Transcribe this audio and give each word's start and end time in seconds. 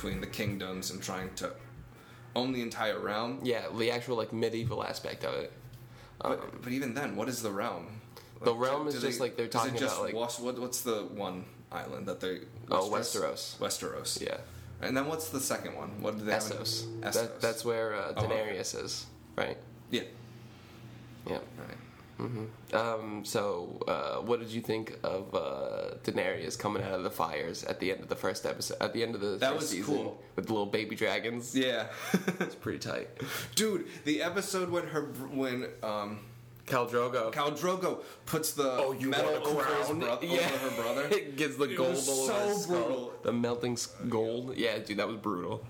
between 0.00 0.20
the 0.22 0.26
kingdoms 0.26 0.90
and 0.90 1.02
trying 1.02 1.28
to 1.34 1.50
own 2.34 2.52
the 2.52 2.62
entire 2.62 2.98
realm. 2.98 3.38
yeah, 3.42 3.64
the 3.76 3.90
actual 3.90 4.16
like 4.16 4.32
medieval 4.32 4.82
aspect 4.82 5.24
of 5.24 5.34
it. 5.34 5.52
But, 6.22 6.62
but 6.62 6.72
even 6.72 6.94
then, 6.94 7.16
what 7.16 7.28
is 7.28 7.42
the 7.42 7.50
realm? 7.50 7.86
The 8.42 8.54
realm 8.54 8.82
do- 8.84 8.88
is 8.88 8.94
do 8.94 9.00
just 9.02 9.18
they- 9.18 9.24
like 9.24 9.36
they're 9.36 9.48
talking 9.48 9.76
just 9.76 9.96
about, 9.96 10.06
like- 10.06 10.14
West- 10.14 10.40
what, 10.40 10.58
what's 10.58 10.80
the 10.80 11.02
one 11.02 11.44
island 11.70 12.06
that 12.08 12.20
they? 12.20 12.40
Oh, 12.70 12.88
Westeros. 12.90 13.58
Westeros. 13.58 14.20
Yeah, 14.22 14.38
And 14.80 14.96
then 14.96 15.06
what's 15.06 15.28
the 15.28 15.40
second 15.40 15.74
one? 15.76 15.90
What 16.00 16.16
do 16.18 16.24
they 16.24 16.32
Essos. 16.32 16.86
Essos. 17.00 17.12
That, 17.12 17.40
that's 17.42 17.62
where 17.64 17.94
uh, 17.94 18.14
Oh, 18.16 18.24
okay. 18.24 18.34
Daenerys 18.56 18.82
is, 18.84 19.04
right? 19.36 19.58
yeah. 19.90 20.02
Yeah. 21.26 21.34
Right. 21.58 21.76
Um, 22.74 23.24
so, 23.24 23.82
uh, 23.88 24.16
what 24.22 24.40
did 24.40 24.50
you 24.50 24.60
think 24.60 24.98
of 25.02 25.34
uh, 25.34 25.94
Daenerys 26.04 26.58
coming 26.58 26.82
out 26.82 26.92
of 26.92 27.02
the 27.02 27.10
fires 27.10 27.64
at 27.64 27.80
the 27.80 27.92
end 27.92 28.00
of 28.00 28.08
the 28.08 28.16
first 28.16 28.44
episode? 28.46 28.76
At 28.80 28.92
the 28.92 29.02
end 29.02 29.14
of 29.14 29.20
the 29.20 29.36
That 29.36 29.50
first 29.52 29.60
was 29.62 29.70
season 29.70 29.94
cool. 29.96 30.22
with 30.36 30.46
the 30.46 30.52
little 30.52 30.66
baby 30.66 30.96
dragons. 30.96 31.56
Yeah. 31.56 31.86
It's 32.40 32.54
pretty 32.54 32.78
tight. 32.78 33.08
Dude, 33.54 33.86
the 34.04 34.22
episode 34.22 34.70
when 34.70 34.86
her 34.88 35.02
when 35.32 35.68
um 35.82 36.20
Khal 36.66 36.88
Drogo. 36.88 37.32
Khal 37.32 37.58
Drogo 37.58 38.02
puts 38.26 38.52
the 38.52 38.70
Oh, 38.70 38.92
you 38.92 39.08
metal 39.08 39.30
over, 39.46 39.64
his 39.64 39.86
crown? 39.88 39.98
bro- 40.00 40.18
Yeah. 40.22 40.38
over 40.54 40.70
her 40.70 40.82
brother. 40.82 41.08
it 41.10 41.36
gets 41.36 41.56
the 41.56 41.64
It 41.64 41.76
gold 41.76 41.90
over 41.90 41.96
so 42.00 42.46
his 42.48 42.62
skull. 42.62 42.76
brutal. 42.84 43.12
The 43.22 43.32
melting 43.32 43.78
gold. 44.08 44.56
Yeah, 44.56 44.78
dude, 44.78 44.98
that 44.98 45.08
was 45.08 45.16
brutal. 45.16 45.64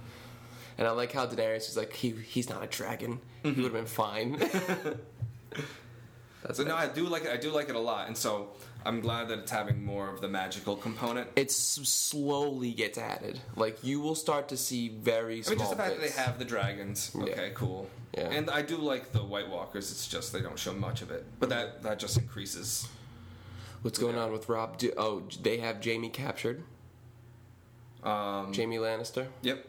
And 0.79 0.87
I 0.87 0.91
like 0.93 1.13
how 1.13 1.27
Daenerys 1.27 1.69
is 1.69 1.77
like, 1.77 1.93
he 1.95 2.11
he's 2.11 2.49
not 2.49 2.63
a 2.63 2.67
dragon. 2.67 3.21
He 3.43 3.51
would 3.53 3.65
have 3.65 3.73
been 3.73 3.87
fine. 3.87 4.39
That's 6.43 6.59
So 6.59 6.65
no, 6.65 6.75
I 6.75 6.87
do 6.87 7.07
like 7.07 7.25
it. 7.25 7.31
I 7.31 7.37
do 7.37 7.51
like 7.51 7.69
it 7.69 7.77
a 7.77 7.81
lot, 7.81 8.07
and 8.09 8.17
so 8.17 8.51
I'm 8.85 9.01
glad 9.01 9.29
that 9.29 9.41
it's 9.41 9.51
having 9.51 9.85
more 9.85 10.09
of 10.09 10.21
the 10.21 10.29
magical 10.29 10.77
component. 10.77 11.29
it 11.37 11.51
slowly 11.51 12.73
gets 12.73 12.97
added. 12.99 13.41
Like 13.57 13.85
you 13.85 14.01
will 14.01 14.15
start 14.15 14.49
to 14.49 14.57
see 14.57 14.89
very 14.89 15.43
I 15.47 15.51
mean, 15.51 15.59
just 15.59 15.71
the 15.71 15.77
fact 15.77 15.97
that 15.97 16.01
they 16.01 16.11
have 16.23 16.39
the 16.39 16.45
dragons. 16.45 17.13
Okay, 17.15 17.53
cool. 17.55 17.89
Yeah. 18.17 18.31
And 18.31 18.51
I 18.51 18.63
do 18.63 18.77
like 18.77 19.13
the 19.13 19.23
White 19.23 19.49
Walkers. 19.49 19.91
It's 19.91 20.09
just 20.09 20.33
they 20.33 20.41
don't 20.41 20.59
show 20.59 20.73
much 20.73 21.03
of 21.03 21.11
it, 21.11 21.25
but 21.39 21.49
that 21.51 21.83
that 21.83 21.99
just 21.99 22.17
increases. 22.17 22.89
What's 23.83 23.99
going 23.99 24.17
on 24.19 24.31
with 24.33 24.49
Robb? 24.49 24.77
Do- 24.79 24.93
oh, 24.97 25.23
they 25.43 25.59
have 25.59 25.83
Jaime 25.85 26.11
captured. 26.11 26.63
Um, 28.03 28.53
Jaime 28.55 28.77
Lannister. 28.77 29.27
Yep. 29.43 29.67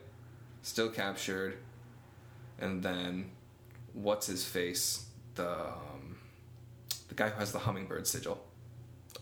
Still 0.63 0.89
captured, 0.89 1.57
and 2.59 2.81
then 2.83 3.31
what's 3.93 4.27
his 4.27 4.45
face? 4.45 5.05
The 5.35 5.69
the 7.11 7.15
guy 7.15 7.29
who 7.29 7.39
has 7.39 7.51
the 7.51 7.59
hummingbird 7.59 8.07
sigil. 8.07 8.41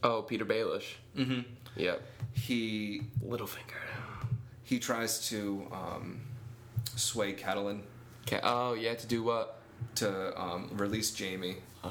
Oh, 0.03 0.23
Petyr 0.29 0.45
Baelish. 0.45 0.93
Mm-hmm. 1.17 1.41
Yep. 1.75 2.01
He 2.33 3.01
Littlefinger. 3.25 3.81
he 4.63 4.77
tries 4.77 5.27
to 5.29 5.65
um, 5.71 6.21
sway 6.95 7.33
Catelyn 7.33 7.81
Okay. 8.27 8.39
Oh, 8.43 8.73
yeah. 8.75 8.93
To 8.93 9.07
do 9.07 9.23
what? 9.23 9.59
to 9.95 10.39
um, 10.39 10.69
release 10.73 11.17
Jaime 11.17 11.55
Uh, 11.83 11.87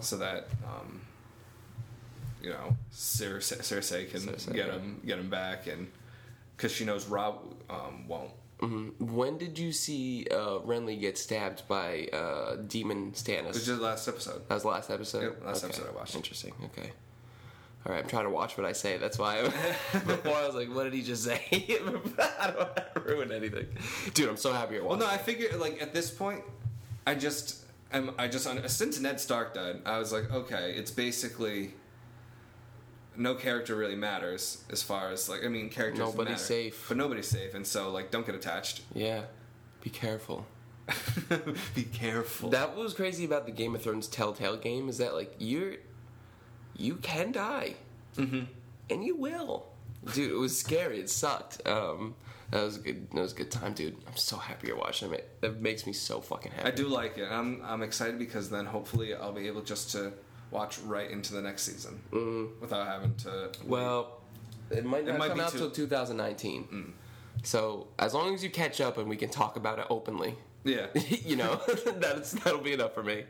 so 0.00 0.16
that 0.18 0.48
um, 0.64 1.00
you 2.40 2.50
know 2.50 2.76
Cersei, 2.92 3.58
Cersei 3.58 4.10
can 4.10 4.20
Cersei, 4.20 4.52
get 4.52 4.66
yeah. 4.68 4.72
him 4.72 5.00
get 5.04 5.18
him 5.18 5.28
back, 5.28 5.66
and 5.66 5.88
because 6.56 6.72
she 6.72 6.84
knows 6.84 7.06
Robb 7.06 7.40
um, 7.68 8.06
won't. 8.06 8.30
Mhm. 8.62 9.00
When 9.00 9.38
did 9.38 9.58
you 9.58 9.72
see 9.72 10.26
uh, 10.30 10.60
Renly 10.60 10.98
get 11.00 11.18
stabbed 11.18 11.66
by 11.68 12.06
uh, 12.12 12.56
Demon 12.66 13.08
It 13.08 13.12
was 13.12 13.22
Stannis? 13.22 13.52
just 13.52 13.66
the 13.66 13.76
last 13.76 14.08
episode. 14.08 14.48
That 14.48 14.54
was 14.54 14.62
the 14.62 14.68
last 14.68 14.90
episode. 14.90 15.22
Yep, 15.22 15.44
last 15.44 15.64
Okay. 15.64 15.72
episode 15.72 15.88
I 15.90 15.96
watched. 15.96 16.14
Interesting. 16.14 16.54
Okay. 16.66 16.92
All 17.84 17.92
right, 17.92 18.04
I'm 18.04 18.08
trying 18.08 18.24
to 18.26 18.30
watch 18.30 18.56
what 18.56 18.64
I 18.64 18.72
say. 18.72 18.96
That's 18.96 19.18
why. 19.18 19.40
I, 19.40 19.42
before 20.06 20.36
I 20.36 20.46
was 20.46 20.54
like, 20.54 20.72
"What 20.72 20.84
did 20.84 20.94
he 20.94 21.02
just 21.02 21.24
say?" 21.24 21.40
I 21.50 22.46
don't 22.46 22.56
want 22.58 22.76
to 22.94 23.00
ruin 23.00 23.32
anything, 23.32 23.66
dude. 24.14 24.28
I'm 24.28 24.36
so 24.36 24.52
happy 24.52 24.76
you're 24.76 24.84
watching. 24.84 25.00
Well, 25.00 25.08
no, 25.08 25.12
I 25.12 25.18
figured 25.18 25.58
like 25.58 25.82
at 25.82 25.92
this 25.92 26.08
point, 26.08 26.42
I 27.08 27.16
just 27.16 27.64
I'm, 27.92 28.12
I 28.18 28.28
just 28.28 28.46
since 28.70 29.00
Ned 29.00 29.18
Stark 29.20 29.54
died, 29.54 29.80
I 29.84 29.98
was 29.98 30.12
like, 30.12 30.30
okay, 30.32 30.72
it's 30.76 30.92
basically 30.92 31.74
no 33.16 33.34
character 33.34 33.74
really 33.74 33.96
matters 33.96 34.64
as 34.70 34.82
far 34.82 35.10
as 35.10 35.28
like 35.28 35.44
I 35.44 35.48
mean 35.48 35.68
characters. 35.68 35.98
Nobody's 35.98 36.32
matter, 36.32 36.42
safe. 36.42 36.84
but 36.88 36.96
nobody's 36.96 37.28
safe, 37.28 37.54
and 37.54 37.66
so 37.66 37.90
like 37.90 38.10
don't 38.10 38.26
get 38.26 38.34
attached. 38.34 38.82
yeah, 38.94 39.22
be 39.80 39.90
careful. 39.90 40.46
Be 41.74 41.84
careful. 41.84 42.50
That 42.50 42.76
was 42.76 42.92
crazy 42.92 43.24
about 43.24 43.46
the 43.46 43.52
Game 43.52 43.74
of 43.74 43.82
Thrones 43.82 44.08
Telltale 44.08 44.56
game 44.56 44.88
is 44.88 44.98
that 44.98 45.14
like 45.14 45.34
you're 45.38 45.74
you 46.76 46.96
can 46.96 47.32
die, 47.32 47.74
mm-hmm. 48.16 48.42
and 48.90 49.04
you 49.04 49.16
will, 49.16 49.66
dude. 50.12 50.32
It 50.32 50.36
was 50.36 50.58
scary. 50.58 50.98
It 50.98 51.08
sucked. 51.08 51.66
Um, 51.66 52.14
that 52.50 52.64
was 52.64 52.76
a 52.76 52.80
good. 52.80 53.10
That 53.12 53.20
was 53.20 53.32
a 53.32 53.36
good 53.36 53.50
time, 53.50 53.74
dude. 53.74 53.96
I'm 54.06 54.16
so 54.16 54.36
happy 54.36 54.68
you're 54.68 54.76
watching 54.76 55.12
it. 55.12 55.40
That 55.40 55.60
makes 55.60 55.86
me 55.86 55.92
so 55.92 56.20
fucking 56.20 56.52
happy. 56.52 56.68
I 56.68 56.70
do 56.72 56.88
like 56.88 57.16
it. 57.18 57.28
I'm 57.30 57.62
I'm 57.64 57.82
excited 57.82 58.18
because 58.18 58.50
then 58.50 58.66
hopefully 58.66 59.14
I'll 59.14 59.32
be 59.32 59.46
able 59.46 59.62
just 59.62 59.92
to 59.92 60.12
watch 60.52 60.78
right 60.80 61.10
into 61.10 61.32
the 61.32 61.42
next 61.42 61.62
season 61.62 61.98
without 62.60 62.86
having 62.86 63.14
to. 63.16 63.50
Well, 63.66 64.20
it 64.70 64.84
might 64.84 65.04
not 65.04 65.18
might 65.18 65.28
come 65.28 65.38
be 65.38 65.44
out 65.44 65.52
till 65.52 65.70
2019. 65.70 66.94
So 67.42 67.88
as 67.98 68.14
long 68.14 68.34
as 68.34 68.44
you 68.44 68.50
catch 68.50 68.80
up 68.80 68.98
and 68.98 69.08
we 69.08 69.16
can 69.16 69.30
talk 69.30 69.56
about 69.56 69.78
it 69.78 69.86
openly, 69.90 70.36
yeah. 70.64 70.86
you 71.24 71.36
know, 71.36 71.60
that's 71.96 72.32
that'll 72.32 72.60
be 72.60 72.72
enough 72.74 72.94
for 72.94 73.02
me. 73.02 73.24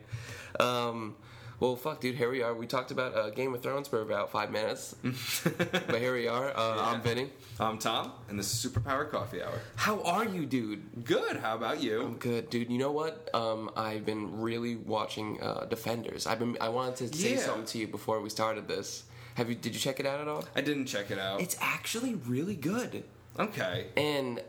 Um, 0.60 1.16
well, 1.62 1.76
fuck, 1.76 2.00
dude. 2.00 2.16
Here 2.16 2.28
we 2.28 2.42
are. 2.42 2.52
We 2.52 2.66
talked 2.66 2.90
about 2.90 3.14
uh, 3.14 3.30
Game 3.30 3.54
of 3.54 3.62
Thrones 3.62 3.86
for 3.86 4.02
about 4.02 4.32
five 4.32 4.50
minutes, 4.50 4.96
but 5.44 6.00
here 6.00 6.12
we 6.12 6.26
are. 6.26 6.50
Uh, 6.56 6.90
I'm 6.92 7.00
Vinny. 7.02 7.30
I'm 7.60 7.78
Tom, 7.78 8.10
and 8.28 8.36
this 8.36 8.52
is 8.52 8.68
Superpower 8.72 9.08
Coffee 9.08 9.40
Hour. 9.40 9.60
How 9.76 10.02
are 10.02 10.24
you, 10.24 10.44
dude? 10.44 11.04
Good. 11.04 11.36
How 11.36 11.54
about 11.54 11.80
you? 11.80 12.02
I'm 12.02 12.16
good, 12.16 12.50
dude. 12.50 12.68
You 12.68 12.78
know 12.78 12.90
what? 12.90 13.30
Um, 13.32 13.70
I've 13.76 14.04
been 14.04 14.40
really 14.40 14.74
watching 14.74 15.40
uh, 15.40 15.66
Defenders. 15.66 16.26
I've 16.26 16.40
been. 16.40 16.56
I 16.60 16.68
wanted 16.68 17.12
to 17.12 17.16
say 17.16 17.34
Yeah. 17.34 17.38
something 17.38 17.66
to 17.66 17.78
you 17.78 17.86
before 17.86 18.20
we 18.20 18.28
started 18.28 18.66
this. 18.66 19.04
Have 19.36 19.48
you? 19.48 19.54
Did 19.54 19.72
you 19.72 19.78
check 19.78 20.00
it 20.00 20.06
out 20.06 20.20
at 20.20 20.26
all? 20.26 20.44
I 20.56 20.62
didn't 20.62 20.86
check 20.86 21.12
it 21.12 21.18
out. 21.20 21.40
It's 21.40 21.56
actually 21.60 22.14
really 22.26 22.56
good. 22.56 23.04
okay. 23.38 23.86
and 23.96 24.42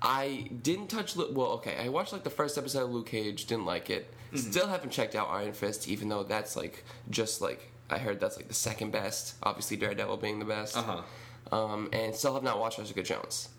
I 0.00 0.48
didn't 0.62 0.90
touch. 0.90 1.16
Well, 1.16 1.54
okay, 1.58 1.76
I 1.84 1.88
watched 1.88 2.12
like 2.12 2.22
the 2.22 2.30
first 2.30 2.56
episode 2.56 2.84
of 2.84 2.90
Luke 2.92 3.08
Cage, 3.08 3.46
didn't 3.46 3.66
like 3.66 3.90
it. 3.90 4.14
Mm-hmm. 4.32 4.50
Still 4.50 4.66
haven't 4.68 4.90
checked 4.90 5.14
out 5.14 5.28
Iron 5.30 5.52
Fist, 5.52 5.88
even 5.88 6.08
though 6.08 6.22
that's 6.22 6.56
like 6.56 6.84
just 7.10 7.40
like 7.40 7.70
I 7.90 7.98
heard 7.98 8.18
that's 8.20 8.36
like 8.36 8.48
the 8.48 8.54
second 8.54 8.90
best. 8.92 9.34
Obviously, 9.42 9.76
Daredevil 9.76 10.16
being 10.18 10.38
the 10.38 10.44
best. 10.46 10.76
Uh 10.76 10.82
huh. 10.82 11.02
Um, 11.56 11.90
and 11.92 12.14
still 12.14 12.32
have 12.34 12.42
not 12.42 12.58
watched 12.58 12.78
Jessica 12.78 13.02
Jones, 13.02 13.50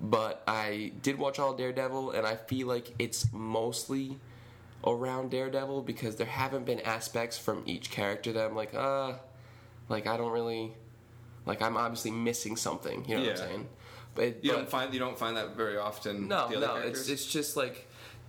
but 0.00 0.42
I 0.48 0.92
did 1.02 1.18
watch 1.18 1.38
all 1.38 1.54
Daredevil, 1.54 2.10
and 2.12 2.26
I 2.26 2.34
feel 2.34 2.66
like 2.66 2.94
it's 2.98 3.32
mostly 3.32 4.18
around 4.84 5.30
Daredevil 5.30 5.82
because 5.82 6.16
there 6.16 6.26
haven't 6.26 6.64
been 6.64 6.80
aspects 6.80 7.38
from 7.38 7.62
each 7.66 7.90
character 7.90 8.32
that 8.32 8.46
I'm 8.46 8.56
like, 8.56 8.74
uh, 8.74 9.12
like 9.88 10.06
I 10.08 10.16
don't 10.16 10.32
really, 10.32 10.72
like 11.46 11.62
I'm 11.62 11.76
obviously 11.76 12.10
missing 12.10 12.56
something. 12.56 13.04
You 13.06 13.16
know 13.16 13.22
what 13.22 13.30
I'm 13.30 13.36
saying? 13.36 13.68
But, 14.14 14.44
You 14.44 14.50
but- 14.50 14.56
don't 14.56 14.70
find 14.70 14.92
you 14.94 14.98
don't 14.98 15.18
find 15.18 15.36
that 15.36 15.54
very 15.56 15.76
often. 15.76 16.26
no, 16.26 16.48
no. 16.48 16.60
characters? 16.60 17.08
It's 17.08 17.08
it's 17.08 17.26
just 17.32 17.56
like 17.56 17.86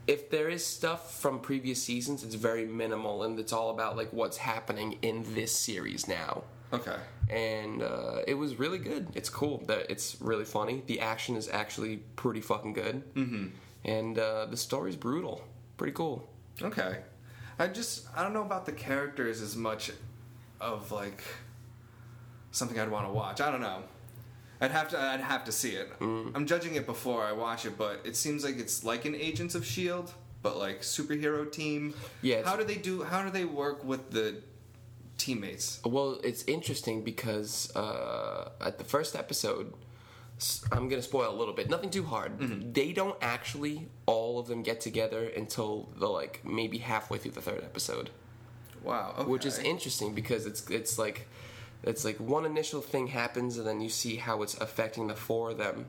if 0.07 0.29
there 0.29 0.49
is 0.49 0.65
stuff 0.65 1.19
from 1.19 1.39
previous 1.39 1.81
seasons, 1.81 2.23
it's 2.23 2.35
very 2.35 2.65
minimal, 2.65 3.23
and 3.23 3.39
it's 3.39 3.53
all 3.53 3.69
about 3.69 3.95
like 3.97 4.11
what's 4.11 4.37
happening 4.37 4.97
in 5.01 5.23
this 5.35 5.55
series 5.55 6.07
now. 6.07 6.43
okay. 6.73 6.97
And 7.29 7.83
uh, 7.83 8.21
it 8.25 8.33
was 8.33 8.57
really 8.57 8.79
good. 8.79 9.07
It's 9.13 9.29
cool. 9.29 9.59
That 9.67 9.85
it's 9.91 10.17
really 10.19 10.45
funny. 10.45 10.81
The 10.87 10.99
action 10.99 11.35
is 11.35 11.47
actually 11.47 11.97
pretty 12.15 12.41
fucking 12.41 12.73
good. 12.73 13.13
Mm-hmm. 13.13 13.47
And 13.85 14.17
uh, 14.17 14.47
the 14.47 14.57
story's 14.57 14.95
brutal. 14.95 15.43
Pretty 15.77 15.93
cool. 15.93 16.27
Okay. 16.59 16.97
I 17.59 17.67
just 17.67 18.07
I 18.15 18.23
don't 18.23 18.33
know 18.33 18.41
about 18.41 18.65
the 18.65 18.71
characters 18.71 19.41
as 19.41 19.55
much 19.55 19.91
of 20.59 20.91
like 20.91 21.23
something 22.51 22.79
I'd 22.79 22.89
want 22.89 23.05
to 23.07 23.13
watch. 23.13 23.41
I 23.41 23.51
don't 23.51 23.61
know. 23.61 23.83
I'd 24.61 24.71
have 24.71 24.89
to 24.89 24.99
I'd 24.99 25.21
have 25.21 25.43
to 25.45 25.51
see 25.51 25.71
it. 25.71 25.97
Mm. 25.99 26.31
I'm 26.35 26.45
judging 26.45 26.75
it 26.75 26.85
before 26.85 27.23
I 27.23 27.31
watch 27.31 27.65
it, 27.65 27.77
but 27.77 28.01
it 28.03 28.15
seems 28.15 28.43
like 28.43 28.57
it's 28.59 28.83
like 28.83 29.05
an 29.05 29.15
Agents 29.15 29.55
of 29.55 29.65
Shield, 29.65 30.13
but 30.41 30.57
like 30.57 30.81
superhero 30.81 31.49
team. 31.49 31.93
Yeah, 32.21 32.43
How 32.43 32.55
do 32.57 32.63
they 32.63 32.75
do 32.75 33.03
how 33.03 33.23
do 33.23 33.29
they 33.29 33.45
work 33.45 33.83
with 33.85 34.11
the 34.11 34.41
teammates? 35.17 35.79
Well, 35.85 36.19
it's 36.23 36.43
interesting 36.43 37.03
because 37.03 37.73
uh, 37.75 38.49
at 38.61 38.77
the 38.77 38.83
first 38.83 39.15
episode, 39.15 39.73
I'm 40.71 40.87
gonna 40.89 41.01
spoil 41.01 41.29
a 41.33 41.37
little 41.37 41.53
bit. 41.53 41.69
Nothing 41.69 41.89
too 41.89 42.03
hard. 42.03 42.73
They 42.73 42.93
don't 42.93 43.17
actually 43.21 43.87
all 44.05 44.39
of 44.39 44.47
them 44.47 44.63
get 44.63 44.79
together 44.81 45.27
until 45.27 45.89
the 45.97 46.07
like 46.07 46.41
maybe 46.45 46.77
halfway 46.79 47.17
through 47.17 47.31
the 47.31 47.41
third 47.41 47.63
episode, 47.63 48.09
Wow. 48.83 49.15
Okay. 49.19 49.29
which 49.29 49.45
is 49.45 49.59
interesting 49.59 50.13
because 50.13 50.45
it's 50.45 50.69
it's 50.69 50.97
like 50.97 51.27
it's 51.83 52.03
like 52.05 52.17
one 52.19 52.45
initial 52.45 52.81
thing 52.81 53.07
happens 53.07 53.57
and 53.57 53.65
then 53.67 53.81
you 53.81 53.89
see 53.89 54.17
how 54.17 54.41
it's 54.41 54.55
affecting 54.55 55.07
the 55.07 55.15
four 55.15 55.51
of 55.51 55.57
them, 55.57 55.85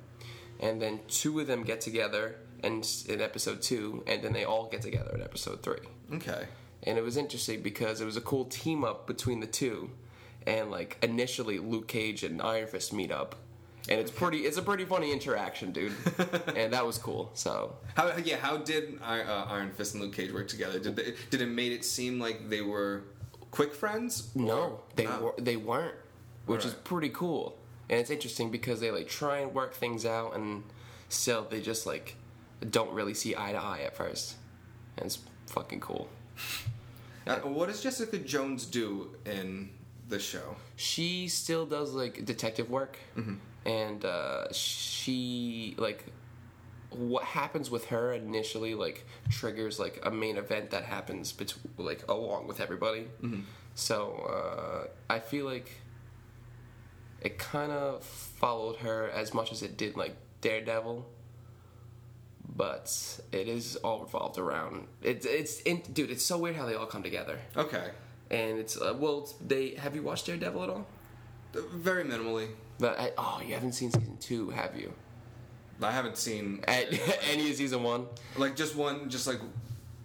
and 0.60 0.80
then 0.80 1.00
two 1.08 1.40
of 1.40 1.46
them 1.46 1.62
get 1.64 1.80
together 1.80 2.36
and 2.62 2.86
in 3.08 3.20
episode 3.20 3.62
two, 3.62 4.02
and 4.06 4.22
then 4.22 4.32
they 4.32 4.44
all 4.44 4.68
get 4.68 4.82
together 4.82 5.12
in 5.14 5.22
episode 5.22 5.62
three 5.62 5.78
Okay. 6.12 6.46
and 6.82 6.98
it 6.98 7.02
was 7.02 7.16
interesting 7.16 7.62
because 7.62 8.00
it 8.00 8.04
was 8.04 8.16
a 8.16 8.20
cool 8.20 8.44
team 8.44 8.84
up 8.84 9.06
between 9.06 9.40
the 9.40 9.46
two 9.46 9.90
and 10.46 10.70
like 10.70 10.96
initially 11.02 11.58
Luke 11.58 11.88
Cage 11.88 12.22
and 12.22 12.40
Iron 12.40 12.66
Fist 12.66 12.92
meet 12.92 13.10
up, 13.12 13.36
and 13.90 13.98
it's 14.00 14.10
pretty. 14.10 14.38
It's 14.38 14.56
a 14.56 14.62
pretty 14.62 14.84
funny 14.86 15.12
interaction, 15.12 15.70
dude, 15.72 15.92
and 16.56 16.72
that 16.72 16.86
was 16.86 16.96
cool. 16.96 17.30
So 17.34 17.76
How 17.94 18.16
yeah? 18.16 18.36
How 18.36 18.56
did 18.56 18.98
uh, 19.02 19.44
Iron 19.48 19.70
Fist 19.72 19.94
and 19.94 20.02
Luke 20.02 20.14
Cage 20.14 20.32
work 20.32 20.48
together? 20.48 20.78
Did 20.78 20.96
they, 20.96 21.14
did 21.30 21.40
it 21.42 21.46
made 21.46 21.72
it 21.72 21.84
seem 21.84 22.18
like 22.18 22.48
they 22.48 22.62
were 22.62 23.04
quick 23.50 23.74
friends? 23.74 24.30
no, 24.34 24.80
they 24.96 25.04
No. 25.04 25.20
were 25.20 25.34
they 25.38 25.56
weren't, 25.56 25.94
which 26.46 26.64
is 26.64 26.74
pretty 26.74 27.10
cool, 27.10 27.56
and 27.88 28.00
it's 28.00 28.10
interesting 28.10 28.50
because 28.50 28.80
they 28.80 28.90
like 28.90 29.08
try 29.08 29.38
and 29.38 29.54
work 29.54 29.74
things 29.74 30.04
out, 30.06 30.34
and 30.36 30.62
still 31.08 31.46
they 31.50 31.60
just 31.60 31.86
like 31.86 32.16
don't 32.70 32.92
really 32.92 33.14
see 33.14 33.34
eye 33.36 33.52
to 33.52 33.58
eye 33.58 33.80
at 33.86 33.96
first, 33.96 34.36
and 34.96 35.06
it's 35.06 35.18
fucking 35.46 35.80
cool. 35.80 36.08
Uh, 37.26 37.36
what 37.40 37.68
does 37.68 37.82
Jessica 37.82 38.18
Jones 38.18 38.64
do 38.66 39.14
in 39.26 39.70
the 40.08 40.18
show? 40.18 40.56
she 40.76 41.28
still 41.28 41.66
does 41.66 41.92
like 41.92 42.24
detective 42.24 42.68
work 42.70 42.96
and 43.66 44.04
uh, 44.04 44.50
she 44.52 45.74
like 45.78 46.04
what 46.90 47.24
happens 47.24 47.70
with 47.70 47.86
her 47.86 48.12
initially 48.12 48.74
like 48.74 49.06
triggers 49.30 49.78
like 49.78 50.00
a 50.04 50.10
main 50.10 50.36
event 50.36 50.70
that 50.70 50.84
happens 50.84 51.32
bet- 51.32 51.54
like 51.78 52.02
along 52.08 52.46
with 52.46 52.60
everybody. 52.60 53.06
So 53.74 53.98
uh, 54.28 54.88
i 55.08 55.18
feel 55.20 55.46
like 55.46 55.70
it 57.22 57.38
kind 57.38 57.70
of 57.72 58.02
followed 58.04 58.76
her 58.76 59.08
as 59.10 59.32
much 59.32 59.52
as 59.52 59.62
it 59.62 59.76
did 59.76 59.96
like 59.96 60.16
daredevil 60.40 61.06
but 62.56 63.20
it 63.32 63.48
is 63.48 63.76
all 63.76 64.00
revolved 64.00 64.38
around 64.38 64.86
it's 65.02 65.24
it's 65.26 65.62
dude 65.92 66.10
it's 66.10 66.24
so 66.24 66.36
weird 66.38 66.56
how 66.56 66.66
they 66.66 66.74
all 66.74 66.86
come 66.86 67.02
together. 67.02 67.38
Okay, 67.56 67.90
and 68.30 68.58
it's 68.58 68.76
uh, 68.80 68.94
well 68.98 69.28
they 69.46 69.74
have 69.76 69.94
you 69.94 70.02
watched 70.02 70.26
daredevil 70.26 70.62
at 70.62 70.68
all? 70.70 70.86
Very 71.52 72.04
minimally. 72.04 72.48
But 72.78 72.98
I, 72.98 73.12
oh, 73.18 73.40
you 73.46 73.54
haven't 73.54 73.72
seen 73.72 73.90
season 73.90 74.16
two, 74.20 74.50
have 74.50 74.74
you? 74.76 74.92
I 75.82 75.90
haven't 75.92 76.16
seen 76.16 76.62
At, 76.68 76.86
any 77.30 77.50
of 77.50 77.56
season 77.56 77.82
one? 77.82 78.06
like 78.36 78.56
just 78.56 78.74
one, 78.76 79.08
just 79.08 79.26
like 79.26 79.40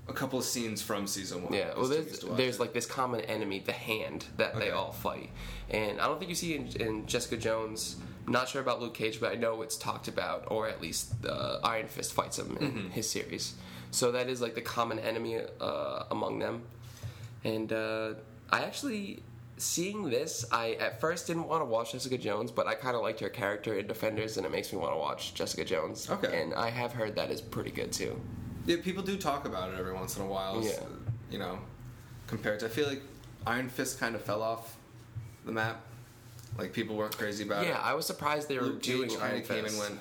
a 0.08 0.14
couple 0.14 0.38
of 0.40 0.46
scenes 0.46 0.82
from 0.82 1.08
season 1.08 1.44
one. 1.44 1.54
Yeah. 1.54 1.74
Well, 1.76 1.88
there's 1.88 2.06
used 2.08 2.22
to 2.22 2.28
watch 2.28 2.38
there's 2.38 2.60
like 2.60 2.74
this 2.74 2.86
common 2.86 3.22
enemy, 3.22 3.60
the 3.60 3.72
Hand, 3.72 4.26
that 4.38 4.58
they 4.60 4.70
all 4.72 4.92
fight, 4.92 5.30
and 5.70 6.00
I 6.00 6.06
don't 6.08 6.20
think 6.20 6.30
you 6.30 6.36
see 6.36 6.56
in, 6.56 6.68
in 6.80 7.06
Jessica 7.08 7.38
Jones. 7.38 7.96
Not 8.28 8.50
sure 8.50 8.62
about 8.62 8.82
Luke 8.82 8.96
Cage, 8.96 9.20
but 9.20 9.32
I 9.32 9.36
know 9.36 9.62
it's 9.62 9.78
talked 9.78 10.08
about, 10.08 10.46
or 10.48 10.68
at 10.68 10.82
least 10.82 11.14
uh, 11.28 11.60
Iron 11.64 11.88
Fist 11.88 12.12
fights 12.14 12.40
him 12.40 12.58
in 12.60 12.68
Mm-hmm. 12.72 12.90
his 12.90 13.08
series. 13.10 13.54
So 13.92 14.12
that 14.14 14.30
is 14.30 14.42
like 14.42 14.56
the 14.56 14.62
common 14.62 14.98
enemy 15.00 15.40
uh, 15.62 16.04
among 16.12 16.40
them, 16.40 16.64
and 17.44 17.72
uh, 17.72 18.14
I 18.52 18.62
actually. 18.64 19.24
Seeing 19.58 20.10
this, 20.10 20.44
I 20.52 20.72
at 20.74 21.00
first 21.00 21.28
didn't 21.28 21.48
want 21.48 21.62
to 21.62 21.66
watch 21.66 21.94
Jessica 21.94 22.18
Jones, 22.18 22.52
but 22.52 22.68
I 22.68 22.76
kind 22.76 22.96
of 22.96 23.02
liked 23.02 23.22
her 23.22 23.30
character 23.30 23.76
in 23.76 23.88
Defenders, 23.88 24.36
and 24.36 24.46
it 24.46 24.52
makes 24.52 24.74
me 24.74 24.80
want 24.80 24.94
to 24.94 24.98
watch 25.00 25.34
Jessica 25.34 25.64
Jones. 25.64 26.10
Okay. 26.10 26.42
And 26.42 26.54
I 26.54 26.70
have 26.70 26.92
heard 26.92 27.16
that 27.16 27.32
is 27.32 27.40
pretty 27.42 27.72
good 27.72 27.94
too. 27.94 28.20
Yeah, 28.66 28.78
people 28.84 29.02
do 29.02 29.16
talk 29.18 29.46
about 29.46 29.70
it 29.74 29.80
every 29.80 29.94
once 29.94 30.18
in 30.18 30.24
a 30.24 30.28
while. 30.28 30.62
Yeah. 30.62 30.72
You 31.32 31.40
know, 31.40 31.60
compared 32.28 32.60
to 32.60 32.66
I 32.66 32.70
feel 32.70 32.88
like 32.88 33.02
Iron 33.48 33.70
Fist 33.70 34.00
kind 34.00 34.14
of 34.16 34.22
fell 34.22 34.42
off 34.42 34.76
the 35.46 35.52
map. 35.54 35.82
Like 36.58 36.74
people 36.74 36.96
weren't 36.98 37.18
crazy 37.18 37.44
about 37.46 37.64
Yeah, 37.64 37.70
it. 37.70 37.72
Yeah, 37.76 37.80
I 37.82 37.94
was 37.94 38.06
surprised 38.06 38.50
they 38.50 38.58
were 38.58 38.64
Luke 38.66 38.82
doing 38.82 39.10
Cage 39.10 39.20
Iron 39.22 39.42
of 39.42 39.48
came 39.48 39.58
and 39.60 39.68
Fist. 39.68 39.80
went. 39.90 40.00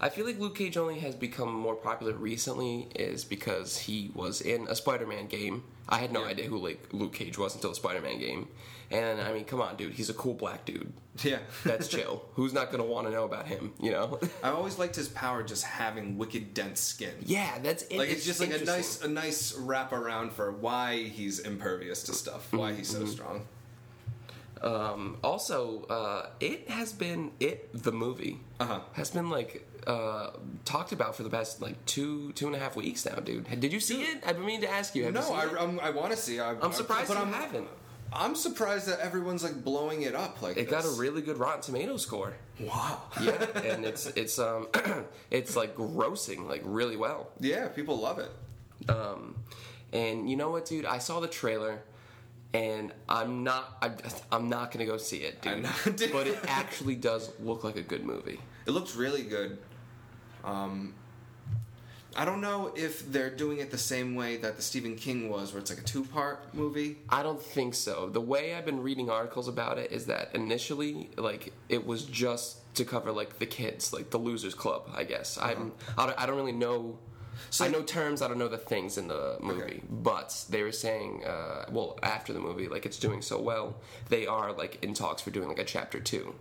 I 0.00 0.08
feel 0.10 0.26
like 0.26 0.38
Luke 0.38 0.56
Cage 0.56 0.76
only 0.76 0.98
has 1.00 1.14
become 1.14 1.52
more 1.52 1.74
popular 1.76 2.12
recently 2.12 2.88
is 2.94 3.24
because 3.24 3.78
he 3.78 4.10
was 4.14 4.40
in 4.40 4.66
a 4.68 4.74
Spider-Man 4.74 5.26
game. 5.28 5.62
I 5.88 5.98
had 5.98 6.12
no 6.12 6.22
Yeah. 6.22 6.28
idea 6.30 6.46
who 6.46 6.58
like 6.58 6.88
Luke 6.92 7.14
Cage 7.14 7.38
was 7.38 7.54
until 7.54 7.70
a 7.70 7.74
Spider-Man 7.74 8.18
game. 8.18 8.48
And 8.90 9.20
I 9.20 9.32
mean, 9.32 9.44
come 9.44 9.60
on, 9.62 9.76
dude, 9.76 9.94
he's 9.94 10.10
a 10.10 10.14
cool 10.14 10.34
black 10.34 10.64
dude. 10.66 10.92
Yeah, 11.22 11.38
That's 11.64 11.88
chill. 11.94 12.24
Who's 12.34 12.52
not 12.52 12.70
gonna 12.70 12.84
want 12.84 13.06
to 13.06 13.12
know 13.12 13.24
about 13.24 13.46
him? 13.46 13.72
You 13.80 13.92
know? 13.92 14.20
I 14.42 14.50
always 14.50 14.78
liked 14.78 14.96
his 14.96 15.08
power 15.08 15.42
just 15.42 15.64
having 15.64 16.18
wicked 16.18 16.52
dense 16.54 16.80
skin. 16.80 17.14
yeah, 17.24 17.58
that's 17.62 17.84
it, 17.84 17.96
Like 17.96 18.10
it's, 18.10 18.24
just 18.26 18.40
like 18.40 18.52
a 18.52 18.64
nice 18.64 19.02
a 19.02 19.08
nice 19.08 19.54
wrap 19.56 19.92
around 19.92 20.32
for 20.32 20.52
why 20.52 21.04
he's 21.04 21.38
impervious 21.38 22.02
to 22.04 22.12
stuff, 22.12 22.52
why 22.52 22.72
he's 22.74 22.92
Mm-hmm. 22.92 23.06
so 23.06 23.10
strong. 23.12 23.46
Um, 24.62 25.18
also, 25.22 25.84
uh, 25.90 26.26
it 26.40 26.70
has 26.70 26.92
been 26.92 27.32
it 27.38 27.68
the 27.74 27.92
movie 27.92 28.40
Uh-huh. 28.60 28.80
has 28.94 29.10
been 29.10 29.28
like 29.28 29.66
uh, 29.86 30.30
talked 30.64 30.92
about 30.92 31.14
for 31.16 31.22
the 31.22 31.30
past 31.30 31.60
like 31.60 31.84
two 31.86 32.32
two 32.32 32.46
and 32.46 32.54
a 32.56 32.58
half 32.58 32.76
weeks 32.76 33.04
now, 33.06 33.16
dude. 33.16 33.48
Did 33.60 33.72
you 33.72 33.80
see 33.80 34.02
it? 34.02 34.22
I've 34.26 34.36
been 34.36 34.46
meaning 34.46 34.62
to 34.62 34.70
ask 34.70 34.94
you. 34.94 35.04
Have 35.04 35.14
No, 35.14 35.20
seen 35.22 35.34
I. 35.34 35.56
I'm, 35.58 35.80
I 35.80 35.90
want 35.90 36.10
to 36.12 36.16
see. 36.16 36.40
I, 36.40 36.52
I'm 36.52 36.72
surprised 36.72 37.08
but 37.08 37.16
you 37.16 37.22
I'm, 37.22 37.32
haven't. 37.32 37.68
I'm 38.12 38.36
surprised 38.36 38.86
that 38.86 39.00
everyone's 39.00 39.42
like 39.42 39.64
blowing 39.64 40.02
it 40.02 40.14
up 40.14 40.40
like 40.40 40.56
It 40.56 40.70
got 40.70 40.84
a 40.84 40.90
really 40.90 41.20
good 41.20 41.36
Rotten 41.38 41.62
Tomato 41.62 41.96
score. 41.96 42.34
wow. 42.60 43.02
Yeah, 43.20 43.32
and 43.64 43.84
it's 43.84 44.06
it's 44.06 44.38
um 44.38 44.68
it's 45.30 45.56
like 45.56 45.74
grossing 45.76 46.48
like 46.48 46.62
really 46.64 46.96
well. 46.96 47.30
Yeah, 47.40 47.68
people 47.68 47.98
love 47.98 48.18
it. 48.20 48.30
Um, 48.88 49.36
and 49.92 50.28
you 50.30 50.36
know 50.36 50.50
what, 50.50 50.66
dude? 50.66 50.84
I 50.86 50.98
saw 50.98 51.20
the 51.20 51.26
trailer, 51.28 51.82
and 52.52 52.92
I'm 53.08 53.42
not 53.44 53.78
I'm, 53.82 53.96
I'm 54.30 54.48
not 54.48 54.70
gonna 54.70 54.86
go 54.86 54.96
see 54.96 55.18
it, 55.18 55.38
I 55.44 55.54
dude. 55.54 55.62
know, 55.64 55.70
dude. 55.96 56.12
but 56.12 56.26
it 56.26 56.38
actually 56.46 56.94
does 56.96 57.30
look 57.40 57.64
like 57.64 57.76
a 57.76 57.82
good 57.82 58.04
movie. 58.04 58.40
It 58.66 58.70
looks 58.70 58.94
really 58.94 59.22
good. 59.22 59.58
Um, 60.44 60.94
I 62.16 62.24
don't 62.24 62.40
know 62.40 62.72
if 62.76 63.10
they're 63.10 63.30
doing 63.30 63.58
it 63.58 63.72
the 63.72 63.78
same 63.78 64.14
way 64.14 64.36
that 64.36 64.54
the 64.56 64.62
Stephen 64.62 64.94
King 64.94 65.28
was, 65.28 65.52
where 65.52 65.60
it's 65.60 65.70
like 65.70 65.80
a 65.80 65.84
two-part 65.84 66.54
movie. 66.54 66.98
I 67.08 67.24
don't 67.24 67.42
think 67.42 67.74
so. 67.74 68.08
The 68.08 68.20
way 68.20 68.54
I've 68.54 68.64
been 68.64 68.82
reading 68.82 69.10
articles 69.10 69.48
about 69.48 69.78
it 69.78 69.90
is 69.90 70.06
that 70.06 70.30
initially, 70.32 71.10
like, 71.16 71.52
it 71.68 71.84
was 71.84 72.04
just 72.04 72.58
to 72.76 72.84
cover 72.84 73.10
like 73.10 73.38
the 73.40 73.46
kids, 73.46 73.92
like 73.92 74.10
the 74.10 74.18
Losers 74.18 74.54
Club. 74.54 74.88
I 74.94 75.02
guess 75.04 75.38
I'm. 75.38 75.72
I 75.98 76.06
don't, 76.06 76.22
I 76.22 76.26
don't 76.26 76.36
really 76.36 76.52
know. 76.52 76.98
So- 77.50 77.64
I 77.64 77.68
know 77.68 77.82
terms. 77.82 78.22
I 78.22 78.28
don't 78.28 78.38
know 78.38 78.46
the 78.48 78.58
things 78.58 78.96
in 78.96 79.08
the 79.08 79.36
movie, 79.40 79.62
Okay. 79.62 79.80
but 79.90 80.44
they 80.50 80.62
were 80.62 80.70
saying, 80.72 81.24
uh, 81.24 81.64
well, 81.70 81.98
after 82.04 82.32
the 82.32 82.38
movie, 82.38 82.68
like 82.68 82.86
it's 82.86 82.98
doing 82.98 83.22
so 83.22 83.40
well, 83.40 83.74
they 84.08 84.24
are 84.28 84.52
like 84.52 84.78
in 84.84 84.94
talks 84.94 85.20
for 85.22 85.30
doing 85.30 85.48
like 85.48 85.58
a 85.58 85.64
chapter 85.64 85.98
two. 85.98 86.34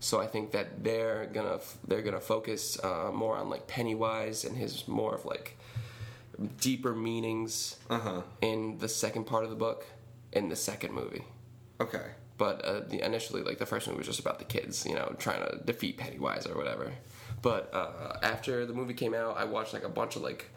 So 0.00 0.20
I 0.20 0.26
think 0.26 0.52
that 0.52 0.84
they're 0.84 1.26
gonna 1.26 1.58
they're 1.86 2.02
gonna 2.02 2.20
focus 2.20 2.78
uh, 2.82 3.10
more 3.12 3.36
on 3.36 3.48
like 3.48 3.66
Pennywise 3.66 4.44
and 4.44 4.56
his 4.56 4.86
more 4.86 5.14
of 5.14 5.24
like 5.24 5.56
deeper 6.60 6.94
meanings 6.94 7.76
Uh 7.88 7.98
huh. 7.98 8.22
in 8.42 8.78
the 8.78 8.88
second 8.88 9.24
part 9.24 9.44
of 9.44 9.50
the 9.50 9.56
book 9.56 9.86
in 10.32 10.48
the 10.48 10.56
second 10.56 10.92
movie. 10.92 11.24
Okay. 11.80 12.06
But 12.38 12.62
uh, 12.62 12.80
the, 12.80 13.02
initially, 13.02 13.42
like 13.42 13.56
the 13.56 13.64
first 13.64 13.86
movie 13.86 13.96
was 13.98 14.06
just 14.06 14.20
about 14.20 14.38
the 14.38 14.44
kids, 14.44 14.84
you 14.84 14.94
know, 14.94 15.14
trying 15.18 15.40
to 15.48 15.56
defeat 15.64 15.96
Pennywise 15.96 16.46
or 16.46 16.54
whatever. 16.54 16.92
But 17.40 17.70
uh, 17.72 18.18
after 18.22 18.66
the 18.66 18.74
movie 18.74 18.92
came 18.92 19.14
out, 19.14 19.38
I 19.38 19.44
watched 19.44 19.72
like 19.72 19.84
a 19.84 19.88
bunch 19.88 20.16
of 20.16 20.22
like, 20.22 20.50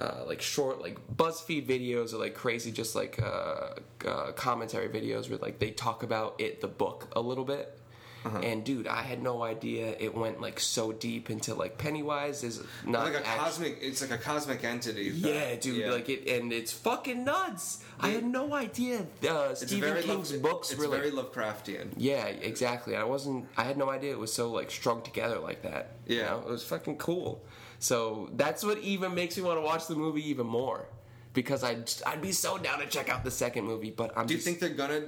uh, 0.00 0.24
like 0.26 0.40
short 0.40 0.80
like 0.80 0.96
BuzzFeed 1.14 1.66
videos 1.66 2.14
or 2.14 2.16
like 2.16 2.34
crazy 2.34 2.72
just 2.72 2.94
like 2.94 3.20
uh, 3.22 3.74
uh, 4.06 4.32
commentary 4.32 4.88
videos 4.88 5.28
where 5.28 5.38
like 5.38 5.58
they 5.58 5.70
talk 5.70 6.02
about 6.02 6.36
it, 6.40 6.62
the 6.62 6.68
book, 6.68 7.08
a 7.14 7.20
little 7.20 7.44
bit. 7.44 7.78
And 8.24 8.64
dude, 8.64 8.86
I 8.86 9.02
had 9.02 9.22
no 9.22 9.42
idea 9.42 9.94
it 9.98 10.14
went 10.14 10.40
like 10.42 10.60
so 10.60 10.92
deep 10.92 11.30
into 11.30 11.54
like 11.54 11.78
Pennywise 11.78 12.44
is 12.44 12.62
not 12.84 13.04
Like 13.06 13.14
a 13.14 13.26
act- 13.26 13.38
cosmic. 13.40 13.78
It's 13.80 14.02
like 14.02 14.10
a 14.10 14.18
cosmic 14.18 14.62
entity. 14.62 15.08
that- 15.10 15.28
yeah, 15.34 15.54
dude, 15.56 15.76
yeah. 15.78 15.90
like 15.90 16.08
it, 16.10 16.28
and 16.28 16.52
it's 16.52 16.70
fucking 16.72 17.24
nuts. 17.24 17.82
I 17.98 18.08
had 18.10 18.24
no 18.24 18.52
idea 18.54 19.06
uh, 19.28 19.54
Stephen 19.54 20.02
King's 20.02 20.32
Love- 20.32 20.42
books 20.42 20.70
It's 20.70 20.78
were 20.80 20.86
like 20.88 21.00
very 21.00 21.12
Lovecraftian. 21.12 21.92
yeah, 21.96 22.26
exactly. 22.26 22.94
I 22.96 23.04
wasn't. 23.04 23.46
I 23.56 23.64
had 23.64 23.76
no 23.78 23.88
idea 23.90 24.12
it 24.12 24.18
was 24.18 24.32
so 24.32 24.50
like 24.50 24.70
strung 24.70 25.02
together 25.02 25.38
like 25.38 25.62
that. 25.62 25.96
you 26.06 26.18
Yeah. 26.18 26.30
know? 26.30 26.38
it 26.40 26.50
was 26.50 26.62
fucking 26.64 26.98
cool. 26.98 27.42
So 27.78 28.28
that's 28.34 28.62
what 28.62 28.78
even 28.78 29.14
makes 29.14 29.36
me 29.38 29.42
want 29.42 29.56
to 29.58 29.62
watch 29.62 29.86
the 29.86 29.94
movie 29.96 30.28
even 30.28 30.46
more, 30.46 30.86
because 31.32 31.64
I'd 31.64 31.90
I'd 32.06 32.20
be 32.20 32.32
so 32.32 32.58
down 32.58 32.80
to 32.80 32.86
check 32.86 33.08
out 33.08 33.24
the 33.24 33.30
second 33.30 33.64
movie. 33.64 33.90
But 33.90 34.12
I'm. 34.16 34.26
Do 34.26 34.34
you 34.34 34.38
just- 34.38 34.46
think 34.46 34.60
they're 34.60 34.68
gonna? 34.86 35.04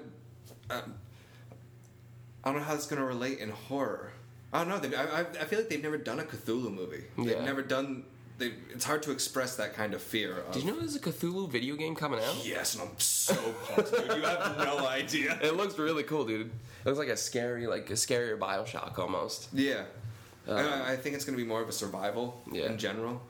Um, 0.71 0.95
I 2.45 2.51
don't 2.51 2.59
know 2.61 2.65
how 2.65 2.75
it's 2.75 2.87
gonna 2.87 3.05
relate 3.05 3.39
in 3.39 3.51
horror. 3.51 4.13
I 4.53 4.59
don't 4.65 4.69
know. 4.69 4.79
They, 4.79 4.95
I, 4.97 5.21
I 5.21 5.25
feel 5.45 5.59
like 5.61 5.69
they've 5.69 5.83
never 5.83 5.97
done 5.99 6.21
a 6.21 6.25
Cthulhu 6.25 6.73
movie. 6.73 7.05
They've 7.17 7.27
Yeah. 7.39 7.45
never 7.45 7.63
done. 7.63 8.05
They, 8.39 8.53
it's 8.71 8.85
hard 8.85 9.03
to 9.05 9.13
express 9.13 9.57
that 9.57 9.75
kind 9.75 9.95
of 9.95 10.03
fear. 10.03 10.39
Of, 10.41 10.53
Did 10.53 10.65
you 10.65 10.73
know 10.73 10.79
there's 10.81 10.97
a 10.97 11.01
Cthulhu 11.01 11.49
video 11.51 11.77
game 11.77 11.95
coming 11.95 12.19
out? 12.21 12.45
Yes, 12.45 12.75
and 12.75 12.83
I'm 12.89 12.99
so 12.99 13.35
pumped, 13.35 13.93
dude. 13.93 14.07
You 14.17 14.23
have 14.23 14.59
no 14.59 14.87
idea. 14.89 15.39
It 15.43 15.55
looks 15.57 15.79
really 15.79 16.03
cool, 16.03 16.25
dude. 16.25 16.47
It 16.49 16.87
looks 16.87 16.99
like 16.99 17.09
a 17.09 17.17
scary, 17.17 17.67
like 17.67 17.89
a 17.91 17.95
scarier 17.95 18.39
Bioshock 18.39 18.99
almost. 18.99 19.49
Yeah. 19.53 19.85
I, 20.49 20.93
I 20.93 20.97
think 20.97 21.15
it's 21.15 21.25
gonna 21.25 21.37
be 21.39 21.45
more 21.45 21.63
of 21.63 21.69
a 21.69 21.73
survival 21.73 22.43
Yeah. 22.51 22.67
in 22.67 22.79
general. 22.79 23.23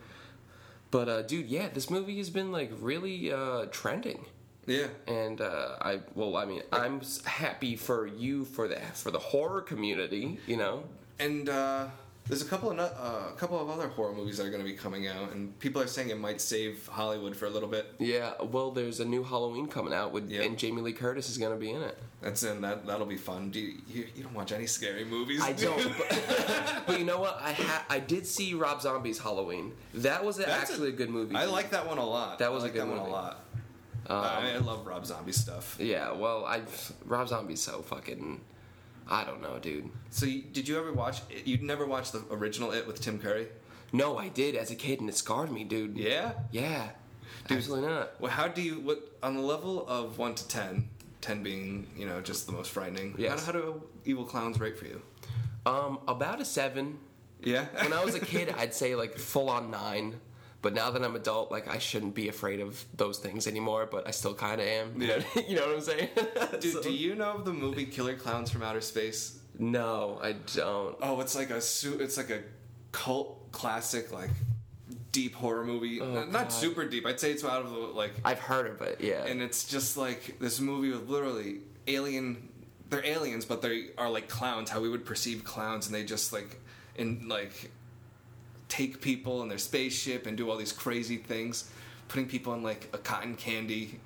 But 0.91 1.09
uh, 1.09 1.23
dude, 1.23 1.47
yeah, 1.47 1.69
this 1.69 1.91
movie 1.91 2.17
has 2.19 2.31
been 2.31 2.51
like 2.53 2.71
really 2.81 3.31
uh, 3.33 3.67
trending. 3.71 4.25
Yeah. 4.67 4.87
and 5.09 5.41
uh, 5.41 5.77
I 5.81 6.01
well, 6.15 6.37
I 6.37 6.45
mean, 6.45 6.63
I'm 6.73 7.01
happy 7.25 7.77
for 7.77 8.07
you 8.07 8.45
for 8.45 8.69
the 8.69 8.77
for 8.95 9.11
the 9.11 9.19
horror 9.19 9.61
community, 9.63 10.39
you 10.47 10.57
know. 10.57 10.85
And 11.19 11.49
uh, 11.49 11.87
There's 12.29 12.43
a 12.43 12.45
couple 12.45 12.71
of 12.71 12.79
uh, 12.79 13.31
a 13.31 13.35
couple 13.37 13.61
of 13.61 13.69
other 13.71 13.89
horror 13.89 14.13
movies 14.15 14.37
that 14.39 14.47
are 14.47 14.51
going 14.51 14.63
to 14.63 14.69
be 14.69 14.77
coming 14.77 15.09
out, 15.09 15.33
and 15.33 15.59
people 15.59 15.83
are 15.83 15.87
saying 15.89 16.11
it 16.11 16.19
might 16.19 16.41
save 16.41 16.87
Hollywood 16.87 17.35
for 17.37 17.47
a 17.47 17.51
little 17.51 17.69
bit. 17.69 17.87
Yeah, 17.99 18.33
well, 18.41 18.71
there's 18.71 19.01
a 19.01 19.05
new 19.05 19.23
Halloween 19.25 19.67
coming 19.67 19.93
out 19.93 20.13
with, 20.13 20.31
Yeah. 20.31 20.43
and 20.43 20.57
Jamie 20.59 20.81
Lee 20.83 20.93
Curtis 20.93 21.29
is 21.29 21.39
gonna 21.39 21.57
be 21.57 21.71
in 21.71 21.83
it. 21.83 21.99
That's 22.21 22.45
in 22.45 22.61
that 22.61 22.87
that'll 22.87 23.07
be 23.07 23.17
fun. 23.17 23.51
Do 23.51 23.59
you, 23.59 23.75
you, 23.89 24.07
you 24.15 24.23
don't 24.23 24.35
watch 24.35 24.53
any 24.53 24.67
scary 24.67 25.05
movies? 25.05 25.41
I 25.43 25.53
do. 25.53 25.67
don't. 25.67 25.93
but, 25.99 26.83
but 26.87 26.99
you 27.01 27.05
know 27.05 27.19
what? 27.19 27.41
I 27.43 27.53
ha- 27.53 27.85
I 27.91 27.99
did 27.99 28.27
see 28.29 28.55
Rob 28.55 28.81
Zombie's 28.81 29.19
Halloween. 29.19 29.73
That 29.95 30.25
was 30.25 30.37
That's 30.37 30.71
actually 30.71 30.91
a, 30.91 30.93
good 30.93 31.11
movie. 31.11 31.35
I 31.35 31.47
like 31.47 31.71
that 31.71 31.85
one 31.87 31.99
a 31.99 32.07
lot. 32.07 32.39
That 32.39 32.53
was 32.53 32.63
I 32.63 32.67
a 32.67 32.69
like 32.69 32.75
good 32.75 32.83
that 32.83 32.89
one 32.89 32.99
movie. 32.99 33.11
a 33.11 33.13
lot. 33.13 33.45
Um, 34.09 34.17
I, 34.19 34.55
I 34.55 34.59
love 34.59 34.87
Rob 34.87 35.07
Zombie 35.07 35.33
stuff. 35.33 35.77
Yeah, 35.79 36.13
well, 36.13 36.45
I 36.45 36.63
Rob 37.05 37.29
Zombie's 37.29 37.63
so 37.63 37.83
fucking. 37.83 38.41
I 39.09 39.25
don't 39.25 39.43
know, 39.43 39.59
dude. 39.59 39.91
So, 40.11 40.27
you, 40.27 40.43
did 40.43 40.69
you 40.69 40.79
ever 40.79 40.93
watch? 40.93 41.23
You'd 41.45 41.63
never 41.63 41.87
watched 41.87 42.13
the 42.13 42.25
original 42.31 42.71
It 42.71 42.87
with 42.87 43.01
Tim 43.01 43.19
Curry? 43.19 43.49
No, 43.93 44.17
I 44.17 44.29
did 44.29 44.55
as 44.57 44.71
a 44.71 44.75
kid, 44.75 45.01
and 45.01 45.09
it 45.09 45.17
scarred 45.17 45.51
me, 45.51 45.65
dude. 45.65 45.99
Yeah. 45.99 46.33
Yeah, 46.51 46.91
absolutely 47.51 47.89
not. 47.89 48.21
Well, 48.21 48.31
how 48.31 48.49
do 48.49 48.63
you? 48.63 48.81
What 48.81 49.17
on 49.23 49.35
the 49.35 49.43
level 49.43 49.87
of 49.87 50.19
one 50.19 50.35
to 50.35 50.49
ten? 50.49 50.89
Ten 51.21 51.43
being, 51.43 51.87
you 51.97 52.07
know, 52.07 52.21
just 52.21 52.47
the 52.47 52.53
most 52.53 52.71
frightening. 52.71 53.15
Yes. 53.17 53.45
How, 53.45 53.53
how 53.53 53.59
do 53.59 53.83
evil 54.05 54.25
clowns 54.25 54.59
rate 54.59 54.79
for 54.79 54.87
you? 54.87 55.03
Um, 55.67 56.01
about 56.09 56.41
a 56.41 56.45
seven. 56.45 56.99
Yeah. 57.41 57.67
When 57.81 57.93
I 57.93 58.05
was 58.05 58.15
a 58.15 58.21
kid, 58.35 58.53
I'd 58.57 58.75
say 58.75 58.95
like 58.95 59.17
full 59.19 59.49
on 59.49 59.71
nine. 59.71 60.21
But 60.63 60.75
now 60.75 60.91
that 60.91 61.03
I'm 61.03 61.17
adult, 61.17 61.51
like 61.51 61.69
I 61.69 61.79
shouldn't 61.79 62.15
be 62.15 62.29
afraid 62.29 62.61
of 62.61 62.85
those 62.97 63.19
things 63.19 63.47
anymore. 63.47 63.87
But 63.91 64.07
I 64.07 64.13
still 64.13 64.35
kind 64.35 64.61
of 64.61 64.67
am. 64.67 64.93
You 65.03 65.09
know, 65.09 65.19
you 65.49 65.57
know 65.57 65.67
what 65.67 65.75
I'm 65.77 65.81
saying? 65.83 66.09
do, 66.61 66.71
So- 66.71 66.83
do 66.83 66.93
you 66.93 67.15
know 67.17 67.33
of 67.33 67.45
the 67.45 67.53
movie 67.53 67.85
Killer 67.85 68.15
Clowns 68.15 68.51
from 68.51 68.63
Outer 68.63 68.81
Space? 68.81 69.39
No, 69.59 70.19
I 70.23 70.33
don't. 70.55 70.97
Oh, 71.03 71.21
it's 71.21 71.35
like 71.37 71.51
a 71.51 71.61
su- 71.61 71.99
it's 72.01 72.17
like 72.17 72.31
a 72.31 72.41
cult 72.93 73.53
classic, 73.53 74.13
like 74.13 74.31
deep 75.13 75.35
horror 75.35 75.65
movie. 75.65 76.01
Oh, 76.01 76.25
Not 76.25 76.33
God. 76.33 76.49
super 76.53 76.87
deep. 76.89 77.05
I'd 77.07 77.21
say 77.21 77.33
it's 77.33 77.45
out 77.45 77.63
of 77.65 77.71
the 77.71 77.77
like, 77.79 78.13
I've 78.25 78.39
heard 78.39 78.67
of 78.71 78.81
it. 78.83 79.01
Yeah. 79.01 79.25
and 79.27 79.43
it's 79.43 79.65
just 79.65 79.97
like 79.97 80.39
this 80.41 80.59
movie 80.61 80.91
with 80.91 81.09
literally 81.09 81.59
alien. 81.87 82.49
They're 82.89 83.05
aliens, 83.05 83.45
but 83.45 83.63
they 83.63 83.89
are 83.99 84.09
like 84.11 84.29
clowns. 84.29 84.71
How 84.71 84.81
we 84.81 84.89
would 84.89 85.05
perceive 85.05 85.45
clowns, 85.45 85.87
and 85.87 85.95
they 85.95 86.05
just 86.05 86.33
like 86.33 86.59
in 86.97 87.29
like 87.29 87.71
take 88.73 89.03
people 89.03 89.43
in 89.43 89.49
their 89.51 89.59
spaceship 89.59 90.27
and 90.27 90.35
do 90.37 90.49
all 90.51 90.57
these 90.57 90.73
crazy 90.73 91.19
things, 91.19 91.71
putting 92.09 92.27
people 92.27 92.55
in 92.55 92.63
like 92.63 92.89
a 92.95 92.99
cotton 92.99 93.35
candy 93.37 94.01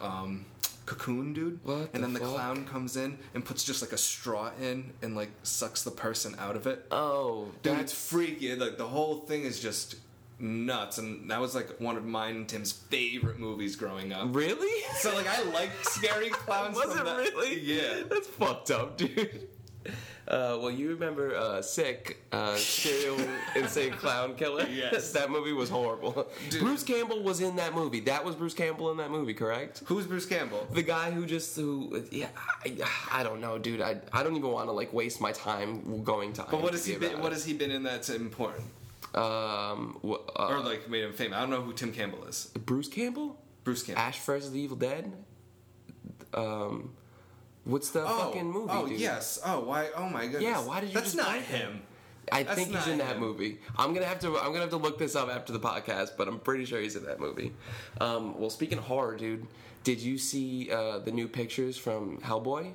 uh, 0.00 0.04
um, 0.06 0.44
cocoon, 0.86 1.32
dude. 1.32 1.58
What 1.64 1.90
and 1.92 1.94
the 1.94 1.98
then 2.06 2.12
the 2.12 2.20
fuck? 2.20 2.28
clown 2.34 2.66
comes 2.66 2.96
in 2.96 3.18
and 3.34 3.44
puts 3.44 3.64
just 3.64 3.82
like 3.82 3.92
a 3.92 3.98
straw 3.98 4.50
in 4.60 4.92
and 5.02 5.16
like 5.16 5.30
sucks 5.42 5.82
the 5.82 5.90
person 5.90 6.36
out 6.38 6.54
of 6.54 6.66
it. 6.68 6.86
oh, 6.92 7.48
Dude, 7.62 7.72
that's 7.72 7.92
it's 7.92 8.08
freaky. 8.10 8.54
Like 8.54 8.78
the 8.78 8.86
whole 8.86 9.20
thing 9.20 9.42
is 9.42 9.58
just 9.60 9.96
nuts, 10.38 10.98
and 10.98 11.28
that 11.30 11.40
was 11.40 11.54
like 11.54 11.80
one 11.80 11.96
of 11.96 12.04
mine 12.04 12.36
and 12.36 12.48
Tim's 12.48 12.70
favorite 12.72 13.38
movies 13.40 13.74
growing 13.74 14.12
up. 14.12 14.28
really. 14.36 14.82
So 14.98 15.14
like 15.16 15.26
I 15.28 15.42
like 15.50 15.70
scary 15.82 16.28
clowns. 16.44 16.76
Was 16.76 16.94
it 16.96 17.04
that- 17.04 17.16
really? 17.16 17.60
Yeah. 17.60 18.02
That's 18.08 18.28
fucked 18.28 18.70
up, 18.70 18.96
dude. 18.96 19.48
Uh, 20.26 20.56
well, 20.60 20.70
you 20.70 20.88
remember 20.88 21.36
uh, 21.36 21.60
Sick, 21.60 22.16
uh, 22.32 22.56
serial 22.56 23.18
insane 23.56 23.92
clown 23.92 24.34
killer? 24.36 24.66
Yes. 24.66 25.12
that 25.18 25.30
movie 25.30 25.52
was 25.52 25.68
horrible. 25.68 26.26
Dude. 26.48 26.60
Bruce 26.62 26.82
Campbell 26.82 27.22
was 27.22 27.40
in 27.42 27.56
that 27.56 27.74
movie. 27.74 28.00
That 28.00 28.24
was 28.24 28.34
Bruce 28.34 28.54
Campbell 28.54 28.90
in 28.90 28.96
that 28.96 29.10
movie, 29.10 29.34
correct? 29.34 29.82
Who's 29.84 30.06
Bruce 30.06 30.24
Campbell? 30.26 30.66
The 30.72 30.82
guy 30.82 31.10
who 31.10 31.26
just 31.26 31.54
who 31.56 32.04
yeah 32.10 32.28
I, 32.64 32.76
I 33.12 33.22
don't 33.22 33.40
know, 33.42 33.58
dude. 33.58 33.82
I, 33.82 33.96
I 34.12 34.22
don't 34.22 34.34
even 34.36 34.50
want 34.50 34.68
to 34.68 34.72
like 34.72 34.92
waste 34.94 35.20
my 35.20 35.32
time 35.32 36.02
going 36.04 36.32
to. 36.34 36.46
But 36.50 36.62
what 36.62 36.72
has 36.72 36.86
he 36.86 36.96
been? 36.96 37.20
What 37.20 37.32
has 37.32 37.44
he 37.44 37.52
been 37.52 37.70
in 37.70 37.82
that's 37.82 38.08
important 38.08 38.64
Um, 39.14 39.98
wh- 40.02 40.24
uh, 40.40 40.46
or 40.48 40.60
like 40.60 40.88
made 40.88 41.04
him 41.04 41.12
famous? 41.12 41.36
I 41.36 41.40
don't 41.42 41.50
know 41.50 41.60
who 41.60 41.74
Tim 41.74 41.92
Campbell 41.92 42.24
is. 42.24 42.46
Bruce 42.64 42.88
Campbell, 42.88 43.38
Bruce 43.62 43.82
Campbell. 43.82 44.00
Ash 44.02 44.18
vs. 44.20 44.52
the 44.52 44.58
Evil 44.60 44.76
Dead. 44.78 45.12
Um, 46.32 46.90
what's 47.64 47.90
the 47.90 48.02
oh, 48.04 48.18
fucking 48.26 48.50
movie? 48.50 48.70
oh 48.72 48.86
dude? 48.86 49.00
yes. 49.00 49.40
Oh 49.44 49.60
why? 49.60 49.90
Oh 49.96 50.08
my 50.08 50.22
goodness. 50.24 50.42
Yeah, 50.42 50.60
why 50.64 50.80
did 50.80 50.90
you 50.90 50.94
That's 50.94 51.14
not 51.14 51.36
him. 51.36 51.82
I 52.32 52.42
That's 52.42 52.56
think 52.56 52.74
he's 52.74 52.86
in 52.86 52.98
that 52.98 53.16
him. 53.16 53.20
movie. 53.20 53.58
I'm 53.76 53.92
gonna 53.92 54.06
have 54.06 54.20
to. 54.20 54.38
I'm 54.38 54.46
gonna 54.46 54.60
have 54.60 54.70
to 54.70 54.76
look 54.76 54.98
this 54.98 55.14
up 55.14 55.28
after 55.28 55.52
the 55.52 55.60
podcast, 55.60 56.12
but 56.16 56.26
I'm 56.28 56.38
pretty 56.40 56.64
sure 56.64 56.80
he's 56.80 56.96
in 56.96 57.04
that 57.04 57.20
movie. 57.20 57.52
Um, 58.00 58.38
well, 58.38 58.50
speaking 58.50 58.78
of 58.78 58.84
horror, 58.84 59.16
dude, 59.16 59.46
did 59.82 60.00
you 60.00 60.16
see 60.16 60.70
uh, 60.70 60.98
the 61.00 61.10
new 61.12 61.28
pictures 61.28 61.76
from 61.76 62.18
Hellboy? 62.18 62.72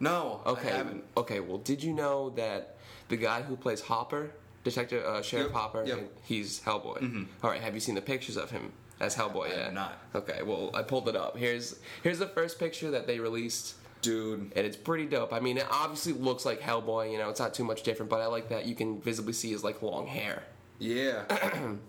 No. 0.00 0.42
Okay. 0.44 0.70
I 0.70 0.76
haven't. 0.76 1.04
Okay. 1.16 1.40
Well, 1.40 1.58
did 1.58 1.82
you 1.82 1.92
know 1.92 2.30
that 2.30 2.76
the 3.08 3.16
guy 3.16 3.42
who 3.42 3.56
plays 3.56 3.80
Hopper, 3.80 4.30
Detective 4.64 5.04
uh, 5.04 5.22
Sheriff 5.22 5.46
Yep, 5.46 5.54
Hopper, 5.54 5.84
yep. 5.86 5.96
Mm-hmm. 5.96 6.06
he's 6.24 6.60
Hellboy. 6.60 7.26
All 7.42 7.50
right. 7.50 7.62
Have 7.62 7.74
you 7.74 7.80
seen 7.80 7.94
the 7.94 8.02
pictures 8.02 8.36
of 8.36 8.50
him 8.50 8.72
as 9.00 9.14
Hellboy? 9.16 9.50
Yet? 9.50 9.74
not. 9.74 9.98
Okay. 10.14 10.42
Well, 10.42 10.70
I 10.74 10.82
pulled 10.82 11.08
it 11.08 11.16
up. 11.16 11.36
Here's 11.36 11.78
here's 12.02 12.18
the 12.18 12.26
first 12.26 12.58
picture 12.58 12.90
that 12.90 13.06
they 13.06 13.18
released. 13.20 13.74
Dude. 14.02 14.52
And 14.54 14.66
it's 14.66 14.76
pretty 14.76 15.06
dope. 15.06 15.32
I 15.32 15.40
mean, 15.40 15.58
it 15.58 15.66
obviously 15.70 16.12
looks 16.12 16.44
like 16.44 16.60
Hellboy. 16.60 17.10
You 17.10 17.18
know, 17.18 17.28
it's 17.28 17.40
not 17.40 17.54
too 17.54 17.64
much 17.64 17.82
different, 17.82 18.08
but 18.08 18.20
I 18.20 18.26
like 18.26 18.50
that 18.50 18.66
you 18.66 18.74
can 18.74 19.00
visibly 19.00 19.32
see 19.32 19.50
his 19.50 19.64
like 19.64 19.82
long 19.82 20.06
hair. 20.06 20.44
Yeah. 20.78 21.24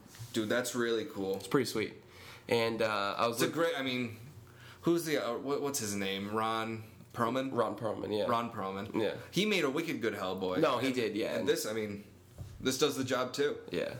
Dude, 0.33 0.49
that's 0.49 0.73
really 0.73 1.05
cool. 1.05 1.35
It's 1.35 1.47
pretty 1.47 1.65
sweet. 1.65 1.93
And 2.49 2.81
uh, 2.81 3.15
I 3.17 3.27
was 3.27 3.41
It's 3.41 3.51
a 3.51 3.53
great. 3.53 3.73
I 3.77 3.83
mean, 3.83 4.17
who's 4.81 5.05
the 5.05 5.17
uh, 5.17 5.37
what, 5.37 5.61
what's 5.61 5.79
his 5.79 5.95
name? 5.95 6.33
Ron 6.33 6.83
Perlman. 7.17 7.49
Ron 7.51 7.75
Perlman, 7.75 8.17
yeah. 8.17 8.25
Ron 8.25 8.51
Perlman. 8.51 8.93
Yeah. 8.95 9.11
He 9.31 9.45
made 9.45 9.63
a 9.63 9.69
wicked 9.69 10.01
good 10.01 10.13
Hellboy. 10.13 10.59
No, 10.59 10.77
he 10.77 10.91
did, 10.91 11.15
yeah. 11.15 11.35
And 11.35 11.47
this, 11.47 11.65
I 11.65 11.73
mean, 11.73 12.03
this 12.61 12.77
does 12.77 12.95
the 12.95 13.03
job 13.03 13.33
too. 13.33 13.57
Yeah. 13.71 13.93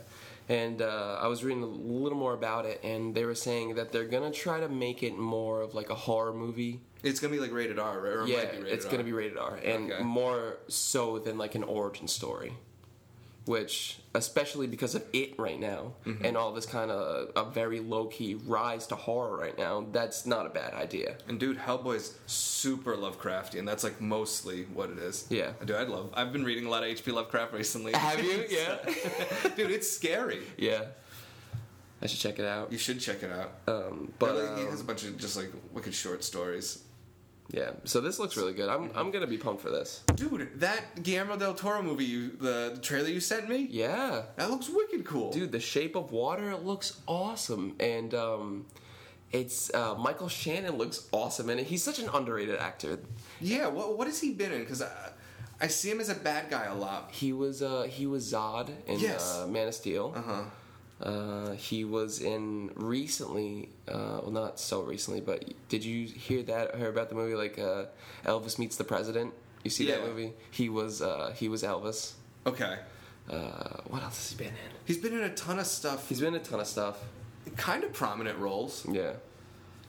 And 0.50 0.82
uh, 0.82 1.18
I 1.22 1.28
was 1.28 1.44
reading 1.44 1.64
a 1.64 1.68
little 1.68 2.18
more 2.18 2.34
about 2.34 2.66
it, 2.66 2.80
and 2.84 3.14
they 3.14 3.26
were 3.26 3.36
saying 3.36 3.76
that 3.76 3.92
they're 3.92 4.06
gonna 4.06 4.32
try 4.32 4.60
to 4.62 4.70
make 4.70 5.04
it 5.04 5.18
more 5.18 5.62
of 5.62 5.74
like 5.76 5.90
a 5.90 5.96
horror 5.96 6.34
movie. 6.34 6.80
It's 7.04 7.20
gonna 7.20 7.34
be 7.34 7.40
like 7.40 7.52
rated 7.52 7.78
R, 7.80 8.00
right? 8.00 8.14
Or 8.14 8.28
yeah, 8.28 8.38
might 8.38 8.52
be 8.54 8.58
rated 8.60 8.74
it's 8.74 8.86
R. 8.86 8.92
gonna 8.92 9.04
be 9.04 9.12
rated 9.14 9.38
R, 9.38 9.56
and 9.64 9.92
Okay. 9.92 10.04
more 10.04 10.58
so 10.70 11.20
than 11.20 11.38
like 11.38 11.56
an 11.56 11.64
origin 11.64 12.08
story. 12.08 12.54
Which, 13.48 14.00
especially 14.14 14.68
because 14.68 14.94
of 14.94 15.04
it 15.14 15.40
right 15.40 15.60
now, 15.60 15.94
Mm-hmm. 16.06 16.26
and 16.26 16.36
all 16.38 16.52
this 16.54 16.66
kind 16.66 16.92
of 16.92 17.32
a 17.36 17.50
very 17.50 17.80
low 17.80 18.06
key 18.08 18.36
rise 18.46 18.86
to 18.88 18.96
horror 18.96 19.38
right 19.38 19.58
now, 19.58 19.88
that's 19.92 20.26
not 20.26 20.46
a 20.46 20.50
bad 20.50 20.74
idea. 20.74 21.16
And 21.30 21.40
dude, 21.40 21.58
Hellboy's 21.58 22.18
super 22.28 22.96
Lovecrafty, 22.98 23.58
and 23.58 23.66
that's 23.68 23.84
like 23.86 24.02
mostly 24.02 24.64
what 24.74 24.90
it 24.90 24.98
is. 25.00 25.26
Yeah. 25.30 25.52
Dude, 25.66 25.78
I 25.78 25.84
love. 25.84 26.10
I've 26.14 26.34
been 26.34 26.44
reading 26.44 26.66
a 26.66 26.70
lot 26.70 26.84
of 26.84 26.90
H.P. 26.90 27.12
Lovecraft 27.12 27.54
recently. 27.54 27.94
Have 27.94 28.22
you? 28.24 28.46
Yeah. 28.50 28.78
dude, 29.56 29.72
it's 29.72 29.90
scary. 29.90 30.42
yeah. 30.58 30.84
I 32.02 32.06
should 32.06 32.20
check 32.20 32.38
it 32.38 32.46
out. 32.46 32.72
You 32.72 32.78
should 32.78 33.00
check 33.00 33.24
it 33.24 33.32
out. 33.32 33.54
Um, 33.68 34.14
but 34.20 34.36
he 34.58 34.64
um, 34.66 34.70
has 34.70 34.82
a 34.82 34.84
bunch 34.84 35.04
of 35.04 35.18
just 35.18 35.36
like 35.36 35.52
wicked 35.74 35.96
short 35.96 36.24
stories. 36.24 36.84
Yeah, 37.50 37.72
so 37.86 38.02
this 38.02 38.20
looks 38.20 38.36
really 38.38 38.54
good. 38.54 38.70
I'm 38.70 38.92
I'm 38.96 39.12
gonna 39.12 39.28
be 39.28 39.38
pumped 39.38 39.62
for 39.62 39.70
this. 39.70 40.04
Dude, 40.16 40.60
that 40.60 41.02
Guillermo 41.04 41.38
del 41.38 41.54
Toro 41.54 41.82
movie, 41.82 42.06
you, 42.06 42.30
the, 42.32 42.72
the 42.76 42.82
trailer 42.82 43.08
you 43.10 43.20
sent 43.20 43.48
me, 43.50 43.68
Yeah, 43.70 44.24
that 44.36 44.50
looks 44.50 44.70
wicked 44.70 45.06
cool. 45.06 45.32
dude, 45.32 45.52
The 45.52 45.60
Shape 45.60 45.96
of 45.96 46.12
Water 46.12 46.56
looks 46.58 47.00
awesome, 47.08 47.76
and 47.80 48.14
um, 48.14 48.66
it's 49.32 49.74
uh, 49.74 49.96
Michael 49.96 50.30
Shannon 50.30 50.78
looks 50.78 51.08
awesome, 51.12 51.50
and 51.50 51.60
he's 51.60 51.84
such 51.84 52.00
an 52.00 52.10
underrated 52.14 52.58
actor. 52.58 53.00
Yeah, 53.40 53.68
what 53.68 53.98
what 53.98 54.08
has 54.08 54.20
he 54.22 54.34
been 54.34 54.52
in? 54.52 54.60
Because 54.60 54.82
I, 54.82 54.92
I 55.62 55.68
see 55.68 55.90
him 55.90 56.00
as 56.00 56.10
a 56.10 56.16
bad 56.16 56.50
guy 56.50 56.66
a 56.66 56.76
lot. 56.76 57.10
He 57.12 57.34
was 57.34 57.62
uh, 57.62 57.84
he 57.90 58.06
was 58.08 58.32
Zod 58.32 58.70
in 58.88 59.00
Yes. 59.00 59.38
uh, 59.38 59.48
Man 59.48 59.68
of 59.68 59.74
Steel. 59.74 60.14
Uh 60.16 60.22
huh. 60.22 60.42
Uh, 61.02 61.52
he 61.52 61.86
was 61.86 62.22
in 62.22 62.72
recently, 62.76 63.70
uh, 63.88 64.20
well, 64.24 64.32
not 64.32 64.60
so 64.60 64.82
recently, 64.82 65.22
but 65.22 65.44
did 65.70 65.86
you 65.86 66.08
hear 66.08 66.42
that? 66.44 66.76
Hear 66.76 66.90
about 66.90 67.10
the 67.10 67.16
movie 67.16 67.36
like 67.36 67.60
uh, 67.60 67.86
Elvis 68.26 68.58
meets 68.58 68.78
the 68.78 68.84
President? 68.84 69.34
You 69.64 69.70
see 69.70 69.86
that 69.88 70.04
movie? 70.04 70.34
He 70.52 70.70
was 70.70 71.02
uh, 71.02 71.34
he 71.36 71.50
was 71.50 71.62
Elvis. 71.64 72.14
Okay. 72.48 72.78
Uh, 73.30 73.78
what 73.88 74.02
else 74.02 74.16
has 74.18 74.32
he 74.32 74.38
been 74.38 74.48
in? 74.54 74.72
He's 74.86 74.98
been 74.98 75.14
in 75.14 75.22
a 75.24 75.34
ton 75.36 75.60
of 75.60 75.68
stuff, 75.68 76.08
He's 76.08 76.20
been 76.22 76.34
in 76.34 76.42
a 76.42 76.44
ton 76.44 76.62
of 76.62 76.68
stuff. 76.68 76.98
kind 77.58 77.84
of 77.84 77.92
prominent 77.94 78.40
roles. 78.40 78.86
Yeah, 78.90 79.14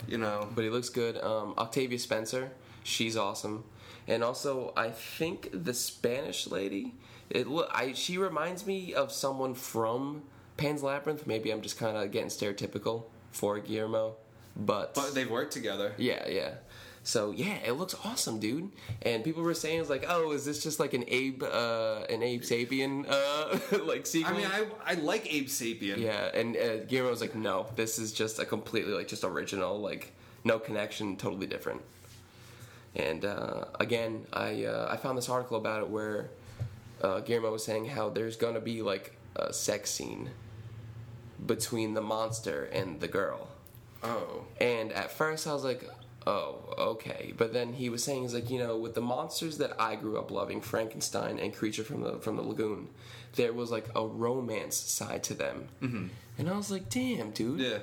You 0.08 0.18
know. 0.18 0.48
but 0.54 0.64
he 0.64 0.70
looks 0.70 0.88
good. 0.88 1.16
Um, 1.22 1.54
Octavia 1.56 1.98
Spencer, 2.00 2.50
she's 2.82 3.16
awesome, 3.16 3.62
and 4.08 4.24
also 4.24 4.72
I 4.76 4.90
think 4.90 5.50
the 5.52 5.72
Spanish 5.72 6.48
lady. 6.48 6.94
It 7.30 7.46
I 7.72 7.92
she 7.92 8.18
reminds 8.18 8.66
me 8.66 8.92
of 8.94 9.12
someone 9.12 9.54
from 9.54 10.22
Pan's 10.58 10.82
Labyrinth. 10.82 11.26
Maybe 11.26 11.50
I'm 11.50 11.62
just 11.62 11.78
kind 11.78 11.96
of 11.96 12.10
getting 12.10 12.28
stereotypical 12.28 13.04
for 13.32 13.58
Guillermo, 13.58 14.16
but 14.54 14.94
But 14.94 15.14
they've 15.14 15.30
worked 15.30 15.52
together. 15.54 15.94
Yeah, 15.96 16.28
yeah. 16.28 16.50
So 17.04 17.30
yeah, 17.30 17.54
it 17.64 17.72
looks 17.72 17.94
awesome, 18.04 18.38
dude. 18.38 18.70
And 19.00 19.24
people 19.24 19.42
were 19.42 19.54
saying 19.54 19.80
it's 19.80 19.88
like, 19.88 20.04
oh, 20.08 20.32
is 20.32 20.44
this 20.44 20.62
just 20.62 20.78
like 20.78 20.92
an 20.92 21.04
Abe, 21.08 21.42
uh, 21.42 22.00
an 22.10 22.22
Abe 22.22 22.42
Sapien, 22.42 23.06
uh, 23.08 23.84
like 23.84 24.04
sequel? 24.04 24.34
I 24.34 24.36
mean, 24.36 24.46
I 24.46 24.66
I 24.84 24.94
like 24.94 25.32
Abe 25.32 25.46
Sapien. 25.46 25.96
yeah. 25.98 26.28
And 26.34 26.54
uh, 26.56 26.84
Guillermo 26.84 27.10
was 27.10 27.22
like, 27.22 27.34
no, 27.34 27.66
this 27.76 27.98
is 27.98 28.12
just 28.12 28.38
a 28.38 28.44
completely 28.44 28.92
like 28.92 29.08
just 29.08 29.24
original, 29.24 29.78
like 29.80 30.12
no 30.44 30.58
connection, 30.58 31.16
totally 31.16 31.46
different. 31.46 31.80
And 32.96 33.24
uh, 33.24 33.66
again, 33.78 34.26
I 34.32 34.64
uh, 34.64 34.88
I 34.90 34.96
found 34.96 35.16
this 35.16 35.28
article 35.28 35.56
about 35.56 35.82
it 35.82 35.88
where 35.88 36.30
uh, 37.00 37.20
Guillermo 37.20 37.52
was 37.52 37.64
saying 37.64 37.86
how 37.86 38.10
there's 38.10 38.36
gonna 38.36 38.60
be 38.60 38.82
like 38.82 39.16
a 39.36 39.52
sex 39.52 39.90
scene 39.90 40.30
between 41.44 41.94
the 41.94 42.00
monster 42.02 42.64
and 42.64 43.00
the 43.00 43.08
girl. 43.08 43.48
Oh. 44.02 44.44
And 44.60 44.92
at 44.92 45.10
first 45.10 45.46
I 45.46 45.52
was 45.52 45.64
like, 45.64 45.84
oh, 46.26 46.74
okay. 46.78 47.32
But 47.36 47.52
then 47.52 47.72
he 47.72 47.88
was 47.88 48.02
saying, 48.04 48.22
he's 48.22 48.34
like, 48.34 48.50
you 48.50 48.58
know, 48.58 48.76
with 48.76 48.94
the 48.94 49.00
monsters 49.00 49.58
that 49.58 49.80
I 49.80 49.96
grew 49.96 50.18
up 50.18 50.30
loving, 50.30 50.60
Frankenstein 50.60 51.38
and 51.38 51.54
Creature 51.54 51.84
from 51.84 52.02
the 52.02 52.18
from 52.18 52.36
the 52.36 52.42
Lagoon, 52.42 52.88
there 53.34 53.52
was 53.52 53.70
like 53.70 53.86
a 53.94 54.06
romance 54.06 54.76
side 54.76 55.22
to 55.24 55.34
them. 55.34 55.68
Mm-hmm. 55.82 56.06
And 56.38 56.50
I 56.50 56.56
was 56.56 56.70
like, 56.70 56.88
damn, 56.88 57.30
dude. 57.32 57.60
Yeah. 57.60 57.78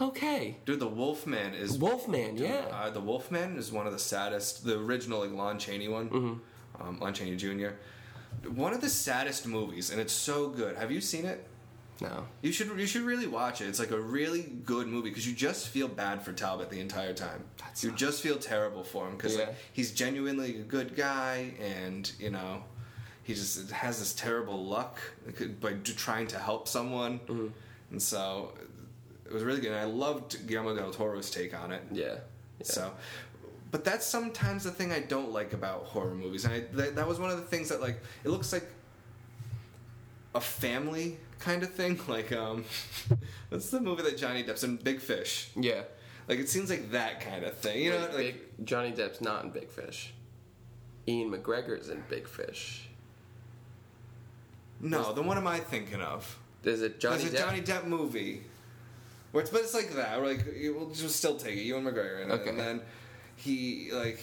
Okay. 0.00 0.56
Dude, 0.64 0.80
the 0.80 0.88
Wolfman 0.88 1.52
is 1.54 1.78
Wolfman, 1.78 2.36
yeah. 2.38 2.64
Uh, 2.72 2.90
the 2.90 3.00
Wolfman 3.00 3.56
is 3.58 3.70
one 3.70 3.86
of 3.86 3.92
the 3.92 3.98
saddest. 3.98 4.64
The 4.64 4.78
original, 4.78 5.20
like 5.20 5.32
Lon 5.32 5.58
Chaney 5.58 5.88
one, 5.88 6.08
Mm-hmm. 6.08 6.82
um, 6.88 6.98
Lon 6.98 7.12
Chaney 7.12 7.36
Jr. 7.36 7.68
One 8.48 8.72
of 8.72 8.80
the 8.80 8.88
saddest 8.88 9.46
movies, 9.46 9.90
and 9.90 10.00
it's 10.00 10.12
so 10.14 10.48
good. 10.48 10.76
Have 10.76 10.90
you 10.90 11.00
seen 11.02 11.26
it? 11.26 11.46
No. 12.02 12.26
You 12.42 12.52
should. 12.52 12.68
You 12.78 12.86
should 12.86 13.02
really 13.02 13.26
watch 13.26 13.60
it. 13.60 13.68
It's 13.68 13.78
like 13.78 13.90
a 13.92 14.00
really 14.00 14.42
good 14.64 14.86
movie 14.88 15.08
because 15.10 15.26
you 15.26 15.34
just 15.34 15.68
feel 15.68 15.88
bad 15.88 16.22
for 16.22 16.32
Talbot 16.32 16.68
the 16.70 16.80
entire 16.80 17.14
time. 17.14 17.44
That 17.58 17.82
you 17.82 17.92
just 17.92 18.22
feel 18.22 18.36
terrible 18.38 18.82
for 18.84 19.06
him 19.08 19.16
because 19.16 19.36
Yeah. 19.36 19.44
like, 19.44 19.54
he's 19.72 19.92
genuinely 19.92 20.56
a 20.60 20.62
good 20.62 20.96
guy, 20.96 21.52
and 21.60 22.10
you 22.18 22.30
know, 22.30 22.64
he 23.22 23.34
just 23.34 23.70
has 23.70 23.98
this 23.98 24.12
terrible 24.12 24.64
luck 24.64 25.00
by 25.60 25.72
trying 25.84 26.26
to 26.28 26.38
help 26.38 26.68
someone, 26.68 27.18
Mm-hmm. 27.20 27.46
and 27.92 28.02
so 28.02 28.52
it 29.24 29.32
was 29.32 29.42
really 29.44 29.60
good. 29.60 29.70
And 29.70 29.80
I 29.80 29.84
loved 29.84 30.46
Guillermo 30.46 30.74
del 30.76 30.90
Toro's 30.92 31.30
take 31.30 31.58
on 31.58 31.72
it. 31.72 31.82
Yeah. 31.92 32.04
yeah. 32.06 32.16
So, 32.64 32.92
but 33.70 33.84
that's 33.84 34.04
sometimes 34.04 34.64
the 34.64 34.70
thing 34.70 34.92
I 34.92 35.00
don't 35.00 35.32
like 35.32 35.52
about 35.54 35.84
horror 35.84 36.14
movies, 36.14 36.44
and 36.44 36.52
I, 36.52 36.60
that, 36.72 36.96
that 36.96 37.08
was 37.08 37.18
one 37.18 37.30
of 37.30 37.36
the 37.38 37.46
things 37.46 37.68
that 37.70 37.80
like 37.80 37.98
it 38.24 38.28
looks 38.28 38.52
like 38.52 38.66
a 40.34 40.40
family 40.40 41.18
kind 41.42 41.62
of 41.62 41.72
thing. 41.74 42.00
Like, 42.08 42.32
um, 42.32 42.64
what's 43.50 43.70
the 43.70 43.80
movie 43.80 44.02
that 44.02 44.16
Johnny 44.16 44.42
Depp's 44.44 44.64
in? 44.64 44.76
Big 44.76 45.00
Fish. 45.00 45.50
Yeah. 45.54 45.82
Like 46.28 46.38
it 46.38 46.48
seems 46.48 46.70
like 46.70 46.90
that 46.92 47.20
kind 47.20 47.44
of 47.44 47.56
thing. 47.58 47.82
You 47.82 47.90
know, 47.90 47.98
like 47.98 48.16
Big, 48.16 48.36
Johnny 48.64 48.92
Depp's 48.92 49.20
not 49.20 49.44
in 49.44 49.50
Big 49.50 49.70
Fish. 49.70 50.12
Ewan 51.06 51.36
McGregor's 51.36 51.88
in 51.88 52.02
Big 52.08 52.28
Fish. 52.28 52.88
no, 54.80 55.12
the 55.12 55.22
one 55.22 55.36
am 55.36 55.46
I 55.46 55.58
thinking 55.58 56.00
of? 56.00 56.38
Is 56.64 56.82
it 56.82 57.00
Johnny 57.00 57.24
There's 57.24 57.34
a 57.34 57.36
Depp? 57.36 57.40
Johnny 57.40 57.60
Depp 57.62 57.86
movie. 57.86 58.42
Where 59.32 59.42
it's, 59.42 59.50
but 59.50 59.62
it's 59.62 59.74
like 59.74 59.94
that. 59.94 60.20
We're 60.20 60.28
like 60.28 60.46
we'll 60.76 60.90
just 60.90 61.16
still 61.16 61.36
take 61.36 61.56
it. 61.56 61.62
Ewan 61.62 61.84
McGregor, 61.84 62.22
in 62.24 62.30
it, 62.30 62.34
Okay. 62.34 62.50
and 62.50 62.58
then 62.58 62.80
he 63.36 63.90
like 63.92 64.20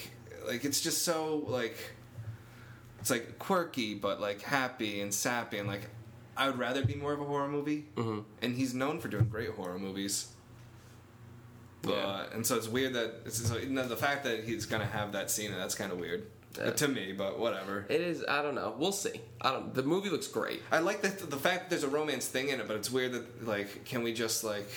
like 0.47 0.63
it's 0.63 0.79
just 0.81 1.03
so 1.03 1.43
like 1.47 1.75
it's 2.99 3.09
like 3.09 3.39
quirky 3.39 3.93
but 3.95 4.21
like 4.21 4.41
happy 4.41 5.01
and 5.01 5.13
sappy 5.13 5.57
and 5.57 5.67
like 5.67 5.89
I 6.39 6.48
would 6.50 6.58
rather 6.58 6.84
be 6.86 6.96
more 6.96 7.13
of 7.13 7.19
a 7.22 7.25
horror 7.25 7.48
movie. 7.50 7.86
Mhm. 7.96 8.24
And 8.41 8.55
he's 8.55 8.74
known 8.74 9.00
for 9.00 9.10
doing 9.10 9.25
great 9.29 9.50
horror 9.51 9.77
movies. 9.77 10.29
But, 11.81 11.91
Yeah. 11.91 12.25
and 12.34 12.46
so 12.46 12.55
it's 12.55 12.67
weird 12.67 12.93
that 12.93 13.22
it's 13.25 13.46
so, 13.48 13.58
you 13.58 13.69
know, 13.69 13.88
the 13.88 13.96
fact 13.98 14.24
that 14.25 14.43
he's 14.43 14.65
gonna 14.65 14.86
have 14.86 15.12
that 15.13 15.29
scene 15.31 15.51
that's 15.51 15.75
kind 15.75 15.91
of 15.91 16.00
weird 16.00 16.27
Yeah. 16.58 16.72
to 16.72 16.88
me. 16.88 17.13
But 17.13 17.39
whatever. 17.39 17.86
It 17.89 18.01
is. 18.01 18.24
I 18.27 18.41
don't 18.41 18.55
know. 18.55 18.75
We'll 18.77 18.91
see. 18.91 19.22
I 19.41 19.51
don't. 19.51 19.74
The 19.74 19.84
movie 19.84 20.10
looks 20.10 20.27
great. 20.27 20.62
I 20.72 20.79
like 20.79 21.01
the 21.01 21.10
the 21.10 21.38
fact 21.38 21.63
that 21.63 21.69
there's 21.69 21.84
a 21.84 21.89
romance 21.89 22.25
thing 22.27 22.50
in 22.50 22.60
it, 22.60 22.67
but 22.67 22.75
it's 22.75 22.89
weird 22.91 23.12
that 23.13 23.46
like 23.48 23.86
can 23.86 24.03
we 24.03 24.13
just 24.13 24.43
like 24.43 24.69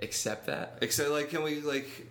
accept 0.00 0.46
that 0.46 0.78
Except, 0.80 1.10
like, 1.10 1.28
can 1.30 1.42
we 1.42 1.60
like? 1.60 2.06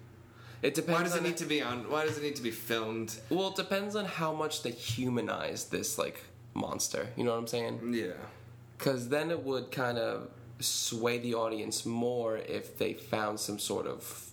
it 0.61 0.73
depends. 0.75 0.97
Why 0.99 1.03
does 1.03 1.15
it 1.15 1.23
need 1.23 1.37
to 1.37 1.45
be 1.45 1.61
on? 1.63 1.89
Why 1.89 2.05
does 2.05 2.17
it 2.17 2.23
need 2.23 2.35
to 2.35 2.43
be 2.43 2.51
filmed? 2.51 3.15
Well, 3.29 3.49
it 3.49 3.55
depends 3.55 3.95
on 3.95 4.05
how 4.05 4.33
much 4.33 4.61
they 4.63 4.71
humanize 4.71 5.65
this 5.65 5.97
like 5.97 6.23
monster. 6.53 7.07
You 7.15 7.23
know 7.23 7.31
what 7.31 7.37
I'm 7.39 7.47
saying? 7.47 7.93
Yeah, 7.93 8.11
Because 8.79 9.09
then 9.09 9.29
it 9.29 9.43
would 9.43 9.71
kind 9.71 9.97
of 9.99 10.29
sway 10.59 11.19
the 11.19 11.35
audience 11.35 11.85
more 11.85 12.37
if 12.37 12.77
they 12.77 12.93
found 12.93 13.39
some 13.39 13.59
sort 13.59 13.85
of 13.85 14.31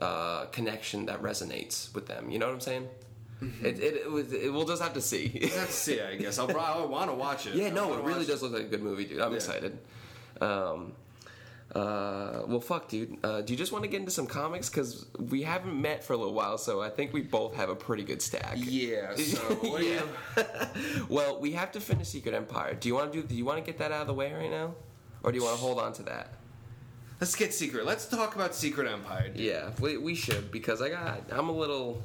uh, 0.00 0.46
connection 0.46 1.06
that 1.06 1.22
resonates 1.22 1.94
with 1.94 2.06
them. 2.06 2.30
You 2.30 2.38
know 2.40 2.46
what 2.48 2.54
I'm 2.54 2.60
saying? 2.60 2.88
It, 3.62 3.78
it, 3.80 3.94
it, 3.96 4.10
was, 4.10 4.32
it 4.32 4.52
we'll 4.52 4.66
just 4.66 4.82
have 4.82 4.94
to 4.94 5.00
see. 5.00 5.50
let's 5.56 5.74
see. 5.74 6.00
I 6.00 6.16
guess 6.16 6.38
I'll. 6.38 6.50
I 6.58 6.84
want 6.84 7.10
to 7.10 7.16
watch 7.16 7.46
it. 7.46 7.54
yeah, 7.56 7.70
no, 7.70 7.94
it 7.94 8.04
really 8.04 8.26
does 8.26 8.42
look 8.42 8.52
like 8.52 8.62
a 8.62 8.66
good 8.66 8.82
movie, 8.82 9.04
dude. 9.04 9.20
I'm 9.20 9.30
Yeah. 9.30 9.36
excited. 9.36 9.78
Um, 10.40 10.92
uh, 11.74 12.42
well, 12.46 12.60
fuck, 12.60 12.88
dude. 12.88 13.16
Uh, 13.24 13.40
do 13.40 13.52
you 13.52 13.56
just 13.56 13.72
want 13.72 13.82
to 13.84 13.88
get 13.88 14.00
into 14.00 14.10
some 14.12 14.26
comics? 14.26 14.68
Because 14.68 15.06
we 15.18 15.42
haven't 15.42 15.80
met 15.80 16.04
for 16.04 16.12
a 16.12 16.16
little 16.16 16.34
while, 16.34 16.58
so 16.58 16.82
I 16.82 16.90
think 16.90 17.14
we 17.14 17.22
both 17.22 17.54
have 17.54 17.70
a 17.70 17.74
pretty 17.74 18.04
good 18.04 18.20
stack. 18.20 18.56
Yeah. 18.56 19.14
So 19.22 19.54
do 19.62 20.02
well, 21.08 21.40
we 21.40 21.52
have 21.52 21.72
to 21.72 21.80
finish 21.80 22.08
Secret 22.08 22.34
Empire. 22.34 22.74
Do 22.74 22.88
you 22.88 22.94
want 22.94 23.12
to 23.12 23.22
do? 23.22 23.26
Do 23.26 23.34
you 23.34 23.44
want 23.44 23.64
to 23.64 23.64
get 23.64 23.78
that 23.78 23.92
out 23.92 24.02
of 24.02 24.06
the 24.08 24.14
way 24.14 24.32
right 24.32 24.50
now, 24.50 24.74
or 25.22 25.32
do 25.32 25.38
you 25.38 25.44
want 25.44 25.56
to 25.56 25.62
hold 25.62 25.78
on 25.78 25.92
to 25.94 26.02
that? 26.04 26.34
Let's 27.20 27.36
get 27.36 27.54
secret. 27.54 27.86
Let's 27.86 28.06
talk 28.06 28.34
about 28.34 28.54
Secret 28.54 28.90
Empire. 28.90 29.30
Yeah, 29.34 29.70
we, 29.80 29.96
we 29.96 30.14
should 30.14 30.50
because 30.50 30.82
I 30.82 30.88
got. 30.90 31.22
I'm 31.30 31.48
a 31.48 31.52
little. 31.52 32.02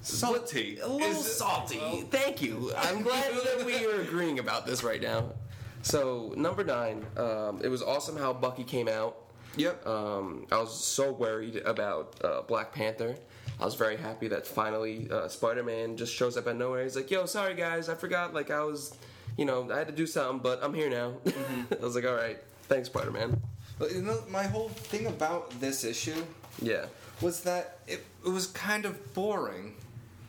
Salty. 0.00 0.78
A 0.80 0.88
little 0.88 1.22
salty. 1.22 2.06
Thank 2.10 2.42
you. 2.42 2.72
I'm 2.76 3.02
glad 3.08 3.32
that 3.32 3.64
we 3.64 3.84
are 3.86 4.00
agreeing 4.00 4.38
about 4.38 4.66
this 4.66 4.82
right 4.82 5.00
now. 5.00 5.32
So 5.82 6.32
number 6.36 6.64
nine, 6.64 7.04
um, 7.16 7.60
it 7.62 7.68
was 7.68 7.82
awesome 7.82 8.16
how 8.16 8.32
Bucky 8.32 8.64
came 8.64 8.88
out. 8.88 9.16
Yep. 9.56 9.86
Um, 9.86 10.46
I 10.50 10.58
was 10.58 10.72
so 10.82 11.12
worried 11.12 11.56
about 11.56 12.14
uh, 12.24 12.42
Black 12.42 12.72
Panther. 12.72 13.16
I 13.60 13.64
was 13.64 13.74
very 13.74 13.96
happy 13.96 14.28
that 14.28 14.46
finally 14.46 15.08
uh, 15.10 15.28
Spider-Man 15.28 15.96
just 15.96 16.14
shows 16.14 16.36
up 16.36 16.46
out 16.46 16.52
of 16.52 16.56
nowhere. 16.56 16.82
He's 16.84 16.96
like, 16.96 17.10
"Yo, 17.10 17.26
sorry 17.26 17.54
guys, 17.54 17.88
I 17.88 17.94
forgot. 17.94 18.32
Like 18.32 18.50
I 18.50 18.62
was, 18.64 18.96
you 19.36 19.44
know, 19.44 19.70
I 19.70 19.76
had 19.78 19.88
to 19.88 19.92
do 19.92 20.06
something, 20.06 20.38
but 20.38 20.60
I'm 20.62 20.72
here 20.72 20.88
now." 20.88 21.14
I 21.26 21.84
was 21.84 21.94
like, 21.94 22.06
"All 22.06 22.14
right, 22.14 22.38
thanks, 22.62 22.88
Spider-Man." 22.88 23.40
But, 23.78 23.92
you 23.92 24.02
know, 24.02 24.22
my 24.30 24.44
whole 24.44 24.68
thing 24.68 25.06
about 25.06 25.50
this 25.60 25.82
issue 25.82 26.22
Yeah, 26.60 26.86
was 27.20 27.40
that 27.42 27.78
it, 27.88 28.04
it 28.24 28.28
was 28.28 28.46
kind 28.46 28.84
of 28.84 29.14
boring. 29.14 29.74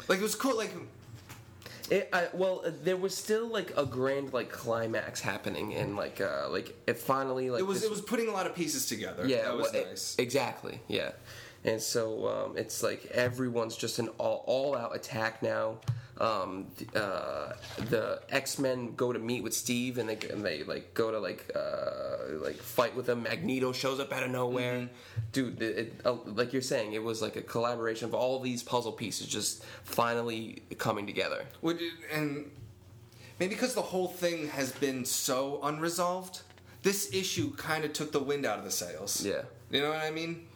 Like 0.08 0.20
it 0.20 0.24
was 0.24 0.36
cool. 0.36 0.58
Like 0.58 0.74
It, 1.94 2.10
I, 2.12 2.28
well, 2.34 2.64
there 2.84 2.98
was 2.98 3.16
still 3.16 3.48
like 3.48 3.72
a 3.78 3.86
grand 3.86 4.34
like 4.34 4.50
climax 4.52 5.22
happening, 5.22 5.76
and 5.76 5.96
like 5.96 6.20
uh, 6.22 6.48
like 6.50 6.76
it 6.88 6.98
finally 6.98 7.52
like 7.52 7.60
it 7.60 7.68
was. 7.68 7.82
this- 7.82 7.86
It 7.90 7.92
was 7.92 8.02
putting 8.02 8.28
a 8.30 8.32
lot 8.32 8.48
of 8.48 8.56
pieces 8.56 8.88
together. 8.88 9.28
yeah, 9.28 9.44
That 9.44 9.56
was 9.58 9.72
well, 9.72 9.82
it- 9.84 9.88
nice. 9.90 10.16
exactly, 10.18 10.80
yeah. 10.88 11.12
And 11.66 11.80
so 11.80 12.28
um, 12.28 12.58
it's 12.58 12.82
like 12.82 13.06
everyone's 13.12 13.78
just 13.78 14.00
an 14.00 14.10
all, 14.18 14.44
all 14.48 14.76
out 14.76 14.96
attack 14.96 15.44
now. 15.44 15.78
Um, 16.24 16.68
uh, 16.96 17.54
the 17.90 18.22
X 18.30 18.58
Men 18.58 18.96
go 18.96 19.12
to 19.12 19.20
meet 19.20 19.44
with 19.44 19.54
Steve, 19.54 19.98
and 19.98 20.08
they 20.08 20.18
and 20.30 20.44
they 20.46 20.64
like 20.64 20.94
go 20.94 21.12
to 21.12 21.20
like 21.20 21.52
uh, 21.54 22.38
like 22.48 22.56
fight 22.56 22.96
with 22.96 23.08
him. 23.10 23.24
Magneto 23.24 23.74
shows 23.74 24.00
up 24.00 24.14
out 24.14 24.24
of 24.24 24.32
nowhere, 24.32 24.74
Mm-hmm. 24.74 25.20
dude. 25.34 25.62
It, 25.62 25.78
it, 25.78 26.02
uh, 26.06 26.14
like 26.26 26.54
you're 26.54 26.62
saying, 26.74 26.94
it 26.94 27.04
was 27.04 27.22
like 27.22 27.36
a 27.36 27.42
collaboration 27.42 28.08
of 28.08 28.14
all 28.14 28.40
these 28.40 28.64
puzzle 28.64 28.94
pieces 28.94 29.28
just 29.28 29.66
finally 29.84 30.62
coming 30.78 31.06
together. 31.06 31.44
Would 31.62 31.80
and 32.12 32.50
maybe 33.40 33.54
because 33.56 33.74
the 33.74 33.82
whole 33.82 34.08
thing 34.08 34.48
has 34.50 34.72
been 34.72 35.04
so 35.06 35.60
unresolved, 35.64 36.42
this 36.84 37.14
issue 37.14 37.54
kind 37.56 37.84
of 37.84 37.92
took 37.92 38.12
the 38.14 38.24
wind 38.24 38.46
out 38.46 38.60
of 38.60 38.64
the 38.64 38.72
sails. 38.72 39.26
Yeah. 39.26 39.42
You 39.72 39.82
know 39.82 39.90
what 39.90 40.02
I 40.02 40.12
mean? 40.12 40.48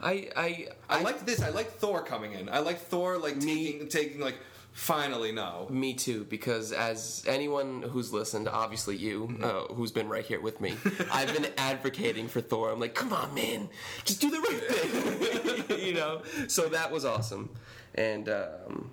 I 0.00 0.30
I 0.36 0.68
I, 0.88 1.02
liked 1.02 1.26
this. 1.26 1.42
I 1.42 1.48
like 1.48 1.72
Thor 1.80 2.02
coming 2.04 2.34
in. 2.34 2.48
I 2.48 2.60
like 2.60 2.78
Thor 2.78 3.18
like 3.18 3.36
Me- 3.36 3.72
taking 3.72 3.88
taking 3.88 4.20
like 4.20 4.36
finally 4.78 5.32
no. 5.32 5.66
Me 5.70 5.92
too, 5.92 6.24
because 6.30 6.70
as 6.72 7.24
anyone 7.26 7.82
who's 7.82 8.12
listened, 8.12 8.48
obviously 8.48 8.96
you, 8.96 9.36
uh, 9.42 9.74
who's 9.74 9.90
been 9.90 10.08
right 10.08 10.24
here 10.24 10.40
with 10.40 10.60
me, 10.60 10.76
I've 11.12 11.32
been 11.34 11.48
advocating 11.58 12.28
for 12.28 12.40
Thor. 12.40 12.70
I'm 12.70 12.78
like, 12.78 12.94
come 12.94 13.12
on, 13.12 13.34
man, 13.34 13.68
just 14.04 14.20
do 14.20 14.30
the 14.30 14.38
right 14.38 15.66
thing, 15.68 15.80
you 15.86 15.94
know. 15.94 16.22
So 16.46 16.68
that 16.68 16.92
was 16.92 17.04
awesome, 17.04 17.50
and 17.96 18.28
um, 18.28 18.90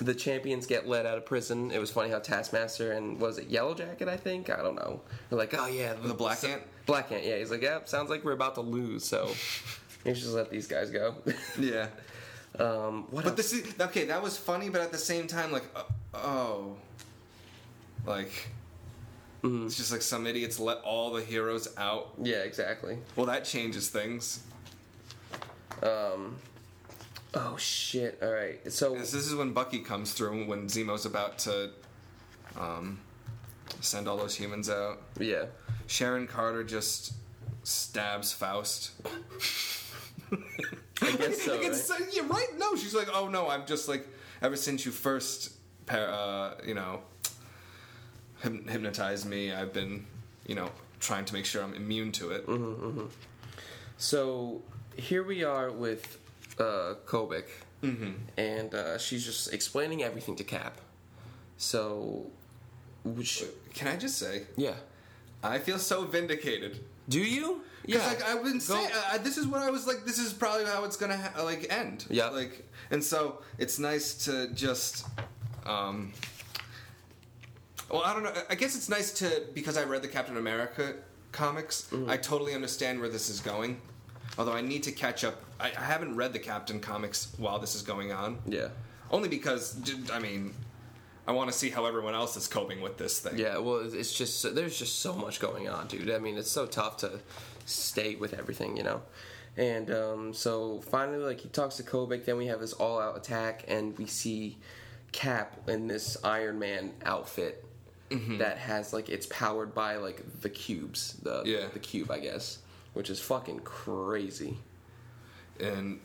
the 0.00 0.12
champions 0.14 0.66
get 0.66 0.88
let 0.88 1.06
out 1.06 1.16
of 1.16 1.24
prison. 1.24 1.70
It 1.70 1.78
was 1.78 1.90
funny 1.92 2.10
how 2.10 2.18
Taskmaster 2.18 2.90
and 2.92 3.20
was 3.20 3.38
it 3.38 3.48
Yellow 3.48 3.74
Jacket? 3.74 4.08
I 4.08 4.16
think 4.16 4.50
I 4.50 4.56
don't 4.56 4.74
know. 4.74 5.02
They're 5.30 5.38
like, 5.38 5.54
oh 5.56 5.66
yeah, 5.68 5.94
The 5.94 6.14
Black 6.14 6.38
so- 6.38 6.48
Ant? 6.48 6.62
Black 6.84 7.12
Ant. 7.12 7.24
Yeah, 7.24 7.38
he's 7.38 7.50
like, 7.52 7.62
yeah, 7.62 7.78
sounds 7.84 8.10
like 8.10 8.24
we're 8.24 8.32
about 8.32 8.56
to 8.56 8.60
lose, 8.60 9.04
so 9.04 9.30
maybe 10.04 10.18
just 10.18 10.34
let 10.34 10.50
these 10.50 10.66
guys 10.66 10.90
go. 10.90 11.14
Yeah. 11.56 11.86
Um, 12.58 13.06
what 13.10 13.24
But 13.24 13.30
else? 13.30 13.36
this 13.36 13.52
is 13.52 13.74
okay. 13.80 14.04
That 14.06 14.22
was 14.22 14.36
funny, 14.36 14.68
but 14.68 14.80
at 14.80 14.92
the 14.92 14.98
same 14.98 15.26
time, 15.26 15.52
like 15.52 15.64
uh, 15.74 15.82
oh, 16.14 16.76
like. 18.06 18.48
Mm-hmm. 19.42 19.66
It's 19.66 19.76
just 19.76 19.90
like 19.90 20.02
some 20.02 20.24
idiots 20.28 20.60
let 20.60 20.78
all 20.82 21.12
the 21.12 21.20
heroes 21.20 21.66
out. 21.76 22.12
yeah, 22.22 22.36
exactly. 22.44 22.98
Well, 23.16 23.26
that 23.26 23.44
changes 23.44 23.88
things. 23.88 24.40
Um, 25.82 26.36
oh 27.34 27.56
shit! 27.56 28.20
All 28.22 28.30
right, 28.30 28.60
so 28.72 28.94
This, 28.94 29.10
this 29.10 29.26
is 29.26 29.34
when 29.34 29.52
Bucky 29.52 29.80
comes 29.80 30.12
through 30.12 30.46
when 30.46 30.68
Zemo's 30.68 31.06
about 31.06 31.38
to 31.40 31.70
um, 32.56 33.00
send 33.80 34.06
all 34.06 34.16
those 34.16 34.36
humans 34.36 34.70
out. 34.70 35.02
yeah, 35.18 35.46
Sharon 35.88 36.28
Carter 36.28 36.62
just 36.62 37.14
stabs 37.64 38.32
Faust. 38.32 38.92
I 41.02 41.16
guess 41.16 41.42
so. 41.42 41.58
Right? 41.58 42.08
yeah, 42.12 42.22
right? 42.26 42.48
No, 42.58 42.76
she's 42.76 42.94
like, 42.94 43.08
oh 43.12 43.28
no, 43.28 43.48
I'm 43.48 43.66
just 43.66 43.88
like, 43.88 44.06
ever 44.40 44.56
since 44.56 44.84
you 44.86 44.92
first, 44.92 45.52
uh, 45.88 46.54
you 46.66 46.74
know, 46.74 47.00
hypnotized 48.42 49.26
me. 49.26 49.52
I've 49.52 49.72
been, 49.72 50.06
you 50.46 50.54
know, 50.54 50.70
trying 51.00 51.24
to 51.26 51.34
make 51.34 51.44
sure 51.44 51.62
I'm 51.62 51.74
immune 51.74 52.12
to 52.12 52.30
it. 52.30 52.46
Mm-hmm. 52.46 53.06
So 53.98 54.62
here 54.96 55.22
we 55.22 55.44
are 55.44 55.70
with 55.70 56.18
uh, 56.58 56.94
Kobik, 57.06 57.44
and 58.36 58.74
uh, 58.74 58.98
she's 58.98 59.24
just 59.24 59.52
explaining 59.52 60.02
everything 60.02 60.36
to 60.36 60.44
Cap. 60.44 60.80
So, 61.56 62.26
which 63.04 63.44
Can 63.74 63.88
I 63.88 63.96
just 63.96 64.18
say, 64.18 64.42
yeah, 64.56 64.74
I 65.42 65.58
feel 65.58 65.78
so 65.78 66.04
vindicated. 66.04 66.80
Do 67.08 67.20
you? 67.20 67.62
Yeah, 67.84 68.06
like 68.06 68.22
I've 68.22 68.44
been 68.44 68.60
saying, 68.60 68.88
I, 69.10 69.18
this 69.18 69.36
is 69.36 69.46
what 69.46 69.60
I 69.60 69.70
was 69.70 69.86
like. 69.86 70.04
This 70.04 70.18
is 70.18 70.32
probably 70.32 70.64
how 70.66 70.84
it's 70.84 70.96
gonna 70.96 71.16
ha- 71.16 71.42
like 71.42 71.66
end. 71.72 72.06
Yeah. 72.08 72.28
like, 72.28 72.68
and 72.90 73.02
so 73.02 73.42
it's 73.58 73.78
nice 73.80 74.14
to 74.26 74.48
just, 74.54 75.06
um, 75.66 76.12
well, 77.90 78.02
I 78.04 78.12
don't 78.14 78.22
know. 78.22 78.32
I 78.48 78.54
guess 78.54 78.76
it's 78.76 78.88
nice 78.88 79.12
to 79.14 79.42
because 79.54 79.76
I 79.76 79.84
read 79.84 80.02
the 80.02 80.08
Captain 80.08 80.36
America 80.36 80.94
comics. 81.32 81.88
Mm-hmm. 81.90 82.08
I 82.10 82.16
totally 82.18 82.54
understand 82.54 83.00
where 83.00 83.08
this 83.08 83.28
is 83.28 83.40
going. 83.40 83.80
Although 84.38 84.52
I 84.54 84.60
need 84.62 84.82
to 84.84 84.92
catch 84.92 85.24
up. 85.24 85.42
I, 85.60 85.66
I 85.76 85.84
haven't 85.84 86.16
read 86.16 86.32
the 86.32 86.38
Captain 86.38 86.80
comics 86.80 87.32
while 87.36 87.58
this 87.58 87.74
is 87.74 87.82
going 87.82 88.12
on. 88.12 88.38
yeah. 88.46 88.68
Only 89.10 89.28
because, 89.28 89.76
I 90.10 90.18
mean, 90.20 90.54
I 91.26 91.32
want 91.32 91.50
to 91.52 91.56
see 91.56 91.70
how 91.70 91.86
everyone 91.86 92.14
else 92.14 92.36
is 92.36 92.48
coping 92.48 92.80
with 92.80 92.98
this 92.98 93.20
thing. 93.20 93.38
Yeah, 93.38 93.58
well, 93.58 93.78
it's 93.92 94.12
just 94.12 94.54
there's 94.54 94.76
just 94.78 94.98
so 95.00 95.12
much 95.14 95.38
going 95.40 95.68
on, 95.68 95.86
dude. 95.86 96.10
I 96.10 96.18
mean, 96.18 96.36
it's 96.36 96.50
so 96.50 96.66
tough 96.66 96.96
to 96.98 97.20
stay 97.64 98.16
with 98.16 98.34
everything, 98.34 98.76
you 98.76 98.82
know. 98.82 99.02
And 99.56 99.90
um, 99.90 100.34
so 100.34 100.80
finally, 100.90 101.18
like 101.18 101.40
he 101.40 101.48
talks 101.48 101.76
to 101.76 101.82
Kobik, 101.82 102.24
then 102.24 102.38
we 102.38 102.46
have 102.46 102.58
this 102.60 102.72
all-out 102.72 103.16
attack, 103.16 103.64
and 103.68 103.96
we 103.98 104.06
see 104.06 104.56
Cap 105.12 105.68
in 105.68 105.86
this 105.86 106.16
Iron 106.24 106.58
Man 106.58 106.92
outfit 107.04 107.64
that 108.38 108.58
has 108.58 108.92
like 108.92 109.08
it's 109.08 109.24
powered 109.26 109.74
by 109.74 109.96
like 109.96 110.22
the 110.42 110.50
cubes, 110.50 111.14
the 111.22 111.42
Yeah. 111.46 111.68
the 111.72 111.78
cube, 111.78 112.10
I 112.10 112.18
guess, 112.18 112.58
which 112.94 113.08
is 113.10 113.20
fucking 113.20 113.60
crazy. 113.60 114.58
and 115.60 116.00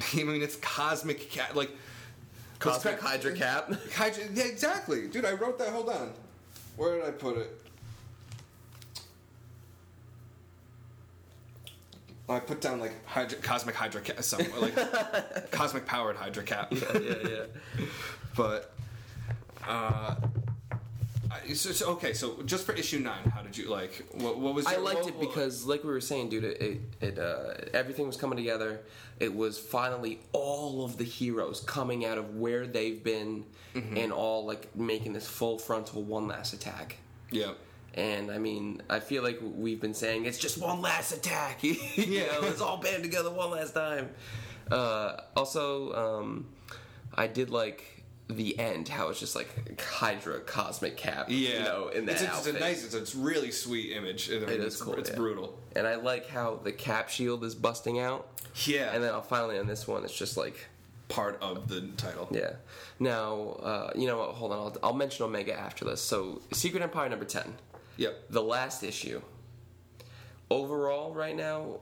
I 0.14 0.22
mean 0.24 0.42
it's 0.42 0.56
cosmic 0.56 1.30
cat 1.30 1.56
like 1.56 1.70
Cosmic 2.58 3.00
Hydra 3.00 3.34
Cap. 3.34 3.72
Hydra, 3.94 4.24
yeah, 4.32 4.44
exactly, 4.44 5.08
dude. 5.08 5.24
I 5.24 5.32
wrote 5.32 5.58
that. 5.58 5.68
Hold 5.68 5.88
on, 5.90 6.12
where 6.76 6.96
did 6.96 7.04
I 7.06 7.10
put 7.10 7.36
it? 7.38 7.50
Oh, 12.28 12.34
I 12.34 12.40
put 12.40 12.60
down 12.60 12.78
like 12.78 12.92
hydra, 13.06 13.38
cosmic 13.38 13.74
Hydra 13.74 14.02
cap 14.02 14.22
somewhere, 14.22 14.60
like 14.60 15.50
cosmic 15.50 15.86
powered 15.86 16.16
Hydra 16.16 16.42
cap. 16.42 16.68
yeah, 16.72 16.98
yeah. 17.24 17.84
But 18.36 18.70
uh, 19.66 20.14
so, 21.54 21.72
so- 21.72 21.90
okay, 21.92 22.12
so 22.12 22.42
just 22.44 22.64
for 22.66 22.72
issue 22.72 22.98
nine, 23.00 23.28
how 23.30 23.42
did 23.42 23.56
you 23.56 23.68
like? 23.68 24.04
What, 24.12 24.38
what 24.38 24.54
was? 24.54 24.66
I 24.66 24.76
liked 24.76 25.00
what- 25.04 25.08
it 25.08 25.20
because, 25.20 25.66
like 25.66 25.84
we 25.84 25.90
were 25.90 26.00
saying, 26.00 26.28
dude, 26.30 26.44
it, 26.44 26.80
it, 27.00 27.18
uh, 27.18 27.54
everything 27.74 28.06
was 28.06 28.16
coming 28.16 28.36
together. 28.36 28.80
It 29.20 29.34
was 29.34 29.58
finally 29.58 30.20
all 30.32 30.84
of 30.84 30.96
the 30.96 31.04
heroes 31.04 31.60
coming 31.60 32.04
out 32.04 32.18
of 32.18 32.36
where 32.36 32.66
they've 32.66 33.02
been, 33.02 33.44
and 33.74 34.12
all 34.12 34.44
like 34.44 34.74
making 34.76 35.12
this 35.12 35.26
full 35.28 35.58
frontal 35.58 36.02
one 36.02 36.26
last 36.28 36.52
attack. 36.52 36.96
yeah. 37.30 37.52
And 37.94 38.30
I 38.30 38.38
mean, 38.38 38.82
I 38.88 39.00
feel 39.00 39.22
like 39.24 39.40
we've 39.42 39.80
been 39.80 39.94
saying 39.94 40.26
it's 40.26 40.38
just 40.38 40.58
one 40.58 40.80
last 40.80 41.10
attack. 41.12 41.62
you 41.64 42.26
know, 42.26 42.38
let's 42.42 42.60
all 42.60 42.76
band 42.76 43.02
together 43.02 43.30
one 43.30 43.50
last 43.50 43.74
time. 43.74 44.10
Uh, 44.70 45.16
also, 45.34 45.92
um, 45.94 46.46
I 47.14 47.26
did 47.26 47.50
like 47.50 47.97
the 48.28 48.58
end, 48.58 48.88
how 48.88 49.08
it's 49.08 49.18
just 49.20 49.34
like 49.34 49.80
Hydra 49.80 50.40
cosmic 50.40 50.96
cap. 50.96 51.26
Yeah, 51.28 51.48
you 51.50 51.58
know, 51.60 51.88
in 51.88 52.04
that 52.06 52.12
it's, 52.12 52.22
a- 52.22 52.24
it's 52.26 52.34
outfit. 52.34 52.56
a 52.56 52.60
nice, 52.60 52.94
it's 52.94 53.14
a 53.14 53.18
really 53.18 53.50
sweet 53.50 53.92
image. 53.92 54.30
I 54.30 54.34
mean, 54.34 54.42
It 54.44 54.60
is 54.60 54.74
it's, 54.74 54.82
cool, 54.82 54.94
It's 54.94 55.10
yeah. 55.10 55.16
brutal. 55.16 55.58
And 55.74 55.86
I 55.86 55.94
like 55.96 56.28
how 56.28 56.56
the 56.62 56.72
cap 56.72 57.08
shield 57.08 57.42
is 57.44 57.54
busting 57.54 57.98
out. 57.98 58.28
Yeah, 58.66 58.90
And 58.92 59.02
then 59.02 59.14
I'll 59.14 59.22
finally 59.22 59.58
on 59.58 59.66
this 59.66 59.86
one, 59.86 60.04
it's 60.04 60.16
just 60.16 60.36
like, 60.36 60.66
part 61.08 61.38
of 61.40 61.68
the 61.68 61.80
title. 61.96 62.28
yeah. 62.30 62.52
Now, 62.98 63.56
uh, 63.62 63.92
you 63.96 64.06
know 64.06 64.18
what? 64.18 64.30
Hold 64.34 64.52
on. 64.52 64.58
I'll, 64.58 64.76
I'll 64.82 64.92
mention 64.94 65.24
Omega 65.24 65.54
after 65.58 65.84
this. 65.86 66.02
So, 66.02 66.42
Secret 66.52 66.82
Empire 66.82 67.08
number 67.08 67.24
10, 67.24 67.54
Yep. 67.96 68.24
the 68.30 68.42
last 68.42 68.82
issue. 68.82 69.22
Overall, 70.50 71.12
right 71.14 71.36
now, 71.36 71.80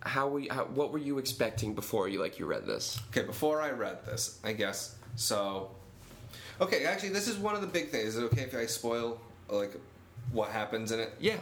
how 0.00 0.28
were 0.28 0.40
you, 0.40 0.50
how, 0.52 0.64
what 0.64 0.92
were 0.92 0.98
you 0.98 1.18
expecting 1.18 1.74
before 1.74 2.08
you 2.08 2.20
like 2.20 2.38
you 2.38 2.46
read 2.46 2.66
this? 2.66 3.00
Okay, 3.10 3.22
before 3.26 3.60
I 3.60 3.70
read 3.70 4.04
this, 4.04 4.38
I 4.44 4.52
guess 4.52 4.95
so. 5.16 5.70
Okay, 6.60 6.84
actually, 6.84 7.10
this 7.10 7.28
is 7.28 7.36
one 7.36 7.54
of 7.54 7.60
the 7.60 7.66
big 7.66 7.90
things. 7.90 8.14
Is 8.14 8.18
it 8.18 8.24
okay 8.24 8.42
if 8.42 8.54
I 8.54 8.66
spoil 8.66 9.20
like 9.48 9.72
what 10.32 10.50
happens 10.50 10.92
in 10.92 11.00
it? 11.00 11.12
Yeah. 11.20 11.38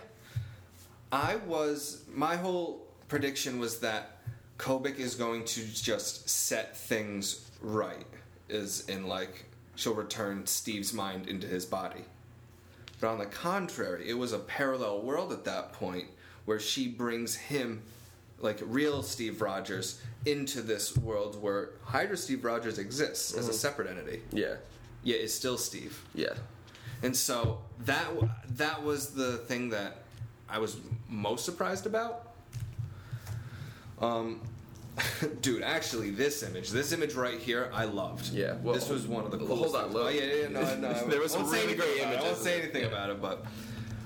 I 1.13 1.37
was 1.47 2.03
my 2.13 2.37
whole 2.37 2.81
prediction 3.09 3.61
was 3.61 3.79
that 3.81 4.19
Kobik 4.59 4.99
is 4.99 5.15
going 5.15 5.45
to 5.45 5.67
just 5.67 6.29
set 6.29 6.77
things 6.77 7.49
right. 7.61 8.07
Is 8.49 8.89
in 8.89 9.07
like 9.07 9.45
she'll 9.77 9.95
return 9.95 10.47
Steve's 10.47 10.93
mind 10.93 11.29
into 11.29 11.47
his 11.47 11.65
body. 11.65 12.05
But 13.01 13.09
on 13.09 13.19
the 13.19 13.27
contrary, 13.27 14.09
it 14.09 14.15
was 14.15 14.33
a 14.33 14.39
parallel 14.39 15.03
world 15.03 15.33
at 15.33 15.45
that 15.45 15.73
point 15.73 16.07
where 16.45 16.61
she 16.61 16.89
brings 16.89 17.35
him, 17.35 17.83
like 18.41 18.61
real 18.65 19.03
Steve 19.03 19.41
Rogers, 19.41 20.01
into 20.27 20.63
this 20.63 20.97
world 20.97 21.41
where 21.43 21.71
Hydra 21.85 22.17
Steve 22.17 22.45
Rogers 22.45 22.79
exists 22.79 23.35
as 23.35 23.49
a 23.49 23.53
separate 23.53 23.89
entity, 23.91 24.23
Yeah. 24.33 24.55
yet 25.03 25.21
is 25.21 25.35
still 25.35 25.59
Steve. 25.59 25.99
Yeah. 26.15 26.35
And 27.03 27.15
so 27.17 27.61
that 27.85 28.09
that 28.57 28.83
was 28.83 29.11
the 29.11 29.37
thing 29.39 29.69
that 29.71 29.99
I 30.49 30.59
was 30.59 30.77
most 31.09 31.45
surprised 31.45 31.85
about. 31.87 32.33
Um, 34.01 34.41
dude, 35.41 35.63
actually, 35.63 36.11
this 36.11 36.43
image, 36.43 36.71
this 36.71 36.93
image 36.93 37.15
right 37.15 37.39
here, 37.39 37.71
I 37.75 37.85
loved. 37.85 38.33
Yeah, 38.33 38.55
well, 38.63 38.75
this 38.75 38.89
was 38.89 39.07
one 39.07 39.25
of 39.25 39.31
the 39.33 39.39
hold 39.39 39.51
coolest. 39.51 39.75
on, 39.75 39.93
look. 39.93 40.07
Oh, 40.07 40.09
yeah, 40.09 40.23
yeah, 40.43 40.49
no, 40.49 40.77
no, 40.77 41.07
There 41.09 41.21
was 41.21 41.33
some 41.33 41.51
really 41.51 41.75
great 41.75 41.97
it. 41.99 42.07
I 42.07 42.21
won't 42.23 42.37
say 42.39 42.61
anything 42.63 42.83
Yeah. 42.83 42.89
about 42.89 43.11
it, 43.11 43.21
but 43.21 43.45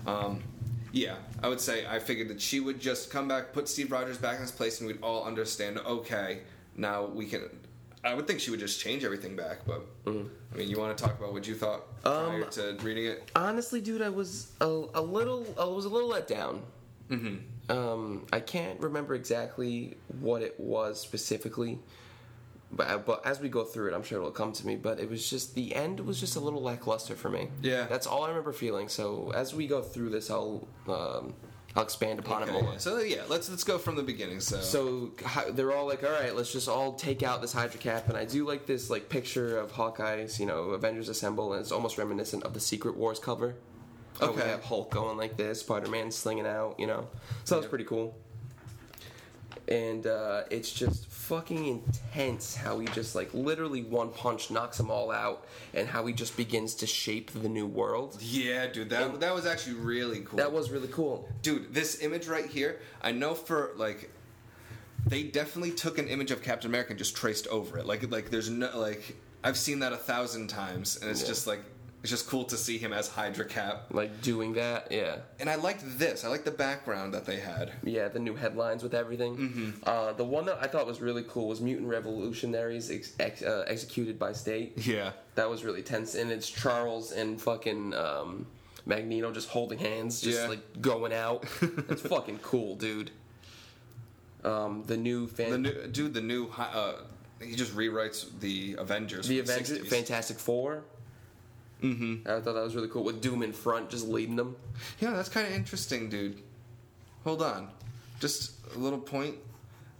um, 0.06 0.42
yeah, 0.92 1.16
I 1.42 1.48
would 1.48 1.60
say 1.60 1.86
I 1.86 1.98
figured 1.98 2.28
that 2.28 2.40
she 2.40 2.60
would 2.60 2.80
just 2.80 3.10
come 3.10 3.28
back, 3.28 3.52
put 3.52 3.68
Steve 3.68 3.92
Rogers 3.92 4.18
back 4.18 4.36
in 4.36 4.42
his 4.42 4.50
place, 4.52 4.80
and 4.80 4.86
we'd 4.88 5.02
all 5.02 5.24
understand. 5.24 5.78
Okay, 5.78 6.40
now 6.76 7.06
we 7.06 7.26
can. 7.26 7.48
I 8.04 8.14
would 8.14 8.26
think 8.26 8.38
she 8.40 8.50
would 8.50 8.60
just 8.60 8.80
change 8.80 9.04
everything 9.04 9.34
back, 9.34 9.58
but 9.66 9.84
I 10.06 10.56
mean, 10.56 10.68
you 10.70 10.78
want 10.78 10.96
to 10.96 11.04
talk 11.04 11.18
about 11.18 11.32
what 11.32 11.46
you 11.48 11.54
thought 11.56 12.00
prior 12.02 12.44
Um, 12.44 12.50
to 12.52 12.76
reading 12.82 13.06
it? 13.06 13.30
Honestly, 13.34 13.80
dude, 13.80 14.02
I 14.02 14.08
was 14.08 14.52
a, 14.60 14.66
a 14.94 15.02
little, 15.02 15.44
I 15.58 15.64
was 15.64 15.84
a 15.84 15.88
little 15.88 16.08
let 16.08 16.28
down. 16.28 16.62
Mm-hmm. 17.10 17.76
Um, 17.76 18.26
I 18.32 18.40
can't 18.40 18.78
remember 18.80 19.14
exactly 19.14 19.96
what 20.20 20.42
it 20.42 20.58
was 20.58 21.00
specifically, 21.00 21.80
but 22.70 23.06
but 23.06 23.26
as 23.26 23.40
we 23.40 23.48
go 23.48 23.64
through 23.64 23.88
it, 23.90 23.94
I'm 23.94 24.02
sure 24.02 24.18
it'll 24.18 24.30
come 24.30 24.52
to 24.52 24.66
me. 24.66 24.76
But 24.76 25.00
it 25.00 25.08
was 25.08 25.28
just 25.28 25.54
the 25.54 25.74
end 25.74 26.00
was 26.00 26.20
just 26.20 26.36
a 26.36 26.40
little 26.40 26.62
lackluster 26.62 27.14
for 27.16 27.30
me. 27.30 27.48
Yeah. 27.62 27.86
that's 27.86 28.06
all 28.06 28.24
I 28.24 28.28
remember 28.28 28.52
feeling. 28.52 28.88
So 28.88 29.32
as 29.34 29.54
we 29.54 29.66
go 29.66 29.80
through 29.82 30.10
this, 30.10 30.30
I'll 30.30 30.68
um, 30.86 31.34
I'll 31.76 31.82
expand 31.82 32.18
upon 32.18 32.42
it 32.42 32.48
Okay, 32.50 32.60
more. 32.62 32.78
So 32.78 32.98
yeah, 32.98 33.22
let's 33.28 33.48
let's 33.48 33.64
go 33.64 33.78
from 33.78 33.96
the 33.96 34.02
beginning. 34.02 34.40
So, 34.40 34.60
So 34.60 35.12
they're 35.52 35.72
all 35.72 35.86
like, 35.86 36.02
"All 36.02 36.10
right, 36.10 36.34
let's 36.34 36.52
just 36.52 36.68
all 36.68 36.92
take 36.94 37.22
out 37.22 37.40
this 37.40 37.52
Hydra 37.52 37.78
cap." 37.78 38.08
And 38.08 38.16
I 38.16 38.24
do 38.24 38.46
like 38.46 38.66
this 38.66 38.90
like 38.90 39.08
picture 39.08 39.58
of 39.58 39.70
Hawkeye's, 39.72 40.40
you 40.40 40.46
know, 40.46 40.70
Avengers 40.70 41.08
Assemble, 41.08 41.52
and 41.52 41.60
it's 41.60 41.72
almost 41.72 41.96
reminiscent 41.98 42.42
of 42.44 42.52
the 42.54 42.60
Secret 42.60 42.96
Wars 42.96 43.18
cover. 43.18 43.54
We 44.20 44.26
Okay. 44.26 44.48
have 44.48 44.64
Hulk 44.64 44.90
going 44.90 45.16
like 45.16 45.36
this, 45.36 45.60
Spider 45.60 45.88
Man 45.88 46.10
slinging 46.10 46.46
out, 46.46 46.74
you 46.80 46.86
know. 46.88 47.06
So 47.44 47.54
that 47.54 47.60
was 47.60 47.68
pretty 47.68 47.84
cool. 47.84 48.16
And 49.68 50.06
uh, 50.06 50.44
it's 50.50 50.72
just 50.72 51.06
fucking 51.08 51.66
intense 51.66 52.56
how 52.56 52.78
he 52.78 52.86
just 52.88 53.14
like 53.14 53.34
literally 53.34 53.82
one 53.82 54.08
punch 54.10 54.50
knocks 54.50 54.78
them 54.78 54.90
all 54.90 55.10
out, 55.10 55.44
and 55.74 55.86
how 55.86 56.06
he 56.06 56.14
just 56.14 56.36
begins 56.38 56.74
to 56.76 56.86
shape 56.86 57.30
the 57.32 57.50
new 57.50 57.66
world. 57.66 58.16
yeah, 58.22 58.66
dude, 58.66 58.88
that 58.88 59.20
that 59.20 59.34
was 59.34 59.44
actually 59.44 59.74
really 59.74 60.20
cool. 60.20 60.38
That 60.38 60.52
was 60.52 60.70
really 60.70 60.88
cool. 60.88 61.28
dude, 61.42 61.74
this 61.74 62.00
image 62.02 62.28
right 62.28 62.46
here. 62.46 62.80
I 63.02 63.12
know 63.12 63.34
for 63.34 63.72
like, 63.76 64.10
they 65.06 65.22
definitely 65.24 65.72
took 65.72 65.98
an 65.98 66.08
image 66.08 66.30
of 66.30 66.42
Captain 66.42 66.70
America 66.70 66.90
and 66.90 66.98
just 66.98 67.14
traced 67.14 67.46
over 67.48 67.76
it. 67.78 67.84
Like 67.84 68.10
like 68.10 68.30
there's 68.30 68.48
no 68.48 68.70
like 68.78 69.16
I've 69.44 69.58
seen 69.58 69.80
that 69.80 69.92
a 69.92 69.96
thousand 69.98 70.48
times, 70.48 70.96
and 70.96 71.10
it's 71.10 71.20
Yeah. 71.22 71.28
just 71.28 71.46
like 71.46 71.60
it's 72.02 72.10
just 72.10 72.28
cool 72.28 72.44
to 72.44 72.56
see 72.56 72.78
him 72.78 72.92
as 72.92 73.08
Hydra 73.08 73.44
Cap. 73.44 73.86
Like 73.90 74.20
doing 74.22 74.52
that, 74.54 74.92
yeah. 74.92 75.16
And 75.40 75.50
I 75.50 75.56
liked 75.56 75.82
this. 75.98 76.24
I 76.24 76.28
liked 76.28 76.44
the 76.44 76.50
background 76.52 77.12
that 77.14 77.24
they 77.26 77.40
had. 77.40 77.72
Yeah, 77.82 78.06
the 78.08 78.20
new 78.20 78.36
headlines 78.36 78.82
with 78.82 78.94
everything. 78.94 79.36
Mm-hmm. 79.36 79.70
Uh, 79.84 80.12
the 80.12 80.24
one 80.24 80.46
that 80.46 80.58
I 80.60 80.66
thought 80.68 80.86
was 80.86 81.00
really 81.00 81.24
cool 81.28 81.48
was 81.48 81.60
Mutant 81.60 81.88
Revolutionaries 81.88 82.90
ex- 82.90 83.14
ex- 83.18 83.42
uh, 83.42 83.64
executed 83.66 84.18
by 84.18 84.32
state. 84.32 84.86
Yeah. 84.86 85.10
That 85.34 85.50
was 85.50 85.64
really 85.64 85.82
tense, 85.82 86.14
and 86.14 86.30
it's 86.30 86.48
Charles 86.48 87.10
and 87.12 87.40
fucking 87.40 87.94
um, 87.94 88.46
Magneto 88.86 89.32
just 89.32 89.48
holding 89.48 89.78
hands, 89.78 90.20
just 90.20 90.40
Yeah. 90.42 90.48
like 90.48 90.80
going 90.80 91.12
out. 91.12 91.44
it's 91.62 92.02
fucking 92.02 92.38
cool, 92.42 92.76
dude. 92.76 93.10
Um, 94.44 94.84
the 94.86 94.96
new 94.96 95.26
fan, 95.26 95.50
The 95.50 95.58
new 95.58 95.86
dude, 95.88 96.14
the 96.14 96.20
new 96.20 96.48
uh, 96.56 96.94
he 97.42 97.56
just 97.56 97.74
rewrites 97.76 98.26
the 98.40 98.76
Avengers. 98.78 99.26
the 99.26 99.40
Avengers, 99.40 99.80
60s. 99.80 99.88
Fantastic 99.88 100.38
Four. 100.38 100.84
Mm-hmm. 101.82 102.28
I 102.28 102.40
thought 102.40 102.54
that 102.54 102.62
was 102.62 102.74
really 102.74 102.88
cool 102.88 103.04
with 103.04 103.20
Doom 103.20 103.42
in 103.42 103.52
front, 103.52 103.90
just 103.90 104.08
leading 104.08 104.36
them. 104.36 104.56
Yeah, 105.00 105.12
that's 105.12 105.28
kind 105.28 105.46
of 105.46 105.52
interesting, 105.52 106.08
dude. 106.08 106.42
Hold 107.24 107.42
on. 107.42 107.68
Just 108.20 108.52
a 108.74 108.78
little 108.78 108.98
point. 108.98 109.36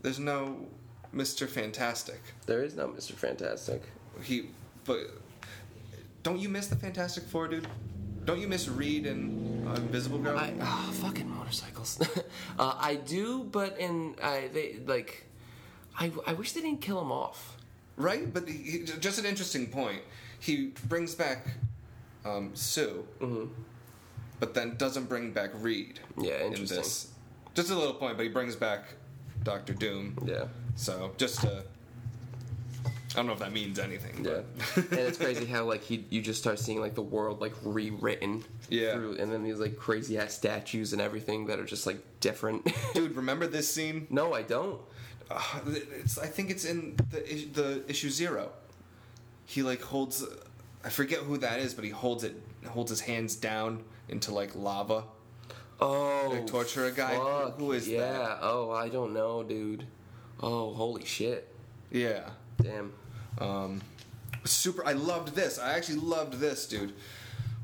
There's 0.03 0.19
no 0.19 0.67
Mr. 1.15 1.49
Fantastic. 1.49 2.21
There 2.47 2.63
is 2.63 2.75
no 2.75 2.89
Mr. 2.89 3.13
Fantastic. 3.13 3.83
He, 4.23 4.47
but 4.85 5.11
don't 6.23 6.39
you 6.39 6.49
miss 6.49 6.67
the 6.67 6.77
Fantastic 6.77 7.25
Four, 7.25 7.49
dude? 7.49 7.69
Don't 8.25 8.41
you 8.41 8.49
miss 8.49 8.69
Reed 8.69 9.07
and 9.07 9.67
uh, 9.67 9.73
Invisible 9.75 10.19
Girl? 10.19 10.37
I, 10.37 10.53
oh, 10.61 10.91
fucking 11.01 11.29
motorcycles. 11.29 12.01
uh, 12.59 12.75
I 12.79 12.97
do, 12.97 13.45
but 13.45 13.79
in 13.79 14.17
I 14.23 14.51
they 14.53 14.77
like, 14.85 15.25
I 15.99 16.13
I 16.27 16.35
wish 16.35 16.53
they 16.53 16.61
didn't 16.61 16.83
kill 16.83 17.01
him 17.01 17.11
off. 17.11 17.57
Right, 17.97 18.33
but 18.33 18.47
he, 18.49 18.85
just 19.01 19.19
an 19.19 19.25
interesting 19.25 19.67
point. 19.67 20.03
He 20.41 20.73
brings 20.89 21.15
back 21.15 21.47
um, 22.29 22.51
Sue, 22.55 23.05
but 24.41 24.55
then 24.55 24.77
doesn't 24.77 25.09
bring 25.09 25.33
back 25.33 25.51
Reed. 25.55 26.01
Mm-hmm. 26.13 26.25
Yeah, 26.25 26.39
in 26.45 26.53
interesting. 26.53 26.79
this. 26.79 27.13
Just 27.55 27.71
a 27.71 27.75
little 27.75 27.95
point, 27.95 28.17
but 28.17 28.23
he 28.25 28.29
brings 28.29 28.55
back 28.57 28.85
Doctor 29.43 29.73
Doom. 29.75 30.17
Yeah. 30.25 30.45
So 30.77 31.13
just 31.17 31.41
to, 31.41 31.65
I 32.85 33.17
don't 33.17 33.27
know 33.27 33.33
if 33.33 33.39
that 33.41 33.53
means 33.53 33.79
anything. 33.79 34.25
Yeah, 34.25 34.43
but- 34.75 34.77
and 34.91 35.01
it's 35.01 35.19
crazy 35.19 35.45
how 35.47 35.65
like 35.65 35.83
he, 35.83 36.05
you 36.11 36.21
just 36.23 36.41
start 36.41 36.59
seeing 36.59 36.81
like 36.81 36.95
the 36.95 37.03
world 37.03 37.41
like 37.41 37.55
rewritten. 37.65 38.45
Yeah. 38.69 38.93
Through, 38.95 39.17
and 39.19 39.33
then 39.33 39.43
these 39.43 39.59
like 39.59 39.77
crazy 39.77 40.19
ass 40.19 40.35
statues 40.35 40.93
and 40.93 41.03
everything 41.03 41.47
that 41.47 41.59
are 41.59 41.65
just 41.65 41.87
like 41.87 41.99
different. 42.21 42.71
Dude, 42.95 43.17
remember 43.17 43.47
this 43.47 43.73
scene? 43.73 44.07
no, 44.11 44.35
I 44.35 44.43
don't. 44.43 44.81
Uh, 45.31 45.43
it's, 45.67 46.17
I 46.19 46.27
think 46.27 46.49
it's 46.51 46.65
in 46.65 46.97
the 47.11 47.21
the 47.53 47.85
issue 47.89 48.09
zero. 48.09 48.51
He 49.47 49.63
like 49.63 49.83
holds, 49.83 50.25
I 50.85 50.89
forget 50.91 51.19
who 51.21 51.39
that 51.39 51.59
is, 51.61 51.75
but 51.75 51.85
he 51.85 51.91
holds 51.91 52.25
it, 52.25 52.41
holds 52.69 52.91
his 52.91 53.01
hands 53.01 53.35
down 53.37 53.85
into 54.09 54.33
like 54.33 54.55
lava. 54.55 55.05
Oh, 55.81 56.31
Like 56.33 56.47
torture 56.47 56.87
a 56.87 56.91
guy? 56.93 57.17
fuck, 57.17 57.59
Who 57.59 57.73
is 57.73 57.87
that? 57.87 57.93
yeah. 57.93 58.39
Oh, 58.41 58.71
I 58.71 58.89
don't 58.89 59.13
know, 59.15 59.43
dude. 59.45 59.87
Oh, 60.41 60.73
holy 60.75 61.05
shit. 61.05 61.53
Yeah. 61.91 62.31
Damn. 62.61 62.93
Um, 63.39 63.81
super. 64.45 64.85
I 64.87 64.93
loved 64.93 65.35
this. 65.37 65.59
I 65.59 65.75
actually 65.75 66.01
loved 66.01 66.35
this, 66.35 66.67
dude. 66.67 66.95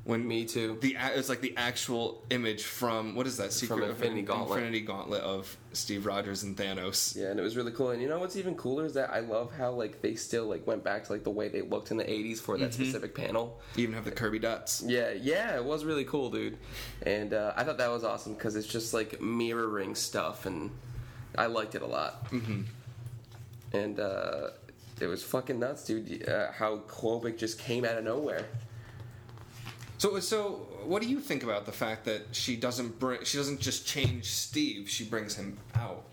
When 0.07 0.29
Me 0.29 0.45
too. 0.45 0.77
the 0.83 0.97
a- 1.01 1.19
it's 1.19 1.31
like 1.31 1.41
the 1.41 1.55
actual 1.57 2.23
image 2.29 2.65
from 2.65 3.15
what 3.15 3.27
is 3.27 3.39
that 3.39 3.55
secret 3.55 3.83
of 3.85 3.89
Infinity 3.91 4.19
In- 4.21 4.25
Gauntlet. 4.27 4.59
Infinity 4.59 4.81
Gauntlet 4.83 5.23
of 5.23 5.57
Steve 5.73 6.05
Rogers 6.05 6.43
and 6.43 6.55
Thanos. 6.55 7.17
Yeah, 7.17 7.29
and 7.31 7.41
it 7.41 7.43
was 7.43 7.57
really 7.57 7.73
cool. 7.73 7.89
And 7.91 8.03
you 8.03 8.09
know 8.11 8.19
what's 8.19 8.37
even 8.37 8.55
cooler 8.55 8.85
is 8.85 8.93
that 8.95 9.09
I 9.11 9.21
love 9.21 9.51
how 9.57 9.71
like 9.71 10.03
they 10.03 10.15
still 10.15 10.45
like 10.45 10.67
went 10.67 10.85
back 10.85 11.05
to 11.05 11.13
like 11.13 11.25
the 11.25 11.31
way 11.31 11.49
they 11.49 11.63
looked 11.63 11.91
in 11.91 11.97
the 11.97 12.05
'80s 12.05 12.39
for 12.39 12.55
Mm-hmm. 12.55 12.65
that 12.65 12.75
specific 12.75 13.15
panel. 13.15 13.59
You 13.77 13.85
even 13.85 13.95
have 13.95 14.05
the 14.05 14.11
Kirby 14.11 14.41
dots. 14.41 14.83
Yeah, 14.87 15.13
yeah, 15.13 15.57
it 15.57 15.65
was 15.65 15.87
really 15.87 16.05
cool, 16.05 16.29
dude. 16.31 16.59
And 17.07 17.33
uh, 17.33 17.55
I 17.57 17.65
thought 17.65 17.79
that 17.79 17.91
was 17.91 18.05
awesome 18.05 18.35
because 18.35 18.57
it's 18.57 18.67
just 18.69 18.93
like 18.93 19.23
mirroring 19.23 19.95
stuff, 19.95 20.45
and 20.45 20.71
I 21.39 21.47
liked 21.47 21.75
it 21.77 21.81
a 21.83 21.87
lot. 21.87 22.31
Mm-hmm. 22.31 22.61
And 23.73 23.99
uh, 23.99 24.51
it 25.01 25.07
was 25.07 25.23
fucking 25.23 25.59
nuts, 25.59 25.85
dude. 25.85 26.29
Uh, 26.29 26.53
how 26.53 26.77
Kobik 26.89 27.39
just 27.39 27.59
came 27.59 27.87
out 27.87 27.97
of 27.97 28.05
nowhere. 28.05 28.45
So, 30.05 30.21
so 30.21 30.51
what 30.85 31.01
do 31.01 31.09
you 31.09 31.19
think 31.19 31.45
about 31.45 31.65
the 31.65 31.73
fact 31.73 32.05
that 32.05 32.27
she 32.33 32.57
doesn't 32.57 32.99
bring? 32.99 33.25
She 33.25 33.39
doesn't 33.39 33.59
just 33.59 33.87
change 33.87 34.27
Steve. 34.27 34.87
She 34.87 35.03
brings 35.03 35.35
him 35.35 35.57
out. 35.75 36.05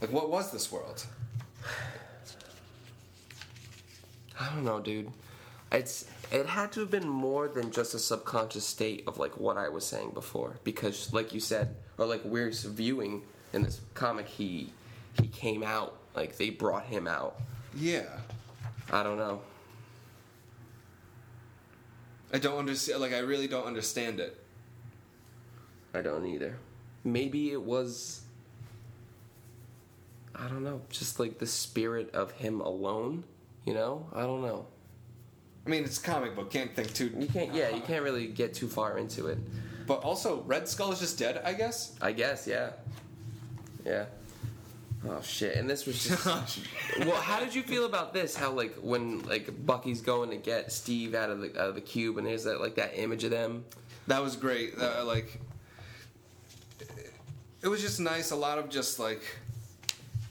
Like, 0.00 0.10
what 0.10 0.30
was 0.30 0.50
this 0.50 0.72
world? 0.72 1.04
I 4.40 4.48
don't 4.54 4.64
know, 4.64 4.80
dude. 4.80 5.12
It's 5.70 6.06
it 6.32 6.46
had 6.46 6.72
to 6.72 6.80
have 6.80 6.90
been 6.90 7.06
more 7.06 7.46
than 7.46 7.70
just 7.72 7.92
a 7.92 7.98
subconscious 7.98 8.64
state 8.64 9.04
of 9.06 9.18
like 9.18 9.36
what 9.36 9.58
I 9.58 9.68
was 9.68 9.84
saying 9.84 10.12
before, 10.14 10.58
because 10.64 11.12
like 11.12 11.34
you 11.34 11.40
said, 11.40 11.76
or 11.98 12.06
like 12.06 12.24
we're 12.24 12.50
viewing 12.52 13.20
in 13.52 13.64
this 13.64 13.82
comic, 13.92 14.26
he 14.26 14.72
he 15.20 15.26
came 15.26 15.62
out 15.62 15.94
like 16.16 16.38
they 16.38 16.48
brought 16.48 16.84
him 16.84 17.06
out. 17.06 17.38
Yeah, 17.76 18.06
I 18.90 19.02
don't 19.02 19.18
know. 19.18 19.42
I 22.32 22.38
don't 22.38 22.58
understand. 22.58 23.00
Like, 23.00 23.12
I 23.12 23.18
really 23.18 23.48
don't 23.48 23.66
understand 23.66 24.20
it. 24.20 24.36
I 25.94 26.02
don't 26.02 26.26
either. 26.26 26.58
Maybe 27.04 27.52
it 27.52 27.62
was. 27.62 28.22
I 30.34 30.46
don't 30.46 30.62
know, 30.62 30.82
just 30.90 31.18
like 31.18 31.38
the 31.38 31.46
spirit 31.46 32.14
of 32.14 32.30
him 32.32 32.60
alone. 32.60 33.24
You 33.64 33.74
know, 33.74 34.06
I 34.14 34.22
don't 34.22 34.42
know. 34.42 34.66
I 35.66 35.70
mean, 35.70 35.84
it's 35.84 35.98
a 35.98 36.02
comic 36.02 36.36
book. 36.36 36.50
Can't 36.50 36.74
think 36.74 36.94
too. 36.94 37.12
You 37.18 37.26
can't, 37.26 37.52
yeah, 37.54 37.70
you 37.70 37.80
can't 37.80 38.02
really 38.02 38.28
get 38.28 38.54
too 38.54 38.68
far 38.68 38.98
into 38.98 39.26
it. 39.26 39.38
But 39.86 40.04
also, 40.04 40.42
Red 40.42 40.68
Skull 40.68 40.92
is 40.92 41.00
just 41.00 41.18
dead. 41.18 41.42
I 41.44 41.54
guess. 41.54 41.96
I 42.00 42.12
guess, 42.12 42.46
yeah, 42.46 42.70
yeah. 43.84 44.06
Oh 45.06 45.20
shit! 45.22 45.56
And 45.56 45.70
this 45.70 45.86
was 45.86 46.04
just. 46.04 46.26
well, 46.98 47.16
how 47.16 47.38
did 47.38 47.54
you 47.54 47.62
feel 47.62 47.84
about 47.84 48.12
this? 48.12 48.34
How 48.34 48.50
like 48.50 48.74
when 48.76 49.22
like 49.22 49.64
Bucky's 49.64 50.00
going 50.00 50.30
to 50.30 50.36
get 50.36 50.72
Steve 50.72 51.14
out 51.14 51.30
of 51.30 51.40
the 51.40 51.50
out 51.60 51.68
of 51.68 51.74
the 51.74 51.80
cube, 51.80 52.18
and 52.18 52.26
there's 52.26 52.44
that 52.44 52.60
like 52.60 52.74
that 52.76 52.98
image 52.98 53.22
of 53.24 53.30
them. 53.30 53.64
That 54.08 54.22
was 54.22 54.36
great. 54.36 54.74
Uh, 54.80 55.04
like, 55.04 55.38
it 57.62 57.68
was 57.68 57.80
just 57.80 58.00
nice. 58.00 58.30
A 58.30 58.36
lot 58.36 58.58
of 58.58 58.70
just 58.70 58.98
like, 58.98 59.22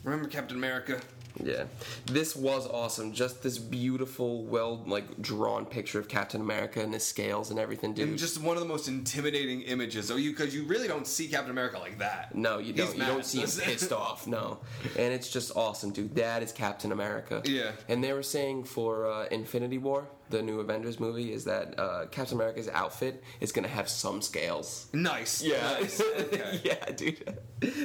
remember 0.03 0.27
Captain 0.27 0.57
America? 0.57 0.99
Yeah, 1.43 1.65
this 2.05 2.35
was 2.35 2.67
awesome. 2.67 3.13
Just 3.13 3.43
this 3.43 3.57
beautiful, 3.57 4.43
well 4.43 4.83
like 4.85 5.21
drawn 5.21 5.65
picture 5.65 5.99
of 5.99 6.07
Captain 6.07 6.41
America 6.41 6.81
and 6.81 6.93
his 6.93 7.05
scales 7.05 7.51
and 7.51 7.59
everything, 7.59 7.93
dude. 7.93 8.09
And 8.09 8.17
just 8.17 8.41
one 8.41 8.57
of 8.57 8.63
the 8.63 8.69
most 8.69 8.87
intimidating 8.87 9.61
images. 9.61 10.09
Oh, 10.11 10.15
you 10.15 10.31
because 10.31 10.53
you 10.53 10.63
really 10.65 10.87
don't 10.87 11.07
see 11.07 11.27
Captain 11.27 11.51
America 11.51 11.77
like 11.79 11.99
that. 11.99 12.33
no, 12.35 12.57
you 12.59 12.73
He's 12.73 12.85
don't. 12.85 12.97
You 12.97 13.05
don't 13.05 13.25
see 13.25 13.39
him 13.39 13.49
pissed 13.49 13.91
off. 14.03 14.27
No, 14.27 14.59
and 14.97 15.13
it's 15.13 15.29
just 15.29 15.55
awesome, 15.55 15.91
dude. 15.91 16.15
That 16.15 16.43
is 16.43 16.51
Captain 16.51 16.91
America. 16.91 17.41
Yeah. 17.45 17.71
And 17.87 18.03
they 18.03 18.13
were 18.13 18.23
saying 18.23 18.63
for 18.65 19.07
uh, 19.09 19.25
Infinity 19.31 19.77
War, 19.77 20.07
the 20.29 20.41
new 20.41 20.59
Avengers 20.59 20.99
movie, 20.99 21.31
is 21.33 21.45
that 21.45 21.79
uh, 21.79 22.05
Captain 22.11 22.35
America's 22.37 22.67
outfit 22.69 23.23
is 23.39 23.51
gonna 23.51 23.67
have 23.67 23.87
some 23.89 24.21
scales. 24.21 24.87
Nice. 24.93 25.43
Nice. 25.43 26.01
Okay. 26.01 26.59
yeah, 26.63 26.85
dude. 26.91 27.37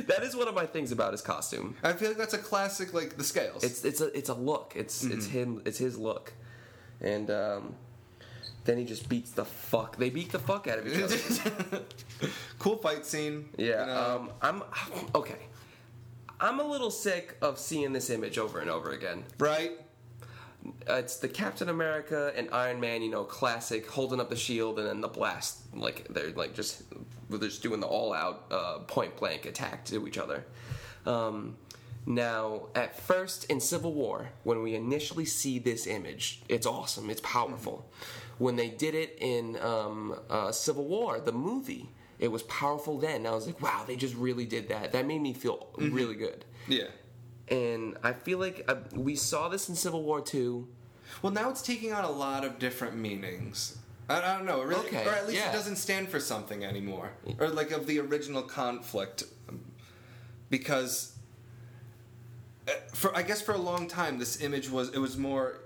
That 0.08 0.22
is 0.22 0.34
one 0.36 0.48
of 0.48 0.54
my 0.54 0.66
things 0.66 0.92
about 0.92 1.12
his 1.12 1.22
costume. 1.22 1.76
I 1.82 1.92
feel 1.92 2.08
like 2.08 2.18
that's 2.18 2.34
a 2.34 2.38
classic, 2.38 2.92
like 2.92 3.16
the 3.16 3.24
scales. 3.24 3.62
It's 3.64 3.84
it's 3.84 4.00
a 4.00 4.16
it's 4.16 4.28
a 4.28 4.34
look. 4.34 4.72
It's 4.76 5.04
it's 5.04 5.26
Mm-hmm. 5.26 5.38
him. 5.38 5.62
It's 5.64 5.78
his 5.78 5.96
look, 5.98 6.32
and 7.00 7.30
um, 7.30 7.74
then 8.64 8.78
he 8.78 8.84
just 8.84 9.08
beats 9.08 9.30
the 9.32 9.44
fuck. 9.44 9.96
They 9.96 10.10
beat 10.10 10.30
the 10.32 10.38
fuck 10.38 10.66
out 10.68 10.78
of 10.78 10.86
each 10.86 11.00
other. 11.02 11.82
cool 12.58 12.76
fight 12.76 13.04
scene. 13.06 13.48
Yeah. 13.56 13.66
you 13.80 13.86
know. 13.86 14.16
Um, 14.16 14.30
I'm 14.42 14.62
okay. 15.14 15.38
I'm 16.40 16.58
a 16.58 16.64
little 16.64 16.90
sick 16.90 17.36
of 17.40 17.56
seeing 17.58 17.92
this 17.92 18.10
image 18.10 18.36
over 18.36 18.58
and 18.58 18.68
over 18.68 18.90
again. 18.90 19.22
right. 19.38 19.72
Uh, 20.88 20.94
it's 20.94 21.16
the 21.16 21.28
Captain 21.28 21.68
America 21.68 22.32
and 22.36 22.48
Iron 22.52 22.80
Man, 22.80 23.02
you 23.02 23.10
know, 23.10 23.24
classic, 23.24 23.88
holding 23.88 24.20
up 24.20 24.30
the 24.30 24.36
shield 24.36 24.78
and 24.78 24.88
then 24.88 25.00
the 25.00 25.08
blast. 25.08 25.60
Like 25.74 26.06
they're 26.08 26.30
like 26.30 26.54
just 26.54 26.82
they're 27.28 27.38
just 27.38 27.62
doing 27.62 27.80
the 27.80 27.86
all-out 27.86 28.46
uh, 28.50 28.78
point 28.80 29.16
blank 29.16 29.46
attack 29.46 29.84
to 29.86 30.06
each 30.06 30.18
other. 30.18 30.44
Um, 31.06 31.56
now, 32.04 32.68
at 32.74 32.98
first 32.98 33.44
in 33.44 33.60
Civil 33.60 33.92
War, 33.92 34.30
when 34.42 34.62
we 34.62 34.74
initially 34.74 35.24
see 35.24 35.58
this 35.58 35.86
image, 35.86 36.42
it's 36.48 36.66
awesome, 36.66 37.10
it's 37.10 37.20
powerful. 37.20 37.88
When 38.38 38.56
they 38.56 38.70
did 38.70 38.94
it 38.94 39.16
in 39.20 39.56
um, 39.60 40.18
uh, 40.28 40.50
Civil 40.50 40.84
War, 40.84 41.20
the 41.20 41.32
movie, 41.32 41.90
it 42.18 42.28
was 42.28 42.42
powerful 42.44 42.98
then. 42.98 43.26
I 43.26 43.30
was 43.30 43.46
like, 43.46 43.60
wow, 43.62 43.84
they 43.86 43.96
just 43.96 44.14
really 44.16 44.46
did 44.46 44.68
that. 44.68 44.92
That 44.92 45.06
made 45.06 45.20
me 45.20 45.32
feel 45.32 45.68
really 45.76 46.16
good. 46.16 46.44
Yeah. 46.68 46.88
And 47.48 47.96
I 48.02 48.12
feel 48.12 48.38
like 48.38 48.64
uh, 48.68 48.76
we 48.94 49.16
saw 49.16 49.48
this 49.48 49.68
in 49.68 49.74
Civil 49.74 50.02
War 50.02 50.20
too. 50.20 50.68
Well, 51.20 51.32
now 51.32 51.50
it's 51.50 51.62
taking 51.62 51.92
on 51.92 52.04
a 52.04 52.10
lot 52.10 52.44
of 52.44 52.58
different 52.58 52.96
meanings. 52.96 53.76
I, 54.08 54.18
I 54.20 54.36
don't 54.36 54.46
know, 54.46 54.62
really, 54.62 54.86
Okay, 54.86 55.04
or 55.06 55.10
at 55.10 55.26
least 55.26 55.40
yeah. 55.40 55.50
it 55.50 55.52
doesn't 55.52 55.76
stand 55.76 56.08
for 56.08 56.18
something 56.20 56.64
anymore, 56.64 57.12
or 57.38 57.48
like 57.48 57.70
of 57.70 57.86
the 57.86 57.98
original 58.00 58.42
conflict, 58.42 59.24
because 60.50 61.16
uh, 62.68 62.72
for 62.92 63.14
I 63.16 63.22
guess 63.22 63.40
for 63.42 63.52
a 63.52 63.58
long 63.58 63.88
time 63.88 64.18
this 64.18 64.40
image 64.40 64.70
was 64.70 64.90
it 64.90 64.98
was 64.98 65.16
more 65.16 65.58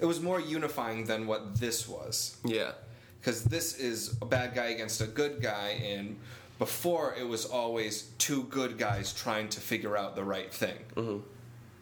it 0.00 0.06
was 0.06 0.20
more 0.20 0.40
unifying 0.40 1.04
than 1.04 1.26
what 1.26 1.56
this 1.60 1.88
was 1.88 2.36
Yeah. 2.44 2.72
because 3.20 3.44
this 3.44 3.78
is 3.78 4.16
a 4.20 4.26
bad 4.26 4.54
guy 4.54 4.66
against 4.66 5.00
a 5.00 5.06
good 5.06 5.40
guy 5.40 5.80
and 5.84 6.18
before 6.58 7.14
it 7.18 7.26
was 7.26 7.44
always 7.44 8.10
two 8.18 8.44
good 8.44 8.78
guys 8.78 9.12
trying 9.12 9.48
to 9.48 9.60
figure 9.60 9.96
out 9.96 10.14
the 10.14 10.24
right 10.24 10.52
thing. 10.52 10.78
Mm-hmm. 10.94 11.18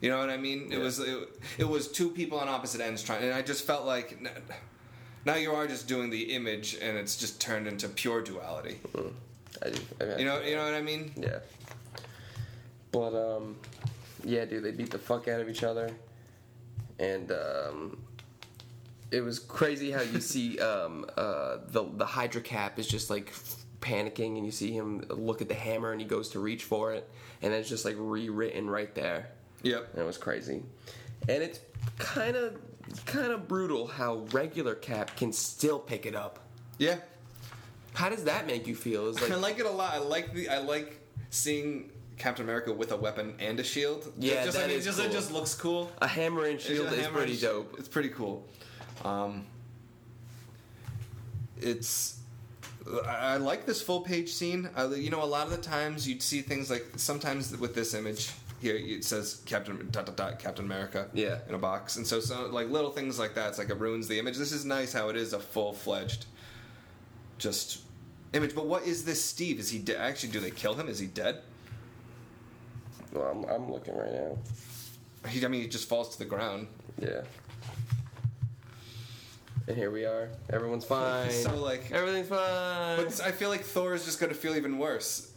you 0.00 0.10
know 0.10 0.18
what 0.18 0.30
i 0.30 0.36
mean? 0.36 0.72
It 0.72 0.78
was 0.78 0.98
it, 0.98 1.28
it 1.58 1.68
was 1.68 1.88
two 1.88 2.10
people 2.10 2.38
on 2.38 2.48
opposite 2.48 2.80
ends 2.80 3.02
trying 3.02 3.22
and 3.22 3.34
i 3.34 3.42
just 3.42 3.66
felt 3.66 3.84
like 3.84 4.18
now 5.24 5.36
you 5.36 5.52
are 5.52 5.66
just 5.66 5.86
doing 5.86 6.10
the 6.10 6.34
image 6.34 6.74
and 6.80 6.96
it's 6.98 7.16
just 7.16 7.40
turned 7.40 7.66
into 7.66 7.88
pure 7.88 8.22
duality. 8.22 8.78
I 9.62 9.70
do. 9.70 9.80
I 10.00 10.16
you 10.18 10.24
know 10.24 10.40
you 10.40 10.56
know 10.56 10.64
what 10.64 10.74
i 10.74 10.82
mean? 10.82 11.12
Yeah. 11.16 11.38
But 12.92 13.14
um, 13.14 13.56
yeah, 14.22 14.44
dude, 14.44 14.62
they 14.62 14.70
beat 14.70 14.90
the 14.90 14.98
fuck 14.98 15.26
out 15.26 15.40
of 15.40 15.48
each 15.48 15.64
other, 15.64 15.90
and 16.98 17.32
um, 17.32 17.98
it 19.10 19.22
was 19.22 19.38
crazy 19.38 19.90
how 19.90 20.02
you 20.02 20.20
see 20.32 20.58
um, 20.60 21.06
uh, 21.16 21.58
the 21.68 21.84
the 21.96 22.04
Hydra 22.06 22.42
Cap 22.42 22.78
is 22.78 22.86
just 22.86 23.08
like 23.10 23.32
panicking, 23.82 24.36
and 24.38 24.46
you 24.46 24.52
see 24.52 24.72
him 24.72 25.04
look 25.10 25.42
at 25.42 25.48
the 25.48 25.54
hammer, 25.54 25.92
and 25.92 26.00
he 26.00 26.06
goes 26.06 26.30
to 26.30 26.38
reach 26.38 26.64
for 26.64 26.94
it, 26.94 27.08
and 27.42 27.52
it's 27.52 27.68
just 27.68 27.84
like 27.84 27.96
rewritten 27.98 28.70
right 28.70 28.94
there. 28.94 29.28
Yep. 29.62 29.90
And 29.92 30.02
it 30.02 30.06
was 30.06 30.16
crazy, 30.16 30.62
and 31.28 31.42
it's 31.42 31.60
kind 31.98 32.36
of 32.36 32.56
kind 33.04 33.32
of 33.32 33.46
brutal 33.46 33.86
how 33.86 34.26
regular 34.32 34.74
Cap 34.74 35.16
can 35.16 35.32
still 35.32 35.78
pick 35.78 36.06
it 36.06 36.14
up. 36.14 36.38
Yeah. 36.78 36.96
How 37.94 38.08
does 38.08 38.24
that 38.24 38.46
make 38.46 38.66
you 38.66 38.74
feel? 38.74 39.08
Is 39.08 39.18
I 39.22 39.26
like 39.34 39.42
like 39.42 39.58
it 39.58 39.66
a 39.66 39.70
lot. 39.70 39.94
I 39.94 39.98
like 39.98 40.32
the 40.32 40.48
I 40.48 40.58
like 40.58 40.98
seeing 41.30 41.90
Captain 42.18 42.44
America 42.44 42.72
with 42.72 42.92
a 42.92 42.96
weapon 42.96 43.34
and 43.38 43.58
a 43.60 43.64
shield. 43.64 44.12
Yeah, 44.18 44.44
just, 44.44 44.56
I 44.56 44.62
that 44.62 44.68
mean, 44.68 44.78
is 44.78 44.84
just 44.84 44.98
cool. 44.98 45.06
it 45.06 45.12
just 45.12 45.32
looks 45.32 45.54
cool. 45.54 45.92
a 46.00 46.06
hammer 46.06 46.46
and 46.46 46.60
shield 46.60 46.92
is 46.92 47.06
pretty 47.08 47.36
dope. 47.36 47.76
It's 47.78 47.88
pretty 47.88 48.10
cool. 48.10 48.46
Um, 49.04 49.44
it's 51.60 52.18
I 53.06 53.36
like 53.36 53.64
this 53.66 53.80
full 53.80 54.00
page 54.00 54.32
scene. 54.32 54.68
I, 54.74 54.86
you 54.86 55.10
know, 55.10 55.22
a 55.22 55.26
lot 55.26 55.46
of 55.46 55.50
the 55.52 55.58
times 55.58 56.06
you'd 56.08 56.22
see 56.22 56.40
things 56.42 56.70
like 56.70 56.84
sometimes 56.96 57.56
with 57.56 57.74
this 57.74 57.94
image 57.94 58.30
here 58.60 58.76
it 58.76 59.04
says 59.04 59.42
Captain 59.44 59.76
dot 59.90 60.06
dot 60.06 60.16
dot 60.16 60.38
Captain 60.38 60.64
America 60.64 61.08
Yeah. 61.12 61.38
in 61.48 61.54
a 61.54 61.58
box, 61.58 61.96
and 61.96 62.06
so 62.06 62.20
so 62.20 62.46
like 62.46 62.68
little 62.68 62.90
things 62.90 63.18
like 63.18 63.34
that. 63.34 63.48
It's 63.50 63.58
like 63.58 63.70
it 63.70 63.78
ruins 63.78 64.08
the 64.08 64.18
image. 64.18 64.36
This 64.36 64.52
is 64.52 64.64
nice 64.64 64.92
how 64.92 65.08
it 65.08 65.16
is 65.16 65.32
a 65.32 65.40
full 65.40 65.72
fledged 65.72 66.26
just 67.38 67.80
image. 68.32 68.54
But 68.54 68.66
what 68.66 68.84
is 68.84 69.04
this 69.04 69.24
Steve? 69.24 69.58
Is 69.58 69.70
he 69.70 69.78
de- 69.78 69.98
actually? 69.98 70.30
Do 70.32 70.40
they 70.40 70.50
kill 70.50 70.74
him? 70.74 70.88
Is 70.88 70.98
he 70.98 71.06
dead? 71.06 71.40
Well, 73.12 73.24
I'm, 73.30 73.44
I'm 73.44 73.70
looking 73.72 73.96
right 73.96 74.12
now. 74.12 74.38
He, 75.28 75.44
I 75.44 75.48
mean, 75.48 75.60
he 75.62 75.68
just 75.68 75.88
falls 75.88 76.08
to 76.10 76.18
the 76.18 76.24
ground. 76.24 76.66
Yeah. 77.00 77.22
And 79.68 79.76
here 79.76 79.90
we 79.90 80.04
are. 80.04 80.28
Everyone's 80.50 80.84
fine. 80.84 81.30
So 81.30 81.54
like, 81.56 81.90
Everything's 81.92 82.28
fine. 82.28 82.96
but 82.96 83.20
I 83.24 83.30
feel 83.30 83.48
like 83.48 83.62
Thor 83.62 83.94
is 83.94 84.04
just 84.04 84.18
gonna 84.20 84.34
feel 84.34 84.56
even 84.56 84.78
worse. 84.78 85.30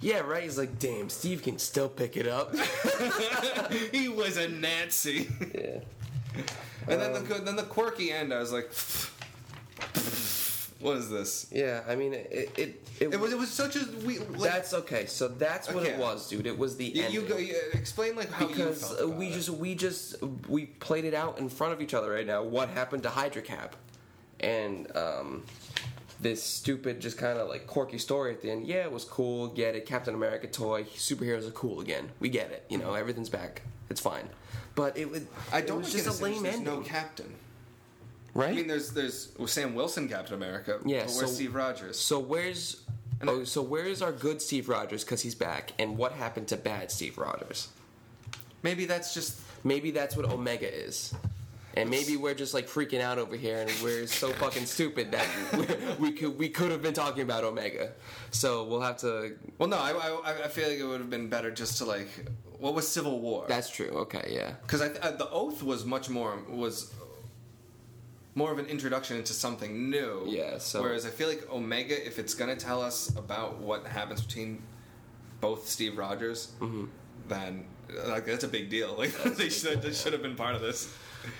yeah, 0.00 0.20
right. 0.20 0.42
He's 0.42 0.58
like, 0.58 0.78
damn, 0.78 1.08
Steve 1.08 1.42
can 1.42 1.58
still 1.58 1.88
pick 1.88 2.16
it 2.16 2.26
up. 2.26 2.54
he 3.92 4.08
was 4.08 4.36
a 4.36 4.48
Nazi. 4.48 5.28
yeah. 5.54 5.78
and 6.88 7.00
then 7.00 7.12
the 7.12 7.36
um, 7.36 7.44
then 7.44 7.56
the 7.56 7.62
quirky 7.62 8.10
end, 8.12 8.32
I 8.34 8.40
was 8.40 8.52
like, 8.52 8.70
what 10.80 10.96
is 10.96 11.08
this? 11.08 11.46
Yeah. 11.50 11.82
I 11.88 11.94
mean, 11.94 12.12
it 12.14 12.28
it 12.32 12.88
it, 13.00 13.12
It 13.14 13.20
was 13.20 13.32
it 13.32 13.38
was 13.38 13.50
such 13.50 13.76
a 13.76 13.86
we. 14.04 14.18
Like, 14.18 14.50
that's 14.50 14.74
okay. 14.74 15.06
So 15.06 15.28
that's 15.28 15.72
what 15.72 15.84
it 15.84 15.98
was, 15.98 16.28
dude. 16.28 16.46
It 16.46 16.58
was 16.58 16.76
the 16.76 16.84
you, 16.84 17.08
you 17.08 17.22
go 17.22 17.36
you, 17.36 17.54
explain 17.72 18.16
like 18.16 18.30
how 18.30 18.46
because 18.46 18.82
you 18.82 18.88
felt 18.88 19.00
uh, 19.00 19.06
about 19.06 19.18
we 19.18 19.30
just 19.30 19.50
we 19.50 19.74
just 19.74 20.16
we 20.48 20.66
played 20.66 21.04
it 21.04 21.14
out 21.14 21.38
in 21.38 21.48
front 21.48 21.72
of 21.72 21.80
each 21.80 21.94
other 21.94 22.10
right 22.10 22.26
now. 22.26 22.42
What 22.42 22.68
happened 22.68 23.02
to 23.04 23.10
Hydra 23.10 23.42
Cap? 23.42 23.76
And 24.40 24.94
um, 24.94 25.44
this 26.20 26.42
stupid, 26.42 27.00
just 27.00 27.16
kind 27.18 27.38
of 27.38 27.48
like 27.48 27.66
quirky 27.66 27.98
story 27.98 28.32
at 28.32 28.42
the 28.42 28.50
end. 28.50 28.66
Yeah, 28.66 28.84
it 28.84 28.92
was 28.92 29.04
cool. 29.04 29.48
Get 29.48 29.74
it? 29.74 29.86
Captain 29.86 30.14
America 30.14 30.46
toy. 30.46 30.84
Superheroes 30.84 31.48
are 31.48 31.52
cool 31.52 31.80
again. 31.80 32.10
We 32.20 32.28
get 32.28 32.50
it. 32.50 32.64
You 32.68 32.78
know, 32.78 32.94
everything's 32.94 33.30
back. 33.30 33.62
It's 33.88 34.00
fine. 34.00 34.28
But 34.74 34.98
it 34.98 35.10
would. 35.10 35.26
I 35.52 35.62
don't 35.62 35.78
It 35.78 35.84
was 35.84 35.92
just 35.92 36.20
a 36.20 36.22
lame 36.22 36.42
there's 36.42 36.56
ending, 36.56 36.74
No 36.74 36.80
captain. 36.80 37.34
Right? 38.36 38.50
I 38.50 38.54
mean, 38.54 38.66
there's 38.66 38.90
there's 38.90 39.32
well, 39.38 39.48
Sam 39.48 39.74
Wilson, 39.74 40.08
Captain 40.08 40.34
America. 40.34 40.78
Yeah, 40.84 41.00
but 41.00 41.14
where's 41.14 41.20
so- 41.20 41.26
Steve 41.26 41.54
Rogers? 41.54 41.98
so 41.98 42.18
where's 42.18 42.82
oh 43.26 43.44
so 43.44 43.62
where's 43.62 44.02
our 44.02 44.12
good 44.12 44.42
Steve 44.42 44.68
Rogers 44.68 45.04
because 45.04 45.22
he's 45.22 45.34
back? 45.34 45.72
And 45.78 45.96
what 45.96 46.12
happened 46.12 46.48
to 46.48 46.56
bad 46.56 46.90
Steve 46.90 47.18
Rogers? 47.18 47.68
Maybe 48.62 48.86
that's 48.86 49.14
just 49.14 49.40
Maybe 49.66 49.90
that's 49.90 50.16
what 50.16 50.30
Omega 50.30 50.72
is. 50.72 51.12
And 51.74 51.90
maybe 51.90 52.16
we're 52.16 52.34
just 52.34 52.54
like 52.54 52.68
freaking 52.68 53.00
out 53.00 53.18
over 53.18 53.36
here, 53.36 53.58
and 53.58 53.70
we're 53.82 54.06
so 54.06 54.30
fucking 54.30 54.64
stupid 54.64 55.12
that 55.12 55.26
we, 55.52 55.66
we 56.06 56.12
could 56.12 56.38
we 56.38 56.48
could 56.48 56.70
have 56.70 56.80
been 56.80 56.94
talking 56.94 57.22
about 57.22 57.44
Omega. 57.44 57.92
So 58.30 58.64
we'll 58.64 58.80
have 58.80 58.96
to. 58.98 59.36
well, 59.58 59.68
no. 59.68 59.76
I 59.76 59.90
I, 59.90 60.44
I 60.44 60.48
feel 60.48 60.68
like 60.68 60.78
it 60.78 60.84
would 60.84 61.00
have 61.00 61.10
been 61.10 61.28
better 61.28 61.50
just 61.50 61.78
to 61.78 61.84
like 61.84 62.08
what 62.58 62.74
was 62.74 62.88
Civil 62.88 63.20
War? 63.20 63.44
That's 63.46 63.68
true. 63.68 63.88
Okay, 63.88 64.30
yeah, 64.30 64.52
because 64.62 64.80
I, 64.80 64.86
I, 65.02 65.10
the 65.10 65.28
oath 65.28 65.62
was 65.62 65.84
much 65.84 66.08
more 66.08 66.38
was 66.48 66.94
more 68.36 68.52
of 68.52 68.58
an 68.60 68.66
introduction 68.66 69.16
into 69.16 69.32
something 69.32 69.90
new. 69.90 70.22
Yeah, 70.28 70.58
so- 70.58 70.82
whereas 70.82 71.04
I 71.04 71.10
feel 71.10 71.26
like 71.28 71.50
Omega, 71.50 72.06
if 72.06 72.20
it's 72.20 72.34
gonna 72.34 72.54
tell 72.54 72.80
us 72.80 73.08
about 73.16 73.58
what 73.58 73.84
happens 73.86 74.20
between 74.22 74.62
both 75.40 75.68
Steve 75.68 75.98
Rogers, 75.98 76.52
Mm-hmm. 76.60 76.84
then 77.28 77.66
like 78.06 78.26
that's 78.26 78.44
a 78.44 78.48
big 78.48 78.68
deal. 78.70 78.94
Like 78.98 79.12
they 79.36 79.48
should 79.48 79.82
they 79.82 79.92
should 79.92 80.12
have 80.12 80.22
been 80.22 80.36
part 80.36 80.54
of 80.54 80.60
this. 80.62 80.94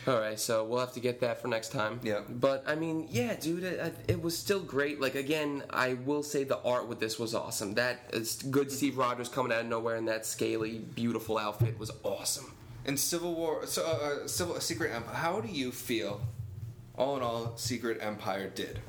All 0.09 0.19
right, 0.19 0.39
so 0.41 0.65
we'll 0.65 0.81
have 0.81 0.95
to 0.95 1.01
get 1.01 1.21
that 1.21 1.41
for 1.41 1.47
next 1.47 1.69
time. 1.71 2.01
Yeah. 2.03 2.23
But 2.29 2.65
I 2.67 2.75
mean, 2.75 3.07
yeah, 3.09 3.37
dude, 3.37 3.63
it, 3.63 3.95
it 4.09 4.21
was 4.21 4.37
still 4.37 4.59
great. 4.59 5.01
Like 5.01 5.15
again, 5.15 5.63
I 5.71 5.95
will 5.95 6.25
say 6.25 6.43
the 6.43 6.59
art 6.63 6.89
with 6.89 6.99
this 6.99 7.19
was 7.21 7.35
awesome. 7.37 7.75
That 7.75 8.01
is 8.13 8.43
good 8.51 8.73
Steve 8.73 8.97
Rogers 8.99 9.29
coming 9.29 9.53
out 9.53 9.61
of 9.61 9.67
nowhere 9.67 9.95
in 9.97 10.07
that 10.07 10.27
scaly, 10.27 10.79
beautiful 10.79 11.39
outfit 11.39 11.79
was 11.79 11.93
awesome. 12.03 12.53
And 12.85 12.99
Civil 12.99 13.35
War, 13.35 13.65
so 13.67 13.85
uh, 13.85 13.91
uh, 14.25 14.29
Civil 14.29 14.59
Secret 14.61 14.93
Empire. 14.93 15.15
How 15.15 15.41
do 15.41 15.49
you 15.53 15.71
feel? 15.73 16.21
All 16.97 17.17
in 17.17 17.23
all, 17.23 17.53
Secret 17.57 17.99
Empire 18.01 18.49
did. 18.49 18.81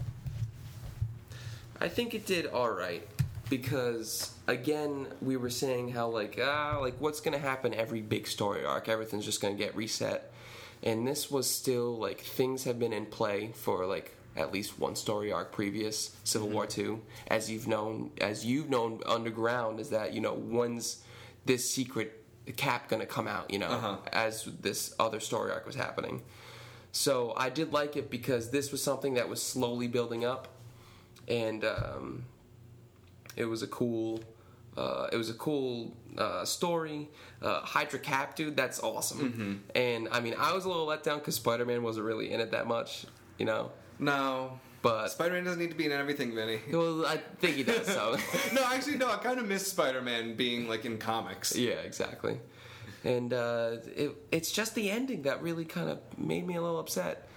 I 1.80 1.90
think 1.90 2.14
it 2.14 2.26
did 2.26 2.48
all 2.48 2.70
right 2.72 3.08
because 3.50 4.32
again 4.48 5.08
we 5.22 5.38
were 5.38 5.50
saying 5.50 5.90
how 5.92 6.08
like 6.10 6.40
ah 6.42 6.78
like 6.82 6.96
what's 7.00 7.22
gonna 7.22 7.38
happen 7.38 7.74
every 7.74 8.02
big 8.02 8.28
story 8.28 8.66
arc? 8.66 8.90
Everything's 8.90 9.26
just 9.26 9.42
gonna 9.42 9.54
get 9.56 9.76
reset. 9.76 10.32
And 10.84 11.08
this 11.08 11.30
was 11.30 11.50
still 11.50 11.98
like 11.98 12.22
things 12.22 12.64
have 12.64 12.80
been 12.80 12.94
in 12.94 13.06
play 13.06 13.52
for 13.54 13.86
like 13.86 14.14
at 14.36 14.52
least 14.54 14.80
one 14.80 14.96
story 14.96 15.32
arc 15.32 15.52
previous 15.52 16.16
Civil 16.24 16.50
War 16.50 16.66
Two. 16.66 17.02
As 17.28 17.50
you've 17.52 17.68
known 17.68 18.12
as 18.22 18.46
you've 18.46 18.70
known 18.70 19.02
underground 19.06 19.80
is 19.80 19.90
that 19.90 20.14
you 20.14 20.22
know 20.22 20.34
when's 20.34 21.04
this 21.46 21.70
secret 21.70 22.24
cap 22.56 22.88
gonna 22.90 23.06
come 23.06 23.28
out 23.28 23.52
you 23.52 23.60
know 23.60 23.68
Uh-huh. 23.68 23.98
as 24.14 24.46
this 24.62 24.96
other 25.00 25.20
story 25.20 25.52
arc 25.52 25.66
was 25.66 25.76
happening 25.76 26.22
so 26.92 27.34
I 27.38 27.50
did 27.50 27.74
like 27.74 27.96
it 27.96 28.10
because 28.10 28.50
this 28.50 28.72
was 28.72 28.82
something 28.82 29.16
that 29.16 29.30
was 29.30 29.42
slowly 29.42 29.88
building 29.88 30.26
up. 30.26 30.48
And 31.28 31.66
um, 31.66 32.26
it 33.36 33.46
was 33.46 33.62
a 33.62 33.68
cool 33.68 34.22
uh, 34.78 35.08
it 35.12 35.18
was 35.18 35.30
a 35.30 35.34
cool 35.34 35.96
uh, 36.18 36.46
story. 36.46 37.10
Uh, 37.42 37.62
hydra 37.62 38.00
cap 38.00 38.36
dude 38.36 38.56
that's 38.56 38.80
awesome. 38.82 39.64
And 39.76 40.08
i 40.12 40.20
mean 40.20 40.34
i 40.40 40.54
was 40.54 40.66
a 40.66 40.68
little 40.70 40.86
let 40.86 41.04
down 41.04 41.20
because 41.20 41.36
spider-man 41.36 41.84
wasn't 41.84 42.06
really 42.06 42.32
in 42.32 42.40
it 42.40 42.52
that 42.52 42.66
much 42.68 43.06
you 43.38 43.46
know? 43.46 43.72
No, 44.00 44.60
but 44.82 45.08
Spider-Man 45.10 45.44
doesn't 45.44 45.60
need 45.60 45.72
to 45.72 45.76
be 45.76 45.86
in 45.86 45.92
everything, 45.92 46.34
Vinny. 46.36 46.60
well 46.72 47.06
i 47.06 47.18
think 47.40 47.56
he 47.56 47.64
does 47.64 47.88
so. 47.88 48.16
No, 48.54 48.64
actually, 48.66 48.98
no. 48.98 49.10
I 49.10 49.18
kind 49.18 49.40
of 49.40 49.48
miss 49.48 49.68
Spider-Man 49.68 50.36
being 50.36 50.68
like 50.68 50.86
in 50.86 50.98
comics. 50.98 51.56
yeah 51.56 51.76
exactly 51.76 52.40
and 53.08 53.34
uh, 53.34 53.78
it, 53.96 54.12
it's 54.32 54.52
just 54.52 54.76
the 54.76 54.90
ending 54.90 55.22
that 55.24 55.42
really 55.42 55.66
kind 55.66 55.90
of 55.90 56.00
made 56.18 56.46
me 56.46 56.56
a 56.56 56.62
little 56.62 56.80
upset 56.80 57.28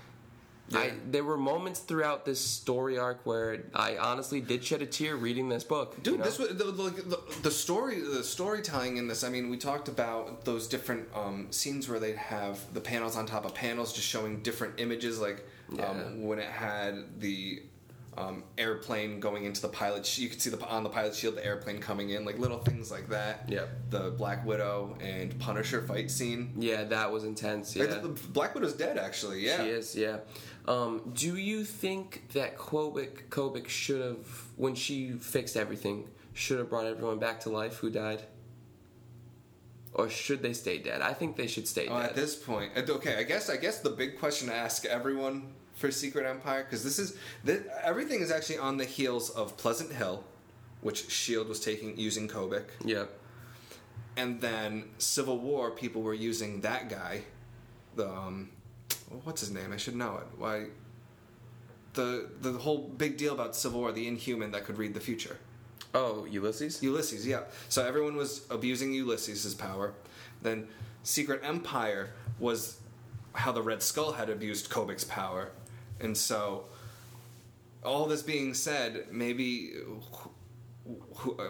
I, 0.73 0.85
Yeah. 0.87 0.93
there 1.11 1.25
were 1.25 1.37
moments 1.37 1.81
throughout 1.81 2.25
this 2.25 2.41
story 2.41 2.97
arc 2.97 3.27
where 3.27 3.65
I 3.75 3.97
honestly 3.97 4.41
did 4.41 4.65
shed 4.65 4.83
a 4.83 4.87
tear 4.87 5.17
reading 5.17 5.49
this 5.49 5.65
book. 5.65 6.01
Dude, 6.03 6.13
you 6.13 6.19
know? 6.19 6.25
this 6.25 6.39
was 6.39 6.49
the, 6.51 6.65
the, 6.65 6.91
the, 7.13 7.21
the 7.43 7.51
story, 7.51 8.01
the 8.01 8.23
storytelling 8.23 8.97
in 8.97 9.09
this. 9.09 9.25
I 9.25 9.31
mean, 9.31 9.51
we 9.51 9.57
talked 9.57 9.89
about 9.89 10.45
those 10.45 10.69
different 10.69 11.09
um, 11.15 11.49
scenes 11.51 11.89
where 11.89 11.99
they'd 11.99 12.17
have 12.17 12.61
the 12.73 12.81
panels 12.81 13.17
on 13.17 13.27
top 13.27 13.45
of 13.45 13.53
panels, 13.55 13.93
just 13.93 14.07
showing 14.07 14.43
different 14.43 14.79
images. 14.79 15.19
Like 15.21 15.45
Yeah. 15.73 15.87
um, 15.91 16.23
when 16.29 16.39
it 16.39 16.49
had 16.51 17.21
the 17.21 17.63
um, 18.19 18.43
airplane 18.59 19.21
going 19.21 19.45
into 19.45 19.63
the 19.63 19.69
pilot, 19.69 20.05
sh- 20.05 20.19
you 20.19 20.29
could 20.29 20.43
see 20.43 20.51
the 20.51 20.63
on 20.67 20.83
the 20.83 20.89
pilot 20.91 21.15
shield 21.15 21.37
the 21.37 21.45
airplane 21.47 21.79
coming 21.79 22.11
in, 22.11 22.25
like 22.25 22.39
little 22.39 22.59
things 22.59 22.91
like 22.91 23.09
that. 23.09 23.45
Yep. 23.49 23.69
The 23.91 24.11
Black 24.11 24.45
Widow 24.45 24.97
and 25.01 25.39
Punisher 25.39 25.81
fight 25.83 26.11
scene. 26.11 26.53
Yeah, 26.59 26.85
that 26.85 27.11
was 27.13 27.25
intense. 27.25 27.75
Yeah. 27.77 27.85
Like, 27.85 28.03
the- 28.03 28.09
the 28.09 28.29
Black 28.29 28.55
Widow's 28.55 28.75
dead, 28.75 28.99
actually. 28.99 29.41
Yeah. 29.47 29.63
She 29.63 29.69
is, 29.71 29.95
yeah. 29.97 30.19
Um, 30.67 31.13
do 31.15 31.37
you 31.37 31.65
think 31.65 32.29
that 32.35 32.59
Kobik 32.59 33.29
Kobik 33.31 33.69
should 33.69 34.03
have, 34.05 34.27
when 34.57 34.75
she 34.75 35.13
fixed 35.13 35.57
everything, 35.57 36.07
should 36.35 36.59
have 36.59 36.69
brought 36.69 36.87
everyone 36.87 37.19
back 37.19 37.41
to 37.41 37.49
life 37.51 37.77
who 37.79 37.91
died? 37.91 38.23
Or 39.93 40.09
should 40.09 40.43
they 40.43 40.53
stay 40.53 40.79
dead? 40.79 41.01
I 41.01 41.13
think 41.15 41.37
they 41.37 41.47
should 41.49 41.67
stay 41.67 41.89
Oh, 41.89 41.99
dead. 41.99 42.11
at 42.11 42.15
this 42.15 42.37
point, 42.37 42.73
uh, 42.77 42.83
okay. 42.93 43.17
I 43.17 43.25
guess 43.25 43.51
I 43.51 43.57
guess 43.57 43.81
the 43.81 43.91
big 43.91 44.19
question 44.21 44.49
to 44.49 44.55
ask 44.55 44.85
everyone 44.85 45.53
for 45.81 45.91
Secret 45.91 46.27
Empire 46.27 46.63
because 46.63 46.85
this 46.85 46.99
is 46.99 47.17
th- 47.45 47.63
everything 47.83 48.21
is 48.21 48.31
actually 48.31 48.59
on 48.59 48.77
the 48.77 48.85
heels 48.85 49.31
of 49.31 49.57
Pleasant 49.57 49.91
Hill, 49.91 50.23
which 50.83 51.11
Shield 51.11 51.49
was 51.49 51.59
taking 51.59 51.97
using 51.97 52.29
Kobik, 52.29 52.67
yep. 52.85 53.11
and 54.17 54.41
then 54.41 54.91
Civil 54.99 55.39
War. 55.39 55.71
People 55.71 56.03
were 56.03 56.15
using 56.15 56.61
that 56.61 56.91
guy, 56.91 57.23
the 57.97 58.09
um, 58.09 58.51
what's 59.25 59.41
his 59.41 59.51
name? 59.51 59.73
I 59.73 59.79
should 59.79 59.97
know 59.97 60.19
it. 60.19 60.27
Why? 60.39 60.67
The 61.95 62.29
the 62.43 62.53
whole 62.53 62.79
big 62.79 63.17
deal 63.17 63.33
about 63.33 63.57
Civil 63.57 63.81
War, 63.81 63.91
the 63.91 64.07
Inhuman 64.07 64.53
that 64.53 64.65
could 64.65 64.77
read 64.77 64.93
the 64.93 65.01
future. 65.01 65.39
Oh, 65.93 66.25
Ulysses? 66.27 66.83
Ulysses, 66.83 67.27
yeah. 67.27 67.45
So 67.69 67.85
everyone 67.85 68.17
was 68.17 68.47
abusing 68.49 68.93
Ulysses' 68.93 69.55
power. 69.57 69.95
Then 70.41 70.69
Secret 71.03 71.41
Empire 71.43 72.11
was 72.39 72.79
how 73.33 73.51
the 73.51 73.63
Red 73.63 73.83
Skull 73.83 74.13
had 74.13 74.31
abused 74.31 74.71
Kobik's 74.71 75.05
power, 75.05 75.51
and 76.01 76.17
so 76.17 76.65
all 77.85 78.07
this 78.07 78.23
being 78.23 78.53
said, 78.55 79.07
maybe 79.11 79.73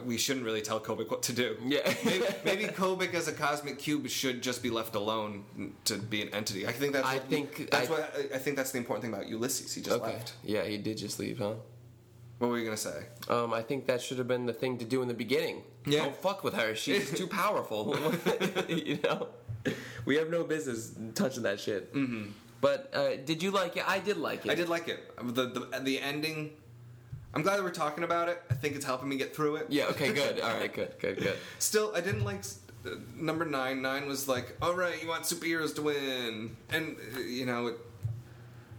we 0.04 0.18
shouldn't 0.18 0.44
really 0.44 0.60
tell 0.60 0.80
Kobik 0.80 1.10
what 1.10 1.22
to 1.24 1.32
do. 1.32 1.56
Yeah. 1.64 1.92
maybe, 2.04 2.24
maybe 2.44 2.64
Kobik 2.64 3.14
as 3.14 3.28
a 3.28 3.32
cosmic 3.32 3.78
cube 3.78 4.08
should 4.08 4.42
just 4.42 4.62
be 4.62 4.70
left 4.70 4.94
alone 4.94 5.44
to 5.84 5.96
be 5.98 6.22
an 6.22 6.28
entity. 6.34 6.66
I 6.66 6.72
think 6.72 6.92
that's. 6.92 7.06
I 7.06 7.14
what- 7.14 7.28
think- 7.28 7.70
that's 7.70 7.88
I- 7.88 7.90
what 7.92 8.14
I, 8.32 8.34
I 8.36 8.38
think 8.38 8.56
that's 8.56 8.72
the 8.72 8.78
important 8.78 9.04
thing 9.04 9.14
about 9.14 9.28
Ulysses. 9.28 9.72
He 9.74 9.80
just 9.82 9.96
Okay. 10.00 10.12
left. 10.12 10.34
Yeah, 10.44 10.64
he 10.64 10.78
did 10.78 10.98
just 10.98 11.18
leave, 11.18 11.38
huh? 11.38 11.54
What 12.38 12.48
were 12.50 12.58
you 12.58 12.64
gonna 12.64 12.76
say? 12.76 13.04
Um, 13.28 13.52
I 13.52 13.60
think 13.62 13.86
that 13.86 14.00
should 14.00 14.16
have 14.18 14.26
been 14.28 14.46
the 14.46 14.52
thing 14.54 14.78
to 14.78 14.84
do 14.84 15.02
in 15.02 15.08
the 15.08 15.14
beginning. 15.14 15.62
Yeah. 15.86 16.04
Don't 16.04 16.16
fuck 16.16 16.42
with 16.42 16.54
her. 16.54 16.74
She's 16.74 17.10
too 17.12 17.26
powerful. 17.26 17.96
you 18.68 18.98
know, 19.04 19.28
we 20.06 20.16
have 20.16 20.30
no 20.30 20.44
business 20.44 20.92
touching 21.14 21.42
that 21.42 21.60
shit. 21.60 21.94
Mm-hmm. 21.94 22.30
But 22.60 22.94
uh, 22.94 23.16
did 23.24 23.42
you 23.42 23.50
like 23.50 23.76
it? 23.76 23.88
I 23.88 23.98
did 23.98 24.16
like 24.16 24.44
it. 24.44 24.50
I 24.50 24.54
did 24.54 24.68
like 24.68 24.88
it. 24.88 25.16
The, 25.16 25.46
the 25.46 25.80
the 25.80 26.00
ending. 26.00 26.50
I'm 27.32 27.42
glad 27.42 27.56
that 27.58 27.62
we're 27.62 27.70
talking 27.70 28.04
about 28.04 28.28
it. 28.28 28.42
I 28.50 28.54
think 28.54 28.74
it's 28.74 28.84
helping 28.84 29.08
me 29.08 29.16
get 29.16 29.34
through 29.34 29.56
it. 29.56 29.66
Yeah. 29.70 29.84
Okay. 29.86 30.12
Good. 30.12 30.40
All 30.40 30.52
right. 30.54 30.72
Good. 30.72 30.98
Good. 30.98 31.18
Good. 31.18 31.36
Still, 31.58 31.92
I 31.94 32.00
didn't 32.00 32.24
like 32.24 32.42
uh, 32.84 32.90
number 33.16 33.44
nine. 33.44 33.82
Nine 33.82 34.06
was 34.06 34.28
like, 34.28 34.56
all 34.60 34.74
right, 34.74 35.00
you 35.02 35.08
want 35.08 35.22
superheroes 35.24 35.74
to 35.76 35.82
win, 35.82 36.56
and 36.70 36.96
uh, 37.16 37.20
you 37.20 37.46
know, 37.46 37.68
it, 37.68 37.78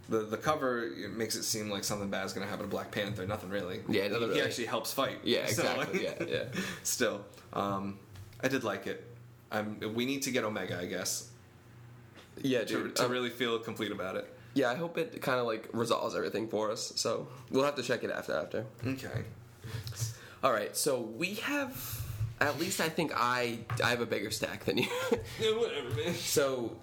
the 0.08 0.18
the 0.18 0.36
cover 0.36 0.84
it 0.84 1.12
makes 1.12 1.34
it 1.34 1.42
seem 1.44 1.70
like 1.70 1.82
something 1.82 2.10
bad 2.10 2.26
is 2.26 2.32
going 2.32 2.44
to 2.46 2.50
happen 2.50 2.66
to 2.66 2.70
Black 2.70 2.90
Panther. 2.90 3.26
Nothing 3.26 3.50
really. 3.50 3.80
Yeah, 3.88 4.08
nothing 4.08 4.18
he, 4.20 4.24
really. 4.26 4.34
he 4.40 4.42
actually 4.42 4.66
helps 4.66 4.92
fight. 4.92 5.18
Yeah. 5.24 5.46
So, 5.46 5.62
Exactly. 5.62 6.06
like, 6.06 6.20
yeah. 6.20 6.26
Yeah. 6.28 6.60
Still, 6.82 7.24
um, 7.52 7.98
I 8.42 8.48
did 8.48 8.64
like 8.64 8.86
it. 8.86 9.04
I'm, 9.50 9.78
we 9.94 10.06
need 10.06 10.22
to 10.22 10.30
get 10.30 10.44
Omega, 10.44 10.78
I 10.80 10.86
guess, 10.86 11.28
Yeah, 12.40 12.60
to, 12.60 12.64
dude. 12.66 12.96
to 12.96 13.04
um, 13.04 13.10
really 13.10 13.30
feel 13.30 13.58
complete 13.58 13.92
about 13.92 14.16
it. 14.16 14.32
yeah, 14.54 14.70
I 14.70 14.74
hope 14.74 14.96
it 14.98 15.20
kind 15.22 15.38
of 15.38 15.46
like 15.46 15.68
resolves 15.72 16.14
everything 16.14 16.48
for 16.48 16.70
us. 16.70 16.92
So 16.96 17.28
we'll 17.50 17.64
have 17.64 17.74
to 17.76 17.82
check 17.82 18.04
it 18.04 18.10
after. 18.10 18.34
After. 18.34 18.64
Okay. 18.86 19.24
All 20.42 20.52
right. 20.52 20.76
So 20.76 21.00
we 21.00 21.34
have. 21.34 22.00
At 22.40 22.58
least 22.58 22.80
I 22.80 22.88
think 22.88 23.12
I 23.14 23.58
I 23.84 23.90
have 23.90 24.00
a 24.00 24.06
bigger 24.06 24.30
stack 24.32 24.64
than 24.64 24.78
you. 24.78 24.88
Yeah, 25.40 25.50
whatever, 25.56 25.90
man. 25.90 26.14
So 26.14 26.76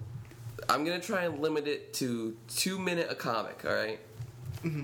I'm 0.70 0.84
gonna 0.84 1.00
try 1.00 1.24
and 1.24 1.40
limit 1.40 1.66
it 1.68 1.92
to 1.94 2.34
two 2.48 2.78
minute 2.78 3.08
a 3.10 3.14
comic. 3.14 3.62
All 3.66 3.74
right, 3.74 4.00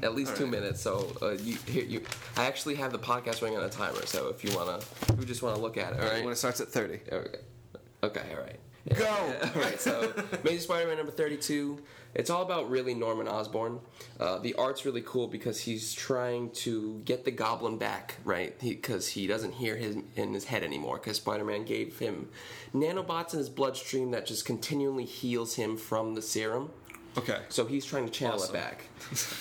at 0.02 0.14
least 0.14 0.32
All 0.32 0.36
two 0.36 0.44
right. 0.44 0.50
minutes. 0.52 0.82
So 0.82 1.16
uh, 1.22 1.30
you 1.30 1.56
here 1.66 1.84
you. 1.84 2.02
I 2.36 2.44
actually 2.44 2.74
have 2.74 2.92
the 2.92 2.98
podcast 2.98 3.40
running 3.40 3.56
on 3.56 3.64
a 3.64 3.70
timer. 3.70 4.04
So 4.04 4.28
if 4.28 4.44
you 4.44 4.54
wanna, 4.54 4.80
if 5.08 5.14
you 5.18 5.24
just 5.24 5.42
wanna 5.42 5.58
look 5.58 5.78
at 5.78 5.94
it. 5.94 6.00
All 6.00 6.08
right. 6.10 6.22
When 6.22 6.32
it 6.32 6.36
starts 6.36 6.60
at 6.60 6.68
30. 6.68 7.00
Okay. 7.10 7.38
Okay. 8.02 8.22
All 8.36 8.42
right. 8.42 8.58
Go! 8.96 9.06
all 9.54 9.60
right. 9.62 9.80
So 9.80 10.12
Amazing 10.42 10.60
Spider-Man 10.60 10.96
number 10.96 11.12
thirty-two. 11.12 11.80
It's 12.14 12.30
all 12.30 12.42
about 12.42 12.70
really 12.70 12.94
Norman 12.94 13.28
Osborn. 13.28 13.80
Uh, 14.18 14.38
the 14.38 14.54
art's 14.54 14.86
really 14.86 15.02
cool 15.04 15.26
because 15.28 15.60
he's 15.60 15.92
trying 15.92 16.48
to 16.50 17.02
get 17.04 17.24
the 17.26 17.30
Goblin 17.30 17.76
back, 17.76 18.16
right? 18.24 18.58
Because 18.58 19.08
he, 19.08 19.26
doesn't 19.26 19.52
hear 19.52 19.76
his 19.76 19.98
in 20.14 20.32
his 20.32 20.44
head 20.44 20.62
anymore. 20.62 20.96
Because 20.96 21.18
Spider-Man 21.18 21.64
gave 21.64 21.98
him 21.98 22.30
nanobots 22.74 23.32
in 23.34 23.38
his 23.40 23.50
bloodstream 23.50 24.12
that 24.12 24.24
just 24.24 24.46
continually 24.46 25.04
heals 25.04 25.56
him 25.56 25.76
from 25.76 26.14
the 26.14 26.22
serum. 26.22 26.70
Okay. 27.18 27.40
So 27.48 27.66
he's 27.66 27.84
trying 27.84 28.06
to 28.06 28.12
channel 28.12 28.36
Awesome. 28.36 28.54
it 28.54 28.58
back, 28.58 28.84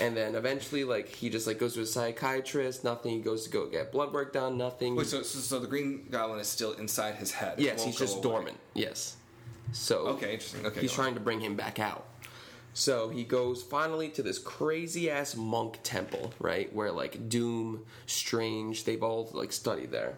and 0.01 0.15
then 0.17 0.35
eventually, 0.35 0.83
like 0.85 1.07
he 1.09 1.29
just 1.29 1.45
like 1.45 1.59
goes 1.59 1.75
to 1.75 1.81
a 1.81 1.85
psychiatrist. 1.85 2.83
Nothing. 2.83 3.11
He 3.11 3.19
goes 3.21 3.43
to 3.45 3.49
go 3.49 3.67
get 3.67 3.91
blood 3.91 4.11
work 4.11 4.33
done. 4.33 4.57
Nothing. 4.57 4.95
Wait, 4.95 5.07
so, 5.07 5.21
so, 5.23 5.39
so 5.39 5.59
the 5.59 5.67
Green 5.67 6.07
Goblin 6.09 6.39
is 6.39 6.47
still 6.47 6.73
inside 6.73 7.15
his 7.15 7.31
head? 7.31 7.55
yes, 7.59 7.83
he's 7.83 7.97
just 7.97 8.15
away. 8.15 8.23
dormant. 8.23 8.57
Yes. 8.73 9.17
So 9.71 10.07
Okay, 10.07 10.33
interesting. 10.33 10.65
Okay, 10.65 10.81
he's 10.81 10.93
trying 10.93 11.13
to 11.15 11.19
bring 11.19 11.39
him 11.39 11.55
back 11.55 11.79
out. 11.79 12.05
So 12.73 13.07
he 13.07 13.23
goes 13.23 13.63
finally 13.63 14.09
to 14.09 14.21
this 14.21 14.37
crazy 14.37 15.09
ass 15.09 15.35
monk 15.35 15.79
temple, 15.83 16.33
right? 16.39 16.73
Where 16.73 16.91
like 16.91 17.29
Doom, 17.29 17.85
Strange, 18.05 18.83
they've 18.83 19.01
all 19.01 19.29
like 19.31 19.53
studied 19.53 19.91
there. 19.91 20.17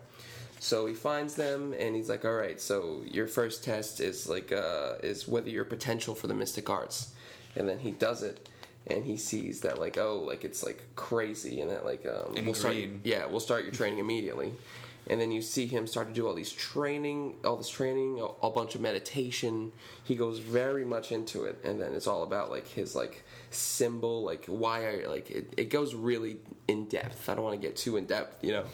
So 0.59 0.87
he 0.87 0.95
finds 0.95 1.35
them 1.35 1.75
and 1.77 1.95
he's 1.95 2.09
like, 2.09 2.25
"All 2.25 2.33
right, 2.33 2.59
so 2.59 3.03
your 3.05 3.27
first 3.27 3.63
test 3.63 3.99
is 3.99 4.27
like 4.27 4.51
uh 4.51 4.95
is 5.03 5.27
whether 5.27 5.49
you're 5.49 5.65
potential 5.65 6.15
for 6.15 6.25
the 6.25 6.33
mystic 6.33 6.67
arts." 6.69 7.13
And 7.55 7.69
then 7.69 7.77
he 7.79 7.91
does 7.91 8.23
it 8.23 8.49
and 8.87 9.05
he 9.05 9.17
sees 9.17 9.61
that 9.61 9.79
like, 9.79 9.97
"Oh, 9.99 10.23
like 10.25 10.43
it's 10.43 10.63
like 10.63 10.83
crazy 10.95 11.61
and 11.61 11.69
that 11.69 11.85
like 11.85 12.07
um 12.07 12.33
we'll 12.43 12.55
start 12.55 12.75
yeah, 13.03 13.27
we'll 13.27 13.39
start 13.39 13.65
your 13.65 13.73
training 13.73 13.99
immediately." 13.99 14.53
And 15.09 15.21
then 15.21 15.31
you 15.31 15.41
see 15.41 15.67
him 15.67 15.87
start 15.87 16.09
to 16.09 16.13
do 16.13 16.27
all 16.27 16.33
these 16.33 16.51
training, 16.51 17.37
all 17.45 17.55
this 17.55 17.69
training, 17.69 18.19
a, 18.19 18.45
a 18.45 18.49
bunch 18.49 18.75
of 18.75 18.81
meditation. 18.81 19.71
He 20.03 20.15
goes 20.15 20.39
very 20.39 20.83
much 20.83 21.11
into 21.11 21.45
it, 21.45 21.59
and 21.63 21.79
then 21.79 21.93
it's 21.93 22.07
all 22.07 22.23
about 22.23 22.51
like 22.51 22.67
his 22.67 22.95
like 22.95 23.23
symbol, 23.49 24.23
like 24.23 24.45
why 24.47 24.83
are 24.83 25.07
like 25.07 25.31
it, 25.31 25.53
it 25.55 25.69
goes 25.69 25.95
really 25.95 26.37
in 26.67 26.85
depth. 26.85 27.29
I 27.29 27.35
don't 27.35 27.43
want 27.43 27.59
to 27.59 27.65
get 27.65 27.77
too 27.77 27.97
in 27.97 28.05
depth, 28.05 28.43
you 28.43 28.51
know, 28.51 28.65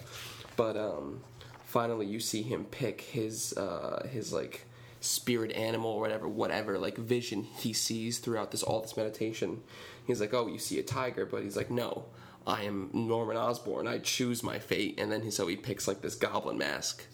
but 0.55 0.75
um, 0.75 1.21
finally 1.65 2.05
you 2.05 2.19
see 2.19 2.41
him 2.41 2.65
pick 2.65 3.01
his 3.01 3.53
uh, 3.57 4.07
his 4.11 4.33
like 4.33 4.65
spirit 5.01 5.51
animal 5.51 5.91
or 5.91 5.99
whatever 5.99 6.29
whatever 6.29 6.79
like 6.79 6.95
vision 6.95 7.43
he 7.43 7.73
sees 7.73 8.19
throughout 8.19 8.51
this 8.51 8.63
all 8.63 8.81
this 8.81 8.97
meditation. 8.97 9.61
He's 10.05 10.19
like, 10.19 10.33
oh, 10.33 10.47
you 10.47 10.57
see 10.59 10.79
a 10.79 10.83
tiger, 10.83 11.25
but 11.25 11.43
he's 11.43 11.55
like, 11.55 11.69
no. 11.71 12.05
I 12.45 12.63
am 12.63 12.89
Norman 12.93 13.37
Osborn. 13.37 13.87
I 13.87 13.99
choose 13.99 14.43
my 14.43 14.59
fate, 14.59 14.99
and 14.99 15.11
then 15.11 15.21
he, 15.21 15.31
so 15.31 15.47
he 15.47 15.55
picks 15.55 15.87
like 15.87 16.01
this 16.01 16.15
goblin 16.15 16.57
mask. 16.57 17.05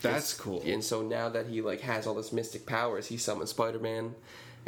That's 0.00 0.32
cool. 0.34 0.62
And 0.64 0.84
so 0.84 1.02
now 1.02 1.28
that 1.30 1.46
he 1.46 1.60
like 1.60 1.80
has 1.80 2.06
all 2.06 2.14
this 2.14 2.32
mystic 2.32 2.66
powers, 2.66 3.08
he 3.08 3.16
summons 3.16 3.50
Spider 3.50 3.80
Man, 3.80 4.14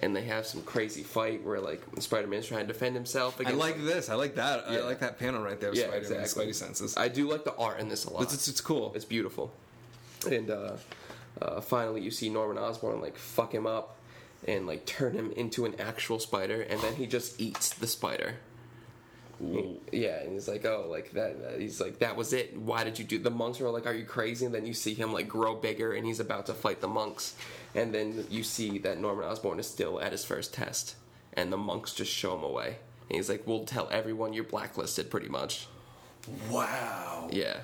and 0.00 0.16
they 0.16 0.24
have 0.24 0.46
some 0.46 0.62
crazy 0.62 1.02
fight 1.02 1.44
where 1.44 1.60
like 1.60 1.82
Spider 2.00 2.26
Man's 2.26 2.46
trying 2.46 2.66
to 2.66 2.72
defend 2.72 2.96
himself. 2.96 3.36
I 3.38 3.42
Against, 3.42 3.58
like 3.58 3.84
this. 3.84 4.08
I 4.08 4.14
like 4.14 4.34
that. 4.36 4.64
I 4.66 4.80
like 4.80 5.00
that 5.00 5.18
panel 5.18 5.42
right 5.42 5.60
there. 5.60 5.70
With 5.70 5.78
yeah, 5.78 5.86
Spider-Man 5.86 6.12
and 6.12 6.20
exactly. 6.22 6.46
Spidey 6.46 6.54
senses. 6.54 6.96
I 6.96 7.08
do 7.08 7.30
like 7.30 7.44
the 7.44 7.54
art 7.54 7.78
in 7.78 7.88
this 7.88 8.04
a 8.06 8.12
lot. 8.12 8.22
it's, 8.22 8.34
it's, 8.34 8.48
it's 8.48 8.60
cool. 8.60 8.92
It's 8.96 9.04
beautiful. 9.04 9.52
And 10.28 10.50
uh, 10.50 10.76
uh, 11.40 11.60
finally, 11.60 12.00
you 12.00 12.10
see 12.10 12.28
Norman 12.28 12.58
Osborn 12.58 13.00
like 13.00 13.16
fuck 13.16 13.54
him 13.54 13.66
up 13.66 13.96
and 14.48 14.66
like 14.66 14.86
turn 14.86 15.12
him 15.12 15.30
into 15.36 15.64
an 15.64 15.80
actual 15.80 16.18
spider, 16.18 16.60
and 16.62 16.80
then 16.80 16.96
he 16.96 17.06
just 17.06 17.40
eats 17.40 17.72
the 17.74 17.86
spider. 17.86 18.36
Yeah, 19.92 20.20
and 20.20 20.32
he's 20.32 20.48
like, 20.48 20.64
oh, 20.66 20.86
like 20.90 21.12
that. 21.12 21.40
that- 21.42 21.60
He's 21.60 21.80
like, 21.80 21.98
that 22.00 22.16
was 22.16 22.32
it. 22.32 22.56
Why 22.58 22.84
did 22.84 22.98
you 22.98 23.04
do? 23.04 23.18
The 23.18 23.30
monks 23.30 23.60
are 23.60 23.70
like, 23.70 23.86
are 23.86 23.94
you 23.94 24.04
crazy? 24.04 24.44
And 24.46 24.54
then 24.54 24.66
you 24.66 24.74
see 24.74 24.94
him 24.94 25.12
like 25.12 25.28
grow 25.28 25.54
bigger, 25.54 25.92
and 25.92 26.06
he's 26.06 26.20
about 26.20 26.46
to 26.46 26.54
fight 26.54 26.80
the 26.80 26.88
monks, 26.88 27.34
and 27.74 27.94
then 27.94 28.26
you 28.30 28.42
see 28.42 28.78
that 28.80 28.98
Norman 29.00 29.24
Osborn 29.24 29.58
is 29.58 29.66
still 29.66 30.00
at 30.00 30.12
his 30.12 30.24
first 30.24 30.52
test, 30.52 30.96
and 31.34 31.52
the 31.52 31.56
monks 31.56 31.94
just 31.94 32.12
show 32.12 32.36
him 32.36 32.44
away, 32.44 32.76
and 33.08 33.16
he's 33.16 33.28
like, 33.30 33.46
we'll 33.46 33.64
tell 33.64 33.88
everyone 33.90 34.32
you're 34.32 34.44
blacklisted, 34.44 35.10
pretty 35.10 35.28
much. 35.28 35.66
wow. 36.50 37.28
Yeah, 37.32 37.60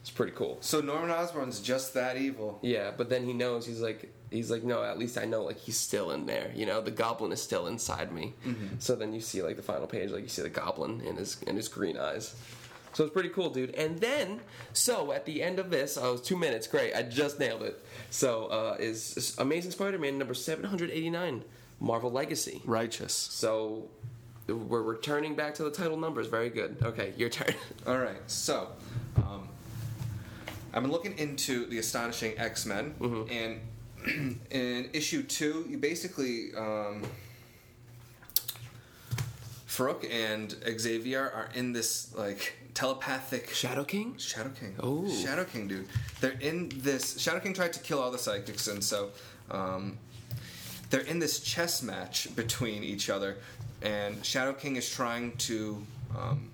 it's 0.00 0.10
pretty 0.10 0.32
cool. 0.32 0.58
So 0.60 0.80
Norman 0.80 1.10
Osborn's 1.10 1.60
just 1.60 1.94
that 1.94 2.16
evil. 2.16 2.58
Yeah, 2.62 2.90
but 2.96 3.08
then 3.10 3.24
he 3.26 3.32
knows 3.32 3.66
he's 3.66 3.80
like 3.80 4.12
he's 4.32 4.50
like 4.50 4.64
no, 4.64 4.82
at 4.82 4.98
least 4.98 5.18
I 5.18 5.24
know 5.24 5.42
like 5.44 5.58
he's 5.58 5.76
still 5.78 6.10
in 6.10 6.26
there. 6.26 6.50
You 6.54 6.66
know, 6.66 6.80
the 6.80 6.90
goblin 6.90 7.32
is 7.32 7.42
still 7.42 7.66
inside 7.66 8.12
me. 8.12 8.34
So 8.78 8.94
then 8.96 9.12
you 9.12 9.20
see 9.20 9.42
like 9.42 9.56
the 9.56 9.62
final 9.62 9.86
page, 9.86 10.10
like 10.10 10.22
you 10.22 10.28
see 10.28 10.42
the 10.42 10.48
goblin 10.50 11.00
in 11.02 11.16
his 11.16 11.42
in 11.42 11.56
his 11.56 11.68
green 11.68 11.96
eyes. 11.96 12.34
So 12.94 13.04
it's 13.04 13.12
pretty 13.12 13.30
cool, 13.30 13.48
dude. 13.48 13.74
And 13.74 13.98
then, 14.00 14.40
so 14.74 15.12
at 15.12 15.24
the 15.24 15.42
end 15.42 15.58
of 15.58 15.70
this, 15.70 15.96
oh, 16.00 16.10
it 16.10 16.12
was 16.12 16.20
two 16.20 16.36
minutes. 16.36 16.66
Great, 16.66 16.94
I 16.94 17.02
just 17.02 17.40
nailed 17.40 17.62
it. 17.62 17.82
So 18.10 18.46
uh, 18.46 18.76
is, 18.78 19.16
is 19.16 19.38
Amazing 19.38 19.70
Spider-Man 19.70 20.18
number 20.18 20.34
seven 20.34 20.64
hundred 20.64 20.90
eighty-nine, 20.90 21.42
Marvel 21.80 22.10
Legacy. 22.10 22.60
Righteous. 22.66 23.14
So 23.14 23.88
we're 24.46 24.82
returning 24.82 25.34
back 25.34 25.54
to 25.54 25.64
the 25.64 25.70
title 25.70 25.96
numbers. 25.96 26.26
Very 26.26 26.50
good. 26.50 26.76
Okay, 26.82 27.14
your 27.16 27.30
turn. 27.30 27.54
All 27.86 27.98
right. 27.98 28.20
So, 28.26 28.68
um, 29.16 29.48
I've 30.74 30.82
been 30.82 30.92
looking 30.92 31.16
into 31.18 31.66
the 31.66 31.78
astonishing 31.78 32.38
X 32.38 32.66
Men, 32.66 32.94
and 33.30 33.60
in 34.50 34.90
issue 34.92 35.22
two, 35.22 35.66
you 35.68 35.78
basically 35.78 36.54
um, 36.56 37.02
Farouk 39.66 40.08
and 40.10 40.54
Xavier 40.78 41.20
are 41.22 41.48
in 41.54 41.72
this 41.72 42.14
like 42.14 42.54
telepathic 42.74 43.50
Shadow 43.50 43.84
King. 43.84 44.16
Shadow 44.18 44.50
King. 44.50 44.74
Oh. 44.80 45.08
Shadow 45.08 45.44
King, 45.44 45.68
dude. 45.68 45.88
They're 46.20 46.38
in 46.40 46.70
this. 46.76 47.18
Shadow 47.18 47.40
King 47.40 47.54
tried 47.54 47.72
to 47.72 47.80
kill 47.80 47.98
all 47.98 48.10
the 48.10 48.18
psychics, 48.18 48.68
and 48.68 48.84
so 48.84 49.10
um, 49.50 49.98
they're 50.90 51.00
in 51.00 51.18
this 51.18 51.40
chess 51.40 51.82
match 51.82 52.34
between 52.36 52.84
each 52.84 53.08
other, 53.08 53.38
and 53.80 54.24
Shadow 54.24 54.52
King 54.52 54.76
is 54.76 54.88
trying 54.88 55.36
to 55.38 55.84
um, 56.16 56.51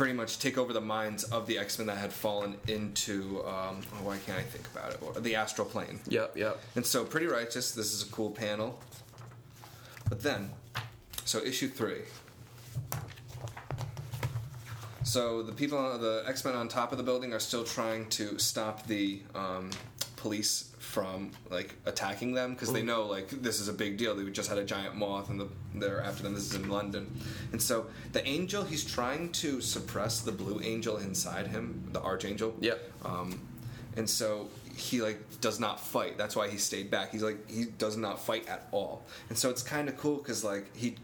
pretty 0.00 0.14
much 0.14 0.38
take 0.38 0.56
over 0.56 0.72
the 0.72 0.80
minds 0.80 1.24
of 1.24 1.46
the 1.46 1.58
X 1.58 1.78
Men 1.78 1.86
that 1.88 1.98
had 1.98 2.10
fallen 2.10 2.56
into. 2.68 3.44
Um, 3.46 3.82
oh, 3.92 4.04
why 4.04 4.16
can't 4.24 4.38
I 4.38 4.42
think 4.42 4.66
about 4.74 4.94
it? 4.94 5.22
The 5.22 5.34
astral 5.34 5.66
plane. 5.66 6.00
Yep, 6.08 6.38
yep. 6.38 6.58
And 6.74 6.86
so, 6.86 7.04
pretty 7.04 7.26
righteous. 7.26 7.72
This 7.72 7.92
is 7.92 8.02
a 8.08 8.10
cool 8.10 8.30
panel. 8.30 8.80
But 10.08 10.22
then, 10.22 10.52
so 11.26 11.44
issue 11.44 11.68
three. 11.68 12.00
So 15.02 15.42
the 15.42 15.52
people, 15.52 15.98
the 15.98 16.24
X 16.26 16.46
Men 16.46 16.54
on 16.54 16.68
top 16.68 16.92
of 16.92 16.96
the 16.96 17.04
building, 17.04 17.34
are 17.34 17.38
still 17.38 17.64
trying 17.64 18.08
to 18.08 18.38
stop 18.38 18.86
the 18.86 19.20
um, 19.34 19.68
police 20.16 20.69
from 20.90 21.30
like 21.50 21.76
attacking 21.86 22.34
them 22.34 22.52
because 22.52 22.72
they 22.72 22.82
know 22.82 23.06
like 23.06 23.28
this 23.30 23.60
is 23.60 23.68
a 23.68 23.72
big 23.72 23.96
deal. 23.96 24.16
They 24.16 24.28
just 24.30 24.48
had 24.48 24.58
a 24.58 24.64
giant 24.64 24.96
moth 24.96 25.30
and 25.30 25.38
the, 25.38 25.48
they're 25.74 26.02
after 26.02 26.24
them. 26.24 26.34
This 26.34 26.52
is 26.52 26.54
in 26.54 26.68
London, 26.68 27.16
and 27.52 27.62
so 27.62 27.86
the 28.12 28.26
angel 28.26 28.64
he's 28.64 28.84
trying 28.84 29.30
to 29.32 29.60
suppress 29.60 30.20
the 30.20 30.32
blue 30.32 30.60
angel 30.60 30.96
inside 30.96 31.46
him, 31.46 31.88
the 31.92 32.00
archangel. 32.02 32.56
Yep. 32.60 32.92
Um, 33.04 33.40
and 33.96 34.10
so 34.10 34.48
he 34.74 35.00
like 35.00 35.40
does 35.40 35.60
not 35.60 35.78
fight. 35.78 36.18
That's 36.18 36.34
why 36.34 36.48
he 36.48 36.58
stayed 36.58 36.90
back. 36.90 37.12
He's 37.12 37.22
like 37.22 37.48
he 37.48 37.66
does 37.66 37.96
not 37.96 38.20
fight 38.20 38.48
at 38.48 38.66
all. 38.72 39.04
And 39.28 39.38
so 39.38 39.48
it's 39.48 39.62
kind 39.62 39.88
of 39.88 39.96
cool 39.96 40.16
because 40.16 40.42
like 40.42 40.74
he 40.76 40.96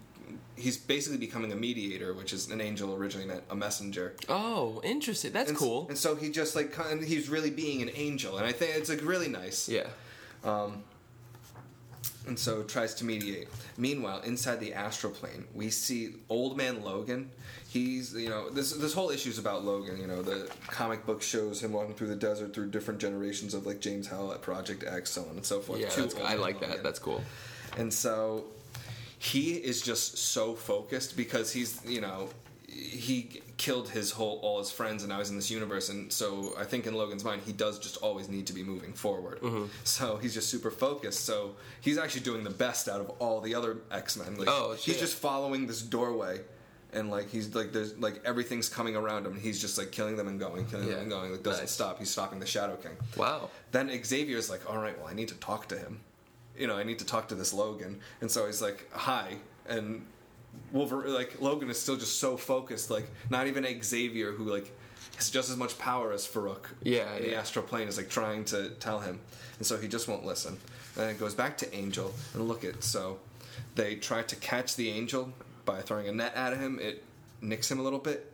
he's 0.57 0.77
basically 0.77 1.19
becoming 1.19 1.53
a 1.53 1.57
mediator, 1.57 2.15
which 2.15 2.33
is 2.33 2.51
an 2.51 2.61
angel 2.61 2.95
originally 2.95 3.27
meant 3.27 3.45
a 3.51 3.55
messenger. 3.55 4.15
Oh, 4.29 4.81
interesting. 4.85 5.33
That's 5.33 5.51
And, 5.51 5.59
cool. 5.59 5.87
And 5.89 5.97
so 5.99 6.17
he 6.17 6.31
just 6.31 6.57
like 6.57 6.73
kind 6.73 7.03
he's 7.05 7.29
really 7.29 7.51
being 7.51 7.83
an 7.83 7.91
angel, 7.95 8.39
and 8.39 8.47
I 8.47 8.53
think 8.53 8.73
it's 8.77 8.89
like 8.89 9.03
really 9.03 9.29
nice. 9.29 9.69
yeah. 9.69 9.89
Um, 10.45 10.83
and 12.27 12.37
so 12.39 12.63
tries 12.65 12.95
to 12.97 13.05
mediate. 13.05 13.49
Meanwhile, 13.77 14.23
inside 14.23 14.59
the 14.59 14.75
astral 14.75 15.13
plane, 15.13 15.45
we 15.55 15.71
see 15.71 16.15
old 16.29 16.57
man 16.57 16.83
Logan. 16.83 17.31
He's 17.69 18.15
you 18.15 18.29
know 18.29 18.51
this 18.51 18.73
this 18.73 18.95
whole 18.95 19.11
issue 19.11 19.31
is 19.31 19.39
about 19.39 19.65
Logan. 19.65 20.01
You 20.01 20.07
know 20.09 20.23
the 20.23 20.51
comic 20.67 21.07
book 21.07 21.23
shows 21.23 21.63
him 21.63 21.73
walking 21.73 21.95
through 21.95 22.09
the 22.09 22.17
desert 22.17 22.53
through 22.55 22.71
different 22.71 22.99
generations 23.01 23.55
of 23.55 23.67
like 23.67 23.81
James 23.81 24.09
Howlett, 24.09 24.43
Project 24.43 24.83
X, 24.87 25.11
so 25.11 25.23
on 25.23 25.37
and 25.37 25.45
so 25.45 25.61
forth. 25.61 25.81
Yeah, 25.81 26.25
I 26.25 26.35
like 26.35 26.61
that. 26.61 26.83
That's 26.83 26.99
cool. 26.99 27.23
And 27.77 27.93
so 27.93 28.45
he 29.19 29.55
is 29.55 29.83
just 29.83 30.19
so 30.19 30.55
focused 30.55 31.17
because 31.17 31.53
he's, 31.53 31.81
you 31.87 32.01
know, 32.01 32.29
he 32.69 33.41
killed 33.57 33.89
his 33.89 34.11
whole 34.11 34.39
all 34.43 34.59
his 34.59 34.71
friends 34.71 35.03
and 35.03 35.09
now 35.11 35.19
he's 35.19 35.31
in 35.31 35.37
this 35.37 35.51
universe 35.51 35.89
and 35.89 36.13
so 36.13 36.53
I 36.59 36.65
think 36.65 36.87
in 36.87 36.93
Logan's 36.95 37.25
mind 37.25 37.41
he 37.47 37.53
does 37.53 37.79
just 37.79 37.97
always 37.99 38.29
need 38.29 38.47
to 38.49 38.53
be 38.53 38.63
moving 38.63 38.93
forward. 38.93 39.41
Mm-hmm. 39.41 39.67
So 39.85 40.17
he's 40.17 40.35
just 40.35 40.51
super 40.51 40.71
focused. 40.71 41.25
So 41.25 41.57
he's 41.81 41.97
actually 41.97 42.21
doing 42.23 42.45
the 42.45 42.51
best 42.51 42.87
out 42.89 43.01
of 43.01 43.09
all 43.19 43.41
the 43.41 43.55
other 43.55 43.79
X-Men. 43.91 44.37
Like 44.37 44.49
Oh, 44.51 44.75
he's 44.79 44.99
just 44.99 45.15
following 45.17 45.67
this 45.67 45.81
doorway 45.81 46.41
and 46.93 47.11
like 47.11 47.31
he's 47.31 47.55
like 47.55 47.73
there's 47.73 47.97
like 47.99 48.21
everything's 48.27 48.69
coming 48.69 48.95
around 48.95 49.25
him 49.25 49.33
and 49.33 49.41
he's 49.41 49.59
just 49.61 49.79
like 49.79 49.91
killing 49.91 50.17
them 50.17 50.29
and 50.29 50.39
going, 50.39 50.67
killing 50.67 50.87
Yeah. 50.89 50.95
them 50.95 51.03
and 51.03 51.11
going. 51.11 51.33
Like 51.33 51.43
doesn't 51.43 51.63
Nice. 51.65 51.71
stop. 51.73 51.99
He's 51.99 52.11
stopping 52.11 52.41
the 52.41 52.47
Shadow 52.47 52.77
King. 52.77 52.93
Wow. 53.17 53.49
Then 53.73 53.89
Xavier's 54.05 54.51
like, 54.51 54.69
all 54.71 54.77
right, 54.79 54.99
well, 54.99 55.09
I 55.09 55.15
need 55.15 55.29
to 55.29 55.35
talk 55.37 55.67
to 55.69 55.79
him. 55.79 56.01
You 56.59 56.67
know, 56.67 56.77
I 56.77 56.83
need 56.85 56.99
to 57.01 57.07
talk 57.07 57.29
to 57.29 57.35
this 57.35 57.53
Logan. 57.53 58.01
And 58.21 58.31
so 58.31 58.47
he's 58.47 58.63
like, 58.63 58.91
hi. 58.93 59.37
And 59.69 60.07
Wolverine, 60.73 61.15
like, 61.15 61.41
Logan 61.41 61.71
is 61.71 61.79
still 61.79 61.97
just 61.97 62.19
so 62.19 62.37
focused. 62.37 62.91
Like, 62.91 63.09
not 63.31 63.47
even 63.47 63.67
Xavier, 63.83 64.33
who, 64.33 64.45
like, 64.45 64.73
has 65.17 65.31
just 65.31 65.51
as 65.51 65.57
much 65.57 65.79
power 65.79 66.13
as 66.13 66.27
Farouk 66.27 66.67
Yeah, 66.83 67.15
in 67.17 67.23
the 67.23 67.31
yeah. 67.31 67.41
astral 67.41 67.65
plane, 67.65 67.89
is, 67.89 67.97
like, 67.97 68.09
trying 68.09 68.45
to 68.47 68.71
tell 68.81 69.01
him. 69.01 69.21
And 69.59 69.67
so 69.67 69.77
he 69.79 69.89
just 69.89 70.09
won't 70.09 70.25
listen. 70.25 70.53
And 70.95 71.05
then 71.05 71.11
it 71.11 71.19
goes 71.19 71.35
back 71.35 71.59
to 71.59 71.75
Angel. 71.75 72.13
And 72.35 72.49
look 72.49 72.65
at, 72.65 72.83
so 72.83 73.19
they 73.75 73.97
try 73.97 74.23
to 74.23 74.37
catch 74.37 74.77
the 74.77 74.89
Angel 74.91 75.33
by 75.65 75.81
throwing 75.81 76.09
a 76.09 76.13
net 76.13 76.35
at 76.35 76.57
him. 76.57 76.79
It 76.81 77.05
nicks 77.41 77.71
him 77.71 77.79
a 77.79 77.83
little 77.83 77.99
bit. 77.99 78.33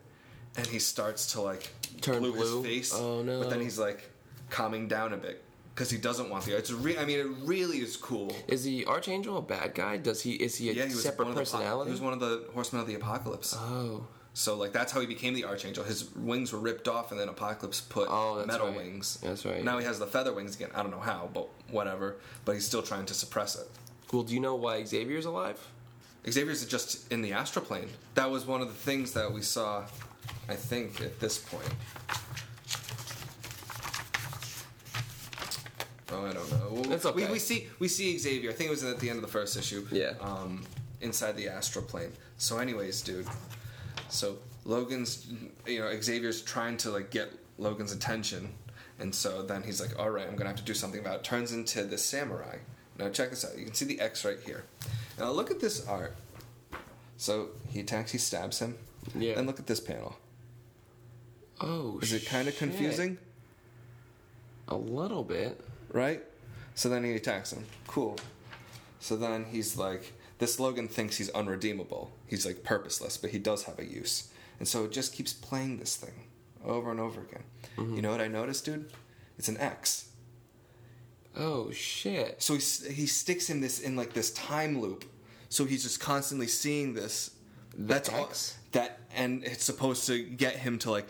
And 0.57 0.67
he 0.67 0.79
starts 0.79 1.33
to, 1.33 1.41
like, 1.41 1.71
Turn 2.01 2.19
glue 2.21 2.33
blue? 2.33 2.63
his 2.63 2.91
face. 2.91 2.95
Oh, 2.95 3.23
no. 3.23 3.41
But 3.41 3.51
then 3.51 3.61
he's, 3.61 3.79
like, 3.79 4.11
calming 4.51 4.87
down 4.87 5.13
a 5.13 5.17
bit 5.17 5.43
because 5.75 5.91
he 5.91 5.99
doesn't 5.99 6.29
want 6.31 6.45
the. 6.45 6.57
It's 6.57 6.71
re- 6.71 6.99
I 6.99 7.05
mean, 7.05 7.19
it 7.21 7.27
really 7.45 7.79
is 7.79 7.97
cool. 7.97 8.35
Is 8.49 8.65
the 8.65 8.87
Archangel 8.87 9.39
a 9.39 9.43
bad 9.43 9.75
guy? 9.75 9.97
Does 9.97 10.23
he? 10.23 10.33
Is 10.33 10.57
he 10.57 10.71
a 10.71 10.73
Yeah, 10.73 10.83
he 10.87 10.95
was 10.95 11.03
separate 11.03 11.29
of 11.29 11.35
the, 11.35 11.41
personality? 11.41 11.89
he 11.89 11.93
was 11.93 12.01
one 12.01 12.13
of 12.13 12.21
the 12.21 12.45
horsemen 12.55 12.81
of 12.83 12.87
the 12.89 12.95
apocalypse. 12.95 13.55
oh. 13.59 14.07
so 14.35 14.57
like 14.57 14.73
that's 14.73 14.93
how 14.93 15.01
he 15.01 15.07
became 15.07 15.35
the 15.35 15.45
archangel. 15.45 15.85
His 15.85 16.15
wings 16.15 16.53
were 16.53 16.59
ripped 16.59 16.89
off, 16.89 17.11
and 17.11 17.21
then 17.21 17.29
Apocalypse 17.29 17.81
put 17.81 18.09
Oh, 18.11 18.37
that's 18.37 18.49
metal 18.49 18.69
right. 18.69 18.77
wings. 18.77 19.19
That's 19.23 19.45
right. 19.45 19.63
Now 19.65 19.79
he 19.79 19.85
has 19.85 19.99
the 19.99 20.07
feather 20.07 20.33
wings 20.33 20.55
again. 20.57 20.71
I 20.75 20.83
don't 20.83 20.91
know 20.91 21.01
how, 21.01 21.29
but 21.35 21.49
whatever. 21.71 22.17
But 22.45 22.53
he's 22.53 22.67
still 22.67 22.83
trying 22.83 23.07
to 23.07 23.15
suppress 23.15 23.57
it. 23.57 23.69
Well, 24.13 24.23
do 24.23 24.35
you 24.35 24.41
know 24.41 24.55
why 24.55 24.85
Xavier's 24.85 25.25
alive? 25.25 25.59
Xavier's 26.31 26.65
just 26.67 27.11
in 27.11 27.21
the 27.23 27.33
astral 27.33 27.65
plane. 27.65 27.89
That 28.15 28.31
was 28.31 28.47
one 28.47 28.61
of 28.61 28.69
the 28.69 28.75
things 28.75 29.13
that 29.15 29.33
we 29.33 29.43
saw. 29.43 29.85
I 30.49 30.55
think 30.55 31.01
at 31.01 31.19
this 31.19 31.39
point. 31.39 31.69
Oh, 36.13 36.27
I 36.27 36.33
don't 36.33 36.51
know. 36.53 36.69
Well, 36.71 36.83
That's 36.85 37.05
we, 37.05 37.25
okay. 37.25 37.33
we 37.33 37.39
see 37.39 37.67
we 37.79 37.89
see 37.89 38.19
Xavier. 38.19 38.51
I 38.51 38.53
think 38.53 38.69
it 38.69 38.71
was 38.71 38.85
at 38.85 39.01
the 39.01 39.09
end 39.09 39.17
of 39.17 39.23
the 39.23 39.31
first 39.31 39.57
issue. 39.57 39.87
Yeah. 39.91 40.13
Um, 40.21 40.65
inside 41.01 41.37
the 41.37 41.49
astral 41.49 41.85
plane. 41.85 42.13
So, 42.39 42.59
anyways, 42.59 43.03
dude. 43.03 43.27
So 44.09 44.37
Logan's, 44.65 45.27
you 45.67 45.81
know, 45.81 46.01
Xavier's 46.01 46.43
trying 46.43 46.77
to 46.79 46.91
like 46.91 47.11
get 47.11 47.31
Logan's 47.59 47.93
attention, 47.93 48.53
and 48.99 49.15
so 49.15 49.43
then 49.43 49.63
he's 49.63 49.81
like, 49.81 49.99
"All 49.99 50.11
right, 50.11 50.27
I'm 50.29 50.37
gonna 50.37 50.51
have 50.51 50.59
to 50.59 50.65
do 50.65 50.75
something 50.75 51.01
about." 51.01 51.17
it. 51.17 51.25
Turns 51.25 51.53
into 51.53 51.85
the 51.85 51.99
samurai. 51.99 52.59
Now 52.99 53.09
check 53.09 53.31
this 53.31 53.45
out. 53.45 53.57
You 53.59 53.65
can 53.65 53.75
see 53.75 53.87
the 53.87 54.01
X 54.01 54.25
right 54.25 54.39
here. 54.45 54.65
Now 55.19 55.31
look 55.31 55.51
at 55.51 55.61
this 55.61 55.87
art. 55.87 56.15
So 57.17 57.51
he 57.71 57.81
attacks, 57.81 58.13
he 58.13 58.19
stabs 58.19 58.59
him. 58.59 58.77
Yeah. 59.15 59.39
And 59.39 59.47
look 59.47 59.59
at 59.59 59.67
this 59.67 59.81
panel. 59.81 60.17
Oh, 61.61 62.01
Is 62.03 62.13
it 62.13 62.27
kind 62.27 62.49
of 62.49 62.57
confusing? 62.57 63.19
A 64.69 64.75
little 64.77 65.23
bit. 65.23 65.61
Right? 65.93 66.23
So 66.75 66.89
then 66.89 67.05
he 67.05 67.13
attacks 67.13 67.53
him. 67.53 67.65
Cool. 67.87 68.17
So 69.01 69.17
then 69.17 69.47
he's 69.51 69.77
like, 69.77 70.13
this 70.39 70.59
Logan 70.59 70.89
thinks 70.89 71.17
he's 71.17 71.31
unredeemable. 71.31 72.13
He's 72.27 72.47
like 72.47 72.65
purposeless, 72.65 73.17
but 73.17 73.31
he 73.31 73.39
does 73.39 73.65
have 73.65 73.79
a 73.79 73.85
use. 73.85 74.33
And 74.59 74.67
so 74.67 74.85
it 74.85 74.93
just 74.93 75.13
keeps 75.13 75.33
playing 75.33 75.79
this 75.79 75.97
thing 75.97 76.15
over 76.65 76.91
and 76.91 77.01
over 77.01 77.21
again. 77.21 77.45
Mm-hmm. 77.77 77.97
You 77.97 78.03
know 78.03 78.11
what 78.11 78.21
I 78.21 78.29
noticed, 78.29 78.65
dude? 78.65 78.91
It's 79.39 79.49
an 79.49 79.59
X. 79.59 80.09
Oh 81.37 81.71
shit. 81.71 82.43
So 82.43 82.55
he, 82.55 82.93
he 82.93 83.07
sticks 83.07 83.51
in 83.51 83.61
this 83.61 83.81
in 83.81 83.97
like 83.97 84.13
this 84.13 84.31
time 84.33 84.81
loop. 84.81 85.05
So 85.49 85.65
he's 85.65 85.83
just 85.83 86.01
constantly 86.01 86.47
seeing 86.47 86.95
this. 86.95 87.31
That's 87.77 88.09
all, 88.09 88.25
X? 88.25 88.59
that, 88.73 89.01
and 89.15 89.45
it's 89.45 89.65
supposed 89.65 90.07
to 90.07 90.23
get 90.23 90.57
him 90.57 90.79
to 90.81 90.91
like 90.91 91.09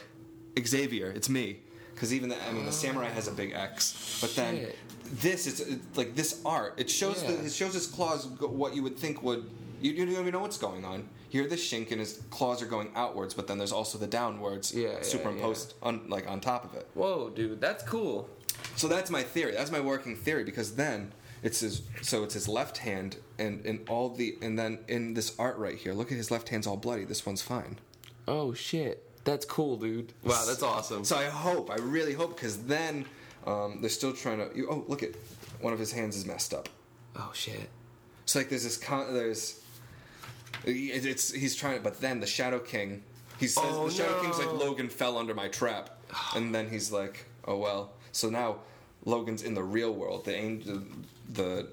Xavier. 0.65 1.11
It's 1.11 1.29
me, 1.29 1.61
because 1.95 2.13
even 2.15 2.29
the, 2.29 2.37
I 2.49 2.53
mean 2.53 2.65
the 2.67 2.73
samurai 2.73 3.09
has 3.09 3.29
a 3.29 3.33
big 3.33 3.53
X, 3.53 4.19
but 4.21 4.35
then 4.35 4.57
Shit. 4.57 4.77
this 5.21 5.47
is 5.47 5.61
it's 5.61 5.97
like 5.97 6.15
this 6.15 6.41
art. 6.45 6.75
It 6.77 6.91
shows 6.91 7.23
the, 7.23 7.33
Yeah. 7.33 7.41
it 7.41 7.53
shows 7.53 7.75
his 7.75 7.87
claws 7.87 8.27
go, 8.27 8.47
what 8.49 8.75
you 8.75 8.83
would 8.83 8.97
think 8.99 9.23
would 9.23 9.49
you, 9.81 9.93
you 9.93 10.07
don't 10.07 10.15
even 10.15 10.33
know 10.33 10.41
what's 10.41 10.59
going 10.59 10.85
on. 10.85 11.09
Here, 11.29 11.47
the 11.49 11.57
shink 11.57 11.91
and 11.91 11.99
his 11.99 12.23
claws 12.31 12.61
are 12.63 12.67
going 12.67 12.91
outwards, 12.95 13.33
but 13.35 13.47
then 13.47 13.57
there's 13.59 13.73
also 13.73 13.97
the 13.99 14.07
downwards 14.07 14.75
Yeah, 14.75 14.89
yeah, 14.91 15.03
superimposed 15.03 15.75
on 15.83 16.09
like 16.09 16.29
on 16.29 16.41
top 16.41 16.65
of 16.65 16.75
it. 16.75 16.87
Whoa, 16.95 17.31
dude, 17.31 17.61
that's 17.61 17.83
cool. 17.85 18.29
So 18.77 18.87
that's 18.87 19.11
my 19.11 19.23
theory. 19.23 19.53
That's 19.53 19.71
my 19.73 19.81
working 19.81 20.15
theory 20.15 20.45
because 20.45 20.75
then 20.77 21.13
it's 21.43 21.61
his 21.61 21.83
so 22.03 22.23
it's 22.23 22.35
his 22.35 22.49
left 22.49 22.79
hand 22.79 23.17
and 23.39 23.65
in 23.67 23.81
all 23.89 24.11
the 24.11 24.37
and 24.43 24.59
then 24.59 24.79
in 24.89 25.15
this 25.15 25.35
art 25.39 25.57
right 25.57 25.77
here, 25.77 25.93
look 25.95 26.13
at 26.13 26.19
his 26.19 26.31
left 26.31 26.51
hand's 26.51 26.67
all 26.67 26.77
bloody. 26.77 27.05
This 27.05 27.25
one's 27.27 27.43
fine. 27.43 27.79
Oh 28.29 28.55
shit. 28.55 29.09
That's 29.25 29.45
cool, 29.45 29.77
dude. 29.77 30.13
Wow, 30.25 30.43
that's 30.47 30.63
awesome. 30.63 31.05
So 31.05 31.17
I 31.17 31.27
hope, 31.27 31.71
I 31.71 31.77
really 31.77 32.13
hope, 32.13 32.35
because 32.35 32.59
then 32.65 33.05
um, 33.47 33.79
they're 33.81 33.91
still 33.91 34.13
trying 34.13 34.39
to. 34.39 34.57
You, 34.57 34.69
oh, 34.71 34.85
look 34.89 35.03
at 35.03 35.11
one 35.61 35.73
of 35.73 35.79
his 35.79 35.93
hands 35.93 36.17
is 36.17 36.27
messed 36.27 36.53
up. 36.53 36.69
Oh 37.17 37.31
shit. 37.35 37.69
So 38.27 38.39
like 38.41 38.49
there's 38.49 38.65
this 38.65 38.77
con- 38.77 39.13
there's 39.15 39.61
it- 40.65 41.05
it's 41.05 41.33
he's 41.33 41.55
trying 41.55 41.83
but 41.83 42.01
then 42.01 42.21
the 42.21 42.27
Shadow 42.27 42.59
King 42.59 43.03
he 43.39 43.47
says 43.47 43.65
Oh, 43.67 43.89
the 43.89 43.95
Shadow 43.95 44.21
King's 44.23 44.39
like. 44.39 44.53
Logan 44.53 44.89
fell 44.89 45.19
under 45.19 45.35
my 45.35 45.49
trap 45.49 45.91
and 46.37 46.55
then 46.55 46.69
he's 46.71 46.91
like 46.93 47.27
oh 47.47 47.59
well 47.59 47.93
so 48.13 48.31
now 48.31 48.59
Logan's 49.05 49.43
in 49.43 49.55
the 49.55 49.63
real 49.63 49.93
world 49.93 50.25
the 50.25 50.35
angel 50.35 50.83
the 51.33 51.69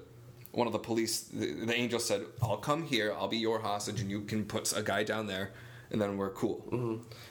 one 0.52 0.66
of 0.66 0.72
the 0.72 0.78
police 0.78 1.20
the, 1.20 1.52
the 1.64 1.74
angel 1.74 2.00
said 2.00 2.22
I'll 2.42 2.56
come 2.56 2.82
here 2.84 3.14
I'll 3.16 3.28
be 3.28 3.38
your 3.38 3.60
hostage 3.60 4.00
and 4.00 4.10
you 4.10 4.22
can 4.22 4.44
put 4.44 4.76
a 4.76 4.82
guy 4.82 5.04
down 5.04 5.26
there 5.26 5.52
and 5.90 6.00
then 6.00 6.16
we're 6.16 6.30
cool 6.30 6.64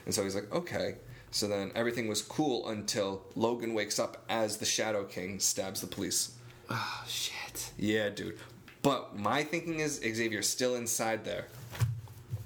and 0.06 0.14
so 0.14 0.22
he's 0.22 0.34
like 0.34 0.52
okay 0.52 0.96
so 1.30 1.46
then 1.46 1.70
everything 1.74 2.08
was 2.08 2.22
cool 2.22 2.68
until 2.68 3.22
Logan 3.36 3.72
wakes 3.72 3.98
up 4.00 4.24
as 4.28 4.56
the 4.56 4.66
Shadow 4.66 5.04
King 5.04 5.38
stabs 5.38 5.80
the 5.80 5.86
police 5.86 6.32
Oh 6.70 7.04
shit. 7.06 7.72
yeah, 7.78 8.08
dude. 8.10 8.38
But 8.82 9.18
my 9.18 9.42
thinking 9.42 9.80
is 9.80 9.96
Xavier's 10.00 10.48
still 10.48 10.74
inside 10.76 11.24
there. 11.24 11.46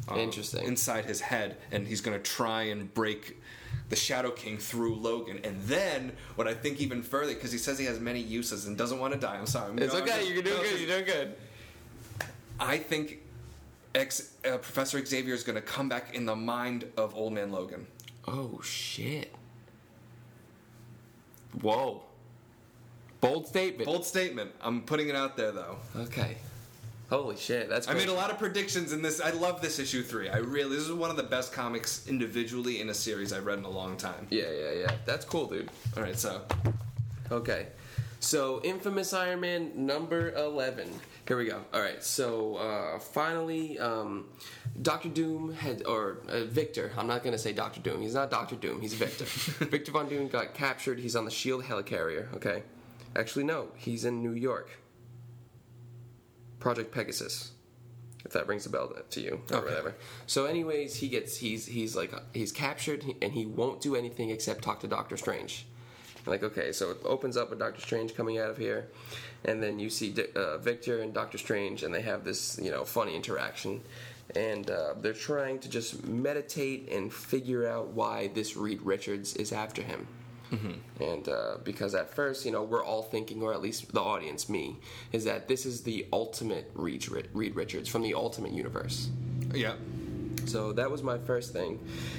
Um, 0.09 0.19
Interesting. 0.19 0.65
Inside 0.67 1.05
his 1.05 1.21
head, 1.21 1.57
and 1.71 1.87
he's 1.87 2.01
gonna 2.01 2.19
try 2.19 2.63
and 2.65 2.93
break 2.93 3.37
the 3.91 3.97
Shadow 3.97 4.31
King 4.31 4.59
through 4.59 4.97
Logan. 4.97 5.41
And 5.45 5.63
then, 5.63 6.13
what 6.37 6.49
I 6.49 6.55
think 6.55 6.81
even 6.81 7.03
further, 7.03 7.35
because 7.35 7.53
he 7.53 7.59
says 7.59 7.79
he 7.79 7.85
has 7.85 8.01
many 8.01 8.21
uses 8.21 8.67
and 8.67 8.77
doesn't 8.77 8.99
want 8.99 9.13
to 9.15 9.21
die. 9.21 9.37
I'm 9.37 9.47
sorry. 9.47 9.71
I'm 9.71 9.79
It's 9.79 9.95
okay. 9.95 10.27
You're 10.27 10.43
doing 10.43 10.63
good. 10.63 10.81
You're 10.81 10.89
doing 10.89 11.05
good. 11.05 11.35
I 12.59 12.79
think 12.79 13.21
X, 13.95 14.35
uh, 14.45 14.59
Professor 14.59 15.05
Xavier 15.05 15.35
is 15.35 15.45
gonna 15.45 15.61
come 15.61 15.89
back 15.89 16.15
in 16.15 16.27
the 16.27 16.37
mind 16.37 16.85
of 16.97 17.15
Old 17.15 17.33
Man 17.33 17.53
Logan. 17.53 17.87
Oh 18.27 18.61
shit. 18.63 19.35
Whoa. 21.61 22.03
Bold 23.21 23.47
statement. 23.47 23.87
Bold 23.87 24.05
statement. 24.05 24.51
I'm 24.61 24.83
putting 24.83 25.09
it 25.09 25.17
out 25.17 25.37
there 25.37 25.53
though. 25.53 25.77
Okay. 25.97 26.37
Holy 27.11 27.37
shit. 27.37 27.69
That's. 27.69 27.87
I 27.87 27.95
made 27.95 28.09
a 28.09 28.15
lot 28.15 28.31
of 28.31 28.39
predictions 28.39 28.93
in 28.93 29.03
this. 29.03 29.21
I 29.21 29.31
love 29.31 29.61
this 29.61 29.79
issue 29.79 30.03
three. 30.03 30.29
I 30.29 30.39
really. 30.39 30.77
This 30.77 30.87
is 30.87 30.93
one 30.93 31.11
of 31.11 31.17
the 31.17 31.23
best 31.23 31.53
comics 31.53 32.07
individually 32.09 32.81
in 32.81 32.89
a 32.89 32.95
series 32.95 33.33
I've 33.33 33.47
read 33.47 33.59
in 33.59 33.65
a 33.65 33.71
long 33.71 33.97
time. 33.97 34.27
Yeah, 34.31 34.51
yeah, 34.51 34.73
yeah. 34.73 34.93
That's 35.05 35.25
cool, 35.25 35.47
dude. 35.47 35.71
All 35.97 36.03
right, 36.03 36.19
so 36.19 36.43
Okay. 37.31 37.69
So, 38.21 38.61
Infamous 38.63 39.13
Iron 39.13 39.41
Man 39.41 39.87
number 39.87 40.33
11. 40.35 40.89
Here 41.27 41.39
we 41.39 41.47
go. 41.47 41.63
All 41.73 41.81
right, 41.81 42.03
so 42.05 42.57
uh, 42.57 42.99
finally, 42.99 43.79
um, 43.79 44.27
Doctor 44.83 45.09
Doom 45.09 45.55
had, 45.55 45.83
or 45.87 46.19
uh, 46.29 46.45
Victor, 46.45 46.93
I'm 46.99 47.07
not 47.07 47.23
going 47.23 47.33
to 47.33 47.39
say 47.39 47.53
Doctor 47.55 47.81
Doom. 47.81 48.03
He's 48.03 48.15
not 48.15 48.31
Doctor 48.31 48.57
Doom, 48.57 48.81
he's 48.83 48.93
Victor. 48.93 49.25
Victor 49.65 49.93
Von 49.93 50.09
Doom 50.09 50.29
got 50.29 50.53
captured. 50.53 50.99
He's 50.99 51.17
on 51.17 51.25
the 51.25 51.31
SHIELD 51.31 51.65
helicarrier, 51.65 52.33
okay? 52.35 52.63
Actually, 53.17 53.45
no, 53.45 53.69
he's 53.77 54.05
in 54.05 54.23
New 54.23 54.33
York. 54.33 54.69
Project 56.61 56.93
Pegasus. 56.93 57.53
If 58.25 58.33
that 58.33 58.47
rings 58.47 58.65
a 58.67 58.71
bell 58.71 58.91
to 59.11 59.21
you 59.21 59.43
or 59.51 59.57
Okay. 59.59 59.67
whatever. 59.67 59.95
So, 60.27 60.47
anyways, 60.47 60.97
he 60.97 61.09
gets 61.09 61.37
he's 61.37 61.67
he's 61.67 61.95
like 61.95 62.11
he's 62.33 62.53
captured 62.53 63.05
and 63.21 63.33
he 63.33 63.45
won't 63.45 63.83
do 63.83 63.95
anything 63.95 64.31
except 64.31 64.65
talk 64.65 64.81
to 64.81 64.87
Doctor 64.89 65.19
Strange. 65.19 65.67
Like 66.27 66.43
okay, 66.43 66.73
so 66.73 66.91
it 66.91 66.99
opens 67.05 67.37
up 67.37 67.51
with 67.51 67.59
Doctor 67.59 67.81
Strange 67.81 68.15
coming 68.15 68.39
out 68.39 68.51
of 68.51 68.57
here, 68.57 68.89
and 69.45 69.63
then 69.63 69.79
you 69.79 69.91
see 69.91 70.15
uh, 70.35 70.59
Victor 70.59 71.01
and 71.01 71.13
Doctor 71.13 71.39
Strange, 71.39 71.83
and 71.83 71.95
they 71.95 72.03
have 72.03 72.25
this 72.25 72.59
you 72.63 72.71
know 72.71 72.85
funny 72.85 73.15
interaction, 73.15 73.83
and 74.35 74.71
uh, 74.71 74.95
they're 75.01 75.13
trying 75.13 75.59
to 75.61 75.69
just 75.69 76.07
meditate 76.07 76.89
and 76.91 77.13
figure 77.13 77.69
out 77.69 77.89
why 77.89 78.29
this 78.29 78.57
Reed 78.57 78.81
Richards 78.83 79.37
is 79.37 79.53
after 79.53 79.83
him. 79.83 80.07
And 81.01 81.29
uh, 81.29 81.57
because 81.65 81.95
at 81.95 82.15
first, 82.15 82.45
you 82.45 82.53
know, 82.53 82.63
we're 82.63 82.85
all 82.85 83.03
thinking, 83.03 83.43
or 83.43 83.53
at 83.53 83.61
least 83.61 83.93
the 83.93 84.01
audience, 84.01 84.49
me, 84.49 84.77
is 85.13 85.25
that 85.25 85.49
this 85.49 85.67
is 85.67 85.83
the 85.83 86.07
ultimate 86.13 86.71
Reed, 86.75 87.07
Reed 87.33 87.57
Richards 87.57 87.89
from 87.89 88.03
the 88.03 88.15
Ultimate 88.15 88.53
Universe. 88.53 89.09
Yeah. 89.53 89.75
So 90.47 90.73
that 90.73 90.91
was 90.91 91.03
my 91.03 91.19
first 91.19 91.53
thing, 91.53 91.79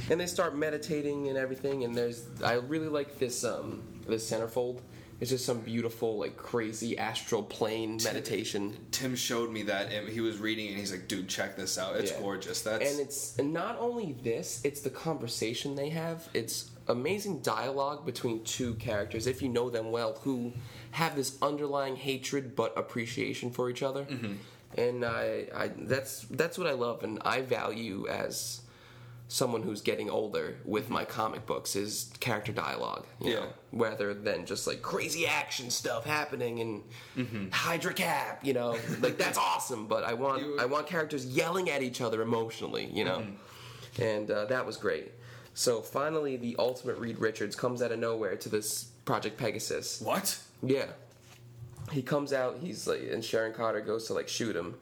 and 0.10 0.20
they 0.20 0.26
start 0.28 0.56
meditating 0.56 1.30
and 1.30 1.38
everything. 1.38 1.84
And 1.84 1.96
there's, 1.96 2.26
I 2.44 2.54
really 2.54 2.88
like 2.88 3.20
this 3.20 3.44
um 3.44 3.82
this 4.08 4.30
centerfold. 4.30 4.82
It's 5.22 5.30
just 5.30 5.46
some 5.46 5.62
beautiful 5.62 6.18
like 6.18 6.36
crazy 6.36 6.98
astral 6.98 7.42
plane 7.42 8.00
meditation. 8.04 8.76
Tim 8.92 9.16
showed 9.16 9.50
me 9.50 9.64
that 9.64 9.92
and 9.94 10.10
he 10.10 10.20
was 10.20 10.40
reading 10.40 10.66
it 10.66 10.70
and 10.72 10.78
he's 10.78 10.92
like, 10.92 11.08
dude, 11.08 11.30
check 11.30 11.56
this 11.56 11.78
out. 11.78 11.96
It's 11.96 12.12
Yeah. 12.12 12.20
gorgeous. 12.20 12.62
That's 12.62 12.92
And 12.92 13.00
it's 13.00 13.38
not 13.40 13.78
only 13.80 14.18
this; 14.24 14.60
it's 14.66 14.82
the 14.82 14.90
conversation 14.90 15.76
they 15.76 15.90
have. 15.90 16.28
It's 16.34 16.70
amazing 16.88 17.40
dialogue 17.40 18.06
between 18.06 18.44
two 18.44 18.76
characters, 18.76 19.26
if 19.26 19.42
you 19.42 19.48
know 19.50 19.70
them 19.70 19.90
well, 19.92 20.20
who 20.24 20.52
have 20.92 21.16
this 21.16 21.38
underlying 21.42 21.96
hatred 21.96 22.56
but 22.56 22.78
appreciation 22.78 23.52
for 23.52 23.70
each 23.70 23.82
other. 23.82 24.06
And 24.78 25.06
I, 25.06 25.48
I, 25.56 25.68
that's 25.78 26.22
that's 26.32 26.58
what 26.58 26.68
I 26.68 26.74
love, 26.74 27.04
and 27.04 27.20
I 27.24 27.42
value 27.42 28.08
as 28.10 28.62
someone 29.28 29.64
who's 29.64 29.82
getting 29.82 30.08
older 30.10 30.56
with 30.66 30.88
my 30.90 31.04
comic 31.04 31.46
books 31.48 31.76
is 31.76 32.12
character 32.20 32.52
dialogue. 32.52 33.06
You 33.22 33.30
Yeah. 33.32 33.40
know, 33.40 33.48
rather 33.72 34.14
than 34.14 34.46
just 34.46 34.68
like 34.68 34.82
crazy 34.82 35.26
action 35.26 35.72
stuff 35.72 36.06
happening 36.06 36.60
and 36.60 37.52
Hydra 37.54 37.94
Cap. 37.94 38.42
You 38.44 38.54
know, 38.54 38.78
like 39.02 39.18
that's 39.18 39.38
awesome, 39.52 39.88
but 39.88 40.04
I 40.04 40.14
want 40.14 40.42
You- 40.44 40.60
I 40.60 40.66
want 40.66 40.88
characters 40.88 41.26
yelling 41.26 41.70
at 41.70 41.82
each 41.82 42.02
other 42.02 42.22
emotionally. 42.22 42.90
You 42.94 43.06
know, 43.06 43.26
and 44.00 44.30
uh, 44.30 44.46
that 44.46 44.66
was 44.66 44.78
great. 44.78 45.12
So 45.54 45.82
finally, 45.82 46.36
the 46.36 46.58
ultimate 46.60 46.98
Reed 46.98 47.18
Richards 47.18 47.56
comes 47.56 47.82
out 47.82 47.94
of 47.94 48.00
nowhere 48.00 48.36
to 48.36 48.50
this 48.50 48.84
Project 49.06 49.38
Pegasus. 49.38 50.02
what? 50.02 50.38
Yeah. 50.62 50.88
He 51.96 52.02
comes 52.02 52.34
out, 52.34 52.58
he's 52.62 52.88
like 52.88 53.04
and 53.10 53.24
Sharon 53.24 53.54
Carter 53.54 53.80
goes 53.80 54.08
to 54.08 54.14
like 54.14 54.28
shoot 54.28 54.54
him. 54.54 54.76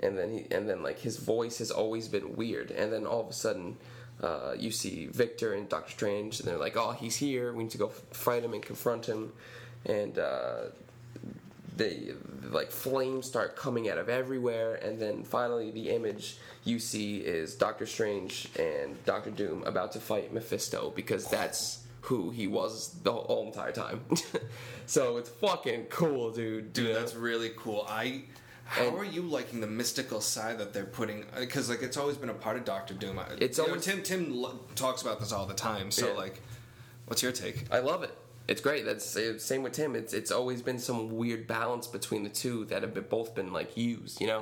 And 0.00 0.16
then 0.16 0.32
he 0.32 0.46
and 0.52 0.68
then 0.68 0.80
like 0.82 1.00
his 1.00 1.16
voice 1.16 1.58
has 1.58 1.72
always 1.72 2.06
been 2.06 2.36
weird. 2.36 2.70
And 2.70 2.92
then 2.92 3.04
all 3.04 3.20
of 3.20 3.28
a 3.28 3.32
sudden 3.32 3.76
uh, 4.22 4.54
you 4.56 4.70
see 4.70 5.06
Victor 5.06 5.54
and 5.54 5.68
Doctor 5.68 5.90
Strange 5.90 6.38
and 6.38 6.48
they're 6.48 6.56
like, 6.56 6.76
"Oh, 6.76 6.92
he's 6.92 7.16
here. 7.16 7.52
We 7.52 7.64
need 7.64 7.72
to 7.72 7.78
go 7.78 7.88
fight 7.88 8.44
him 8.44 8.54
and 8.54 8.62
confront 8.62 9.06
him." 9.06 9.32
And 9.86 10.18
uh, 10.18 10.66
they 11.76 12.12
like 12.50 12.70
flames 12.70 13.26
start 13.26 13.56
coming 13.56 13.90
out 13.90 13.98
of 13.98 14.08
everywhere 14.08 14.76
and 14.76 15.00
then 15.00 15.24
finally 15.24 15.70
the 15.70 15.90
image 15.90 16.36
you 16.64 16.78
see 16.78 17.18
is 17.18 17.54
Doctor 17.54 17.86
Strange 17.86 18.48
and 18.58 19.02
Doctor 19.04 19.30
Doom 19.30 19.62
about 19.64 19.92
to 19.92 20.00
fight 20.00 20.32
Mephisto 20.32 20.92
because 20.94 21.26
that's 21.28 21.85
who 22.06 22.30
he 22.30 22.46
was 22.46 22.90
the 23.02 23.12
whole, 23.12 23.46
entire 23.46 23.72
time. 23.72 24.04
so 24.86 25.16
it's 25.16 25.28
fucking 25.28 25.84
cool, 25.86 26.30
dude. 26.30 26.72
Dude, 26.72 26.86
You 26.88 26.92
know? 26.92 27.00
that's 27.00 27.14
really 27.14 27.50
cool. 27.56 27.84
I. 27.88 28.22
How 28.68 28.84
And- 28.88 28.96
are 28.96 29.04
you 29.04 29.22
liking 29.22 29.60
the 29.60 29.66
mystical 29.68 30.20
side 30.20 30.58
that 30.58 30.72
they're 30.72 30.84
putting? 30.86 31.24
Because 31.38 31.68
like 31.70 31.82
it's 31.82 31.96
always 31.96 32.16
been 32.16 32.30
a 32.30 32.34
part 32.34 32.56
of 32.56 32.64
Doctor 32.64 32.94
Doom. 32.94 33.20
It's 33.40 33.58
you 33.58 33.64
know, 33.64 33.70
always- 33.70 33.84
Tim. 33.84 34.02
Tim 34.02 34.34
lo- 34.34 34.58
talks 34.74 35.02
about 35.02 35.20
this 35.20 35.32
all 35.32 35.46
the 35.46 35.54
time. 35.54 35.90
So 35.92 36.08
Yeah. 36.08 36.14
like, 36.14 36.40
what's 37.06 37.22
your 37.22 37.32
take? 37.32 37.64
I 37.72 37.78
love 37.78 38.02
it. 38.02 38.16
It's 38.48 38.60
great. 38.60 38.84
That's 38.84 39.16
uh, 39.16 39.38
same 39.40 39.62
with 39.64 39.72
Tim. 39.72 39.96
It's 39.96 40.12
it's 40.12 40.30
always 40.30 40.62
been 40.62 40.78
some 40.78 41.16
weird 41.16 41.46
balance 41.48 41.88
between 41.88 42.22
the 42.22 42.28
two 42.28 42.64
that 42.66 42.82
have 42.82 42.94
been, 42.94 43.04
both 43.08 43.34
been 43.34 43.52
like 43.52 43.76
used, 43.76 44.20
you 44.20 44.28
know. 44.28 44.40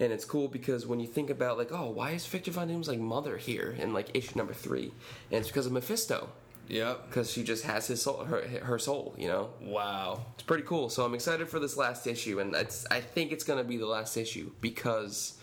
And 0.00 0.12
it's 0.12 0.24
cool 0.24 0.48
because 0.48 0.86
when 0.86 0.98
you 1.00 1.06
think 1.06 1.28
about 1.28 1.58
like, 1.58 1.70
oh, 1.72 1.90
why 1.90 2.12
is 2.12 2.24
Victor 2.26 2.50
Von 2.52 2.68
Doom's 2.68 2.88
like 2.88 2.98
mother 3.00 3.36
here 3.36 3.74
in 3.78 3.92
like 3.92 4.10
issue 4.14 4.34
number 4.36 4.54
three? 4.54 4.92
And 5.30 5.40
it's 5.40 5.48
because 5.48 5.66
of 5.66 5.72
Mephisto, 5.72 6.30
Yep. 6.68 7.08
because 7.08 7.30
she 7.30 7.42
just 7.42 7.64
has 7.64 7.86
his 7.86 8.02
soul, 8.02 8.24
her 8.24 8.42
her 8.62 8.78
soul, 8.78 9.14
you 9.16 9.28
know. 9.28 9.50
Wow. 9.60 10.24
It's 10.34 10.42
pretty 10.42 10.64
cool. 10.64 10.88
So 10.90 11.04
I'm 11.04 11.14
excited 11.14 11.48
for 11.48 11.58
this 11.58 11.76
last 11.76 12.06
issue, 12.06 12.40
and 12.40 12.54
it's, 12.54 12.86
I 12.90 13.00
think 13.00 13.32
it's 13.32 13.44
going 13.44 13.58
to 13.58 13.64
be 13.64 13.76
the 13.76 13.86
last 13.86 14.16
issue 14.16 14.50
because 14.60 15.38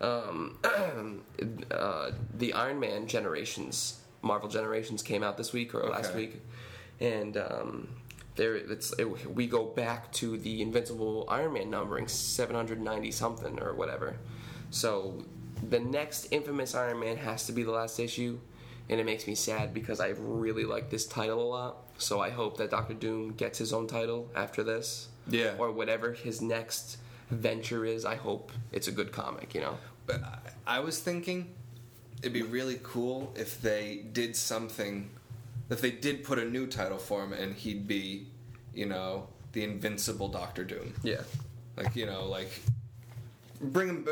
um, 0.00 0.58
uh, 1.70 2.10
the 2.34 2.52
Iron 2.52 2.80
Man 2.80 3.06
Generations, 3.06 4.00
Marvel 4.22 4.48
Generations 4.48 5.02
came 5.02 5.22
out 5.22 5.36
this 5.36 5.52
week 5.52 5.74
or 5.74 5.88
last 5.88 6.14
week, 6.14 6.40
and 7.00 7.36
um, 7.36 7.88
there 8.36 8.54
it's 8.54 8.92
it, 8.98 9.34
we 9.34 9.46
go 9.46 9.64
back 9.64 10.10
to 10.12 10.36
the 10.38 10.62
Invincible 10.62 11.26
Iron 11.28 11.52
Man 11.54 11.70
numbering 11.70 12.08
790 12.08 13.10
something 13.10 13.60
or 13.60 13.74
whatever. 13.74 14.16
So 14.70 15.24
the 15.68 15.80
next 15.80 16.28
infamous 16.30 16.74
Iron 16.74 17.00
Man 17.00 17.16
has 17.18 17.46
to 17.46 17.52
be 17.52 17.62
the 17.62 17.72
last 17.72 17.98
issue, 18.00 18.40
and 18.88 19.00
it 19.00 19.04
makes 19.06 19.26
me 19.26 19.34
sad 19.34 19.72
because 19.72 20.00
I 20.00 20.08
really 20.18 20.64
like 20.64 20.90
this 20.90 21.06
title 21.06 21.42
a 21.42 21.48
lot. 21.48 21.76
So 21.98 22.20
I 22.20 22.30
hope 22.30 22.56
that 22.58 22.70
Doctor 22.70 22.94
Doom 22.94 23.32
gets 23.34 23.58
his 23.58 23.72
own 23.72 23.86
title 23.86 24.28
after 24.34 24.62
this, 24.62 25.08
Yeah. 25.28 25.54
or 25.58 25.70
whatever 25.70 26.12
his 26.12 26.40
next 26.42 26.98
venture 27.30 27.84
is. 27.84 28.04
I 28.04 28.16
hope 28.16 28.50
it's 28.72 28.88
a 28.88 28.92
good 28.92 29.12
comic, 29.12 29.54
you 29.54 29.60
know. 29.60 29.78
But 30.06 30.22
I, 30.24 30.38
I 30.66 30.80
was 30.80 30.98
thinking 30.98 31.54
it'd 32.20 32.32
be 32.32 32.42
really 32.42 32.78
cool 32.82 33.32
if 33.36 33.60
they 33.62 34.04
did 34.12 34.34
something, 34.36 35.10
if 35.70 35.80
they 35.80 35.90
did 35.92 36.24
put 36.24 36.38
a 36.38 36.44
new 36.44 36.66
title 36.66 36.98
for 36.98 37.22
him 37.22 37.32
and 37.32 37.54
he'd 37.54 37.86
be, 37.86 38.26
you 38.74 38.86
know, 38.86 39.28
the 39.52 39.62
invincible 39.64 40.28
Doctor 40.28 40.64
Doom. 40.64 40.92
Yeah. 41.02 41.20
Like 41.76 41.94
you 41.96 42.06
know, 42.06 42.26
like 42.26 42.50
bring 43.60 43.88
him, 43.88 44.06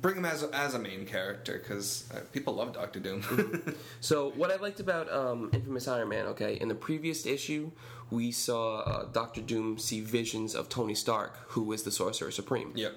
bring 0.00 0.16
him 0.16 0.24
as 0.24 0.42
a, 0.42 0.54
as 0.54 0.74
a 0.74 0.78
main 0.78 1.06
character 1.06 1.58
because 1.58 2.08
uh, 2.14 2.20
people 2.32 2.54
love 2.54 2.72
Doctor 2.72 3.00
Doom. 3.00 3.22
So 4.00 4.30
what 4.30 4.50
I 4.50 4.56
liked 4.56 4.80
about 4.80 5.10
um, 5.12 5.50
Infamous 5.52 5.88
Iron 5.88 6.08
Man, 6.08 6.26
okay, 6.26 6.54
in 6.54 6.68
the 6.68 6.74
previous 6.74 7.26
issue, 7.26 7.70
we 8.10 8.30
saw 8.30 8.80
uh, 8.80 9.04
Doctor 9.06 9.40
Doom 9.40 9.78
see 9.78 10.00
visions 10.00 10.54
of 10.54 10.68
Tony 10.68 10.94
Stark, 10.94 11.36
who 11.48 11.72
is 11.72 11.82
the 11.82 11.90
Sorcerer 11.90 12.30
Supreme. 12.30 12.72
yep. 12.74 12.94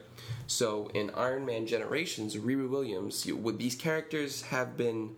So 0.47 0.89
in 0.93 1.09
Iron 1.11 1.45
Man 1.45 1.65
Generations, 1.65 2.35
Riri 2.35 2.69
Williams, 2.69 3.25
you, 3.25 3.35
would 3.35 3.57
these 3.57 3.75
characters 3.75 4.43
have 4.43 4.77
been 4.77 5.15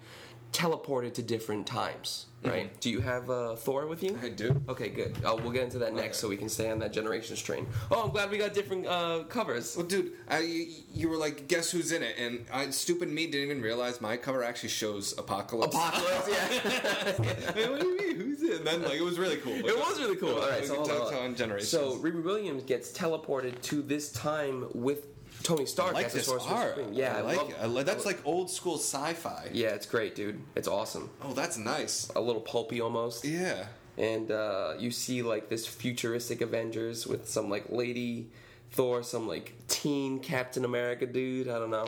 teleported 0.54 1.14
to 1.16 1.22
different 1.22 1.66
times, 1.68 2.28
right? 2.44 2.70
Do 2.80 2.90
you 2.90 3.02
have 3.02 3.30
uh, 3.30 3.56
Thor 3.56 3.88
with 3.88 4.04
you? 4.04 4.18
I 4.22 4.30
do. 4.30 4.62
Okay, 4.70 4.90
good. 4.90 5.16
Uh, 5.26 5.36
we'll 5.42 5.52
get 5.52 5.64
into 5.64 5.80
that 5.80 5.94
next, 5.94 6.18
Okay. 6.20 6.22
so 6.22 6.30
we 6.30 6.38
can 6.38 6.48
stay 6.50 6.70
on 6.72 6.80
that 6.80 6.94
Generations 6.94 7.42
train. 7.42 7.66
Oh, 7.92 8.04
I'm 8.04 8.12
glad 8.12 8.30
we 8.32 8.38
got 8.38 8.54
different 8.54 8.86
uh, 8.88 9.24
covers. 9.28 9.76
Well, 9.76 9.86
dude, 9.86 10.14
I, 10.30 10.68
you 10.94 11.10
were 11.10 11.18
like, 11.18 11.48
guess 11.48 11.72
who's 11.72 11.92
in 11.92 12.04
it? 12.04 12.16
And 12.18 12.46
I, 12.54 12.70
stupid 12.70 13.10
me 13.10 13.26
didn't 13.28 13.50
even 13.50 13.62
realize 13.62 14.00
my 14.00 14.16
cover 14.16 14.44
actually 14.44 14.70
shows 14.70 15.18
Apocalypse. 15.18 15.76
Apocalypse, 15.76 16.30
yeah. 16.30 17.54
Man, 17.56 17.72
what 17.72 17.82
do 17.82 17.88
you 17.88 17.98
mean? 17.98 18.16
Who's 18.18 18.42
in? 18.44 18.54
And 18.54 18.68
then 18.68 18.82
like 18.84 18.94
it 18.94 19.02
was 19.04 19.18
really 19.18 19.38
cool. 19.38 19.54
It 19.54 19.78
was 19.78 20.00
really 20.00 20.16
cool. 20.16 20.36
All 20.40 20.48
right, 20.50 20.64
so 20.66 20.76
hold 20.76 20.92
on. 20.92 21.14
on 21.14 21.36
Generations. 21.36 21.70
So 21.70 21.98
Riri 21.98 22.24
Williams 22.24 22.64
gets 22.64 22.92
teleported 22.92 23.60
to 23.64 23.82
this 23.82 24.12
time 24.12 24.68
with 24.74 25.08
Tony 25.44 25.66
Stark 25.66 25.94
like 25.94 26.06
as 26.08 26.14
the 26.14 26.20
this 26.20 26.28
Sorcerer 26.28 26.54
art. 26.56 26.76
Supreme. 26.76 26.94
Yeah, 26.94 27.18
I 27.18 27.22
like 27.22 27.38
love- 27.38 27.50
it. 27.50 27.56
I 27.62 27.66
li- 27.68 27.84
that's 27.84 28.06
like 28.06 28.20
old 28.26 28.50
school 28.50 28.76
sci-fi. 28.76 29.50
Yeah, 29.54 29.70
it's 29.70 29.86
great, 29.86 30.16
dude. 30.16 30.42
It's 30.56 30.68
awesome. 30.68 31.10
oh, 31.22 31.34
that's 31.34 31.58
nice. 31.58 32.10
A 32.16 32.22
little 32.22 32.42
pulpy 32.42 32.82
almost. 32.82 33.26
Yeah. 33.26 33.66
and 33.98 34.32
uh, 34.32 34.74
you 34.80 34.90
see 34.90 35.22
like 35.22 35.50
this 35.50 35.68
futuristic 35.68 36.42
Avengers 36.42 37.06
with 37.06 37.28
some 37.30 37.50
like 37.50 37.66
lady 37.70 38.30
Thor, 38.72 39.04
some 39.04 39.28
like 39.28 39.54
teen 39.68 40.20
Captain 40.20 40.66
America 40.66 41.06
dude. 41.06 41.48
I 41.48 41.60
don't 41.60 41.70
know. 41.72 41.88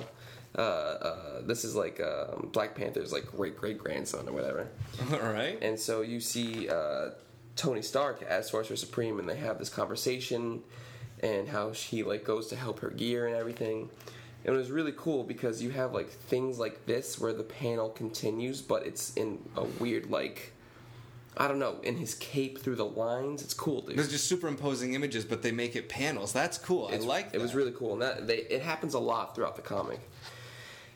Uh, 0.57 0.61
uh, 0.61 1.41
this 1.41 1.65
is 1.65 1.75
like 1.75 1.99
um, 1.99 2.49
Black 2.53 2.75
Panther's 2.75 3.11
like 3.11 3.25
great 3.25 3.57
great 3.57 3.77
grandson 3.77 4.29
or 4.29 4.33
whatever. 4.33 4.67
All 5.13 5.31
right. 5.33 5.57
And 5.61 5.79
so 5.79 6.01
you 6.01 6.19
see 6.19 6.69
uh, 6.69 7.09
Tony 7.55 7.81
Stark 7.81 8.21
as 8.21 8.49
Sorcerer 8.49 8.77
Supreme, 8.77 9.17
and 9.19 9.27
they 9.27 9.35
have 9.37 9.57
this 9.59 9.69
conversation, 9.69 10.61
and 11.21 11.47
how 11.47 11.73
she 11.73 12.03
like 12.03 12.23
goes 12.23 12.47
to 12.47 12.55
help 12.55 12.79
her 12.79 12.89
gear 12.89 13.27
and 13.27 13.35
everything. 13.35 13.89
And 14.45 14.53
it 14.55 14.57
was 14.57 14.69
really 14.69 14.93
cool 14.95 15.23
because 15.23 15.61
you 15.63 15.71
have 15.71 15.93
like 15.93 16.09
things 16.09 16.59
like 16.59 16.85
this 16.85 17.19
where 17.19 17.33
the 17.33 17.43
panel 17.43 17.89
continues, 17.89 18.61
but 18.61 18.85
it's 18.85 19.13
in 19.15 19.39
a 19.55 19.63
weird 19.63 20.09
like 20.09 20.51
I 21.37 21.49
don't 21.49 21.59
know, 21.59 21.75
in 21.83 21.97
his 21.97 22.15
cape 22.15 22.59
through 22.59 22.75
the 22.77 22.85
lines. 22.85 23.41
It's 23.43 23.53
cool, 23.53 23.81
dude. 23.81 23.97
There's 23.97 24.09
just 24.09 24.27
superimposing 24.29 24.93
images, 24.93 25.25
but 25.25 25.41
they 25.41 25.51
make 25.51 25.75
it 25.75 25.89
panels. 25.89 26.31
That's 26.31 26.57
cool. 26.57 26.87
It's- 26.87 27.03
I 27.03 27.05
like 27.05 27.31
that. 27.31 27.39
It 27.39 27.41
was 27.41 27.53
really 27.53 27.73
cool, 27.73 27.93
and 27.93 28.01
that 28.01 28.25
they 28.27 28.37
it 28.37 28.61
happens 28.61 28.93
a 28.93 28.99
lot 28.99 29.35
throughout 29.35 29.55
the 29.57 29.61
comic. 29.61 29.99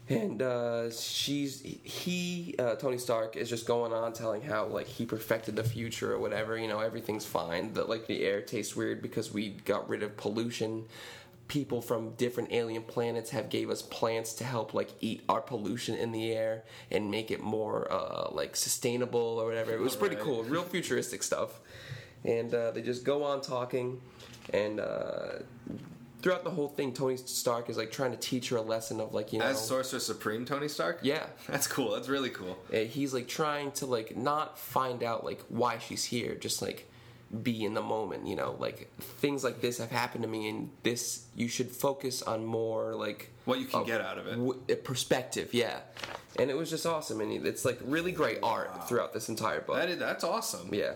And 0.10 0.42
uh, 0.42 0.90
she's 0.92 1.62
he 1.62 2.56
uh, 2.58 2.76
Tony 2.76 2.98
Stark 2.98 3.36
is 3.36 3.48
just 3.48 3.68
going 3.68 3.94
on 3.94 4.12
telling 4.14 4.42
how 4.42 4.66
like 4.66 4.88
he 4.88 5.06
perfected 5.06 5.56
the 5.56 5.64
future 5.64 6.12
or 6.14 6.18
whatever. 6.18 6.58
You 6.58 6.68
know 6.68 6.80
everything's 6.80 7.26
fine. 7.26 7.74
That 7.74 7.88
like 7.90 8.08
the 8.08 8.26
air 8.26 8.42
tastes 8.42 8.76
weird 8.76 9.02
because 9.04 9.32
we 9.32 9.50
got 9.50 9.88
rid 9.88 10.02
of 10.02 10.18
pollution. 10.18 10.86
People 11.48 11.82
from 11.82 12.12
different 12.12 12.52
alien 12.52 12.84
planets 12.84 13.30
have 13.32 13.50
gave 13.50 13.70
us 13.70 13.82
plants 13.84 14.34
to 14.36 14.44
help 14.44 14.74
like 14.74 14.90
eat 15.00 15.22
our 15.30 15.42
pollution 15.42 15.96
in 15.96 16.12
the 16.12 16.32
air 16.32 16.64
and 16.92 17.10
make 17.12 17.30
it 17.32 17.42
more 17.42 17.92
uh, 17.92 18.30
like 18.32 18.56
sustainable 18.56 19.20
or 19.40 19.46
whatever. 19.46 19.72
It 19.74 19.80
was 19.80 19.96
pretty 19.96 20.16
Right. 20.16 20.26
cool, 20.26 20.44
real 20.44 20.64
futuristic 20.64 21.22
stuff. 21.24 21.60
And 22.24 22.54
uh, 22.54 22.72
they 22.72 22.82
just 22.82 23.04
go 23.04 23.24
on 23.24 23.42
talking, 23.42 24.02
and 24.54 24.80
uh, 24.80 25.40
throughout 26.22 26.44
the 26.44 26.50
whole 26.52 26.68
thing, 26.68 26.94
Tony 26.94 27.18
Stark 27.18 27.70
is 27.70 27.78
like 27.78 27.92
trying 27.92 28.12
to 28.12 28.18
teach 28.18 28.50
her 28.50 28.58
a 28.58 28.62
lesson 28.62 29.00
of 29.00 29.14
like 29.14 29.32
you 29.34 29.40
know, 29.40 29.46
As 29.46 29.66
Sorcerer 29.66 30.00
Supreme, 30.00 30.46
Tony 30.46 30.68
Stark. 30.68 31.00
yeah. 31.02 31.26
That's 31.48 31.68
cool. 31.68 31.92
That's 31.92 32.10
really 32.10 32.30
cool. 32.30 32.58
He's 32.72 33.14
like 33.14 33.28
trying 33.28 33.72
to 33.74 33.86
like 33.86 34.16
not 34.18 34.58
find 34.60 35.04
out 35.04 35.24
like 35.24 35.42
why 35.50 35.80
she's 35.80 36.04
here, 36.06 36.36
just 36.36 36.62
like 36.62 36.86
be 37.44 37.64
in 37.64 37.74
the 37.76 37.82
moment. 37.82 38.26
You 38.28 38.36
know, 38.36 38.56
like 38.60 38.92
things 39.00 39.44
like 39.44 39.62
this 39.62 39.78
have 39.78 39.92
happened 39.92 40.24
to 40.24 40.30
me, 40.30 40.50
and 40.50 40.70
this 40.84 41.26
you 41.36 41.48
should 41.48 41.70
focus 41.72 42.22
on 42.22 42.44
more 42.46 42.96
like 42.96 43.30
What 43.46 43.60
you 43.60 43.66
can 43.66 43.82
of 43.82 43.88
get 43.88 44.02
out 44.02 44.18
of 44.18 44.28
it. 44.28 44.32
w- 44.32 44.60
perspective. 44.84 45.54
Yeah, 45.54 45.80
and 46.38 46.50
it 46.50 46.58
was 46.58 46.70
just 46.70 46.86
awesome, 46.86 47.22
and 47.22 47.46
it's 47.46 47.66
like 47.66 47.80
really 47.86 48.12
great 48.12 48.40
art 48.44 48.88
throughout 48.90 49.14
this 49.14 49.30
entire 49.30 49.62
book. 49.62 49.76
That 49.78 49.90
is, 49.90 50.00
that's 50.00 50.24
awesome. 50.24 50.74
Yeah, 50.74 50.96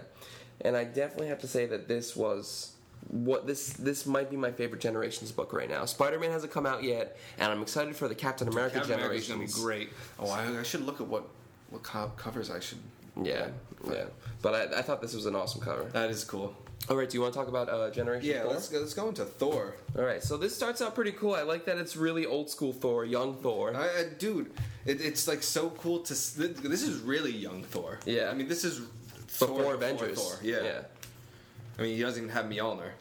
and 0.62 0.76
I 0.76 0.84
definitely 0.86 1.28
have 1.28 1.40
to 1.42 1.48
say 1.48 1.66
that 1.68 1.88
this 1.88 2.16
was 2.16 2.73
what 3.10 3.46
this 3.48 3.74
this 3.74 4.06
might 4.06 4.30
be 4.30 4.38
my 4.38 4.52
favorite 4.52 4.82
Generations 4.82 5.32
book 5.32 5.54
right 5.54 5.70
now. 5.70 5.86
Spider 5.86 6.20
Man 6.20 6.32
hasn't 6.32 6.52
come 6.52 6.66
out 6.66 6.84
yet, 6.84 7.18
and 7.38 7.52
I'm 7.52 7.62
excited 7.62 7.96
for 7.96 8.08
the 8.08 8.16
Captain 8.16 8.48
America 8.48 8.76
Captain 8.78 8.96
America's 8.96 9.28
gonna 9.28 9.46
be 9.46 9.52
great. 9.52 9.90
Oh, 10.20 10.30
I, 10.30 10.60
I 10.60 10.64
should 10.64 10.86
look 10.86 11.02
at 11.02 11.08
what 11.08 11.28
what 11.70 11.84
co- 11.84 12.12
covers 12.16 12.50
I 12.50 12.60
should. 12.60 12.80
Yeah, 13.22 13.48
yeah. 13.90 14.06
But 14.42 14.56
I, 14.74 14.80
I 14.80 14.82
thought 14.82 15.02
this 15.02 15.14
was 15.14 15.26
an 15.26 15.36
awesome 15.36 15.62
cover. 15.62 15.84
That 15.84 16.10
is 16.10 16.24
cool. 16.24 16.56
All 16.90 16.98
right, 16.98 17.10
do 17.10 17.16
you 17.16 17.22
want 17.22 17.34
to 17.34 17.40
talk 17.40 17.48
about 17.48 17.70
uh, 17.70 17.90
Generations? 17.92 18.28
Yeah, 18.28 18.42
Thor? 18.42 18.52
let's 18.52 18.68
go, 18.68 18.80
let's 18.80 18.94
go 18.94 19.08
into 19.08 19.24
Thor. 19.24 19.76
All 19.98 20.04
right, 20.04 20.22
so 20.22 20.36
this 20.36 20.54
starts 20.54 20.82
out 20.82 20.94
pretty 20.96 21.14
cool. 21.14 21.34
I 21.34 21.44
like 21.44 21.66
that 21.66 21.78
it's 21.78 21.96
really 21.96 22.26
old 22.26 22.50
school 22.50 22.74
Thor, 22.74 23.06
young 23.06 23.36
Thor. 23.36 23.74
I, 23.74 23.86
I, 23.86 24.04
dude, 24.20 24.52
it, 24.86 25.00
it's 25.00 25.28
like 25.28 25.44
so 25.44 25.70
cool 25.72 26.00
to. 26.00 26.14
This 26.14 26.84
is 26.84 27.00
really 27.00 27.32
young 27.32 27.64
Thor. 27.64 28.00
Yeah. 28.06 28.30
I 28.30 28.34
mean, 28.34 28.50
this 28.50 28.66
is 28.66 28.80
Before 29.40 29.48
Thor 29.48 29.74
Avengers. 29.76 30.22
Thor. 30.22 30.40
Yeah. 30.44 30.64
yeah. 30.64 30.82
I 31.78 31.82
mean, 31.82 31.96
he 31.96 32.02
doesn't 32.02 32.24
even 32.24 32.34
have 32.34 32.46
Mjolnir. 32.46 32.92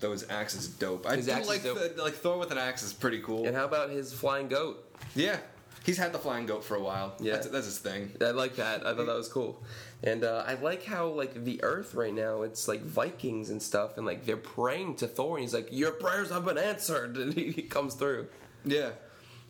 Though 0.00 0.12
his 0.12 0.28
axe 0.30 0.54
is 0.54 0.68
dope. 0.68 1.06
I 1.06 1.16
His 1.16 1.26
do 1.26 1.32
axe 1.32 1.42
is 1.42 1.48
like 1.48 1.62
dope. 1.62 1.96
The, 1.96 2.02
like 2.02 2.14
Thor 2.14 2.38
with 2.38 2.50
an 2.52 2.58
axe 2.58 2.82
is 2.82 2.92
pretty 2.94 3.20
cool. 3.20 3.46
And 3.46 3.54
how 3.54 3.66
about 3.66 3.90
his 3.90 4.14
flying 4.14 4.48
goat? 4.48 4.82
Yeah, 5.14 5.36
he's 5.84 5.98
had 5.98 6.12
the 6.12 6.18
flying 6.18 6.46
goat 6.46 6.64
for 6.64 6.74
a 6.76 6.80
while. 6.80 7.14
Yeah. 7.20 7.34
that's, 7.34 7.48
that's 7.48 7.66
his 7.66 7.78
thing. 7.78 8.12
I 8.20 8.30
like 8.30 8.56
that. 8.56 8.86
I 8.86 8.94
thought 8.94 9.06
that 9.06 9.16
was 9.16 9.28
cool. 9.28 9.62
And 10.02 10.24
uh, 10.24 10.44
I 10.46 10.54
like 10.54 10.84
how 10.84 11.08
like 11.08 11.44
the 11.44 11.62
Earth 11.62 11.94
right 11.94 12.14
now, 12.14 12.42
it's 12.42 12.66
like 12.66 12.80
Vikings 12.80 13.50
and 13.50 13.62
stuff, 13.62 13.98
and 13.98 14.06
like 14.06 14.24
they're 14.24 14.38
praying 14.38 14.96
to 14.96 15.06
Thor, 15.06 15.36
and 15.36 15.42
he's 15.42 15.52
like, 15.52 15.68
"Your 15.70 15.92
prayers 15.92 16.30
have 16.30 16.46
been 16.46 16.56
answered," 16.58 17.16
and 17.18 17.34
he, 17.34 17.50
he 17.50 17.62
comes 17.62 17.94
through. 17.94 18.28
Yeah. 18.64 18.90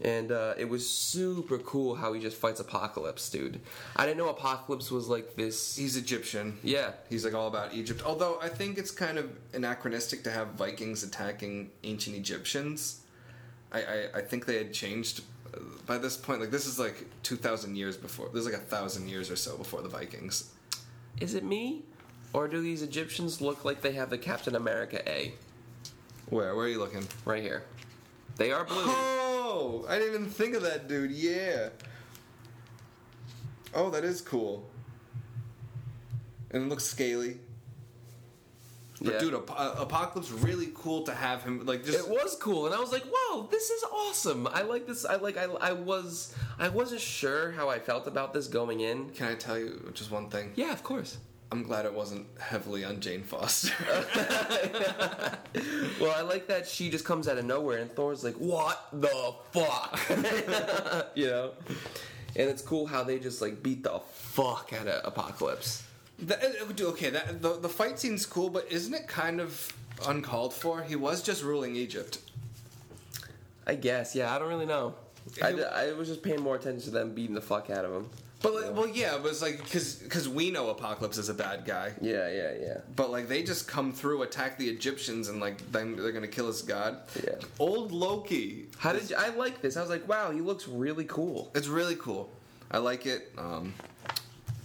And 0.03 0.32
uh, 0.32 0.55
it 0.57 0.66
was 0.66 0.88
super 0.88 1.59
cool 1.59 1.94
how 1.94 2.14
he 2.14 2.20
just 2.22 2.36
fights 2.38 2.59
Apocalypse, 2.59 3.28
dude. 3.28 3.61
I 3.96 4.07
didn't 4.07 4.16
know 4.16 4.30
Apocalypse 4.30 4.90
was 4.90 5.09
like 5.09 5.36
this. 5.36 5.76
He's 5.76 5.96
Egyptian. 5.96 6.59
Yeah, 6.62 6.92
He's 7.11 7.22
like 7.24 7.34
all 7.34 7.48
about 7.48 7.74
Egypt. 7.74 8.03
Although 8.07 8.38
I 8.40 8.48
think 8.48 8.78
it's 8.78 8.90
kind 8.90 9.18
of 9.18 9.30
anachronistic 9.53 10.24
to 10.24 10.30
have 10.30 10.53
Vikings 10.55 11.03
attacking 11.03 11.70
ancient 11.84 12.16
Egyptians. 12.16 13.03
I, 13.72 13.82
I, 13.82 14.07
I 14.16 14.20
think 14.22 14.46
they 14.46 14.57
had 14.57 14.72
changed 14.72 15.20
uh, 15.55 15.59
by 15.86 15.98
this 15.98 16.16
point. 16.16 16.40
Like 16.40 16.51
this 16.51 16.66
is 16.66 16.78
like 16.78 17.05
two 17.22 17.36
thousand 17.36 17.76
years 17.76 17.96
before. 17.98 18.30
There's 18.32 18.46
like 18.46 18.55
a 18.55 18.59
thousand 18.59 19.09
years 19.09 19.30
or 19.30 19.36
so 19.36 19.59
before 19.59 19.82
the 19.82 19.88
Vikings. 19.90 20.51
is 21.20 21.34
it 21.34 21.44
me, 21.44 21.82
or 22.32 22.48
do 22.48 22.62
these 22.62 22.80
Egyptians 22.82 23.40
look 23.42 23.66
like 23.66 23.82
they 23.82 23.92
have 23.92 24.09
the 24.09 24.18
Captain 24.18 24.57
America 24.57 25.07
A 25.09 25.34
Where? 26.30 26.57
Where 26.57 26.64
are 26.64 26.68
you 26.68 26.78
looking? 26.78 27.07
right 27.26 27.42
here? 27.42 27.64
They 28.36 28.51
are 28.51 28.64
blue. 28.64 28.86
I 29.88 29.98
didn't 29.98 30.14
even 30.14 30.26
think 30.30 30.55
of 30.55 30.62
that, 30.62 30.88
dude. 30.88 31.11
Yeah. 31.11 31.68
Oh, 33.74 33.90
that 33.90 34.05
is 34.05 34.20
cool. 34.20 34.68
And 36.51 36.64
it 36.64 36.68
looks 36.68 36.84
scaly. 36.84 37.38
But 39.03 39.14
Yeah. 39.14 39.18
dude, 39.20 39.34
Ap- 39.34 39.51
uh, 39.59 39.74
Apocalypse 39.78 40.30
really 40.30 40.70
cool 40.74 41.05
to 41.05 41.14
have 41.14 41.42
him 41.42 41.64
like 41.64 41.84
just 41.84 41.98
It 41.98 42.09
was 42.09 42.36
cool, 42.36 42.66
and 42.66 42.74
I 42.74 42.80
was 42.80 42.92
like, 42.92 43.05
"Wow, 43.07 43.48
this 43.51 43.70
is 43.70 43.82
awesome! 43.84 44.46
I 44.46 44.61
like 44.62 44.86
this. 44.86 45.07
I 45.07 45.16
like. 45.16 45.38
I, 45.38 45.44
I 45.44 45.72
was. 45.72 46.34
I 46.59 46.68
wasn't 46.68 47.01
sure 47.01 47.53
how 47.53 47.70
I 47.70 47.78
felt 47.78 48.07
about 48.07 48.34
this 48.34 48.46
going 48.46 48.80
in. 48.80 49.09
Can 49.11 49.28
I 49.28 49.36
tell 49.36 49.59
you 49.59 49.90
just 49.94 50.11
one 50.11 50.28
thing? 50.28 50.53
Yeah, 50.55 50.72
of 50.72 50.82
course. 50.82 51.16
I'm 51.53 51.64
glad 51.64 51.84
it 51.84 51.92
wasn't 51.92 52.26
heavily 52.38 52.84
on 52.84 53.01
Jane 53.01 53.22
Foster. 53.22 53.72
Well, 56.01 56.12
I 56.16 56.22
like 56.22 56.46
that 56.46 56.66
she 56.66 56.88
just 56.88 57.05
comes 57.05 57.28
out 57.28 57.36
of 57.36 57.44
nowhere, 57.44 57.78
and 57.78 57.90
Thor's 57.92 58.24
like, 58.24 58.36
"What 58.36 58.86
the 58.92 59.34
fuck?" 59.53 60.01
you 61.14 61.26
know. 61.26 61.51
And 62.36 62.48
it's 62.48 62.62
cool 62.62 62.86
how 62.86 63.03
they 63.03 63.18
just 63.18 63.42
like 63.42 63.62
beat 63.62 63.82
the 63.82 64.01
fuck 64.12 64.72
out 64.72 64.86
of 64.86 65.05
Apocalypse. 65.05 65.82
That- 66.20 66.42
uh, 66.42 66.84
okay, 66.90 67.11
that, 67.11 67.42
the, 67.42 67.59
the 67.59 67.68
fight 67.68 67.98
scene's 67.98 68.24
cool, 68.24 68.48
but 68.48 68.70
isn't 68.70 68.94
it 68.94 69.09
kind 69.09 69.40
of 69.40 69.72
uncalled 70.07 70.55
for? 70.55 70.82
He 70.82 70.96
was 70.96 71.22
just 71.22 71.42
ruling 71.42 71.76
Egypt. 71.76 72.18
I 73.66 73.74
guess. 73.74 74.14
Yeah, 74.14 74.34
I 74.34 74.38
don't 74.38 74.48
really 74.48 74.66
know. 74.66 74.94
I, 75.42 75.53
I 75.53 75.92
was 75.92 76.09
just 76.09 76.22
paying 76.22 76.40
more 76.40 76.55
attention 76.57 76.82
to 76.84 76.90
them 76.90 77.14
beating 77.14 77.34
the 77.34 77.42
fuck 77.42 77.68
out 77.68 77.84
of 77.84 77.92
him. 77.92 78.09
But 78.43 78.55
like, 78.55 78.74
well, 78.74 78.88
yeah, 78.88 79.18
but 79.22 79.28
it's 79.32 79.43
like 79.43 79.59
because 79.62 79.97
because 79.97 80.26
we 80.28 80.51
know 80.51 80.70
Apocalypse 80.70 81.18
is 81.18 81.28
a 81.28 81.34
bad 81.34 81.64
guy. 81.66 81.93
Yeah, 82.01 82.30
yeah, 82.30 82.53
yeah. 82.61 82.78
But 82.97 83.11
like 83.11 83.28
they 83.28 83.43
just 83.43 83.68
come 83.68 83.93
through, 83.93 84.22
attack 84.22 84.57
the 84.57 84.68
Egyptians, 84.68 85.28
and 85.28 85.41
like 85.41 85.70
then 85.72 85.95
they're 85.97 86.12
gonna 86.12 86.26
kill 86.26 86.47
his 86.47 86.62
god. 86.62 86.99
Yeah. 87.22 87.34
Old 87.59 87.93
Loki. 87.93 88.68
How 88.78 88.93
did 88.95 89.11
you, 89.11 89.16
I 89.18 89.28
like 89.30 89.61
this? 89.61 89.76
I 89.76 89.82
was 89.82 89.91
like, 89.91 90.09
"Wow, 90.09 90.30
he 90.30 90.41
looks 90.41 90.66
really 90.66 91.05
cool." 91.05 91.51
It's 91.55 91.68
really 91.68 91.97
cool. 91.97 92.30
I 92.70 92.78
like 92.78 93.05
it. 93.05 93.30
Um, 93.36 93.74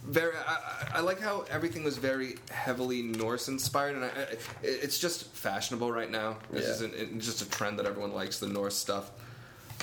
very. 0.05 0.33
I, 0.37 0.89
I- 0.95 0.99
like 1.01 1.19
how 1.19 1.45
everything 1.51 1.83
was 1.83 1.97
very 1.97 2.35
heavily 2.51 3.01
Norse 3.01 3.47
inspired, 3.49 3.95
and 3.95 4.05
I, 4.05 4.07
I, 4.07 4.37
it's 4.63 4.97
just 4.99 5.25
fashionable 5.33 5.91
right 5.91 6.09
now. 6.09 6.37
This 6.49 6.65
Yeah. 6.65 6.71
isn't 6.75 6.93
it's 6.95 7.25
just 7.25 7.41
a 7.41 7.49
trend 7.49 7.77
that 7.79 7.85
everyone 7.85 8.13
likes 8.13 8.39
the 8.39 8.47
Norse 8.47 8.75
stuff. 8.75 9.11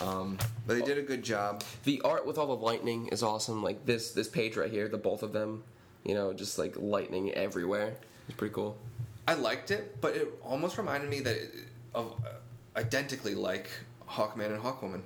Um, 0.03 0.39
but 0.67 0.75
they 0.75 0.83
did 0.83 0.99
a 0.99 1.03
good 1.03 1.23
job. 1.23 1.63
The 1.85 2.01
art 2.03 2.27
with 2.27 2.39
all 2.39 2.47
the 2.47 2.63
lightning 2.65 3.09
is 3.09 3.23
awesome. 3.23 3.63
Like 3.63 3.87
this 3.87 4.13
this 4.13 4.29
page 4.29 4.57
right 4.57 4.71
here, 4.71 4.89
the 4.89 4.99
both 4.99 5.23
of 5.23 5.33
them, 5.33 5.63
you 6.05 6.15
know, 6.15 6.33
just 6.33 6.59
like 6.59 6.77
lightning 6.77 7.33
everywhere. 7.33 7.95
It's 8.29 8.37
pretty 8.37 8.55
cool. 8.55 8.77
I 9.27 9.35
liked 9.35 9.71
it, 9.71 10.01
but 10.01 10.17
it 10.17 10.29
almost 10.43 10.79
reminded 10.79 11.09
me 11.09 11.21
that 11.21 11.37
it, 11.37 11.51
of 11.95 12.13
uh, 12.27 12.79
identically 12.79 13.35
like 13.35 13.71
Hawkman 14.09 14.47
and 14.47 14.61
Hawkwoman. 14.63 15.03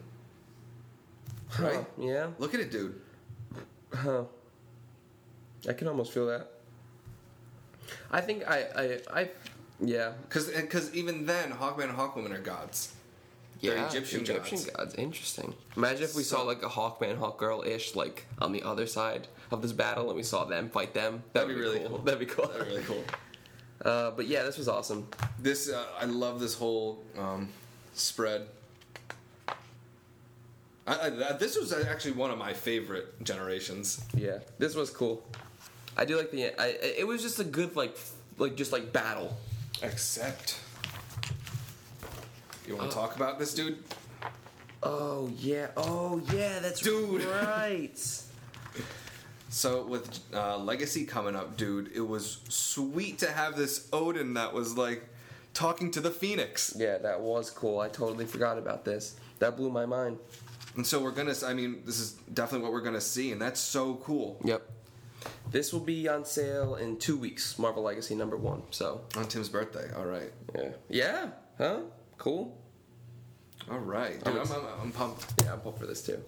Right? 1.58 1.76
Huh, 1.76 1.84
yeah. 1.98 2.26
Look 2.38 2.54
at 2.54 2.60
it, 2.60 2.70
dude. 2.70 3.00
Huh. 3.94 4.24
I 5.68 5.72
can 5.72 5.88
almost 5.88 6.12
feel 6.12 6.26
that. 6.26 6.50
I 8.10 8.20
think 8.20 8.48
I 8.48 8.66
I 8.74 9.20
I 9.20 9.30
yeah. 9.80 10.12
Because 10.28 10.94
even 10.94 11.26
then, 11.26 11.52
Hawkman 11.52 11.90
and 11.90 11.98
Hawkwoman 11.98 12.32
are 12.32 12.38
gods. 12.40 12.95
Yeah, 13.60 13.86
Egyptian 13.86 14.24
gods. 14.24 14.94
Interesting. 14.94 15.54
Imagine 15.76 16.04
if 16.04 16.14
we 16.14 16.22
saw 16.22 16.42
like 16.42 16.62
a 16.62 16.68
Hawkman, 16.68 17.18
Hawkgirl 17.18 17.66
ish, 17.66 17.94
like 17.94 18.26
on 18.40 18.52
the 18.52 18.62
other 18.62 18.86
side 18.86 19.28
of 19.50 19.62
this 19.62 19.72
battle, 19.72 20.08
and 20.08 20.16
we 20.16 20.22
saw 20.22 20.44
them 20.44 20.68
fight 20.68 20.94
them. 20.94 21.22
That'd, 21.32 21.48
That'd 21.48 21.48
be, 21.48 21.54
be 21.54 21.60
really 21.60 21.78
cool. 21.80 21.88
cool. 21.88 21.98
That'd 21.98 22.20
be 22.20 22.26
cool. 22.26 22.46
They're 22.48 22.64
really 22.64 22.82
cool. 22.82 23.04
Uh, 23.84 24.10
but 24.12 24.26
yeah, 24.26 24.42
this 24.42 24.56
was 24.56 24.68
awesome. 24.68 25.06
This 25.38 25.70
uh, 25.70 25.84
I 26.00 26.06
love 26.06 26.40
this 26.40 26.54
whole 26.54 27.04
um, 27.18 27.50
spread. 27.92 28.46
I, 30.86 31.06
I, 31.06 31.10
this 31.34 31.58
was 31.58 31.72
actually 31.72 32.12
one 32.12 32.30
of 32.30 32.38
my 32.38 32.54
favorite 32.54 33.22
generations. 33.22 34.02
Yeah, 34.14 34.38
this 34.58 34.74
was 34.74 34.88
cool. 34.88 35.22
I 35.94 36.06
do 36.06 36.16
like 36.16 36.30
the. 36.30 36.58
I, 36.60 36.68
it 36.80 37.06
was 37.06 37.20
just 37.20 37.38
a 37.38 37.44
good 37.44 37.76
like 37.76 37.96
like 38.38 38.56
just 38.56 38.72
like 38.72 38.92
battle. 38.94 39.36
Except, 39.82 40.58
you 42.66 42.76
want 42.76 42.90
to 42.90 42.94
talk 42.96 43.16
about 43.16 43.38
this 43.38 43.54
dude? 43.54 43.78
Oh 44.82 45.30
yeah. 45.38 45.68
Oh 45.76 46.20
yeah. 46.32 46.58
That's 46.60 46.80
Dude. 46.80 47.24
right. 47.24 48.22
So 49.48 49.86
with 49.86 50.18
uh, 50.34 50.58
Legacy 50.58 51.06
coming 51.06 51.34
up, 51.36 51.56
dude, 51.56 51.90
it 51.94 52.00
was 52.00 52.40
sweet 52.48 53.18
to 53.20 53.30
have 53.30 53.56
this 53.56 53.88
Odin 53.92 54.34
that 54.34 54.52
was 54.52 54.76
like 54.76 55.08
talking 55.54 55.90
to 55.92 56.00
the 56.00 56.10
Phoenix. 56.10 56.74
yeah, 56.76 56.98
that 56.98 57.20
was 57.20 57.48
cool. 57.50 57.78
I 57.78 57.88
totally 57.88 58.26
forgot 58.26 58.58
about 58.58 58.84
this. 58.84 59.16
That 59.38 59.56
blew 59.56 59.70
my 59.70 59.86
mind. 59.86 60.18
And 60.74 60.86
so 60.86 61.00
we're 61.00 61.12
gonna. 61.12 61.34
I 61.46 61.54
mean, 61.54 61.82
this 61.86 62.00
is 62.00 62.12
definitely 62.34 62.64
what 62.64 62.72
we're 62.72 62.82
gonna 62.82 63.00
see, 63.00 63.32
and 63.32 63.40
that's 63.40 63.60
so 63.60 63.94
cool. 64.04 64.38
Yep. 64.44 64.68
This 65.50 65.72
will 65.72 65.80
be 65.80 66.06
on 66.08 66.24
sale 66.24 66.74
in 66.74 66.98
two 66.98 67.16
weeks. 67.16 67.58
Marvel 67.58 67.84
Legacy 67.84 68.14
number 68.14 68.36
one. 68.36 68.62
So 68.72 69.02
On 69.16 69.26
Tim's 69.26 69.48
birthday. 69.48 69.88
All 69.96 70.04
right. 70.04 70.32
yeah, 70.54 70.68
yeah, 70.90 71.28
huh? 71.56 71.80
Cool. 72.18 72.56
All 73.70 73.78
right. 73.78 74.22
Dude, 74.22 74.36
I'm 74.36 74.52
I'm, 74.52 74.66
I'm, 74.82 74.92
pumped. 74.92 75.42
Yeah, 75.42 75.54
I'm 75.54 75.60
pumped 75.60 75.78
for 75.78 75.86
this 75.86 76.02
too. 76.04 76.22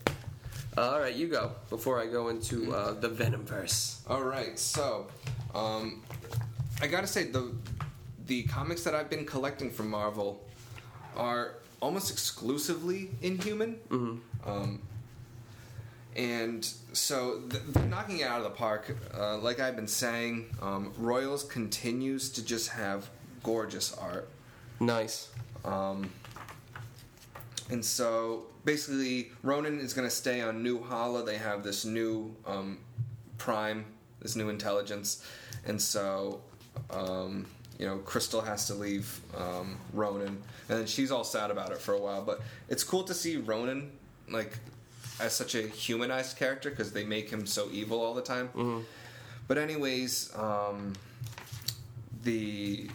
All 0.77 1.01
right, 1.01 1.15
you 1.15 1.29
go 1.29 1.53
before 1.71 2.01
I 2.01 2.07
go 2.07 2.29
into 2.29 2.75
uh, 2.75 2.93
the 2.93 3.09
Venomverse. 3.09 3.99
All 4.09 4.23
right. 4.23 4.59
So, 4.59 5.07
um, 5.55 6.03
I 6.81 6.87
gotta 6.87 7.07
say 7.07 7.25
the 7.25 7.53
the 8.27 8.43
comics 8.45 8.85
that 8.85 8.95
I've 8.95 9.11
been 9.11 9.25
collecting 9.25 9.71
from 9.71 9.91
Marvel 9.91 10.45
are 11.17 11.55
almost 11.81 12.11
exclusively 12.11 13.11
Inhuman. 13.23 13.79
Mm-hmm. 13.89 14.51
Um, 14.51 14.83
and 16.17 16.65
so 16.93 17.41
th- 17.49 17.63
they're 17.69 17.87
knocking 17.87 18.19
it 18.21 18.27
out 18.27 18.39
of 18.39 18.45
the 18.45 18.51
park. 18.51 18.97
Uh, 19.17 19.39
like 19.39 19.61
I've 19.61 19.77
been 19.77 19.89
saying, 19.89 20.47
um, 20.61 20.93
Royals 20.99 21.45
continues 21.45 22.31
to 22.31 22.45
just 22.45 22.71
have 22.71 23.09
gorgeous 23.43 23.97
art. 23.97 24.29
Nice. 24.81 25.31
Um, 25.65 26.11
and 27.71 27.85
so 27.85 28.47
basically, 28.65 29.31
Ronan 29.43 29.79
is 29.79 29.93
going 29.93 30.09
to 30.09 30.15
stay 30.15 30.41
on 30.41 30.63
New 30.63 30.83
Hala. 30.83 31.25
They 31.25 31.37
have 31.37 31.63
this 31.63 31.85
new 31.85 32.35
um, 32.47 32.79
prime, 33.37 33.85
this 34.21 34.37
new 34.37 34.49
intelligence, 34.49 35.25
and 35.67 35.81
so 35.81 36.41
um, 36.91 37.47
you 37.79 37.87
know 37.87 37.99
Crystal 37.99 38.41
has 38.41 38.67
to 38.69 38.75
leave 38.75 39.21
um, 39.37 39.77
Ronan, 39.93 40.29
and 40.69 40.79
then 40.79 40.87
she's 40.87 41.11
all 41.11 41.25
sad 41.25 41.51
about 41.51 41.71
it 41.73 41.79
for 41.79 41.95
a 41.95 41.99
while. 42.01 42.23
But 42.23 42.41
it's 42.69 42.85
cool 42.85 43.03
to 43.05 43.15
see 43.15 43.37
Ronan 43.37 43.93
like 44.31 44.59
as 45.21 45.35
such 45.35 45.55
a 45.55 45.63
humanized 45.63 46.37
character 46.39 46.71
because 46.71 46.93
they 46.93 47.05
make 47.05 47.29
him 47.31 47.47
so 47.47 47.69
evil 47.73 48.01
all 48.01 48.15
the 48.15 48.23
time. 48.23 48.49
But 49.47 49.59
anyways, 49.59 50.31
um, 50.37 50.93
the 52.23 52.89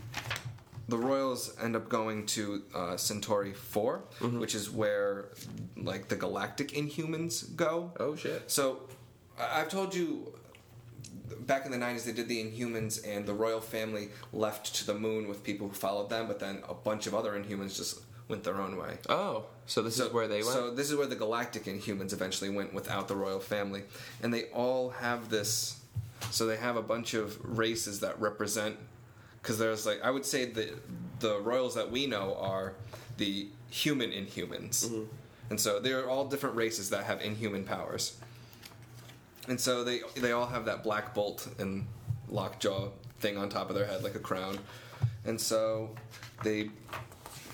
the 0.89 0.97
Royals 0.97 1.55
end 1.61 1.75
up 1.75 1.87
going 1.89 2.25
to 2.27 2.63
uh, 2.75 2.97
Centauri 2.97 3.53
4 3.53 4.03
which 4.39 4.53
is 4.55 4.69
where 4.69 5.29
like 5.77 6.07
the 6.09 6.15
galactic 6.15 6.69
Inhumans 6.71 7.55
go. 7.55 7.91
Oh 7.99 8.15
shit. 8.15 8.49
So 8.51 8.81
I- 9.39 9.61
I've 9.61 9.69
told 9.69 9.95
you 9.95 10.33
back 11.41 11.65
in 11.65 11.71
the 11.71 11.77
90s 11.77 12.03
they 12.05 12.11
did 12.11 12.27
the 12.27 12.43
Inhumans 12.43 13.05
and 13.07 13.25
the 13.25 13.33
royal 13.33 13.61
family 13.61 14.09
left 14.31 14.75
to 14.75 14.85
the 14.85 14.93
moon 14.93 15.27
with 15.27 15.43
people 15.43 15.67
who 15.67 15.73
followed 15.73 16.09
them, 16.09 16.27
but 16.27 16.39
then 16.39 16.61
a 16.67 16.73
bunch 16.73 17.07
of 17.07 17.13
other 17.15 17.31
Inhumans 17.33 17.75
just 17.75 18.01
went 18.27 18.43
their 18.43 18.59
own 18.61 18.77
way. 18.77 18.97
Oh, 19.09 19.45
so 19.65 19.81
this 19.81 19.99
is 19.99 20.11
where 20.13 20.27
they 20.27 20.41
went. 20.41 20.47
So 20.53 20.71
this 20.71 20.89
is 20.89 20.95
where 20.95 21.07
the 21.07 21.15
galactic 21.15 21.63
Inhumans 21.65 22.13
eventually 22.13 22.49
went 22.49 22.73
without 22.73 23.07
the 23.07 23.15
royal 23.15 23.39
family, 23.39 23.83
and 24.21 24.33
they 24.33 24.45
all 24.45 24.89
have 24.91 25.29
this. 25.29 25.79
So 26.31 26.45
they 26.45 26.55
have 26.57 26.77
a 26.77 26.81
bunch 26.81 27.13
of 27.13 27.37
races 27.43 27.99
that 27.99 28.19
represent, 28.21 28.77
because 29.43 29.59
there's 29.59 29.85
like 29.85 30.01
I 30.03 30.09
would 30.09 30.25
say 30.25 30.45
the 30.45 30.69
the 31.19 31.39
royals 31.41 31.75
that 31.75 31.91
we 31.91 32.07
know 32.07 32.35
are 32.39 32.73
the 33.17 33.47
human 33.69 34.09
Inhumans, 34.11 34.85
Mm-hmm. 34.87 35.03
and 35.51 35.59
so 35.59 35.79
they're 35.79 36.09
all 36.09 36.25
different 36.25 36.55
races 36.55 36.89
that 36.89 37.03
have 37.03 37.21
inhuman 37.21 37.63
powers. 37.63 38.17
And 39.47 39.59
so 39.59 39.83
they 39.83 40.01
they 40.15 40.31
all 40.31 40.47
have 40.47 40.65
that 40.65 40.83
black 40.83 41.13
bolt 41.13 41.47
and 41.59 41.85
lockjaw 42.29 42.89
thing 43.19 43.37
on 43.37 43.49
top 43.49 43.69
of 43.69 43.75
their 43.75 43.85
head 43.85 44.03
like 44.03 44.15
a 44.15 44.19
crown, 44.19 44.57
and 45.25 45.39
so 45.39 45.89
they 46.43 46.69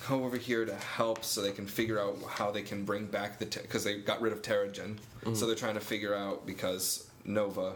come 0.01 0.21
over 0.23 0.37
here 0.37 0.65
to 0.65 0.75
help 0.75 1.23
so 1.23 1.41
they 1.41 1.51
can 1.51 1.67
figure 1.67 1.99
out 1.99 2.17
how 2.27 2.49
they 2.51 2.61
can 2.61 2.83
bring 2.85 3.05
back 3.05 3.37
the 3.39 3.45
because 3.45 3.83
they 3.83 3.97
got 3.99 4.21
rid 4.21 4.33
of 4.33 4.41
Terrigen, 4.43 4.97
so 5.33 5.45
they're 5.47 5.55
trying 5.55 5.73
to 5.75 5.79
figure 5.81 6.13
out 6.15 6.45
because 6.45 7.07
Nova 7.25 7.73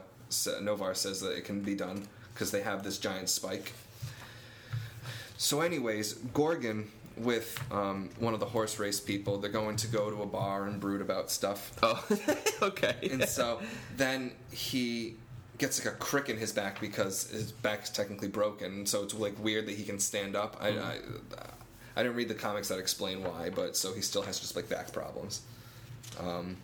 Noh-Varr 0.61 0.95
says 0.95 1.19
that 1.21 1.35
it 1.37 1.45
can 1.45 1.61
be 1.61 1.75
done 1.75 2.07
because 2.33 2.49
they 2.51 2.61
have 2.61 2.83
this 2.83 2.97
giant 2.97 3.29
spike. 3.29 3.73
So, 5.37 5.61
anyways, 5.61 6.13
Gorgon 6.13 6.89
with 7.17 7.61
um, 7.71 8.09
one 8.19 8.33
of 8.33 8.39
the 8.39 8.45
horse 8.45 8.79
race 8.79 8.99
people, 8.99 9.37
they're 9.37 9.51
going 9.51 9.75
to 9.77 9.87
go 9.87 10.09
to 10.09 10.23
a 10.23 10.25
bar 10.25 10.65
and 10.65 10.79
brood 10.79 11.01
about 11.01 11.29
stuff. 11.29 11.71
oh, 11.83 12.03
okay. 12.61 12.95
And 13.11 13.27
so 13.27 13.59
then 13.97 14.31
he 14.51 15.15
gets 15.57 15.83
like 15.83 15.93
a 15.93 15.97
crick 15.97 16.29
in 16.29 16.37
his 16.37 16.51
back 16.51 16.81
because 16.81 17.29
his 17.29 17.51
back's 17.51 17.89
technically 17.89 18.27
broken. 18.27 18.85
So 18.85 19.03
it's 19.03 19.13
like 19.13 19.41
weird 19.43 19.67
that 19.67 19.75
he 19.75 19.83
can 19.83 19.99
stand 19.99 20.35
up. 20.35 20.57
I, 20.59 20.69
I, 20.69 20.97
I 21.95 22.03
didn't 22.03 22.15
read 22.15 22.29
the 22.29 22.35
comics 22.35 22.69
that 22.69 22.79
explain 22.79 23.23
why, 23.23 23.49
but 23.49 23.77
so 23.77 23.93
he 23.93 24.01
still 24.01 24.23
has 24.23 24.39
just 24.39 24.55
like 24.55 24.67
back 24.67 24.91
problems. 24.91 25.41
Um, 26.19 26.57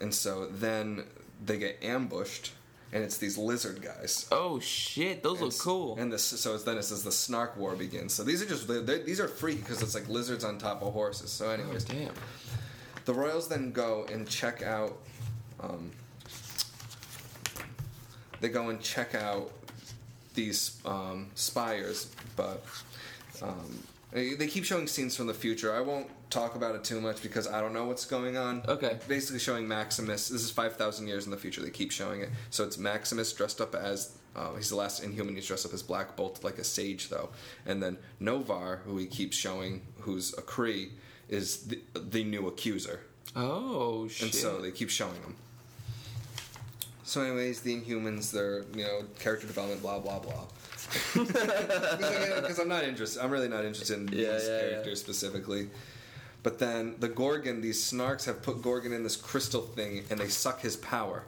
and 0.00 0.14
so 0.14 0.46
then 0.46 1.04
they 1.44 1.58
get 1.58 1.82
ambushed, 1.82 2.52
and 2.94 3.02
it's 3.02 3.18
these 3.18 3.36
lizard 3.36 3.82
guys. 3.82 4.26
oh 4.30 4.60
shit, 4.60 5.22
those 5.24 5.40
look 5.40 5.58
cool. 5.58 5.98
And 5.98 6.12
this, 6.12 6.22
so 6.22 6.54
it's, 6.54 6.62
then 6.62 6.78
it 6.78 6.84
says 6.84 7.02
the 7.02 7.10
Snark 7.10 7.56
War 7.56 7.74
begins. 7.74 8.14
So 8.14 8.22
these 8.22 8.40
are 8.40 8.46
just 8.46 8.68
these 8.68 9.20
are 9.20 9.26
free 9.26 9.56
because 9.56 9.82
it's 9.82 9.96
like 9.96 10.08
lizards 10.08 10.44
on 10.44 10.58
top 10.58 10.80
of 10.80 10.92
horses. 10.92 11.30
So, 11.32 11.48
oh, 11.48 11.50
anyways, 11.50 11.84
damn. 11.84 12.12
the 13.04 13.12
Royals 13.12 13.48
then 13.48 13.72
go 13.72 14.06
and 14.10 14.28
check 14.28 14.62
out. 14.62 14.96
Um, 15.60 15.90
they 18.40 18.48
go 18.48 18.68
and 18.68 18.80
check 18.80 19.16
out 19.16 19.50
these 20.34 20.80
um, 20.84 21.30
spires, 21.34 22.10
but 22.36 22.64
um, 23.42 23.82
they, 24.14 24.32
they 24.32 24.46
keep 24.46 24.64
showing 24.64 24.86
scenes 24.86 25.14
from 25.14 25.26
the 25.26 25.34
future. 25.34 25.74
I 25.74 25.80
won't 25.80 26.08
talk 26.30 26.54
about 26.54 26.74
it 26.74 26.84
too 26.84 27.00
much 27.00 27.22
because 27.22 27.46
I 27.46 27.60
don't 27.60 27.74
know 27.74 27.84
what's 27.84 28.06
going 28.06 28.38
on. 28.38 28.62
Okay. 28.66 28.98
Basically, 29.06 29.38
showing 29.38 29.68
Maximus. 29.68 30.28
This 30.28 30.42
is 30.42 30.50
five 30.50 30.76
thousand 30.76 31.08
years 31.08 31.26
in 31.26 31.30
the 31.30 31.36
future. 31.36 31.60
They 31.60 31.70
keep 31.70 31.90
showing 31.90 32.22
it. 32.22 32.30
So 32.48 32.64
it's 32.64 32.78
Maximus 32.78 33.30
dressed 33.32 33.60
up 33.60 33.74
as. 33.74 34.16
Uh, 34.36 34.54
he's 34.54 34.70
the 34.70 34.76
last 34.76 35.04
Inhuman. 35.04 35.34
He's 35.34 35.46
dressed 35.46 35.66
up 35.66 35.72
as 35.72 35.82
Black 35.82 36.16
Bolt, 36.16 36.42
like 36.42 36.58
a 36.58 36.64
sage, 36.64 37.08
though. 37.08 37.28
And 37.66 37.80
then 37.80 37.98
Noh-Varr, 38.18 38.80
who 38.84 38.96
he 38.96 39.06
keeps 39.06 39.36
showing, 39.36 39.82
who's 40.00 40.32
a 40.32 40.42
Kree, 40.42 40.90
is 41.28 41.58
the, 41.66 41.80
the 41.94 42.24
new 42.24 42.48
accuser. 42.48 43.00
Oh 43.36 44.08
shit. 44.08 44.22
And 44.22 44.34
so 44.34 44.60
they 44.60 44.70
keep 44.70 44.90
showing 44.90 45.20
them. 45.22 45.36
So, 47.04 47.20
anyways, 47.20 47.60
the 47.60 47.80
Inhumans, 47.80 48.30
their 48.32 48.64
you 48.74 48.84
know 48.84 49.02
character 49.18 49.46
development, 49.46 49.82
blah 49.82 49.98
blah 49.98 50.18
blah. 50.18 50.44
Because 51.14 52.58
I'm 52.58 52.68
not 52.68 52.84
interested. 52.84 53.22
I'm 53.22 53.30
really 53.30 53.48
not 53.48 53.64
interested 53.64 53.98
in 53.98 54.08
Yeah, 54.08 54.32
these 54.32 54.48
yeah, 54.48 54.60
characters 54.60 55.00
specifically. 55.00 55.68
But 56.42 56.58
then 56.58 56.96
the 56.98 57.08
Gorgon, 57.08 57.62
these 57.62 57.82
Snarks 57.82 58.26
have 58.26 58.42
put 58.42 58.60
Gorgon 58.60 58.92
in 58.92 59.02
this 59.02 59.16
crystal 59.16 59.62
thing, 59.62 60.04
and 60.10 60.20
they 60.20 60.28
suck 60.28 60.60
his 60.60 60.76
power. 60.76 61.24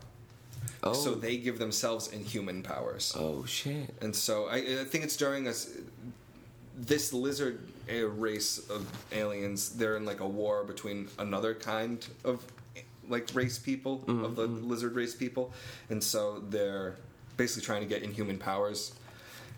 oh. 0.83 0.93
So 0.93 1.15
they 1.15 1.39
give 1.39 1.59
themselves 1.59 2.09
inhuman 2.13 2.63
powers. 2.63 3.15
Oh 3.17 3.45
shit. 3.47 3.95
And 4.03 4.15
so 4.15 4.47
I, 4.47 4.57
I 4.57 4.85
think 4.85 5.05
it's 5.05 5.17
during 5.17 5.49
us 5.49 5.71
this 6.77 7.13
lizard 7.13 7.61
race 7.89 8.59
of 8.69 8.87
aliens. 9.13 9.71
They're 9.71 9.97
in 9.97 10.05
like 10.05 10.21
a 10.21 10.29
war 10.29 10.65
between 10.65 11.09
another 11.19 11.55
kind 11.55 12.07
of 12.25 12.45
like 13.09 13.29
race 13.35 13.59
people 13.59 14.03
of 14.09 14.37
the 14.37 14.49
mm-hmm. 14.49 14.69
lizard 14.69 14.95
race 14.95 15.15
people, 15.15 15.53
and 15.91 16.03
so 16.03 16.43
they're 16.51 16.97
basically 17.37 17.65
trying 17.65 17.83
to 17.83 17.89
get 17.89 18.03
inhuman 18.03 18.39
powers. 18.39 18.93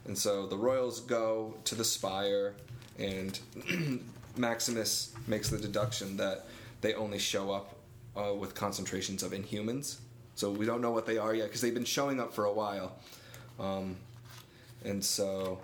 And 0.08 0.18
so 0.18 0.46
the 0.46 0.56
royals 0.56 1.00
go 1.00 1.54
to 1.64 1.74
the 1.74 1.84
spire, 1.84 2.54
and 2.98 3.38
Maximus 4.36 5.12
makes 5.26 5.50
the 5.50 5.58
deduction 5.58 6.16
that 6.16 6.46
they 6.80 6.94
only 6.94 7.18
show 7.18 7.52
up 7.52 7.76
uh, 8.16 8.34
with 8.34 8.54
concentrations 8.54 9.22
of 9.22 9.32
inhumans. 9.32 9.98
So 10.34 10.50
we 10.50 10.66
don't 10.66 10.80
know 10.80 10.90
what 10.92 11.04
they 11.06 11.18
are 11.18 11.34
yet 11.34 11.46
because 11.48 11.60
they've 11.60 11.74
been 11.74 11.84
showing 11.84 12.20
up 12.20 12.32
for 12.32 12.46
a 12.46 12.52
while. 12.52 12.96
Um, 13.60 13.96
and 14.84 15.04
so 15.04 15.58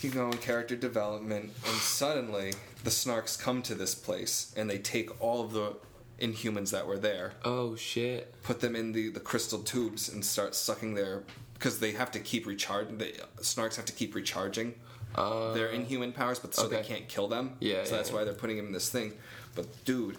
keep 0.00 0.14
going 0.14 0.32
character 0.38 0.74
development 0.74 1.44
and 1.44 1.76
suddenly 1.76 2.54
the 2.82 2.90
snarks 2.90 3.38
come 3.38 3.62
to 3.62 3.74
this 3.74 3.94
place 3.94 4.52
and 4.56 4.68
they 4.68 4.78
take 4.78 5.20
all 5.22 5.42
of 5.42 5.52
the 5.52 5.76
inhumans 6.20 6.70
that 6.70 6.86
were 6.86 6.98
there 6.98 7.32
Oh 7.44 7.76
shit. 7.76 8.34
put 8.42 8.60
them 8.60 8.74
in 8.74 8.92
the, 8.92 9.08
the 9.10 9.20
crystal 9.20 9.58
tubes 9.60 10.08
and 10.08 10.24
start 10.24 10.54
sucking 10.54 10.94
their 10.94 11.24
because 11.54 11.78
they 11.80 11.92
have 11.92 12.10
to 12.10 12.18
keep 12.20 12.46
recharging 12.46 12.98
the 12.98 13.12
snarks 13.40 13.76
have 13.76 13.84
to 13.86 13.92
keep 13.92 14.14
recharging 14.14 14.74
Uh, 15.14 15.52
their 15.54 15.68
inhuman 15.68 16.12
powers 16.12 16.38
but 16.38 16.54
so 16.54 16.66
they 16.68 16.82
can't 16.82 17.06
kill 17.08 17.28
them 17.28 17.56
Yeah, 17.60 17.84
so 17.84 17.90
yeah, 17.92 17.96
that's 17.96 18.10
yeah. 18.10 18.16
why 18.16 18.24
they're 18.24 18.34
putting 18.34 18.58
him 18.58 18.66
in 18.66 18.72
this 18.72 18.90
thing 18.90 19.12
but 19.54 19.66
dude 19.84 20.16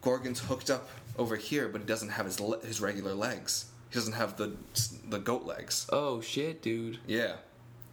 gorgon's 0.00 0.40
hooked 0.40 0.70
up 0.70 0.88
over 1.18 1.36
here 1.36 1.68
but 1.68 1.80
he 1.80 1.86
doesn't 1.86 2.10
have 2.10 2.26
his 2.26 2.38
le- 2.40 2.60
his 2.64 2.80
regular 2.80 3.14
legs 3.14 3.66
he 3.90 3.94
doesn't 3.94 4.14
have 4.14 4.36
the 4.36 4.52
the 5.08 5.18
goat 5.18 5.44
legs 5.44 5.86
Oh 5.92 6.20
shit, 6.20 6.60
dude. 6.62 6.98
yeah. 7.06 7.36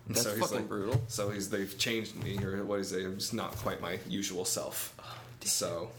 And 0.08 0.16
That's 0.18 0.28
fucking 0.38 0.68
brutal. 0.68 1.02
So 1.08 1.30
he's 1.30 1.50
they've 1.50 1.78
changed 1.78 2.22
me, 2.22 2.38
or 2.44 2.62
what 2.66 2.80
is 2.82 2.92
it? 2.92 3.06
I'm 3.06 3.18
just 3.18 3.34
not 3.34 3.56
quite 3.56 3.80
my 3.80 4.00
usual 4.10 4.44
self. 4.44 4.94
Oh, 5.00 5.16
so 5.46 5.92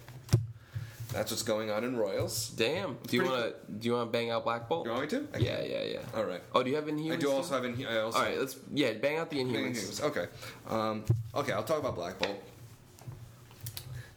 that's 1.15 1.31
what's 1.31 1.45
going 1.45 1.71
on 1.71 1.85
in 1.85 1.97
Royals. 1.97 2.51
Damn. 2.51 2.99
Do 3.07 3.17
you 3.17 3.23
Pretty 3.23 3.35
wanna 3.35 3.53
do 3.79 3.89
you 3.89 3.95
wanna 3.95 4.11
bang 4.11 4.31
out 4.31 4.45
Black 4.45 4.69
Bolt? 4.69 4.85
You 4.85 4.93
want 4.93 5.03
me 5.05 5.09
to? 5.19 5.29
I 5.33 5.39
Yeah, 5.39 5.63
yeah, 5.63 5.83
yeah. 5.85 5.99
All 6.15 6.25
right. 6.25 6.43
Oh, 6.55 6.63
do 6.63 6.71
you 6.71 6.77
have 6.77 6.87
Inhumans? 6.87 7.13
I 7.13 7.17
do 7.17 7.31
also 7.31 7.55
have 7.55 7.65
in. 7.65 7.87
I 7.87 7.99
also. 7.99 8.19
All 8.19 8.25
right, 8.25 8.39
let's 8.39 8.57
yeah, 8.73 8.93
bang 8.95 9.19
out 9.19 9.31
the 9.31 9.39
Inhumans. 9.39 10.01
Inhumans. 10.01 10.03
Okay. 10.03 10.27
Um, 10.69 11.05
okay, 11.35 11.53
I'll 11.53 11.63
talk 11.63 11.79
about 11.79 11.95
Black 11.95 12.19
Bolt. 12.19 12.43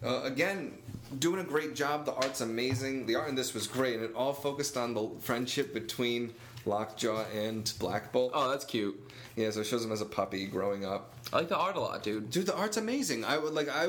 Uh, 0.03 0.21
again, 0.23 0.73
doing 1.19 1.39
a 1.39 1.43
great 1.43 1.75
job. 1.75 2.05
The 2.05 2.13
art's 2.13 2.41
amazing. 2.41 3.05
The 3.05 3.15
art 3.15 3.29
in 3.29 3.35
this 3.35 3.53
was 3.53 3.67
great, 3.67 3.95
and 3.95 4.03
it 4.03 4.13
all 4.15 4.33
focused 4.33 4.75
on 4.75 4.93
the 4.93 5.09
friendship 5.19 5.73
between 5.73 6.33
Lockjaw 6.65 7.25
and 7.35 7.71
Black 7.79 8.11
Bolt. 8.11 8.31
Oh, 8.33 8.49
that's 8.49 8.65
cute. 8.65 8.99
Yeah, 9.35 9.51
so 9.51 9.61
it 9.61 9.65
shows 9.65 9.85
him 9.85 9.91
as 9.91 10.01
a 10.01 10.05
puppy 10.05 10.47
growing 10.47 10.83
up. 10.83 11.13
I 11.31 11.37
like 11.37 11.49
the 11.49 11.57
art 11.57 11.75
a 11.75 11.79
lot, 11.79 12.01
dude. 12.01 12.31
Dude, 12.31 12.47
the 12.47 12.55
art's 12.55 12.77
amazing. 12.77 13.23
I 13.23 13.37
would 13.37 13.53
like. 13.53 13.69
I. 13.69 13.87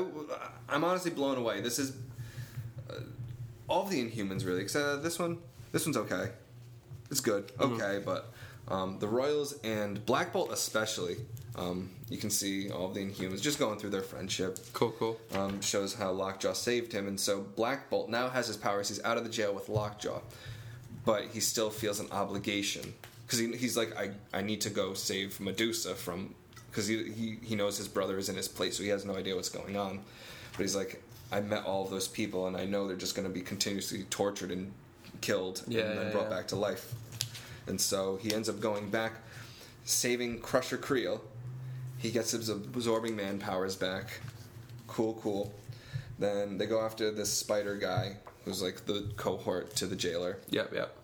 I'm 0.67 0.83
honestly 0.83 1.11
blown 1.11 1.37
away. 1.37 1.61
This 1.61 1.79
is 1.79 1.93
all 3.69 3.83
of 3.83 3.89
the 3.89 4.03
Inhumans, 4.03 4.45
really. 4.45 4.61
Except 4.61 4.85
uh, 4.85 4.95
this 4.97 5.19
one. 5.19 5.37
This 5.71 5.85
one's 5.85 5.97
okay. 5.97 6.29
It's 7.11 7.21
good. 7.21 7.51
Okay, 7.59 8.01
but 8.03 8.31
um, 8.67 8.99
the 8.99 9.07
Royals 9.07 9.53
and 9.63 10.03
Black 10.05 10.33
Bolt 10.33 10.51
especially. 10.51 11.17
Um, 11.55 11.89
you 12.09 12.17
can 12.17 12.29
see 12.29 12.71
all 12.71 12.85
of 12.85 12.93
the 12.93 13.01
Inhumans 13.01 13.41
just 13.41 13.59
going 13.59 13.79
through 13.79 13.89
their 13.89 14.01
friendship. 14.01 14.59
Cool, 14.73 14.91
cool. 14.91 15.19
Um, 15.33 15.59
shows 15.61 15.93
how 15.93 16.11
Lockjaw 16.11 16.53
saved 16.53 16.93
him, 16.93 17.07
and 17.07 17.19
so 17.19 17.41
Black 17.41 17.89
Bolt 17.89 18.09
now 18.09 18.29
has 18.29 18.47
his 18.47 18.55
powers. 18.55 18.89
He's 18.89 19.03
out 19.03 19.17
of 19.17 19.23
the 19.23 19.29
jail 19.29 19.53
with 19.53 19.67
Lockjaw, 19.67 20.21
but 21.05 21.25
he 21.25 21.39
still 21.39 21.69
feels 21.69 21.99
an 21.99 22.07
obligation 22.11 22.93
because 23.25 23.39
he, 23.39 23.55
he's 23.57 23.75
like, 23.75 23.95
I, 23.97 24.11
I 24.33 24.41
need 24.41 24.61
to 24.61 24.69
go 24.69 24.93
save 24.93 25.39
Medusa 25.39 25.95
from 25.95 26.33
because 26.69 26.87
he, 26.87 27.11
he 27.11 27.37
he 27.43 27.55
knows 27.55 27.77
his 27.77 27.87
brother 27.87 28.17
is 28.17 28.29
in 28.29 28.35
his 28.35 28.47
place, 28.47 28.77
so 28.77 28.83
he 28.83 28.89
has 28.89 29.03
no 29.03 29.15
idea 29.15 29.35
what's 29.35 29.49
going 29.49 29.75
on. 29.75 29.99
But 30.53 30.61
he's 30.61 30.75
like, 30.75 31.01
I 31.31 31.41
met 31.41 31.65
all 31.65 31.83
of 31.83 31.91
those 31.91 32.07
people, 32.07 32.47
and 32.47 32.57
I 32.57 32.65
know 32.65 32.87
they're 32.87 32.97
just 32.97 33.15
going 33.15 33.27
to 33.27 33.33
be 33.33 33.41
continuously 33.41 34.03
tortured 34.09 34.51
and 34.51 34.71
killed 35.21 35.63
Yeah, 35.67 35.81
and 35.81 35.97
then 35.97 36.05
yeah, 36.07 36.11
brought 36.11 36.29
yeah. 36.29 36.37
back 36.37 36.47
to 36.49 36.55
life. 36.55 36.93
And 37.67 37.79
so 37.79 38.17
he 38.21 38.33
ends 38.33 38.49
up 38.49 38.59
going 38.59 38.89
back, 38.89 39.13
saving 39.83 40.39
Crusher 40.39 40.77
Creel. 40.77 41.23
He 41.97 42.11
gets 42.11 42.31
his 42.31 42.49
absorbing 42.49 43.15
man 43.15 43.39
powers 43.39 43.75
back. 43.75 44.21
Cool, 44.87 45.19
cool. 45.21 45.53
Then 46.17 46.57
they 46.57 46.65
go 46.65 46.81
after 46.81 47.11
this 47.11 47.31
spider 47.31 47.75
guy, 47.75 48.17
who's 48.45 48.61
like 48.61 48.85
the 48.85 49.11
cohort 49.15 49.75
to 49.75 49.85
the 49.85 49.95
jailer. 49.95 50.39
Yep, 50.49 50.73
yep. 50.73 50.95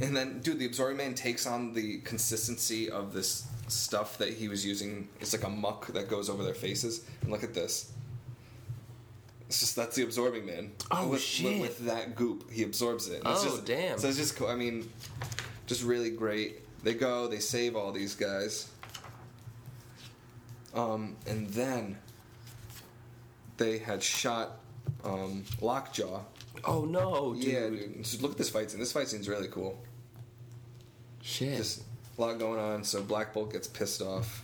And 0.00 0.16
then, 0.16 0.40
dude, 0.40 0.58
the 0.58 0.66
absorbing 0.66 0.96
man 0.96 1.14
takes 1.14 1.46
on 1.46 1.72
the 1.72 1.98
consistency 1.98 2.90
of 2.90 3.12
this 3.12 3.46
stuff 3.68 4.18
that 4.18 4.30
he 4.30 4.48
was 4.48 4.66
using. 4.66 5.08
It's 5.20 5.32
like 5.32 5.44
a 5.44 5.50
muck 5.50 5.86
that 5.88 6.08
goes 6.08 6.28
over 6.28 6.42
their 6.42 6.54
faces. 6.54 7.06
And 7.22 7.30
look 7.30 7.44
at 7.44 7.54
this. 7.54 7.92
It's 9.54 9.60
just 9.60 9.76
that's 9.76 9.94
the 9.94 10.02
absorbing 10.02 10.46
man. 10.46 10.72
Oh, 10.90 11.06
with, 11.10 11.20
shit. 11.20 11.60
With, 11.60 11.78
with 11.78 11.86
that 11.86 12.16
goop, 12.16 12.50
he 12.50 12.64
absorbs 12.64 13.08
it. 13.08 13.18
And 13.18 13.26
Oh, 13.26 13.44
just, 13.44 13.64
damn. 13.64 13.98
So 13.98 14.08
it's 14.08 14.16
just 14.16 14.34
cool. 14.34 14.48
I 14.48 14.56
mean, 14.56 14.90
just 15.68 15.84
really 15.84 16.10
great. 16.10 16.62
They 16.82 16.94
go, 16.94 17.28
they 17.28 17.38
save 17.38 17.76
all 17.76 17.92
these 17.92 18.16
guys. 18.16 18.68
Um, 20.74 21.14
and 21.28 21.48
then 21.50 21.96
they 23.56 23.78
had 23.78 24.02
shot 24.02 24.56
um, 25.04 25.44
Lockjaw. 25.60 26.22
Oh 26.64 26.84
no, 26.84 27.34
dude. 27.34 27.44
Yeah, 27.44 27.68
dude. 27.68 28.02
Just 28.02 28.22
look 28.22 28.32
at 28.32 28.38
this 28.38 28.50
fight 28.50 28.72
scene. 28.72 28.80
This 28.80 28.90
fight 28.90 29.06
scene's 29.06 29.28
really 29.28 29.46
cool. 29.48 29.80
Shit. 31.22 31.58
Just 31.58 31.84
a 32.18 32.20
lot 32.20 32.40
going 32.40 32.58
on. 32.58 32.82
So 32.82 33.04
Black 33.04 33.32
Bolt 33.32 33.52
gets 33.52 33.68
pissed 33.68 34.02
off, 34.02 34.42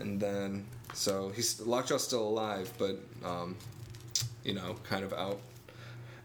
and 0.00 0.18
then 0.18 0.64
so 0.94 1.28
he's 1.28 1.60
Lockjaw's 1.60 2.04
still 2.04 2.26
alive, 2.26 2.72
but 2.78 2.98
um, 3.22 3.56
you 4.44 4.54
know, 4.54 4.76
kind 4.84 5.04
of 5.04 5.12
out. 5.12 5.40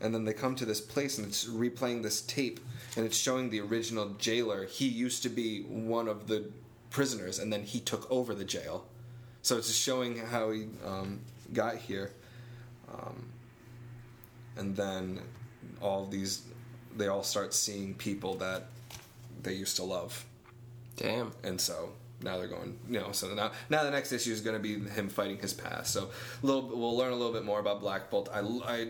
And 0.02 0.14
then 0.14 0.24
they 0.24 0.34
come 0.34 0.56
to 0.56 0.66
this 0.66 0.80
place, 0.80 1.18
and 1.18 1.28
it's 1.28 1.46
replaying 1.46 2.04
this 2.04 2.22
tape, 2.22 2.60
and 2.96 3.06
it's 3.06 3.18
showing 3.18 3.50
the 3.50 3.60
original 3.60 4.10
jailer. 4.18 4.66
He 4.66 4.88
used 4.88 5.24
to 5.24 5.30
be 5.30 5.64
one 5.64 6.08
of 6.08 6.28
the 6.28 6.46
prisoners, 6.90 7.40
and 7.40 7.52
then 7.52 7.64
he 7.64 7.80
took 7.80 8.10
over 8.10 8.34
the 8.34 8.46
jail. 8.46 8.86
So 9.42 9.58
it's 9.58 9.68
just 9.68 9.82
showing 9.82 10.18
how 10.18 10.52
he 10.52 10.68
um, 10.86 11.20
got 11.54 11.76
here. 11.76 12.12
Um, 12.94 13.26
and 14.58 14.76
then 14.76 15.22
all 15.82 16.06
these, 16.06 16.44
they 16.96 17.08
all 17.08 17.24
start 17.24 17.54
seeing 17.54 17.94
people 17.94 18.36
that 18.36 18.68
they 19.44 19.54
used 19.54 19.76
to 19.78 19.84
love 19.84 20.26
Damn. 20.98 21.32
and 21.44 21.60
so 21.60 21.92
now 22.22 22.38
they're 22.38 22.48
going 22.48 22.78
you 22.90 23.00
know 23.00 23.12
so 23.12 23.34
now 23.34 23.52
now 23.70 23.84
the 23.84 23.92
next 23.92 24.12
issue 24.12 24.32
is 24.32 24.42
going 24.42 24.56
to 24.56 24.62
be 24.62 24.80
him 24.90 25.08
fighting 25.10 25.38
his 25.38 25.54
past 25.54 25.94
so 25.94 26.10
a 26.44 26.46
little 26.46 26.64
we'll 26.68 26.96
learn 26.98 27.12
a 27.14 27.16
little 27.16 27.34
bit 27.34 27.46
more 27.46 27.60
about 27.60 27.80
black 27.80 28.10
bolt 28.10 28.30
i, 28.34 28.40
I 28.40 28.88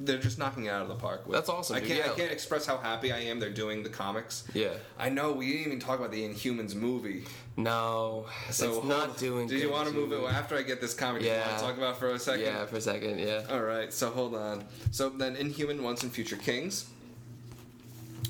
they're 0.00 0.18
just 0.18 0.38
knocking 0.38 0.66
it 0.66 0.68
out 0.68 0.82
of 0.82 0.88
the 0.88 0.94
park 0.96 1.26
with, 1.26 1.34
That's 1.34 1.48
awesome, 1.48 1.76
i 1.76 1.80
can't 1.80 2.04
i 2.06 2.08
can't 2.12 2.30
express 2.30 2.66
how 2.66 2.76
happy 2.76 3.10
i 3.10 3.16
am 3.18 3.40
they're 3.40 3.48
doing 3.48 3.82
the 3.82 3.88
comics 3.88 4.44
Yeah. 4.52 4.74
i 4.98 5.08
know 5.08 5.32
we 5.32 5.46
didn't 5.50 5.66
even 5.68 5.80
talk 5.80 5.98
about 5.98 6.10
the 6.12 6.22
inhumans 6.28 6.74
movie 6.74 7.24
No, 7.56 8.26
so 8.50 8.76
it's 8.78 8.84
not 8.86 9.16
doing. 9.16 9.46
did 9.48 9.62
you 9.62 9.70
want 9.70 9.88
to 9.88 9.94
move 9.94 10.12
it 10.12 10.22
after 10.30 10.56
i 10.58 10.62
get 10.62 10.82
this 10.82 10.92
comic 10.92 11.22
do 11.22 11.28
you 11.28 11.32
want 11.34 11.46
Yeah. 11.46 11.56
to 11.56 11.62
talk 11.62 11.78
about 11.78 11.98
for 11.98 12.10
a 12.10 12.18
second 12.18 12.44
Yeah, 12.44 12.66
for 12.66 12.76
a 12.76 12.80
second. 12.82 13.18
Yeah. 13.18 13.46
all 13.50 13.62
right, 13.62 13.90
so 13.90 14.10
hold 14.10 14.34
on. 14.34 14.64
So 14.90 15.08
then, 15.08 15.36
Inhuman 15.36 15.82
Once 15.82 16.02
and 16.02 16.12
Future 16.12 16.36
Kings. 16.36 16.84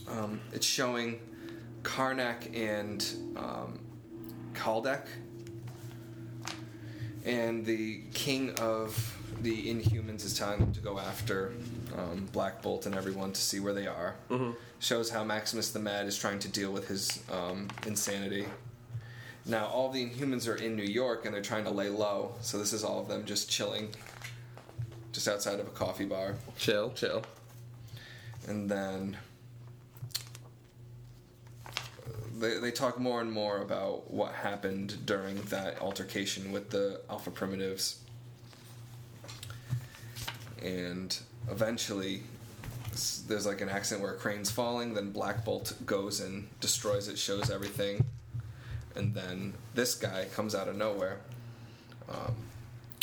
Um, 0.08 0.40
it's 0.52 0.66
showing 0.66 1.18
Karnak 1.82 2.54
and 2.56 3.04
um, 3.36 3.78
Kaldek, 4.54 5.06
and 7.24 7.64
the 7.64 8.00
king 8.14 8.50
of 8.60 9.18
the 9.40 9.72
Inhumans 9.72 10.24
is 10.24 10.38
telling 10.38 10.60
them 10.60 10.72
to 10.72 10.80
go 10.80 10.98
after 10.98 11.52
um, 11.96 12.28
Black 12.32 12.62
Bolt 12.62 12.86
and 12.86 12.94
everyone 12.94 13.32
to 13.32 13.40
see 13.40 13.60
where 13.60 13.72
they 13.72 13.86
are. 13.86 14.14
Shows 14.78 15.10
how 15.10 15.24
Maximus 15.24 15.70
the 15.70 15.78
Mad 15.78 16.06
is 16.06 16.16
trying 16.18 16.38
to 16.40 16.48
deal 16.48 16.72
with 16.72 16.88
his 16.88 17.22
um, 17.30 17.68
insanity. 17.86 18.46
Now, 19.44 19.66
all 19.66 19.90
the 19.90 20.08
Inhumans 20.08 20.48
are 20.48 20.54
in 20.56 20.76
New 20.76 20.84
York 20.84 21.24
and 21.24 21.34
they're 21.34 21.42
trying 21.42 21.64
to 21.64 21.70
lay 21.70 21.88
low, 21.88 22.34
so 22.40 22.58
this 22.58 22.72
is 22.72 22.84
all 22.84 23.00
of 23.00 23.08
them 23.08 23.24
just 23.24 23.50
chilling 23.50 23.88
just 25.12 25.28
outside 25.28 25.60
of 25.60 25.66
a 25.66 25.70
coffee 25.70 26.04
bar. 26.04 26.34
Chill, 26.56 26.90
chill. 26.92 27.22
And 28.48 28.68
then 28.68 29.16
uh, 31.66 31.70
they, 32.42 32.58
they 32.58 32.70
talk 32.72 32.98
more 32.98 33.20
and 33.20 33.32
more 33.32 33.62
about 33.62 34.10
what 34.10 34.32
happened 34.32 35.06
during 35.06 35.40
that 35.42 35.80
altercation 35.80 36.50
with 36.50 36.70
the 36.70 37.00
Alpha 37.08 37.30
Primitives. 37.30 38.00
And 40.60 41.16
eventually, 41.50 42.24
there's 43.28 43.46
like 43.46 43.60
an 43.60 43.68
accident 43.68 44.02
where 44.02 44.12
a 44.14 44.16
crane's 44.16 44.50
falling, 44.50 44.92
then 44.94 45.12
Black 45.12 45.44
Bolt 45.44 45.74
goes 45.86 46.20
and 46.20 46.48
destroys 46.60 47.08
it, 47.08 47.16
shows 47.16 47.48
everything. 47.48 48.04
And 48.96 49.14
then 49.14 49.54
this 49.74 49.94
guy 49.94 50.26
comes 50.34 50.54
out 50.54 50.68
of 50.68 50.76
nowhere, 50.76 51.20
um, 52.08 52.34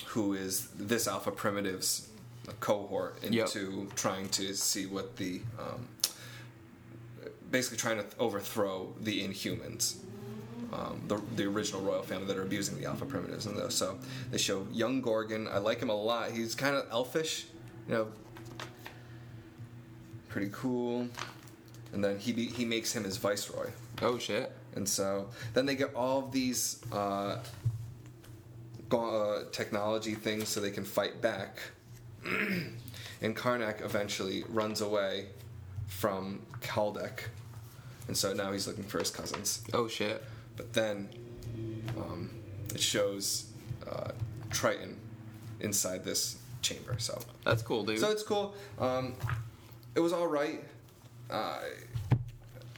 who 0.08 0.34
is 0.34 0.68
this 0.78 1.08
Alpha 1.08 1.32
Primitives 1.32 2.10
cohort 2.60 3.18
Yep. 3.24 3.48
into 3.48 3.88
trying 3.96 4.28
to 4.30 4.54
see 4.54 4.86
what 4.86 5.16
the 5.18 5.42
um, 5.58 5.88
basically 7.52 7.78
trying 7.78 7.98
to 7.98 8.06
overthrow 8.20 8.94
the 9.00 9.28
Inhumans, 9.28 9.98
um, 10.72 11.02
the 11.08 11.22
the 11.36 11.46
original 11.46 11.82
royal 11.82 12.04
family 12.04 12.28
that 12.28 12.38
are 12.38 12.44
abusing 12.44 12.80
the 12.80 12.86
Alpha 12.86 13.06
Primitives, 13.06 13.46
and 13.46 13.58
those. 13.58 13.76
So 13.76 13.98
they 14.32 14.38
show 14.38 14.68
young 14.72 15.02
Gorgon. 15.02 15.48
I 15.48 15.58
like 15.58 15.80
him 15.80 15.90
a 15.90 15.96
lot. 15.96 16.32
He's 16.32 16.56
kind 16.56 16.76
of 16.76 16.86
elfish, 16.92 17.46
you 17.88 17.94
know, 17.94 18.08
pretty 20.30 20.50
cool. 20.52 21.08
And 21.92 22.04
then 22.04 22.20
he 22.20 22.32
be, 22.32 22.46
he 22.46 22.66
makes 22.66 22.94
him 22.94 23.04
his 23.04 23.18
viceroy. 23.18 23.70
Oh 24.02 24.18
shit. 24.18 24.52
And 24.76 24.88
so 24.88 25.30
then 25.54 25.66
they 25.66 25.76
get 25.76 25.94
all 25.96 26.20
of 26.20 26.32
these 26.32 26.80
uh, 26.92 27.40
go- 28.88 29.24
uh, 29.24 29.44
technology 29.52 30.14
things 30.14 30.48
so 30.50 30.62
they 30.62 30.72
can 30.72 30.86
fight 30.86 31.22
back. 31.22 31.58
and 33.22 33.36
Karnak 33.36 33.84
eventually 33.84 34.44
runs 34.50 34.82
away 34.82 35.28
from 35.88 36.42
Kaldek. 36.62 37.22
And 38.10 38.18
so 38.18 38.34
now 38.34 38.52
he's 38.52 38.66
looking 38.68 38.84
for 38.86 38.98
his 38.98 39.12
cousins. 39.12 39.62
Oh 39.72 39.88
shit. 39.88 40.24
But 40.58 40.74
then 40.74 41.10
um, 41.96 42.32
it 42.74 42.82
shows 42.82 43.46
uh, 43.88 44.12
Triton 44.50 44.98
inside 45.60 46.04
this 46.04 46.38
chamber. 46.64 46.96
So 46.98 47.22
That's 47.46 47.62
cool, 47.62 47.84
dude. 47.86 48.00
so 48.00 48.10
it's 48.10 48.24
cool. 48.24 48.56
Um, 48.80 49.14
it 49.94 50.00
was 50.00 50.12
all 50.12 50.26
right. 50.26 50.64
Uh, 51.30 51.60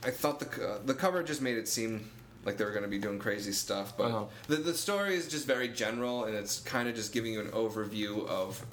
I 0.04 0.10
thought 0.12 0.40
the 0.40 0.46
co- 0.46 0.82
the 0.84 0.94
cover 0.94 1.24
just 1.24 1.42
made 1.42 1.58
it 1.58 1.70
seem 1.70 2.10
like 2.44 2.58
they 2.58 2.66
were 2.66 2.72
going 2.72 2.84
to 2.84 2.90
be 2.90 2.98
doing 3.00 3.18
crazy 3.18 3.54
stuff, 3.54 3.96
but 3.98 4.08
Uh-huh. 4.08 4.26
the 4.50 4.58
the 4.58 4.74
story 4.74 5.16
is 5.16 5.30
just 5.30 5.48
very 5.48 5.70
general, 5.70 6.26
and 6.26 6.36
it's 6.36 6.60
kind 6.60 6.90
of 6.90 6.96
just 6.96 7.14
giving 7.14 7.32
you 7.34 7.40
an 7.40 7.52
overview 7.52 8.28
of 8.28 8.66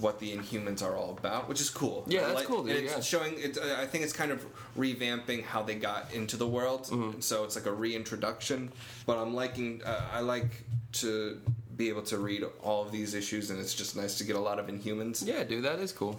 what 0.00 0.18
the 0.20 0.36
Inhumans 0.36 0.82
are 0.82 0.94
all 0.96 1.16
about, 1.18 1.48
which 1.48 1.60
is 1.60 1.70
cool. 1.70 2.04
Yeah, 2.06 2.22
that's 2.22 2.34
like- 2.34 2.46
cool, 2.46 2.64
dude, 2.64 2.76
It's 2.84 2.92
yeah. 2.94 3.00
showing. 3.00 3.34
It, 3.38 3.58
I 3.58 3.86
think 3.86 4.04
it's 4.04 4.12
kind 4.12 4.30
of 4.32 4.44
revamping 4.76 5.44
how 5.44 5.62
they 5.62 5.74
got 5.74 6.12
into 6.12 6.36
the 6.36 6.46
world, 6.46 6.82
Mm-hmm. 6.84 7.20
so 7.20 7.44
it's 7.44 7.56
like 7.56 7.66
a 7.66 7.72
reintroduction. 7.72 8.72
But 9.06 9.18
I'm 9.18 9.34
liking. 9.34 9.82
Uh, 9.84 10.02
I 10.12 10.20
like 10.20 10.64
to 10.94 11.40
be 11.76 11.88
able 11.88 12.02
to 12.02 12.18
read 12.18 12.44
all 12.62 12.82
of 12.84 12.90
these 12.92 13.14
issues, 13.14 13.50
and 13.50 13.60
it's 13.60 13.74
just 13.74 13.94
nice 13.96 14.18
to 14.18 14.24
get 14.24 14.34
a 14.36 14.40
lot 14.40 14.58
of 14.58 14.66
Inhumans. 14.66 15.24
yeah, 15.26 15.44
dude, 15.44 15.64
that 15.64 15.78
is 15.78 15.92
cool. 15.92 16.18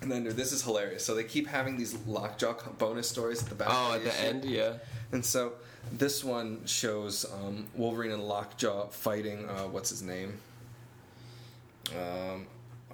And 0.00 0.12
then 0.12 0.24
this 0.36 0.52
is 0.52 0.62
hilarious. 0.62 1.04
So 1.04 1.14
they 1.14 1.24
keep 1.24 1.46
having 1.46 1.76
these 1.78 1.94
lockjaw 2.06 2.54
bonus 2.78 3.08
stories 3.08 3.42
at 3.42 3.48
the 3.48 3.54
back. 3.54 3.68
Oh, 3.70 3.94
at 3.94 4.04
the 4.04 4.14
end, 4.20 4.44
yeah. 4.44 4.74
And 5.12 5.24
so 5.24 5.52
this 5.90 6.22
one 6.22 6.60
shows 6.66 7.24
um, 7.32 7.66
Wolverine 7.74 8.12
and 8.12 8.22
Lockjaw 8.22 8.88
fighting. 8.88 9.48
Uh, 9.48 9.62
what's 9.62 9.88
his 9.90 10.02
name? 10.02 10.38
Um, 11.90 12.46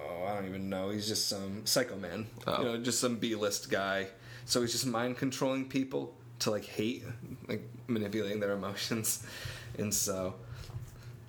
oh, 0.03 0.25
I 0.27 0.35
don't 0.35 0.47
even 0.47 0.69
know. 0.69 0.91
He's 0.91 1.07
just 1.09 1.29
some 1.29 1.65
psycho 1.67 1.97
man. 1.97 2.27
Oh. 2.47 2.59
You 2.59 2.65
know, 2.65 2.77
just 2.79 3.01
some 3.01 3.17
B 3.17 3.35
list 3.35 3.71
guy. 3.71 4.07
So 4.47 4.61
he's 4.61 4.73
just 4.73 4.87
mind 4.87 5.17
controlling 5.19 5.69
people 5.69 6.15
to 6.41 6.51
like 6.51 6.65
hate, 6.65 7.05
like 7.49 7.63
manipulating 7.87 8.41
their 8.41 8.53
emotions, 8.53 9.25
and 9.79 9.93
so 9.95 10.35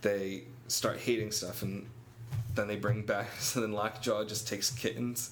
they 0.01 0.43
start 0.67 0.97
hating 0.99 1.31
stuff, 1.31 1.61
and 1.61 1.85
then 2.55 2.67
they 2.67 2.75
bring 2.77 3.03
back. 3.05 3.27
So 3.39 3.61
then 3.61 3.73
Lockjaw 3.73 4.25
just 4.25 4.47
takes 4.47 4.71
kittens. 4.71 5.31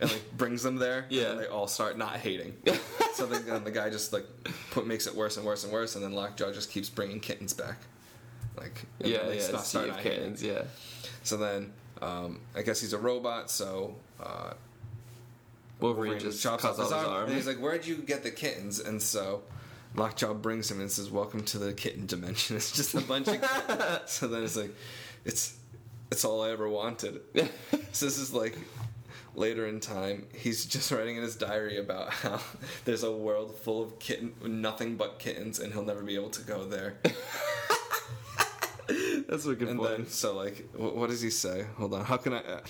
And 0.00 0.10
like 0.10 0.36
brings 0.38 0.62
them 0.62 0.76
there, 0.76 1.04
Yeah. 1.10 1.32
And 1.32 1.40
they 1.40 1.46
all 1.46 1.66
start 1.66 1.98
not 1.98 2.16
hating. 2.16 2.56
so 3.14 3.26
then, 3.26 3.44
then 3.44 3.64
the 3.64 3.70
guy 3.70 3.90
just 3.90 4.14
like 4.14 4.24
put 4.70 4.86
makes 4.86 5.06
it 5.06 5.14
worse 5.14 5.36
and 5.36 5.44
worse 5.44 5.62
and 5.64 5.72
worse, 5.72 5.94
and 5.94 6.02
then 6.02 6.12
Lockjaw 6.12 6.52
just 6.52 6.70
keeps 6.70 6.88
bringing 6.88 7.20
kittens 7.20 7.52
back, 7.52 7.76
like 8.56 8.84
Yeah, 8.98 9.24
they 9.26 9.36
yeah, 9.38 9.58
start 9.58 9.90
hating. 9.90 10.02
kittens, 10.02 10.42
yeah. 10.42 10.62
So 11.22 11.36
then, 11.36 11.72
um, 12.02 12.40
I 12.54 12.62
guess 12.62 12.80
he's 12.80 12.92
a 12.92 12.98
robot, 12.98 13.50
so 13.50 13.94
uh, 14.22 14.54
Wolverine, 15.80 16.18
just 16.18 16.42
chops 16.42 16.64
off 16.64 16.76
his 16.76 16.86
his 16.86 16.92
arm. 16.92 17.06
arm. 17.06 17.24
And 17.26 17.34
he's 17.34 17.46
like, 17.46 17.58
"Where'd 17.58 17.86
you 17.86 17.96
get 17.96 18.22
the 18.22 18.30
kittens?" 18.30 18.78
And 18.78 19.00
so 19.00 19.42
Lockjaw 19.94 20.34
brings 20.34 20.70
him 20.70 20.80
and 20.80 20.90
says, 20.90 21.10
"Welcome 21.10 21.44
to 21.44 21.58
the 21.58 21.72
kitten 21.72 22.06
dimension." 22.06 22.56
It's 22.60 22.72
just 22.72 22.94
a 22.94 23.00
bunch 23.00 23.28
of. 23.28 23.40
kittens. 23.40 24.00
so 24.10 24.28
then 24.28 24.44
it's 24.44 24.56
like, 24.56 24.74
it's 25.24 25.56
it's 26.10 26.24
all 26.24 26.42
I 26.42 26.50
ever 26.50 26.68
wanted. 26.68 27.20
so 27.92 28.06
this 28.06 28.18
is 28.18 28.32
like 28.32 28.56
later 29.34 29.66
in 29.66 29.80
time. 29.80 30.26
He's 30.34 30.64
just 30.64 30.90
writing 30.90 31.16
in 31.16 31.22
his 31.22 31.36
diary 31.36 31.78
about 31.78 32.10
how 32.10 32.40
there's 32.84 33.02
a 33.02 33.12
world 33.12 33.56
full 33.56 33.82
of 33.82 33.98
kitten, 33.98 34.32
nothing 34.44 34.96
but 34.96 35.18
kittens, 35.18 35.58
and 35.58 35.72
he'll 35.72 35.84
never 35.84 36.02
be 36.02 36.14
able 36.14 36.30
to 36.30 36.42
go 36.42 36.64
there. 36.64 36.96
That's 39.28 39.46
a 39.46 39.54
good 39.54 39.68
And 39.68 39.78
point. 39.78 39.96
then, 39.98 40.06
so 40.08 40.34
like, 40.34 40.70
wh- 40.74 40.96
what 40.96 41.10
does 41.10 41.20
he 41.20 41.30
say? 41.30 41.66
Hold 41.76 41.94
on. 41.94 42.04
How 42.04 42.16
can 42.16 42.32
I? 42.34 42.38
Uh, 42.38 42.60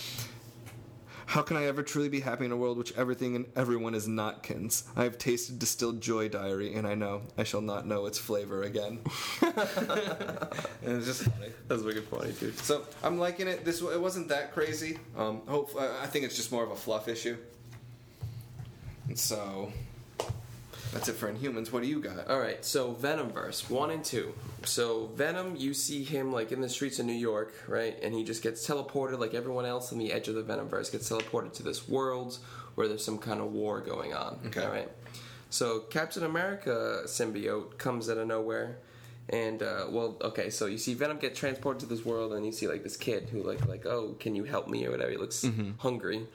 how 1.27 1.43
can 1.43 1.57
I 1.57 1.67
ever 1.67 1.85
truly 1.85 2.09
be 2.09 2.19
happy 2.19 2.45
in 2.45 2.51
a 2.51 2.57
world 2.57 2.77
which 2.77 2.93
everything 2.97 3.37
and 3.37 3.47
everyone 3.55 3.95
is 3.95 4.09
not 4.09 4.43
kins? 4.43 4.83
I 4.97 5.05
have 5.05 5.17
tasted 5.17 5.61
distilled 5.61 6.01
joy 6.01 6.29
diary, 6.29 6.75
and 6.75 6.89
I 6.89 6.97
know 6.97 7.23
I 7.39 7.45
shall 7.45 7.61
not 7.61 7.87
know 7.87 8.07
its 8.07 8.19
flavor 8.19 8.65
again. 8.65 8.99
and 9.43 9.53
it's 10.83 11.07
just 11.07 11.23
funny. 11.23 11.51
That's 11.69 11.83
wicked 11.83 12.05
funny, 12.09 12.33
dude. 12.33 12.59
So 12.59 12.83
I'm 13.05 13.19
liking 13.19 13.47
it. 13.47 13.65
This 13.65 13.81
it 13.81 14.01
wasn't 14.01 14.29
that 14.29 14.53
crazy. 14.53 14.99
Um, 15.17 15.43
hope 15.47 15.71
I 15.79 16.07
think 16.07 16.25
it's 16.25 16.35
just 16.35 16.51
more 16.51 16.65
of 16.65 16.73
a 16.73 16.77
fluff 16.77 17.07
issue. 17.07 17.37
And 19.07 19.17
so 19.19 19.73
that's 20.93 21.09
it 21.09 21.15
for 21.15 21.33
Inhumans. 21.33 21.73
What 21.73 21.83
do 21.83 21.89
you 21.89 22.01
got? 22.01 22.29
All 22.29 22.41
right, 22.41 22.65
so 22.65 22.93
Venomverse 22.95 23.71
one 23.71 23.91
and 23.91 24.05
two. 24.05 24.35
So 24.65 25.11
Venom, 25.15 25.57
you 25.57 25.73
see 25.73 26.05
him 26.05 26.33
like 26.33 26.53
in 26.53 26.61
the 26.61 26.69
streets 26.69 26.99
of 26.99 27.07
New 27.07 27.13
York, 27.13 27.55
right? 27.69 27.97
And 28.03 28.15
he 28.15 28.25
just 28.25 28.43
gets 28.43 28.67
teleported, 28.67 29.19
like 29.19 29.35
everyone 29.35 29.65
else 29.65 29.93
on 29.93 29.99
the 29.99 30.13
edge 30.13 30.29
of 30.29 30.35
the 30.35 30.43
Venomverse, 30.43 30.91
gets 30.91 31.09
teleported 31.09 31.53
to 31.55 31.63
this 31.63 31.89
world 31.89 32.39
where 32.75 32.89
there's 32.89 33.05
some 33.05 33.19
kind 33.19 33.41
of 33.41 33.53
war 33.53 33.81
going 33.81 34.15
on. 34.15 34.39
Okay. 34.47 34.65
All 34.65 34.71
right. 34.71 34.89
So 35.49 35.81
Captain 35.81 36.25
America 36.25 37.03
symbiote 37.07 37.77
comes 37.79 38.09
out 38.09 38.19
of 38.19 38.27
nowhere, 38.29 38.79
and 39.29 39.63
uh, 39.63 39.87
well, 39.91 40.17
okay, 40.23 40.49
so 40.51 40.67
you 40.67 40.79
see 40.79 40.95
Venom 40.95 41.19
get 41.19 41.35
transported 41.35 41.81
to 41.81 41.87
this 41.87 42.05
world, 42.05 42.33
and 42.33 42.47
you 42.47 42.53
see 42.53 42.69
like 42.69 42.85
this 42.85 42.97
kid 42.97 43.29
who 43.31 43.43
like 43.43 43.67
like 43.67 43.85
oh, 43.87 44.15
can 44.21 44.35
you 44.35 44.45
help 44.45 44.69
me 44.69 44.87
or 44.87 44.93
whatever? 44.93 45.11
He 45.11 45.17
looks 45.17 45.45
hungry, 45.79 46.27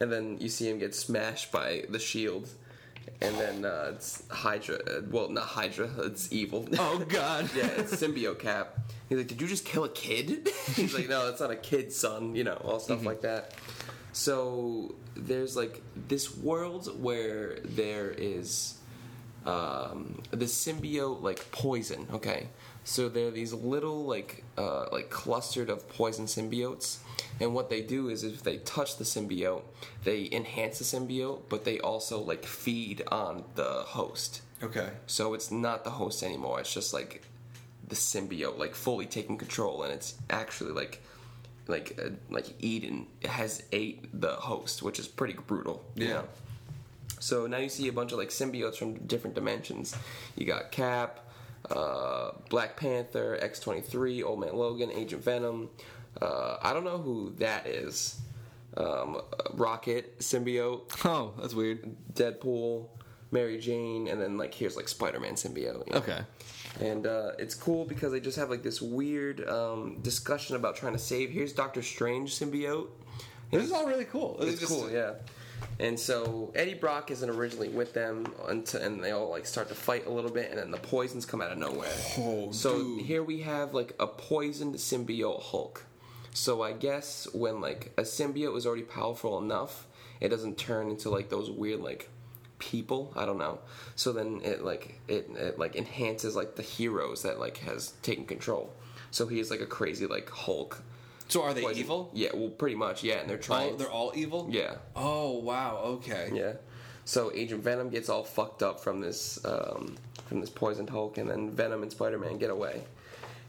and 0.00 0.10
then 0.10 0.38
you 0.40 0.48
see 0.48 0.68
him 0.68 0.78
get 0.78 0.94
smashed 0.94 1.52
by 1.52 1.84
the 1.88 1.98
shield. 1.98 2.48
And 3.20 3.36
then 3.36 3.64
uh, 3.64 3.92
it's 3.94 4.22
Hydra. 4.28 4.76
Uh, 4.76 5.00
well, 5.10 5.28
not 5.28 5.44
Hydra. 5.44 5.88
It's 5.98 6.32
evil. 6.32 6.66
Oh 6.78 7.04
God. 7.08 7.50
yeah, 7.56 7.66
it's 7.76 7.94
symbiote 7.94 8.38
cap. 8.38 8.78
He's 9.08 9.18
like, 9.18 9.28
"Did 9.28 9.40
you 9.40 9.46
just 9.46 9.64
kill 9.64 9.84
a 9.84 9.88
kid?" 9.88 10.48
He's 10.74 10.94
like, 10.94 11.08
"No, 11.08 11.26
that's 11.26 11.40
not 11.40 11.50
a 11.50 11.56
kid, 11.56 11.92
son." 11.92 12.34
You 12.34 12.44
know, 12.44 12.54
all 12.64 12.80
stuff 12.80 13.04
like 13.04 13.22
that. 13.22 13.54
So 14.12 14.94
there's 15.16 15.56
like 15.56 15.82
this 16.08 16.36
world 16.36 17.02
where 17.02 17.58
there 17.64 18.14
is 18.16 18.78
um, 19.46 20.22
the 20.30 20.46
symbiote 20.46 21.22
like 21.22 21.50
poison. 21.52 22.06
Okay, 22.12 22.48
so 22.84 23.08
they're 23.08 23.30
these 23.30 23.52
little 23.52 24.04
like 24.04 24.44
uh, 24.58 24.86
like 24.92 25.10
clustered 25.10 25.70
of 25.70 25.88
poison 25.88 26.26
symbiotes, 26.26 26.98
and 27.40 27.54
what 27.54 27.70
they 27.70 27.80
do 27.82 28.08
is 28.08 28.22
if 28.24 28.42
they 28.42 28.58
touch 28.58 28.96
the 28.98 29.04
symbiote, 29.04 29.62
they 30.04 30.28
enhance 30.30 30.78
the 30.78 30.84
symbiote, 30.84 31.42
but 31.48 31.64
they 31.64 31.80
also 31.80 32.20
like 32.20 32.44
feed 32.44 33.02
on 33.10 33.44
the 33.54 33.82
host. 33.86 34.42
Okay. 34.62 34.90
So 35.06 35.34
it's 35.34 35.50
not 35.50 35.84
the 35.84 35.90
host 35.90 36.22
anymore. 36.22 36.60
It's 36.60 36.72
just 36.72 36.94
like 36.94 37.22
the 37.88 37.94
symbiote, 37.96 38.58
like 38.58 38.74
fully 38.74 39.06
taking 39.06 39.36
control, 39.38 39.82
and 39.82 39.92
it's 39.92 40.14
actually 40.30 40.72
like 40.72 41.02
like 41.66 41.98
uh, 42.02 42.10
like 42.30 42.46
Eden 42.62 43.06
has 43.24 43.62
ate 43.72 44.08
the 44.18 44.32
host, 44.32 44.82
which 44.82 44.98
is 44.98 45.08
pretty 45.08 45.34
brutal. 45.46 45.82
you 45.94 46.06
Yeah. 46.08 46.12
know? 46.14 46.24
So 47.20 47.46
now 47.46 47.56
you 47.58 47.70
see 47.70 47.88
a 47.88 47.92
bunch 47.92 48.12
of 48.12 48.18
like 48.18 48.28
symbiotes 48.28 48.76
from 48.76 48.94
different 49.06 49.34
dimensions. 49.34 49.96
You 50.36 50.44
got 50.44 50.70
Cap, 50.72 51.20
uh, 51.70 52.32
Black 52.50 52.76
Panther, 52.76 53.38
X 53.40 53.60
twenty 53.60 53.80
three, 53.80 54.22
Old 54.22 54.40
Man 54.40 54.54
Logan, 54.54 54.90
Agent 54.90 55.22
Venom. 55.24 55.70
Uh, 56.20 56.56
I 56.62 56.72
don't 56.72 56.84
know 56.84 56.98
who 56.98 57.34
that 57.38 57.66
is. 57.66 58.20
Um, 58.76 59.20
Rocket 59.52 60.18
symbiote, 60.18 61.04
Oh, 61.04 61.32
that's 61.40 61.54
weird. 61.54 61.94
Deadpool, 62.12 62.88
Mary 63.30 63.58
Jane, 63.58 64.08
and 64.08 64.20
then 64.20 64.36
like 64.36 64.52
here's 64.52 64.76
like 64.76 64.88
Spider 64.88 65.20
Man 65.20 65.34
symbiote. 65.34 65.86
you 65.86 65.92
know? 65.92 65.98
Okay. 65.98 66.20
And 66.80 67.06
uh, 67.06 67.32
it's 67.38 67.54
cool 67.54 67.84
because 67.84 68.10
they 68.10 68.18
just 68.18 68.36
have 68.36 68.50
like 68.50 68.64
this 68.64 68.82
weird 68.82 69.48
um, 69.48 70.00
discussion 70.02 70.56
about 70.56 70.74
trying 70.74 70.92
to 70.92 70.98
save. 70.98 71.30
Here's 71.30 71.52
Doctor 71.52 71.82
Strange 71.82 72.34
symbiote. 72.36 72.88
This 73.52 73.62
is 73.64 73.70
all 73.72 73.86
really 73.86 74.06
cool. 74.06 74.36
It's 74.40 74.64
cool, 74.64 74.90
yeah. 74.90 75.12
And 75.80 75.98
so 75.98 76.52
Eddie 76.54 76.74
Brock 76.74 77.10
isn't 77.10 77.28
originally 77.28 77.68
with 77.68 77.94
them, 77.94 78.32
until, 78.46 78.80
and 78.80 79.02
they 79.02 79.10
all 79.10 79.30
like 79.30 79.46
start 79.46 79.68
to 79.68 79.74
fight 79.74 80.06
a 80.06 80.10
little 80.10 80.30
bit, 80.30 80.50
and 80.50 80.58
then 80.58 80.70
the 80.70 80.78
poisons 80.78 81.26
come 81.26 81.40
out 81.40 81.50
of 81.50 81.58
nowhere. 81.58 81.92
Oh, 82.18 82.52
so 82.52 82.78
dude. 82.78 83.06
here 83.06 83.22
we 83.22 83.40
have 83.40 83.74
like 83.74 83.94
a 83.98 84.06
poisoned 84.06 84.76
symbiote 84.76 85.42
Hulk. 85.42 85.84
So 86.32 86.62
I 86.62 86.72
guess 86.72 87.28
when 87.32 87.60
like 87.60 87.92
a 87.96 88.02
symbiote 88.02 88.56
is 88.56 88.66
already 88.66 88.82
powerful 88.82 89.38
enough, 89.38 89.86
it 90.20 90.28
doesn't 90.28 90.58
turn 90.58 90.90
into 90.90 91.10
like 91.10 91.28
those 91.28 91.50
weird 91.50 91.80
like 91.80 92.08
people. 92.58 93.12
I 93.16 93.26
don't 93.26 93.38
know. 93.38 93.60
So 93.94 94.12
then 94.12 94.40
it 94.42 94.64
like 94.64 95.00
it, 95.08 95.28
it 95.36 95.58
like 95.58 95.76
enhances 95.76 96.34
like 96.34 96.56
the 96.56 96.62
heroes 96.62 97.22
that 97.22 97.38
like 97.38 97.58
has 97.58 97.92
taken 98.02 98.26
control. 98.26 98.72
So 99.10 99.26
he 99.26 99.38
is 99.38 99.50
like 99.50 99.60
a 99.60 99.66
crazy 99.66 100.06
like 100.06 100.28
Hulk. 100.30 100.82
So 101.28 101.42
are 101.42 101.54
they 101.54 101.62
poison- 101.62 101.80
evil? 101.80 102.10
Yeah, 102.14 102.30
well, 102.34 102.50
pretty 102.50 102.76
much. 102.76 103.02
Yeah, 103.02 103.14
and 103.14 103.28
they're 103.28 103.38
trying. 103.38 103.70
All, 103.72 103.76
they're 103.76 103.90
all 103.90 104.12
evil. 104.14 104.46
yeah. 104.50 104.76
Oh 104.94 105.38
wow. 105.38 105.78
Okay. 105.84 106.30
Yeah. 106.32 106.52
So 107.06 107.30
Agent 107.34 107.62
Venom 107.62 107.90
gets 107.90 108.08
all 108.08 108.24
fucked 108.24 108.62
up 108.62 108.80
from 108.80 109.00
this 109.00 109.38
um, 109.44 109.96
from 110.26 110.40
this 110.40 110.50
poisoned 110.50 110.90
Hulk, 110.90 111.18
and 111.18 111.28
then 111.28 111.50
Venom 111.50 111.82
and 111.82 111.92
Spider 111.92 112.18
Man 112.18 112.38
get 112.38 112.50
away, 112.50 112.82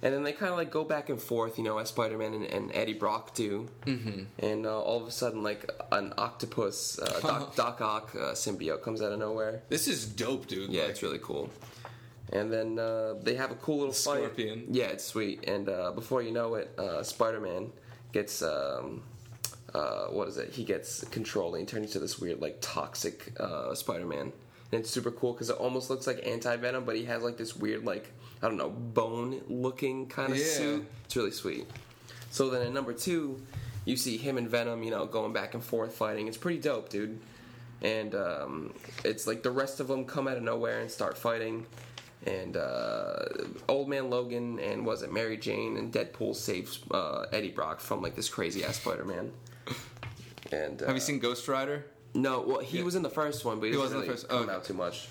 and 0.02 0.14
then 0.14 0.24
they 0.24 0.34
kind 0.34 0.52
of 0.52 0.58
like 0.58 0.72
go 0.72 0.84
back 0.84 1.10
and 1.10 1.22
forth, 1.22 1.58
you 1.58 1.64
know, 1.64 1.78
as 1.78 1.88
Spider 1.90 2.18
Man 2.18 2.34
and, 2.34 2.46
and 2.46 2.72
Eddie 2.74 2.94
Brock 2.94 3.34
do, 3.34 3.70
mm-hmm. 3.86 4.24
and 4.40 4.66
uh, 4.66 4.82
all 4.82 5.02
of 5.02 5.08
a 5.08 5.12
sudden, 5.12 5.42
like 5.42 5.70
an 5.92 6.14
octopus 6.18 7.00
uh, 7.00 7.20
Doc, 7.22 7.56
Doc 7.62 7.80
Ock 7.82 8.12
uh, 8.16 8.34
symbiote 8.34 8.82
comes 8.82 9.02
out 9.02 9.14
of 9.14 9.20
nowhere. 9.20 9.62
This 9.70 9.88
is 9.88 10.06
dope, 10.06 10.48
dude. 10.48 10.70
Yeah, 10.70 10.82
Like, 10.82 10.92
it's 10.92 11.04
really 11.04 11.20
cool. 11.22 11.50
And 12.34 12.52
then 12.52 12.80
uh, 12.80 13.16
they 13.22 13.36
have 13.36 13.52
a 13.52 13.56
cool 13.56 13.78
little 13.78 13.94
fight. 13.94 14.24
Scorpion. 14.24 14.66
Yeah, 14.72 14.86
it's 14.86 15.04
sweet. 15.04 15.48
And 15.48 15.70
uh, 15.70 15.92
before 15.92 16.22
you 16.22 16.32
know 16.32 16.56
it, 16.56 16.74
uh, 16.78 17.04
Spider 17.04 17.40
Man 17.40 17.72
gets 18.12 18.42
um, 18.42 19.04
uh, 19.74 20.06
what 20.08 20.28
is 20.28 20.38
it? 20.38 20.50
He 20.52 20.64
gets 20.64 21.04
control 21.06 21.54
and 21.54 21.62
he 21.62 21.66
turns 21.66 21.88
into 21.88 22.00
this 22.00 22.18
weird 22.20 22.42
like 22.42 22.58
toxic 22.62 23.32
uh, 23.40 23.74
Spider 23.76 24.06
Man. 24.06 24.32
And 24.72 24.82
it's 24.82 24.90
super 24.90 25.12
cool 25.12 25.34
because 25.34 25.50
it 25.52 25.58
almost 25.58 25.90
looks 25.90 26.08
like 26.08 26.26
anti 26.26 26.56
venom, 26.56 26.84
but 26.86 26.96
he 26.96 27.06
has 27.06 27.22
like 27.22 27.38
this 27.38 27.56
weird 27.56 27.86
like 27.86 28.12
I 28.42 28.48
don't 28.48 28.58
know 28.58 28.70
bone 28.70 29.42
looking 29.48 30.08
kind 30.08 30.32
of 30.32 30.38
Yeah. 30.40 30.44
suit. 30.46 30.88
It's 31.06 31.16
really 31.16 31.32
sweet. 31.32 31.68
So 32.32 32.50
then 32.50 32.66
in 32.66 32.74
number 32.74 32.92
two, 32.94 33.40
you 33.86 33.96
see 33.96 34.18
him 34.18 34.38
and 34.38 34.50
Venom, 34.50 34.82
you 34.84 34.90
know, 34.92 35.06
going 35.06 35.32
back 35.32 35.54
and 35.54 35.64
forth 35.64 35.94
fighting. 35.94 36.28
It's 36.28 36.38
pretty 36.38 36.60
dope, 36.60 36.90
dude. 36.90 37.20
And 37.82 38.16
um, 38.16 38.74
it's 39.06 39.28
like 39.28 39.44
the 39.44 39.52
rest 39.52 39.80
of 39.80 39.88
them 39.88 40.06
come 40.06 40.28
out 40.28 40.36
of 40.38 40.44
nowhere 40.44 40.80
and 40.82 40.90
start 40.90 41.18
fighting. 41.18 41.66
And 42.26 42.58
uh, 42.58 43.26
Old 43.70 43.88
Man 43.88 44.10
Logan 44.10 44.60
and 44.60 44.86
was 44.86 45.04
it 45.04 45.14
Mary 45.14 45.38
Jane 45.38 45.78
and 45.78 45.94
Deadpool 45.94 46.36
saves 46.36 46.80
uh, 46.92 47.26
Eddie 47.32 47.52
Brock 47.52 47.80
from 47.80 48.02
like 48.02 48.16
this 48.16 48.30
crazy 48.30 48.64
ass 48.64 48.78
Spider 48.78 49.06
Man. 49.06 49.32
And 50.52 50.82
uh, 50.82 50.88
Have 50.88 50.96
you 50.96 51.02
seen 51.02 51.20
Ghost 51.20 51.48
Rider? 51.48 51.86
no, 52.14 52.40
well, 52.42 52.60
he 52.60 52.82
was 52.82 52.96
in 52.96 53.02
the 53.04 53.10
first 53.10 53.44
one, 53.44 53.60
but 53.60 53.66
he, 53.66 53.74
He 53.74 53.78
wasn't 53.78 54.00
was 54.00 54.06
in 54.08 54.08
the 54.08 54.14
first- 54.18 54.30
coming 54.30 54.44
okay. 54.46 54.56
out 54.56 54.64
too 54.64 54.74
much. 54.74 55.08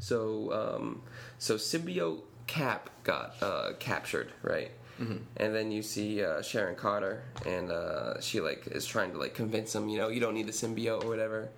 So, 0.00 0.52
um, 0.78 1.02
so 1.38 1.56
symbiote 1.56 2.22
Cap 2.46 2.90
got 3.04 3.34
uh, 3.42 3.72
captured, 3.78 4.32
right? 4.42 4.70
Mm-hmm. 5.00 5.16
And 5.38 5.54
then 5.54 5.70
you 5.72 5.82
see 5.82 6.22
uh, 6.22 6.42
Sharon 6.42 6.74
Carter, 6.76 7.22
and 7.46 7.70
uh, 7.70 8.20
she 8.20 8.40
like 8.40 8.66
is 8.66 8.84
trying 8.86 9.12
to 9.12 9.18
like 9.18 9.34
convince 9.34 9.74
him, 9.74 9.88
you 9.88 9.98
know, 9.98 10.08
you 10.08 10.20
don't 10.20 10.34
need 10.34 10.48
a 10.48 10.52
symbiote 10.52 11.04
or 11.04 11.08
whatever. 11.08 11.48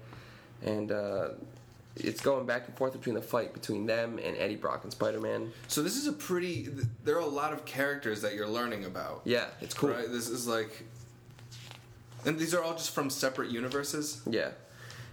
And 0.64 0.92
uh, 0.92 1.28
it's 1.96 2.20
going 2.20 2.46
back 2.46 2.66
and 2.68 2.76
forth 2.76 2.92
between 2.92 3.14
the 3.14 3.22
fight 3.22 3.52
between 3.52 3.86
them 3.86 4.18
and 4.22 4.36
Eddie 4.36 4.56
Brock 4.56 4.84
and 4.84 4.92
Spider 4.92 5.20
Man. 5.20 5.52
So 5.68 5.82
this 5.82 5.96
is 5.96 6.06
a 6.06 6.12
pretty. 6.12 6.64
th- 6.64 6.86
There 7.04 7.16
are 7.16 7.20
a 7.20 7.26
lot 7.26 7.52
of 7.52 7.64
characters 7.64 8.22
that 8.22 8.34
you're 8.34 8.48
learning 8.48 8.84
about. 8.84 9.22
Yeah, 9.24 9.46
it's 9.60 9.74
cool. 9.74 9.90
Right. 9.90 10.10
This 10.10 10.28
is 10.28 10.46
like. 10.46 10.84
And 12.24 12.38
these 12.38 12.54
are 12.54 12.62
all 12.62 12.72
just 12.74 12.90
from 12.94 13.10
separate 13.10 13.50
universes. 13.50 14.22
Yeah. 14.28 14.50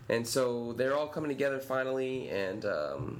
And 0.09 0.27
so 0.27 0.73
they're 0.73 0.95
all 0.95 1.07
coming 1.07 1.29
together 1.29 1.59
finally, 1.59 2.29
and 2.29 2.65
um, 2.65 3.19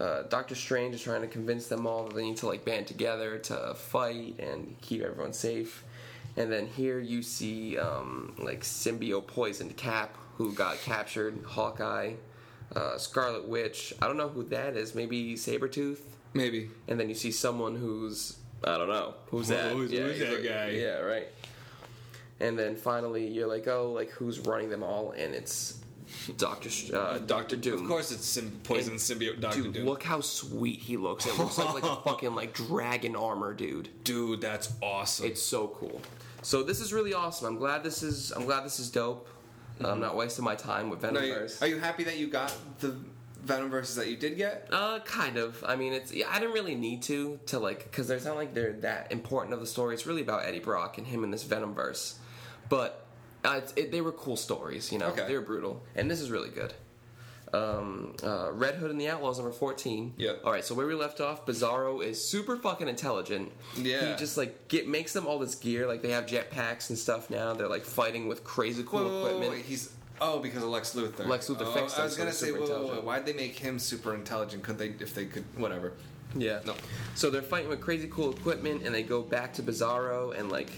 uh, 0.00 0.22
Doctor 0.22 0.54
Strange 0.54 0.94
is 0.94 1.02
trying 1.02 1.22
to 1.22 1.26
convince 1.28 1.66
them 1.68 1.86
all 1.86 2.04
that 2.06 2.14
they 2.14 2.22
need 2.24 2.36
to 2.38 2.46
like 2.46 2.64
band 2.64 2.86
together 2.86 3.38
to 3.38 3.74
fight 3.74 4.38
and 4.38 4.76
keep 4.82 5.02
everyone 5.02 5.32
safe. 5.32 5.82
And 6.36 6.52
then 6.52 6.66
here 6.66 7.00
you 7.00 7.22
see 7.22 7.78
um, 7.78 8.34
like 8.38 8.60
symbiote 8.60 9.26
poisoned 9.26 9.76
Cap, 9.76 10.16
who 10.36 10.52
got 10.52 10.76
captured, 10.82 11.38
Hawkeye, 11.46 12.12
uh, 12.74 12.98
Scarlet 12.98 13.46
Witch. 13.48 13.94
I 14.02 14.06
don't 14.06 14.16
know 14.16 14.28
who 14.28 14.42
that 14.44 14.76
is. 14.76 14.94
Maybe 14.94 15.34
Sabretooth. 15.34 15.98
Maybe. 16.34 16.70
And 16.88 16.98
then 16.98 17.08
you 17.08 17.14
see 17.14 17.30
someone 17.32 17.76
who's 17.76 18.36
I 18.64 18.76
don't 18.78 18.88
know 18.88 19.14
who's 19.28 19.48
Whoa, 19.48 19.54
that. 19.56 19.72
who's- 19.72 19.90
yeah, 19.92 20.00
who's 20.02 20.18
that 20.18 20.32
like- 20.32 20.44
guy? 20.44 20.68
Yeah, 20.70 20.98
right. 21.00 21.28
And 22.40 22.58
then 22.58 22.76
finally, 22.76 23.26
you're 23.26 23.46
like, 23.46 23.66
oh, 23.68 23.92
like 23.92 24.10
who's 24.10 24.40
running 24.40 24.68
them 24.68 24.82
all? 24.82 25.12
And 25.12 25.34
it's 25.34 25.78
Doctor 26.36 26.68
uh, 26.96 27.18
Doctor 27.18 27.56
Doom. 27.56 27.82
Of 27.82 27.88
course, 27.88 28.12
it's 28.12 28.24
sim- 28.26 28.60
poison 28.62 28.92
And- 28.92 29.00
symbiote 29.00 29.40
Doctor 29.40 29.62
Dude, 29.62 29.72
Doom. 29.74 29.86
look 29.86 30.02
how 30.02 30.20
sweet 30.20 30.80
he 30.80 30.96
looks. 30.96 31.26
It 31.26 31.36
looks 31.38 31.56
like, 31.58 31.82
like 31.82 31.84
a 31.84 31.96
fucking 32.04 32.34
like 32.34 32.52
dragon 32.54 33.16
armor, 33.16 33.54
dude. 33.54 33.88
Dude, 34.04 34.40
that's 34.40 34.72
awesome. 34.82 35.26
It's 35.26 35.42
so 35.42 35.68
cool. 35.68 36.00
So 36.42 36.62
this 36.62 36.80
is 36.80 36.92
really 36.92 37.14
awesome. 37.14 37.46
I'm 37.48 37.56
glad 37.56 37.82
this 37.82 38.02
is. 38.02 38.32
I'm 38.32 38.44
glad 38.44 38.64
this 38.64 38.78
is 38.78 38.90
dope. 38.90 39.28
I'm 39.84 40.00
not 40.00 40.16
wasting 40.16 40.44
my 40.44 40.54
time 40.54 40.88
with 40.90 41.02
Venomverse. 41.02 41.60
are 41.62 41.66
you 41.66 41.78
happy 41.78 42.04
that 42.04 42.16
you 42.18 42.28
got 42.28 42.54
the 42.80 42.96
Venom 43.42 43.70
verses 43.70 43.94
that 43.96 44.08
you 44.08 44.16
did 44.16 44.36
get? 44.36 44.68
Uh, 44.72 44.98
kind 45.00 45.36
of. 45.36 45.62
I 45.66 45.76
mean, 45.76 45.92
it's. 45.92 46.12
Yeah, 46.12 46.26
I 46.30 46.40
didn't 46.40 46.54
really 46.54 46.74
need 46.74 47.02
to 47.04 47.38
to 47.46 47.58
like 47.58 47.84
because 47.84 48.08
there's 48.08 48.24
not 48.24 48.36
like 48.36 48.54
they're 48.54 48.72
that 48.80 49.12
important 49.12 49.54
of 49.54 49.60
the 49.60 49.66
story. 49.66 49.94
It's 49.94 50.06
really 50.06 50.22
about 50.22 50.44
Eddie 50.46 50.58
Brock 50.60 50.98
and 50.98 51.06
him 51.06 51.22
in 51.22 51.30
this 51.30 51.44
Venomverse, 51.44 52.14
but 52.68 53.06
uh, 53.44 53.60
it's, 53.62 53.72
it, 53.76 53.92
they 53.92 54.00
were 54.00 54.12
cool 54.12 54.36
stories. 54.36 54.90
You 54.90 54.98
know, 54.98 55.08
Okay. 55.08 55.26
they 55.28 55.34
were 55.34 55.42
brutal, 55.42 55.84
and 55.94 56.10
this 56.10 56.20
is 56.20 56.30
really 56.30 56.48
good. 56.50 56.74
Um, 57.52 58.14
uh, 58.24 58.50
Red 58.52 58.74
Hood 58.74 58.90
and 58.90 59.00
the 59.00 59.08
Outlaws 59.08 59.38
number 59.38 59.52
fourteen. 59.52 60.14
Yep. 60.16 60.40
All 60.44 60.52
right, 60.52 60.64
so 60.64 60.74
where 60.74 60.86
we 60.86 60.94
left 60.94 61.20
off, 61.20 61.46
Bizarro 61.46 62.02
is 62.04 62.22
super 62.22 62.56
fucking 62.56 62.88
intelligent. 62.88 63.52
Yeah. 63.76 64.10
He 64.10 64.16
just 64.16 64.36
like 64.36 64.68
get 64.68 64.88
makes 64.88 65.12
them 65.12 65.26
all 65.26 65.38
this 65.38 65.54
gear. 65.54 65.86
Like 65.86 66.02
they 66.02 66.10
have 66.10 66.26
jetpacks 66.26 66.90
and 66.90 66.98
stuff 66.98 67.30
now. 67.30 67.54
They're 67.54 67.68
like 67.68 67.84
fighting 67.84 68.26
with 68.26 68.42
crazy 68.42 68.82
cool 68.84 69.04
wait, 69.04 69.18
equipment. 69.18 69.52
wait, 69.52 69.64
He's 69.64 69.92
oh 70.20 70.40
because 70.40 70.62
of 70.62 70.70
Lex 70.70 70.94
Luthor. 70.94 71.26
Lex 71.26 71.48
Luthor 71.48 71.66
oh, 71.66 71.72
fixed 71.72 71.98
I 71.98 72.04
was 72.04 72.16
gonna 72.16 72.30
he's 72.30 72.38
say, 72.38 72.48
intelligent. 72.48 73.04
why'd 73.04 73.24
they 73.24 73.32
make 73.32 73.56
him 73.56 73.78
super 73.78 74.14
intelligent? 74.14 74.62
Could 74.62 74.78
they 74.78 74.88
if 75.00 75.14
they 75.14 75.26
could 75.26 75.44
whatever? 75.56 75.92
Yeah. 76.34 76.60
No. 76.66 76.74
So 77.14 77.30
they're 77.30 77.42
fighting 77.42 77.68
with 77.68 77.80
crazy 77.80 78.08
cool 78.10 78.32
equipment, 78.32 78.82
and 78.84 78.94
they 78.94 79.04
go 79.04 79.22
back 79.22 79.54
to 79.54 79.62
Bizarro, 79.62 80.38
and 80.38 80.50
like 80.50 80.70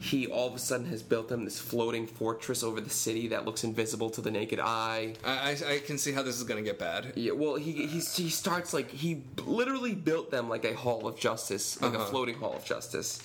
he 0.00 0.26
all 0.26 0.48
of 0.48 0.54
a 0.54 0.58
sudden 0.58 0.86
has 0.86 1.02
built 1.02 1.28
them 1.28 1.44
this 1.44 1.58
floating 1.58 2.06
fortress 2.06 2.62
over 2.62 2.80
the 2.80 2.90
city 2.90 3.28
that 3.28 3.44
looks 3.44 3.64
invisible 3.64 4.10
to 4.10 4.20
the 4.20 4.30
naked 4.30 4.60
eye. 4.60 5.14
I, 5.24 5.56
I 5.66 5.72
I 5.74 5.78
can 5.80 5.98
see 5.98 6.12
how 6.12 6.22
this 6.22 6.36
is 6.36 6.44
gonna 6.44 6.62
get 6.62 6.78
bad. 6.78 7.12
Yeah, 7.16 7.32
well, 7.32 7.56
he 7.56 7.86
he 7.86 8.00
starts 8.00 8.72
like 8.72 8.90
he 8.90 9.22
literally 9.44 9.94
built 9.94 10.30
them 10.30 10.48
like 10.48 10.64
a 10.64 10.74
hall 10.74 11.06
of 11.06 11.18
justice, 11.18 11.80
like 11.82 11.94
a 11.94 11.96
Uh-huh. 11.98 12.06
floating 12.10 12.34
hall 12.36 12.54
of 12.54 12.64
justice, 12.64 13.20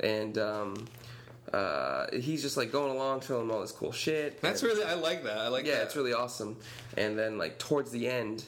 and 0.00 0.38
um, 0.38 0.86
uh, 1.52 2.06
he's 2.12 2.42
just 2.42 2.56
like 2.56 2.72
going 2.72 2.90
along, 2.90 3.20
showing 3.20 3.46
them 3.46 3.54
all 3.54 3.60
this 3.60 3.72
cool 3.72 3.92
shit. 3.92 4.40
That's 4.40 4.62
and- 4.62 4.70
really 4.72 4.84
I 4.84 4.94
like 4.94 5.22
that. 5.24 5.38
I 5.38 5.48
like 5.48 5.64
yeah, 5.66 5.74
that. 5.76 5.82
it's 5.84 5.96
really 5.96 6.12
awesome. 6.12 6.56
And 6.96 7.18
then 7.18 7.38
like 7.38 7.58
towards 7.58 7.90
the 7.90 8.08
end, 8.08 8.44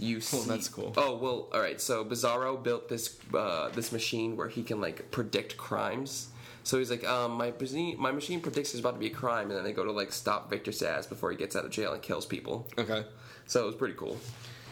you 0.00 0.20
see. 0.20 0.48
that's 0.48 0.68
cool. 0.68 0.92
Oh 0.96 1.16
well, 1.16 1.48
all 1.52 1.60
right. 1.60 1.80
So 1.80 2.04
Bizarro 2.04 2.60
built 2.62 2.88
this 2.88 3.16
uh, 3.34 3.68
this 3.70 3.92
machine 3.92 4.36
where 4.36 4.48
he 4.48 4.62
can 4.62 4.80
like 4.80 5.10
predict 5.10 5.56
crimes. 5.56 6.28
So 6.62 6.78
he's 6.78 6.90
like, 6.90 7.04
um, 7.06 7.32
my 7.32 7.52
machine, 7.58 7.96
my 7.98 8.12
machine 8.12 8.40
predicts 8.40 8.72
there's 8.72 8.80
about 8.80 8.94
to 8.94 8.98
be 9.00 9.06
a 9.06 9.10
crime, 9.10 9.48
and 9.48 9.56
then 9.56 9.64
they 9.64 9.72
go 9.72 9.84
to 9.84 9.92
like 9.92 10.12
stop 10.12 10.50
Victor 10.50 10.70
Zsasz 10.72 11.08
before 11.08 11.30
he 11.30 11.36
gets 11.36 11.56
out 11.56 11.64
of 11.64 11.70
jail 11.70 11.92
and 11.92 12.02
kills 12.02 12.26
people. 12.26 12.68
okay. 12.76 13.04
So 13.46 13.62
it 13.62 13.66
was 13.66 13.74
pretty 13.76 13.94
cool. 13.94 14.18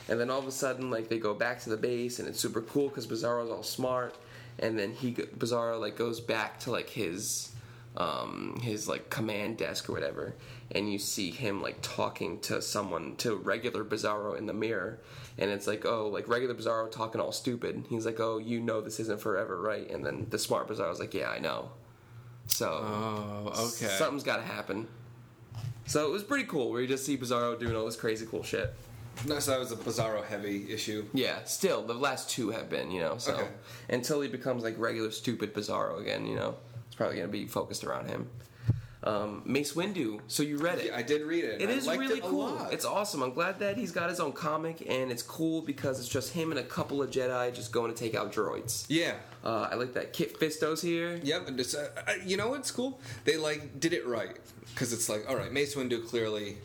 And 0.08 0.18
then 0.20 0.30
all 0.30 0.38
of 0.38 0.46
a 0.46 0.52
sudden, 0.52 0.90
like 0.90 1.08
they 1.08 1.18
go 1.18 1.34
back 1.34 1.60
to 1.62 1.70
the 1.70 1.76
base, 1.76 2.18
and 2.18 2.28
it's 2.28 2.40
super 2.40 2.60
cool 2.60 2.88
because 2.88 3.06
Bizarro's 3.06 3.50
all 3.50 3.62
smart. 3.62 4.14
And 4.60 4.78
then 4.78 4.92
he 4.92 5.12
Bizarro 5.14 5.80
like 5.80 5.96
goes 5.96 6.20
back 6.20 6.60
to 6.60 6.70
like 6.70 6.90
his 6.90 7.50
um, 7.98 8.58
his 8.62 8.88
like 8.88 9.10
command 9.10 9.58
desk 9.58 9.90
or 9.90 9.92
whatever, 9.92 10.34
and 10.70 10.90
you 10.90 10.98
see 10.98 11.30
him 11.30 11.60
like 11.60 11.76
talking 11.82 12.38
to 12.40 12.62
someone 12.62 13.16
to 13.16 13.34
regular 13.36 13.84
Bizarro 13.84 14.38
in 14.38 14.46
the 14.46 14.54
mirror, 14.54 15.00
and 15.36 15.50
it's 15.50 15.66
like 15.66 15.84
oh 15.84 16.06
like 16.08 16.26
regular 16.28 16.54
Bizarro 16.54 16.90
talking 16.90 17.20
all 17.20 17.32
stupid. 17.32 17.84
He's 17.90 18.06
like 18.06 18.20
oh 18.20 18.38
you 18.38 18.60
know 18.60 18.80
this 18.80 19.00
isn't 19.00 19.20
forever 19.20 19.60
right, 19.60 19.90
and 19.90 20.04
then 20.06 20.26
the 20.30 20.38
smart 20.38 20.68
Bizarro's 20.68 21.00
like 21.00 21.12
yeah 21.12 21.28
I 21.28 21.38
know. 21.40 21.70
So 22.46 22.66
Oh, 22.70 23.48
okay. 23.52 23.92
something's 23.98 24.22
got 24.22 24.36
to 24.38 24.42
happen. 24.42 24.88
So 25.86 26.06
it 26.06 26.10
was 26.12 26.22
pretty 26.22 26.44
cool 26.44 26.70
where 26.70 26.80
you 26.80 26.86
just 26.86 27.04
see 27.04 27.16
Bizarro 27.18 27.58
doing 27.58 27.74
all 27.76 27.84
this 27.86 27.96
crazy 27.96 28.26
cool 28.26 28.42
shit. 28.42 28.72
No, 29.26 29.38
so 29.40 29.50
that 29.50 29.58
was 29.58 29.72
a 29.72 29.76
Bizarro 29.76 30.24
heavy 30.24 30.72
issue. 30.72 31.04
Yeah, 31.12 31.42
still 31.44 31.82
the 31.82 31.94
last 31.94 32.30
two 32.30 32.50
have 32.50 32.70
been, 32.70 32.90
you 32.92 33.00
know. 33.00 33.18
So 33.18 33.32
Okay. 33.34 33.48
until 33.88 34.20
he 34.20 34.28
becomes 34.28 34.62
like 34.62 34.78
regular 34.78 35.10
stupid 35.10 35.52
Bizarro 35.52 36.00
again, 36.00 36.24
you 36.26 36.36
know, 36.36 36.54
probably 36.98 37.16
gonna 37.16 37.28
be 37.28 37.46
focused 37.46 37.84
around 37.84 38.08
him. 38.08 38.28
Um, 39.04 39.42
Mace 39.46 39.74
Windu. 39.74 40.20
So 40.26 40.42
you 40.42 40.58
read 40.58 40.80
it. 40.80 40.86
Yeah, 40.86 40.96
I 40.96 41.02
did 41.02 41.22
read 41.22 41.44
it. 41.44 41.62
It 41.62 41.68
I 41.68 41.72
is 41.72 41.86
liked 41.86 42.00
really 42.00 42.18
it 42.18 42.24
a 42.24 42.28
cool. 42.28 42.46
lot. 42.50 42.72
It's 42.72 42.84
awesome. 42.84 43.22
I'm 43.22 43.32
glad 43.32 43.60
that 43.60 43.76
he's 43.76 43.92
got 43.92 44.10
his 44.10 44.18
own 44.18 44.32
comic, 44.32 44.84
and 44.88 45.12
it's 45.12 45.22
cool 45.22 45.62
because 45.62 46.00
it's 46.00 46.08
just 46.08 46.32
him 46.32 46.50
and 46.50 46.58
a 46.58 46.64
couple 46.64 47.00
of 47.00 47.08
Jedi 47.08 47.54
just 47.54 47.70
going 47.70 47.94
to 47.94 47.96
take 47.96 48.14
out 48.16 48.32
droids. 48.32 48.84
yeah. 48.88 49.14
Uh, 49.44 49.68
I 49.70 49.76
like 49.76 49.94
that. 49.94 50.12
Kit 50.12 50.38
Fisto's 50.38 50.82
here. 50.82 51.20
Yep, 51.22 51.46
and 51.46 51.60
it's, 51.60 51.72
uh, 51.76 51.88
uh, 52.08 52.12
you 52.26 52.36
know 52.36 52.48
what's 52.48 52.72
cool? 52.72 53.00
They 53.24 53.36
like 53.36 53.78
did 53.78 53.92
it 53.92 54.04
right 54.04 54.36
because 54.74 54.92
it's 54.92 55.08
like, 55.08 55.30
all 55.30 55.36
right, 55.36 55.52
Mace 55.52 55.76
Windu 55.76 56.04
clearly 56.06 56.58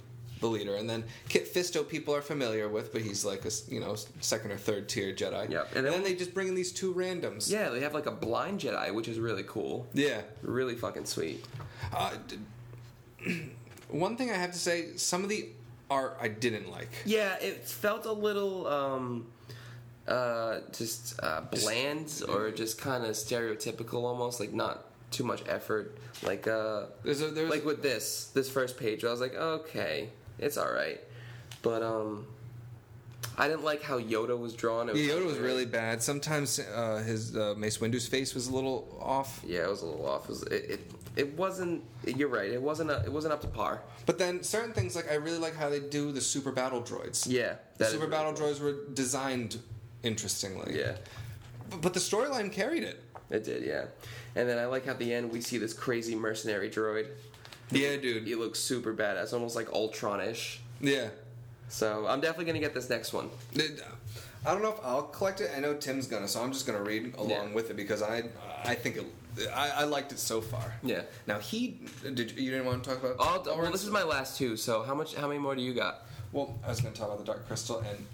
the 0.43 0.47
leader, 0.49 0.75
and 0.75 0.87
then 0.87 1.03
Kit 1.29 1.51
Fisto 1.51 1.87
people 1.87 2.13
are 2.13 2.21
familiar 2.21 2.69
with, 2.69 2.91
but 2.93 3.01
he's 3.01 3.25
like 3.25 3.45
a 3.45 3.51
you 3.67 3.79
know 3.79 3.95
second 4.21 4.51
or 4.51 4.57
third 4.57 4.87
tier 4.87 5.11
Jedi. 5.13 5.49
Yep, 5.49 5.69
and 5.75 5.85
and 5.85 5.95
then, 5.95 6.03
they 6.03 6.13
just 6.13 6.33
bring 6.33 6.47
in 6.47 6.55
these 6.55 6.71
two 6.71 6.93
randoms. 6.93 7.49
Yeah, 7.49 7.69
they 7.69 7.79
have 7.79 7.93
like 7.95 8.05
a 8.05 8.11
blind 8.11 8.59
Jedi, 8.59 8.93
which 8.93 9.07
is 9.07 9.19
really 9.19 9.43
cool. 9.47 9.87
yeah. 9.93 10.21
Really 10.43 10.75
fucking 10.75 11.05
sweet. 11.05 11.43
Uh, 11.91 12.11
d- 12.27 13.41
one 13.89 14.15
thing 14.17 14.29
I 14.29 14.35
have 14.35 14.51
to 14.51 14.59
say, 14.59 14.95
some 14.97 15.23
of 15.23 15.29
the 15.29 15.49
art 15.89 16.17
I 16.21 16.27
didn't 16.27 16.69
like. 16.71 16.89
Yeah, 17.05 17.35
it 17.39 17.67
felt 17.67 18.05
a 18.05 18.11
little 18.11 18.67
um 18.67 19.27
uh 20.07 20.59
just 20.73 21.17
uh 21.23 21.41
bland 21.51 22.21
or 22.27 22.51
just 22.51 22.77
kind 22.77 23.05
of 23.05 23.11
stereotypical 23.11 24.03
almost 24.03 24.37
like 24.39 24.51
not 24.51 24.85
too 25.11 25.23
much 25.23 25.41
effort 25.47 25.97
like 26.23 26.45
uh 26.45 26.87
There's 27.03 27.21
a 27.21 27.27
there's 27.27 27.49
like 27.49 27.63
with 27.63 27.81
this 27.81 28.25
this 28.33 28.49
first 28.49 28.77
page 28.77 29.05
I 29.05 29.11
was 29.11 29.21
like 29.21 29.33
okay 29.35 30.09
it's 30.39 30.57
all 30.57 30.71
right 30.71 30.99
but 31.61 31.81
um 31.83 32.25
I 33.37 33.47
didn't 33.47 33.63
like 33.63 33.81
how 33.81 33.99
Yoda 33.99 34.37
was 34.37 34.53
drawn 34.53 34.89
it 34.89 34.95
yeah, 34.95 35.13
Yoda 35.13 35.25
was 35.25 35.39
really 35.39 35.65
bad. 35.65 36.03
Sometimes 36.03 36.59
uh, 36.59 37.01
his 37.03 37.35
uh, 37.35 37.55
Mace 37.57 37.79
Windu's 37.81 38.07
face 38.07 38.35
was 38.35 38.47
a 38.47 38.53
little 38.53 38.95
off. 39.01 39.41
yeah 39.45 39.63
it 39.63 39.69
was 39.69 39.81
a 39.81 39.85
little 39.87 40.05
off 40.07 40.23
it 40.25 40.29
was, 40.29 40.43
it, 40.43 40.65
it 40.69 40.91
it 41.15 41.37
wasn't 41.37 41.83
you're 42.05 42.27
right 42.27 42.51
it 42.51 42.61
wasn't 42.61 42.89
a, 42.91 43.01
it 43.05 43.11
wasn't 43.11 43.33
up 43.33 43.41
to 43.41 43.47
par 43.47 43.81
But 44.05 44.17
then 44.19 44.43
certain 44.43 44.73
things 44.73 44.95
like 44.95 45.09
I 45.11 45.15
really 45.15 45.37
like 45.39 45.55
how 45.55 45.69
they 45.69 45.79
do 45.79 46.11
the 46.11 46.21
super 46.21 46.51
battle 46.51 46.81
droids. 46.81 47.25
yeah 47.27 47.55
the 47.77 47.85
super 47.85 47.99
really 48.05 48.11
battle 48.11 48.33
cool. 48.33 48.47
droids 48.47 48.59
were 48.61 48.75
designed 48.93 49.57
interestingly. 50.03 50.77
yeah 50.77 50.95
B- 51.71 51.77
But 51.81 51.93
the 51.93 51.99
storyline 51.99 52.51
carried 52.51 52.83
it. 52.83 53.01
it 53.31 53.43
did 53.43 53.63
yeah 53.63 53.85
and 54.35 54.47
then 54.49 54.57
I 54.59 54.65
like 54.65 54.85
how 54.85 54.91
at 54.91 54.99
the 54.99 55.13
end 55.13 55.31
we 55.31 55.41
see 55.41 55.57
this 55.57 55.73
crazy 55.73 56.13
mercenary 56.15 56.69
droid 56.69 57.07
Yeah, 57.71 57.97
dude. 57.97 58.25
He 58.27 58.35
looks 58.35 58.59
super 58.59 58.93
badass, 58.93 59.33
almost 59.33 59.55
like 59.55 59.71
Ultron-ish. 59.71 60.59
Yeah. 60.81 61.09
So 61.69 62.05
I'm 62.07 62.21
definitely 62.21 62.45
gonna 62.45 62.59
get 62.59 62.73
this 62.73 62.89
next 62.89 63.13
one. 63.13 63.29
It- 63.53 63.81
I 64.45 64.51
don't 64.51 64.61
know 64.61 64.73
if 64.73 64.79
I'll 64.83 65.03
collect 65.03 65.39
it. 65.39 65.51
I 65.55 65.61
know 65.61 65.73
Tim's 65.73 66.05
gonna, 66.05 66.27
so 66.27 66.43
I'm 66.43 66.51
just 66.51 66.65
gonna 66.67 66.81
read 66.83 67.15
along 67.15 67.29
Yeah. 67.29 67.53
with 67.53 67.69
it 67.69 67.75
because 67.77 68.01
I 68.03 68.23
I 68.65 68.75
think 68.75 68.97
it, 68.97 69.05
I, 69.53 69.69
I 69.69 69.83
liked 69.85 70.11
it 70.11 70.19
so 70.19 70.41
far. 70.41 70.73
Yeah. 70.83 71.03
Now 71.27 71.39
he 71.39 71.79
did. 72.03 72.19
You, 72.31 72.43
you 72.43 72.51
didn't 72.51 72.65
want 72.65 72.83
to 72.83 72.89
talk 72.89 73.01
about? 73.01 73.15
Oh, 73.19 73.41
well, 73.57 73.71
this 73.71 73.83
is 73.85 73.89
my 73.89 74.03
last 74.03 74.37
two. 74.37 74.57
So 74.57 74.83
how 74.83 74.93
much? 74.95 75.15
How 75.15 75.27
many 75.29 75.39
more 75.39 75.55
do 75.55 75.61
you 75.61 75.73
got? 75.73 76.01
Well, 76.33 76.59
I 76.65 76.67
was 76.69 76.81
gonna 76.81 76.93
talk 76.93 77.07
about 77.07 77.19
the 77.19 77.23
Dark 77.25 77.47
Crystal, 77.47 77.79
and 77.79 78.05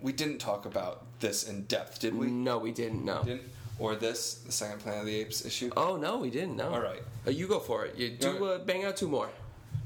we 0.00 0.12
didn't 0.12 0.38
talk 0.38 0.64
about 0.66 1.04
this 1.18 1.48
in 1.48 1.64
depth, 1.64 1.98
did 1.98 2.14
we? 2.16 2.28
No, 2.28 2.58
we 2.58 2.70
didn't. 2.70 3.04
No. 3.04 3.24
Didn't. 3.24 3.42
Or 3.78 3.94
this, 3.94 4.34
the 4.34 4.52
second 4.52 4.80
Planet 4.80 5.00
of 5.00 5.06
the 5.06 5.14
Apes 5.14 5.44
issue. 5.44 5.70
Oh 5.76 5.96
no, 5.96 6.18
we 6.18 6.30
didn't. 6.30 6.56
No. 6.56 6.70
All 6.70 6.80
right. 6.80 7.02
Oh, 7.26 7.30
you 7.30 7.46
go 7.46 7.60
for 7.60 7.84
it. 7.86 7.96
You 7.96 8.10
do 8.10 8.44
uh, 8.44 8.58
bang 8.58 8.84
out 8.84 8.96
two 8.96 9.08
more. 9.08 9.28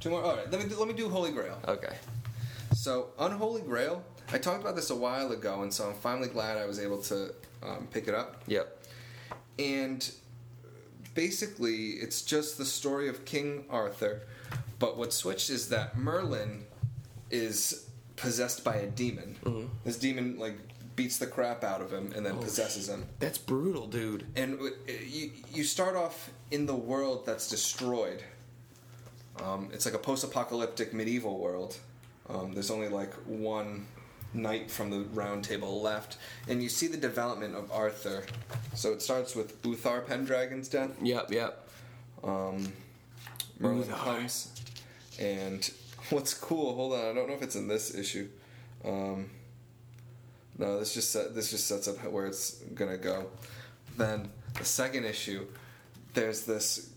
Two 0.01 0.11
more. 0.11 0.23
All 0.23 0.37
right. 0.37 0.51
Let 0.51 0.63
me 0.63 0.69
do, 0.69 0.79
let 0.79 0.89
me 0.89 0.95
do 0.95 1.09
Holy 1.09 1.31
Grail. 1.31 1.59
Okay. 1.69 1.95
So, 2.75 3.09
Unholy 3.19 3.61
Grail, 3.61 4.03
I 4.33 4.39
talked 4.39 4.63
about 4.63 4.77
this 4.77 4.89
a 4.91 4.97
while 4.97 5.31
ago, 5.31 5.63
and 5.63 5.73
so 5.73 5.89
I'm 5.89 5.95
finally 5.95 6.29
glad 6.29 6.57
I 6.57 6.65
was 6.65 6.81
able 6.81 7.03
to 7.03 7.35
um, 7.63 7.87
pick 7.91 8.09
it 8.09 8.15
up. 8.15 8.43
Yep. 8.47 8.79
And 9.59 10.11
basically, 11.15 11.91
it's 12.01 12.23
just 12.23 12.57
the 12.57 12.65
story 12.65 13.09
of 13.09 13.27
King 13.27 13.67
Arthur, 13.69 14.23
but 14.79 14.97
what 14.97 15.13
switched 15.13 15.51
is 15.51 15.69
that 15.69 15.99
Merlin 15.99 16.65
is 17.31 17.91
possessed 18.17 18.65
by 18.65 18.77
a 18.77 18.87
demon. 18.87 19.37
Mm-hmm. 19.45 19.67
This 19.85 19.99
demon, 19.99 20.39
like, 20.39 20.57
beats 20.97 21.19
the 21.19 21.27
crap 21.27 21.65
out 21.65 21.81
of 21.81 21.93
him 21.93 22.13
and 22.15 22.25
then 22.25 22.37
possesses 22.39 22.89
him. 22.89 23.07
That's 23.19 23.39
brutal, 23.39 23.87
dude. 23.87 24.27
And 24.37 24.59
you, 25.07 25.31
you 25.53 25.65
start 25.65 25.97
off 25.97 26.31
in 26.51 26.67
the 26.67 26.75
world 26.75 27.25
that's 27.27 27.49
destroyed, 27.49 28.23
Um, 29.43 29.71
it's 29.73 29.87
like 29.87 29.95
a 29.95 29.99
post-apocalyptic 29.99 30.93
medieval 30.93 31.39
world. 31.39 31.79
Um, 32.29 32.53
there's 32.53 32.71
only 32.71 32.89
like 32.89 33.13
one 33.27 33.87
knight 34.35 34.71
from 34.71 34.91
the 34.91 35.01
round 35.15 35.45
table 35.45 35.81
left, 35.83 36.17
and 36.49 36.63
you 36.63 36.69
see 36.69 36.87
the 36.87 36.97
development 36.97 37.55
of 37.55 37.71
Arthur. 37.73 38.25
So 38.75 38.93
it 38.93 39.03
starts 39.03 39.35
with 39.35 39.57
Uther 39.65 40.03
Pendragon's 40.07 40.69
death. 40.69 40.91
Yep, 41.03 41.33
yep. 41.33 41.69
Um, 42.23 42.73
Merlin 43.59 43.79
Uther. 43.89 43.93
comes, 43.93 44.53
and 45.19 45.71
what's 46.11 46.35
cool? 46.35 46.75
Hold 46.75 46.93
on, 46.95 47.01
I 47.11 47.13
don't 47.15 47.29
know 47.29 47.35
if 47.35 47.43
it's 47.43 47.57
in 47.57 47.69
this 47.69 47.95
issue. 47.95 48.29
Um, 48.85 49.31
no, 50.59 50.79
this 50.79 50.95
just 50.95 51.11
set, 51.11 51.35
this 51.35 51.51
just 51.51 51.67
sets 51.67 51.89
up 51.89 52.03
where 52.05 52.27
it's 52.27 52.55
gonna 52.75 52.97
go. 52.99 53.27
Then 53.97 54.31
the 54.59 54.65
second 54.65 55.05
issue, 55.05 55.47
there's 56.15 56.45
this. 56.45 56.91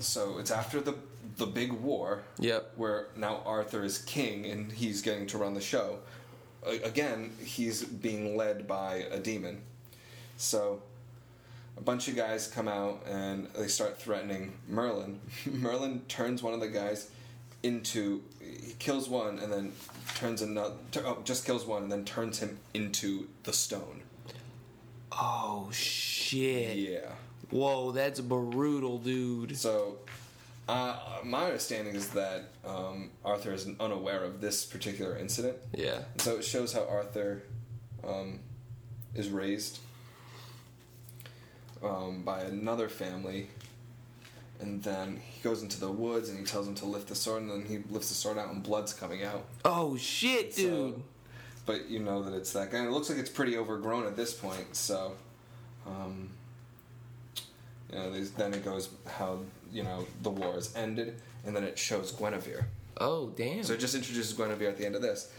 So 0.00 0.38
it's 0.38 0.50
after 0.50 0.80
the 0.80 0.94
the 1.36 1.46
big 1.46 1.72
war. 1.72 2.22
Yep. 2.38 2.72
Where 2.76 3.06
now 3.16 3.42
Arthur 3.46 3.84
is 3.84 3.98
king 3.98 4.46
and 4.46 4.70
he's 4.72 5.02
getting 5.02 5.26
to 5.28 5.38
run 5.38 5.54
the 5.54 5.60
show. 5.60 5.98
A- 6.66 6.82
Again, 6.82 7.32
he's 7.44 7.82
being 7.84 8.36
led 8.36 8.66
by 8.68 9.06
a 9.10 9.18
demon. 9.18 9.62
So 10.36 10.82
a 11.76 11.80
bunch 11.80 12.08
of 12.08 12.16
guys 12.16 12.46
come 12.48 12.68
out 12.68 13.02
and 13.06 13.46
they 13.56 13.68
start 13.68 14.00
threatening 14.00 14.54
Merlin. 14.68 15.20
Merlin 15.46 16.00
turns 16.08 16.42
one 16.42 16.52
of 16.54 16.60
the 16.60 16.68
guys 16.68 17.10
into 17.62 18.22
he 18.40 18.74
kills 18.78 19.08
one 19.08 19.38
and 19.38 19.52
then 19.52 19.72
turns 20.14 20.42
another 20.42 20.74
oh, 21.04 21.18
just 21.24 21.44
kills 21.44 21.66
one 21.66 21.84
and 21.84 21.92
then 21.92 22.04
turns 22.04 22.38
him 22.38 22.58
into 22.74 23.28
the 23.44 23.52
stone. 23.52 24.02
Oh 25.12 25.70
shit. 25.72 26.76
Yeah. 26.76 27.12
Whoa, 27.50 27.90
that's 27.90 28.20
brutal, 28.20 28.98
dude. 28.98 29.56
So 29.56 29.98
uh, 30.68 30.96
my 31.24 31.46
understanding 31.46 31.96
is 31.96 32.10
that 32.10 32.44
um, 32.64 33.10
Arthur 33.24 33.52
is 33.52 33.68
unaware 33.80 34.22
of 34.22 34.40
this 34.40 34.64
particular 34.64 35.16
incident. 35.16 35.56
Yeah. 35.74 36.02
So 36.18 36.36
it 36.36 36.44
shows 36.44 36.72
how 36.72 36.86
Arthur 36.88 37.42
um, 38.06 38.38
is 39.14 39.30
raised 39.30 39.80
um, 41.82 42.22
by 42.22 42.42
another 42.42 42.88
family, 42.88 43.48
and 44.60 44.82
then 44.82 45.16
he 45.16 45.40
goes 45.42 45.62
into 45.62 45.80
the 45.80 45.90
woods 45.90 46.28
and 46.28 46.38
he 46.38 46.44
tells 46.44 46.66
him 46.68 46.74
to 46.76 46.84
lift 46.86 47.08
the 47.08 47.14
sword, 47.14 47.42
and 47.42 47.50
then 47.50 47.64
he 47.64 47.78
lifts 47.92 48.08
the 48.08 48.14
sword 48.14 48.38
out 48.38 48.50
and 48.52 48.62
blood's 48.62 48.92
coming 48.92 49.22
out. 49.24 49.44
Oh 49.64 49.96
shit, 49.96 50.54
So- 50.54 50.62
dude. 50.62 51.02
but 51.66 51.88
you 51.88 51.98
know 52.00 52.22
that 52.22 52.34
it's 52.34 52.52
that 52.52 52.70
guy. 52.70 52.78
And 52.78 52.88
it 52.88 52.90
looks 52.90 53.08
like 53.08 53.18
it's 53.18 53.30
pretty 53.30 53.56
overgrown 53.56 54.06
at 54.06 54.16
this 54.16 54.32
point. 54.34 54.74
So, 54.76 55.14
um, 55.86 56.30
you 57.92 57.98
know, 57.98 58.24
then 58.36 58.54
it 58.54 58.64
goes 58.64 58.88
how 59.06 59.40
you 59.72 59.82
know 59.82 60.06
the 60.22 60.30
war 60.30 60.56
is 60.56 60.74
ended, 60.76 61.20
and 61.44 61.54
then 61.56 61.64
it 61.64 61.78
shows 61.78 62.12
Guinevere. 62.12 62.66
oh 62.98 63.28
damn. 63.36 63.64
So 63.64 63.72
it 63.74 63.80
just 63.80 63.94
introduces 63.94 64.32
Guinevere 64.34 64.68
at 64.68 64.76
the 64.78 64.86
end 64.86 64.94
of 64.94 65.02
this, 65.02 65.32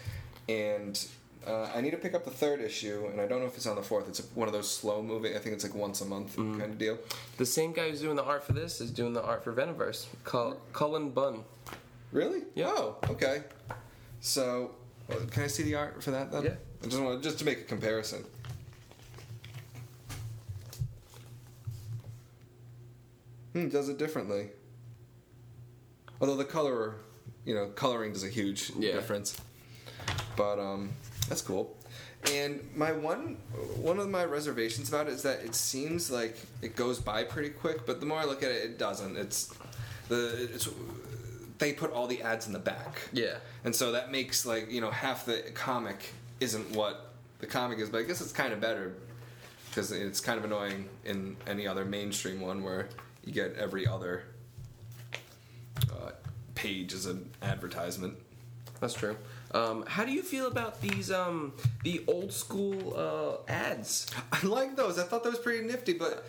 and 0.49 0.99
uh, 1.47 1.69
I 1.73 1.81
need 1.81 1.91
to 1.91 1.97
pick 1.97 2.13
up 2.13 2.23
the 2.25 2.31
third 2.31 2.61
issue, 2.61 3.07
and 3.11 3.19
I 3.19 3.25
don't 3.27 3.39
know 3.39 3.47
if 3.47 3.55
it's 3.55 3.65
on 3.65 3.75
the 3.75 3.81
fourth. 3.81 4.07
It's 4.07 4.19
one 4.35 4.47
of 4.47 4.53
those 4.53 4.69
slow 4.69 5.01
moving. 5.01 5.35
I 5.35 5.39
think 5.39 5.55
it's 5.55 5.63
like 5.63 5.73
once 5.75 6.01
a 6.01 6.05
month 6.05 6.35
kind 6.35 6.61
of 6.61 6.77
deal. 6.77 6.97
the 7.37 7.45
same 7.45 7.71
guy 7.73 7.89
who's 7.89 8.01
doing 8.01 8.15
the 8.15 8.23
art 8.23 8.43
for 8.43 8.53
this 8.53 8.79
is 8.81 8.91
doing 8.91 9.13
the 9.13 9.23
art 9.23 9.43
for 9.43 9.51
Venomverse. 9.53 10.05
Cul- 10.23 10.57
Cullen 10.73 11.09
Bunn. 11.09 11.43
Really? 12.11 12.41
Yeah. 12.55 12.67
Oh, 12.69 12.97
okay. 13.09 13.43
So, 14.19 14.71
uh, 15.09 15.15
can 15.31 15.43
I 15.43 15.47
see 15.47 15.63
the 15.63 15.75
art 15.75 16.03
for 16.03 16.11
that 16.11 16.31
then? 16.31 16.43
Yeah. 16.43 16.53
I 16.83 16.87
just 16.87 17.01
want 17.01 17.23
just 17.23 17.39
to 17.39 17.45
make 17.45 17.59
a 17.59 17.63
comparison. 17.63 18.23
Hmm, 23.53 23.67
does 23.69 23.89
it 23.89 23.97
differently. 23.97 24.49
Although 26.19 26.37
the 26.37 26.45
color, 26.45 26.95
you 27.45 27.53
know, 27.55 27.67
coloring 27.67 28.13
does 28.13 28.23
a 28.23 28.29
huge 28.29 28.71
Yeah. 28.77 28.93
difference. 28.93 29.35
But 30.37 30.59
um, 30.59 30.91
that's 31.31 31.41
cool. 31.41 31.73
And 32.33 32.59
my 32.75 32.91
one 32.91 33.37
one 33.77 33.99
of 33.99 34.09
my 34.09 34.25
reservations 34.25 34.89
about 34.89 35.07
it 35.07 35.13
is 35.13 35.23
that 35.23 35.39
it 35.39 35.55
seems 35.55 36.11
like 36.11 36.35
it 36.61 36.75
goes 36.75 36.99
by 36.99 37.23
pretty 37.23 37.51
quick, 37.51 37.85
but 37.85 38.01
the 38.01 38.05
more 38.05 38.19
I 38.19 38.25
look 38.25 38.43
at 38.43 38.51
it, 38.51 38.65
it 38.65 38.77
doesn't. 38.77 39.15
It's 39.15 39.49
the 40.09 40.49
it's 40.53 40.67
they 41.57 41.71
put 41.71 41.93
all 41.93 42.05
the 42.05 42.21
ads 42.21 42.47
in 42.47 42.53
the 42.53 42.59
back. 42.59 42.99
Yeah. 43.13 43.37
And 43.63 43.73
so 43.73 43.93
that 43.93 44.11
makes 44.11 44.45
like 44.45 44.69
you 44.69 44.81
know 44.81 44.91
half 44.91 45.25
the 45.25 45.41
comic 45.53 46.11
isn't 46.41 46.75
what 46.75 47.13
the 47.39 47.47
comic 47.47 47.79
is, 47.79 47.89
but 47.89 47.99
I 47.99 48.03
guess 48.03 48.19
it's 48.19 48.33
kind 48.33 48.51
of 48.51 48.59
better 48.59 48.93
because 49.69 49.93
it's 49.93 50.19
kind 50.19 50.37
of 50.37 50.43
annoying 50.43 50.89
in 51.05 51.37
any 51.47 51.65
other 51.65 51.85
mainstream 51.85 52.41
one 52.41 52.61
where 52.61 52.89
you 53.23 53.31
get 53.31 53.55
every 53.55 53.87
other 53.87 54.23
uh, 55.93 56.11
page 56.55 56.93
as 56.93 57.05
an 57.05 57.29
advertisement. 57.41 58.17
That's 58.81 58.93
true. 58.93 59.15
Um, 59.53 59.83
how 59.87 60.05
do 60.05 60.11
you 60.11 60.21
feel 60.23 60.47
about 60.47 60.81
these 60.81 61.11
um, 61.11 61.53
the 61.83 62.03
old 62.07 62.31
school 62.31 62.93
uh, 62.95 63.51
ads? 63.51 64.07
I 64.31 64.45
like 64.45 64.75
those. 64.75 64.97
I 64.97 65.03
thought 65.03 65.23
that 65.23 65.29
was 65.29 65.39
pretty 65.39 65.65
nifty, 65.65 65.93
but 65.93 66.25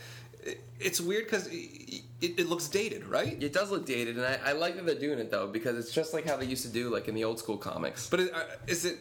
it's 0.80 1.00
weird 1.00 1.24
because 1.24 1.46
it, 1.46 2.02
it, 2.20 2.38
it 2.40 2.48
looks 2.48 2.66
dated, 2.68 3.04
right? 3.06 3.40
It 3.40 3.52
does 3.52 3.70
look 3.70 3.86
dated, 3.86 4.16
and 4.16 4.26
I, 4.26 4.38
I 4.46 4.52
like 4.52 4.74
that 4.76 4.84
they're 4.86 4.94
doing 4.98 5.18
it 5.20 5.30
though 5.30 5.46
because 5.46 5.78
it's 5.78 5.92
just 5.92 6.12
like 6.12 6.26
how 6.26 6.36
they 6.36 6.46
used 6.46 6.64
to 6.64 6.72
do 6.72 6.90
like 6.90 7.06
in 7.08 7.14
the 7.14 7.24
old 7.24 7.38
school 7.38 7.56
comics. 7.56 8.08
But 8.08 8.20
it, 8.20 8.34
uh, 8.34 8.42
is 8.66 8.84
it? 8.84 8.98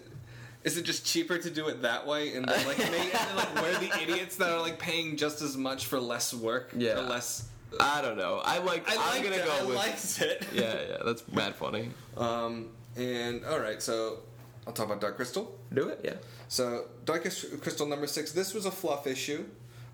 Is 0.64 0.78
it 0.78 0.84
just 0.84 1.04
cheaper 1.04 1.40
to 1.40 1.50
do 1.50 1.70
it 1.70 1.82
that 1.82 2.06
way, 2.06 2.36
and 2.36 2.48
then 2.48 2.68
like 2.68 2.78
make, 2.78 2.92
and 2.92 2.94
then, 2.94 3.36
like 3.36 3.56
we're 3.56 3.80
the 3.80 4.00
idiots 4.04 4.36
that 4.36 4.52
are 4.52 4.60
like 4.62 4.78
paying 4.78 5.18
just 5.18 5.42
as 5.42 5.58
much 5.58 5.88
for 5.88 6.00
less 6.00 6.36
work, 6.36 6.72
Yeah. 6.78 7.00
or 7.00 7.02
less 7.02 7.50
I 7.80 8.02
don't 8.04 8.18
know. 8.18 8.40
I 8.44 8.60
like. 8.60 8.88
I 8.88 9.16
I'm 9.18 9.24
gonna 9.24 9.38
it. 9.38 9.46
go 9.46 9.52
I 9.52 9.64
with. 9.64 9.76
liked 9.76 10.22
it. 10.22 10.46
Yeah, 10.54 10.76
yeah, 10.90 10.98
that's 11.04 11.28
mad 11.32 11.56
funny. 11.56 11.90
Um, 12.16 12.68
and 12.96 13.44
all 13.46 13.60
right, 13.60 13.82
so 13.82 14.20
I'll 14.68 14.74
talk 14.74 14.86
about 14.86 15.02
Dark 15.02 15.16
Crystal. 15.16 15.58
Do 15.74 15.90
it, 15.90 16.02
yeah. 16.04 16.16
So 16.48 16.86
Dark 17.06 17.24
Crystal 17.24 17.86
number 17.88 18.08
six. 18.08 18.32
This 18.32 18.54
was 18.54 18.66
a 18.66 18.72
fluff 18.72 19.08
issue, 19.08 19.46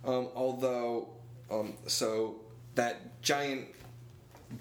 um, 0.06 0.30
although 0.36 1.10
um, 1.52 1.74
so 1.86 2.36
that 2.76 3.22
giant 3.22 3.68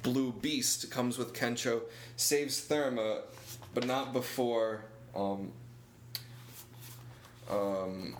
blue 0.03 0.33
beast 0.33 0.91
comes 0.91 1.17
with 1.19 1.33
Kensho, 1.33 1.83
saves 2.17 2.67
Thurma, 2.69 3.21
but 3.75 3.87
not 3.87 4.13
before. 4.13 4.85
Um, 5.15 5.53
um, 7.51 8.17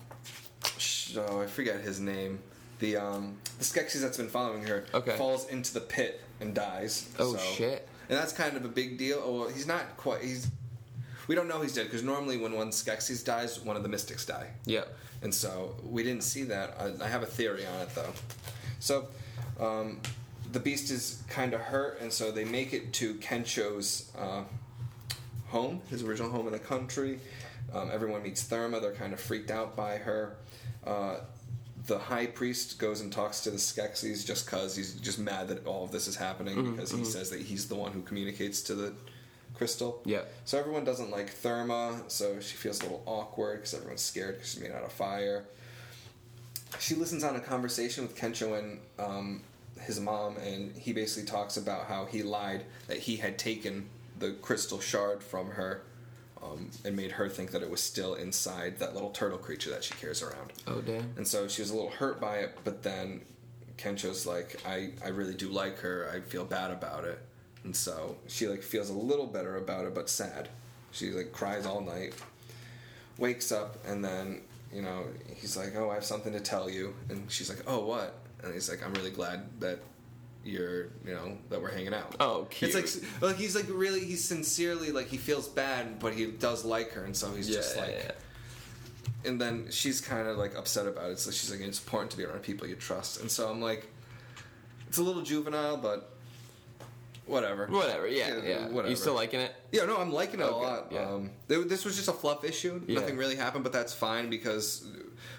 oh, 1.17 1.41
I 1.43 1.47
forget 1.47 1.81
his 1.81 2.01
name. 2.01 2.39
The 2.79 2.97
um, 2.97 3.37
the 3.59 3.65
Skeksis 3.65 4.01
that's 4.01 4.17
been 4.19 4.29
following 4.29 4.63
her 4.65 4.85
Okay. 4.95 5.17
falls 5.17 5.49
into 5.49 5.73
the 5.75 5.81
pit 5.81 6.21
and 6.41 6.55
dies. 6.55 7.09
Oh, 7.19 7.35
so- 7.35 7.39
shit. 7.39 7.89
And 8.09 8.19
that's 8.19 8.33
kind 8.33 8.57
of 8.57 8.65
a 8.65 8.69
big 8.69 8.99
deal. 8.99 9.23
Oh, 9.25 9.41
well, 9.41 9.49
he's 9.49 9.67
not 9.67 9.97
quite. 9.97 10.23
He's 10.23 10.51
we 11.29 11.35
don't 11.35 11.49
know 11.49 11.61
he's 11.61 11.75
dead 11.75 11.85
because 11.85 12.03
normally 12.03 12.37
when 12.37 12.53
one 12.53 12.71
Skeksis 12.71 13.25
dies, 13.25 13.61
one 13.61 13.77
of 13.77 13.83
the 13.83 13.89
Mystics 13.89 14.25
die. 14.25 14.51
Yeah. 14.65 14.85
And 15.23 15.35
so 15.35 15.77
we 15.85 16.03
didn't 16.03 16.23
see 16.23 16.45
that. 16.45 16.77
I, 16.79 17.05
I 17.05 17.09
have 17.09 17.23
a 17.23 17.27
theory 17.27 17.67
on 17.67 17.81
it 17.81 17.95
though. 17.95 18.13
So 18.79 19.09
um, 19.59 20.01
the 20.53 20.61
beast 20.61 20.91
is 20.91 21.23
kind 21.29 21.55
of 21.55 21.61
hurt, 21.61 22.01
and 22.01 22.13
so 22.13 22.31
they 22.31 22.45
make 22.45 22.73
it 22.73 22.93
to 22.95 23.15
Kensho's 23.15 24.11
uh, 24.17 24.43
home, 25.49 25.81
his 25.91 26.03
original 26.03 26.31
home 26.31 26.47
in 26.47 26.53
the 26.53 26.59
country. 26.59 27.19
Um, 27.75 27.91
everyone 27.93 28.23
meets 28.23 28.45
Thurma. 28.45 28.81
They're 28.81 28.93
kind 28.93 29.13
of 29.13 29.21
freaked 29.21 29.51
out 29.51 29.75
by 29.75 29.97
her. 29.97 30.37
Uh, 30.87 31.17
the 31.87 31.99
high 31.99 32.27
priest 32.27 32.79
goes 32.79 33.01
and 33.01 33.13
talks 33.13 33.41
to 33.43 33.51
the 33.51 33.57
Skeksis 33.57 34.27
just 34.27 34.47
because 34.47 34.75
he's 34.75 34.95
just 34.95 35.19
mad 35.19 35.49
that 35.49 35.67
all 35.67 35.85
of 35.85 35.93
this 35.93 36.09
is 36.09 36.17
happening 36.17 36.73
because 36.73 36.91
he 36.91 37.05
says 37.05 37.31
that 37.31 37.41
he's 37.41 37.69
the 37.69 37.77
one 37.77 37.93
who 37.93 38.03
communicates 38.03 38.61
to 38.63 38.75
the 38.75 38.93
crystal. 39.55 40.03
Yeah. 40.05 40.23
So 40.45 40.59
everyone 40.59 40.85
doesn't 40.85 41.11
like 41.11 41.33
Thurma, 41.35 42.11
so 42.11 42.41
she 42.41 42.57
feels 42.57 42.81
a 42.81 42.85
little 42.85 43.03
awkward 43.07 43.59
because 43.59 43.75
everyone's 43.75 44.03
scared 44.03 44.37
because 44.37 44.53
she's 44.53 44.63
made 44.63 44.73
out 44.73 44.83
of 44.83 44.93
fire. 44.93 45.45
She 46.81 46.95
listens 46.95 47.25
on 47.25 47.37
a 47.37 47.41
conversation 47.41 48.03
with 48.03 48.17
Kensho 48.17 48.59
and 48.59 48.81
um, 48.99 49.43
his 49.81 50.01
mom, 50.01 50.37
and 50.39 50.77
he 50.77 50.93
basically 50.93 51.29
talks 51.29 51.57
about 51.57 51.87
how 51.87 52.07
he 52.07 52.23
lied 52.23 52.65
that 52.89 52.99
he 52.99 53.17
had 53.17 53.39
taken 53.39 53.89
the 54.19 54.33
crystal 54.43 54.81
shard 54.81 55.23
from 55.23 55.51
her 55.51 55.83
um, 56.53 56.71
and 56.85 56.97
made 56.97 57.13
her 57.13 57.29
think 57.29 57.51
that 57.53 57.63
it 57.63 57.71
was 57.71 57.83
still 57.83 58.15
inside 58.15 58.79
that 58.79 58.95
little 58.95 59.11
turtle 59.11 59.39
creature 59.39 59.71
that 59.71 59.85
she 59.85 59.95
carries 59.95 60.23
around. 60.23 60.53
Oh 60.67 60.81
damn. 60.81 61.13
And 61.17 61.27
so 61.27 61.49
she 61.49 61.63
was 61.63 61.71
a 61.71 61.75
little 61.75 61.91
hurt 61.91 62.21
by 62.21 62.37
it, 62.37 62.59
but 62.65 62.83
then 62.83 63.23
Kensho's 63.77 64.27
like, 64.27 64.61
I, 64.67 64.91
I 65.05 65.09
really 65.09 65.35
do 65.35 65.49
like 65.49 65.79
her. 65.81 66.11
I 66.15 66.21
feel 66.21 66.45
bad 66.45 66.71
about 66.71 67.05
it. 67.05 67.19
And 67.65 67.75
so 67.75 68.17
she 68.27 68.47
like 68.47 68.63
feels 68.63 68.91
a 68.91 68.95
little 68.95 69.27
better 69.27 69.57
about 69.57 69.87
it, 69.87 69.95
but 69.95 70.09
sad. 70.09 70.49
She 70.93 71.11
like 71.11 71.33
cries 71.33 71.67
all 71.67 71.81
night, 71.81 72.15
wakes 73.19 73.53
up, 73.53 73.85
and 73.87 74.05
then, 74.05 74.43
you 74.73 74.83
know, 74.83 75.05
he's 75.35 75.57
like, 75.57 75.75
Oh, 75.77 75.91
I 75.91 75.95
have 75.95 76.05
something 76.05 76.33
to 76.33 76.41
tell 76.41 76.71
you. 76.71 76.95
And 77.09 77.31
she's 77.31 77.49
like, 77.49 77.63
Oh, 77.67 77.85
what? 77.85 78.15
And 78.43 78.53
he's 78.55 78.71
like, 78.71 78.85
I'm 78.85 78.95
really 78.95 79.11
glad 79.11 79.43
that 79.61 79.81
you're, 80.47 80.85
you 81.05 81.13
know, 81.13 81.37
that 81.51 81.61
we're 81.61 81.71
hanging 81.71 81.93
out. 81.93 82.17
Oh, 82.21 82.47
cute. 82.49 82.75
It's 82.75 82.97
like, 82.97 83.23
like 83.23 83.37
he's 83.37 83.55
like 83.57 83.67
really, 83.69 84.01
he's 84.01 84.25
sincerely 84.25 84.93
like 84.93 85.09
he 85.09 85.17
feels 85.17 85.49
bad, 85.49 85.99
but 85.99 86.15
he 86.15 86.27
does 86.27 86.65
like 86.65 86.93
her, 86.93 87.05
and 87.05 87.17
so 87.17 87.33
he's 87.35 87.49
Yeah, 87.49 87.57
just 87.57 87.77
yeah, 87.77 87.83
like, 87.83 87.95
yeah. 88.05 89.31
and 89.31 89.41
then 89.41 89.67
she's 89.71 90.01
kind 90.01 90.29
of 90.29 90.39
like 90.39 90.57
upset 90.57 90.87
about 90.87 91.11
it. 91.11 91.19
So 91.19 91.31
she's 91.31 91.51
like, 91.51 91.61
it's 91.61 91.81
important 91.83 92.13
to 92.13 92.17
be 92.17 92.25
around 92.25 92.43
people 92.43 92.67
you 92.67 92.77
trust. 92.77 93.21
And 93.21 93.31
so 93.31 93.51
I'm 93.51 93.61
like, 93.61 93.87
it's 94.89 94.99
a 94.99 95.03
little 95.03 95.23
juvenile, 95.23 95.77
but 95.77 96.16
whatever. 97.27 97.67
Whatever. 97.67 98.07
Yeah. 98.09 98.37
Yeah, 98.37 98.43
Yeah. 98.43 98.69
whatever. 98.69 98.89
You 98.91 98.97
still 98.97 99.15
liking 99.15 99.41
it? 99.41 99.55
Yeah, 99.73 99.85
no, 99.85 99.97
I'm 99.99 100.13
liking 100.13 100.41
it 100.41 100.47
a 100.47 100.55
lot. 100.57 100.89
yeah. 100.91 101.09
Um, 101.11 101.31
th- 101.49 101.67
this 101.69 101.85
was 101.85 101.97
just 101.97 102.09
a 102.09 102.13
fluff 102.13 102.45
issue. 102.45 102.81
Yeah. 102.87 103.01
Nothing 103.01 103.17
really 103.17 103.37
happened, 103.37 103.65
but 103.65 103.73
that's 103.73 103.93
fine 103.93 104.31
because 104.31 104.87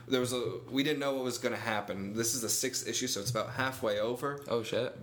there 0.07 0.19
was 0.19 0.33
a 0.33 0.43
we 0.69 0.83
didn't 0.83 0.99
know 0.99 1.13
what 1.15 1.23
was 1.23 1.37
going 1.37 1.53
to 1.55 1.59
happen. 1.61 2.13
This 2.15 2.33
is 2.35 2.41
the 2.41 2.49
sixth 2.49 2.87
issue, 2.87 3.07
so 3.07 3.19
it's 3.21 3.31
about 3.31 3.51
halfway 3.51 3.99
over. 3.99 4.41
Oh 4.47 4.63
shit. 4.63 4.95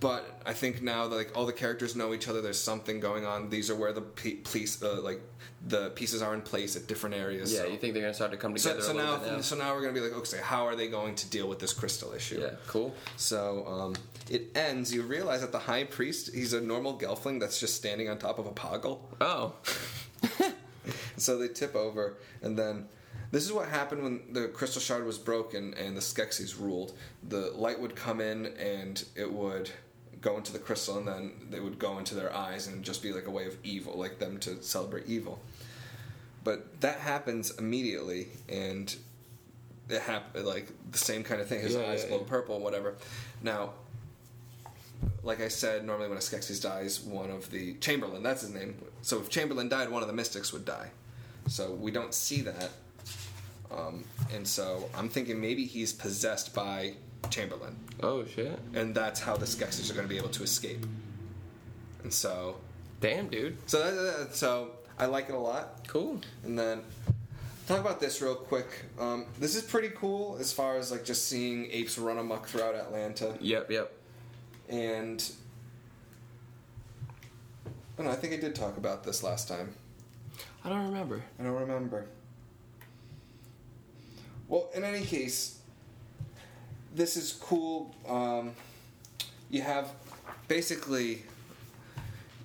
But 0.00 0.40
I 0.46 0.52
think 0.52 0.82
now 0.82 1.08
that 1.08 1.16
like 1.16 1.36
all 1.36 1.46
the 1.46 1.52
characters 1.52 1.96
know 1.96 2.14
each 2.14 2.28
other, 2.28 2.40
there's 2.40 2.60
something 2.60 3.00
going 3.00 3.26
on. 3.26 3.50
These 3.50 3.68
are 3.70 3.74
where 3.74 3.92
the 3.92 4.02
pe- 4.02 4.36
police, 4.36 4.80
uh, 4.82 5.00
like 5.02 5.20
the 5.66 5.90
pieces 5.90 6.22
are 6.22 6.34
in 6.34 6.40
place 6.40 6.76
at 6.76 6.86
different 6.86 7.16
areas. 7.16 7.52
Yeah. 7.52 7.60
so. 7.60 7.66
You 7.66 7.78
think 7.78 7.94
they're 7.94 8.02
gonna 8.02 8.14
start 8.14 8.30
to 8.30 8.36
come 8.36 8.54
together 8.54 8.80
so 8.80 8.92
a 8.92 8.94
now, 8.94 9.16
now? 9.16 9.40
so 9.40 9.56
now 9.56 9.74
we're 9.74 9.82
gonna 9.82 9.94
be 9.94 10.00
like, 10.00 10.12
okay, 10.12 10.38
how 10.40 10.66
are 10.66 10.76
they 10.76 10.86
going 10.86 11.16
to 11.16 11.28
deal 11.28 11.48
with 11.48 11.58
this 11.58 11.72
crystal 11.72 12.12
issue? 12.12 12.40
Yeah. 12.40 12.50
Cool. 12.68 12.94
So 13.16 13.66
um, 13.66 13.94
it 14.30 14.56
ends. 14.56 14.94
You 14.94 15.02
realize 15.02 15.40
that 15.40 15.50
the 15.50 15.58
high 15.58 15.84
priest, 15.84 16.32
he's 16.32 16.52
a 16.52 16.60
normal 16.60 16.96
gelfling 16.96 17.40
that's 17.40 17.58
just 17.58 17.74
standing 17.74 18.08
on 18.08 18.18
top 18.18 18.38
of 18.38 18.46
a 18.46 18.52
poggle. 18.52 19.00
Oh. 19.20 19.54
So 21.18 21.36
they 21.36 21.48
tip 21.48 21.74
over, 21.74 22.16
and 22.42 22.56
then 22.56 22.88
this 23.30 23.44
is 23.44 23.52
what 23.52 23.68
happened 23.68 24.02
when 24.02 24.20
the 24.32 24.48
crystal 24.48 24.80
shard 24.80 25.04
was 25.04 25.18
broken 25.18 25.74
and 25.74 25.96
the 25.96 26.00
Skeksis 26.00 26.58
ruled. 26.58 26.96
The 27.28 27.50
light 27.54 27.78
would 27.78 27.94
come 27.94 28.20
in 28.20 28.46
and 28.56 29.04
it 29.14 29.30
would 29.30 29.70
go 30.20 30.36
into 30.36 30.52
the 30.52 30.58
crystal, 30.58 30.98
and 30.98 31.06
then 31.06 31.32
they 31.50 31.60
would 31.60 31.78
go 31.78 31.98
into 31.98 32.14
their 32.14 32.34
eyes 32.34 32.66
and 32.66 32.84
just 32.84 33.02
be 33.02 33.12
like 33.12 33.26
a 33.26 33.30
way 33.30 33.46
of 33.46 33.56
evil, 33.64 33.98
like 33.98 34.18
them 34.18 34.38
to 34.40 34.62
celebrate 34.62 35.06
evil. 35.06 35.40
But 36.44 36.80
that 36.80 36.98
happens 37.00 37.50
immediately, 37.58 38.28
and 38.48 38.94
it 39.88 40.00
happened 40.02 40.46
like 40.46 40.68
the 40.90 40.98
same 40.98 41.22
kind 41.22 41.40
of 41.40 41.48
thing. 41.48 41.60
His 41.60 41.74
Yeah, 41.74 41.82
eyes 41.86 42.02
yeah, 42.02 42.08
glow 42.08 42.18
yeah. 42.20 42.28
purple, 42.28 42.60
whatever. 42.60 42.94
Now, 43.42 43.72
like 45.22 45.40
I 45.40 45.48
said, 45.48 45.84
normally 45.84 46.08
when 46.08 46.18
a 46.18 46.20
Skeksis 46.20 46.62
dies, 46.62 47.00
one 47.00 47.30
of 47.30 47.50
the 47.50 47.74
Chamberlain, 47.74 48.22
that's 48.22 48.42
his 48.42 48.50
name. 48.50 48.76
So 49.02 49.20
if 49.20 49.28
Chamberlain 49.28 49.68
died, 49.68 49.90
one 49.90 50.02
of 50.02 50.08
the 50.08 50.14
Mystics 50.14 50.52
would 50.52 50.64
die. 50.64 50.90
So 51.46 51.72
we 51.72 51.90
don't 51.90 52.14
see 52.14 52.40
that. 52.42 52.70
Um, 53.70 54.04
and 54.34 54.46
so 54.46 54.88
I'm 54.96 55.08
thinking 55.08 55.40
maybe 55.40 55.66
he's 55.66 55.92
possessed 55.92 56.54
by 56.54 56.94
Chamberlain. 57.30 57.76
Oh 58.02 58.24
shit. 58.24 58.58
And 58.74 58.94
that's 58.94 59.20
how 59.20 59.36
the 59.36 59.46
Skeksis 59.46 59.90
are 59.90 59.94
going 59.94 60.06
to 60.06 60.08
be 60.08 60.16
able 60.18 60.28
to 60.30 60.42
escape. 60.42 60.84
And 62.02 62.12
so, 62.12 62.56
Damn, 63.00 63.28
dude. 63.28 63.56
so 63.68 63.78
that, 63.78 64.18
that- 64.28 64.36
so 64.36 64.70
I 64.98 65.06
like 65.06 65.28
it 65.28 65.34
a 65.34 65.38
lot. 65.38 65.86
Cool. 65.88 66.20
And 66.44 66.58
then 66.58 66.82
talk 67.66 67.80
about 67.80 68.00
this 68.00 68.20
real 68.22 68.34
quick. 68.34 68.66
Um, 68.98 69.26
this 69.38 69.54
is 69.56 69.62
pretty 69.62 69.90
cool 69.90 70.36
as 70.40 70.52
far 70.52 70.76
as 70.76 70.90
like 70.90 71.04
just 71.04 71.28
seeing 71.28 71.68
apes 71.70 71.98
run 71.98 72.18
amok 72.18 72.46
throughout 72.46 72.74
Atlanta. 72.74 73.36
Yep. 73.40 73.70
Yep. 73.70 73.92
And 74.70 75.30
I 77.98 78.02
know, 78.02 78.10
I 78.10 78.14
think 78.14 78.32
I 78.32 78.36
did 78.36 78.54
talk 78.54 78.76
about 78.76 79.02
this 79.04 79.22
last 79.22 79.48
time. 79.48 79.74
I 80.64 80.68
don't 80.68 80.84
remember. 80.86 81.22
I 81.38 81.42
don't 81.42 81.52
remember. 81.54 82.06
Well, 84.48 84.68
in 84.74 84.84
any 84.84 85.04
case, 85.04 85.57
this 86.98 87.16
is 87.16 87.32
cool. 87.32 87.94
Um, 88.06 88.52
you 89.48 89.62
have 89.62 89.88
basically 90.48 91.22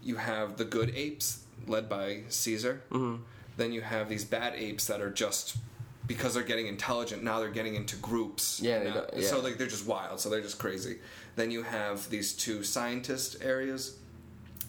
you 0.03 0.15
have 0.15 0.57
the 0.57 0.65
good 0.65 0.93
apes 0.95 1.43
led 1.67 1.89
by 1.89 2.21
Caesar. 2.30 2.81
Mm-hmm. 2.91 3.23
Then 3.57 3.71
you 3.71 3.81
have 3.81 4.07
these 4.09 4.23
bad 4.23 4.53
apes 4.55 4.88
that 4.88 5.01
are 5.01 5.11
just 5.11 5.57
because 6.05 6.34
they're 6.34 6.43
getting 6.43 6.67
intelligent 6.67 7.23
now 7.23 7.39
they're 7.39 7.49
getting 7.49 7.75
into 7.75 7.95
groups. 7.97 8.61
Yeah, 8.61 8.80
they 8.80 8.89
now. 8.89 9.05
yeah. 9.15 9.27
So 9.27 9.41
like 9.41 9.57
they're 9.57 9.67
just 9.67 9.88
wild. 9.88 10.19
So 10.19 10.30
they're 10.30 10.41
just 10.41 10.59
crazy. 10.59 10.99
Then 11.35 11.49
you 11.49 11.63
have 11.63 12.09
these 12.09 12.34
two 12.34 12.63
scientist 12.63 13.38
areas 13.41 13.97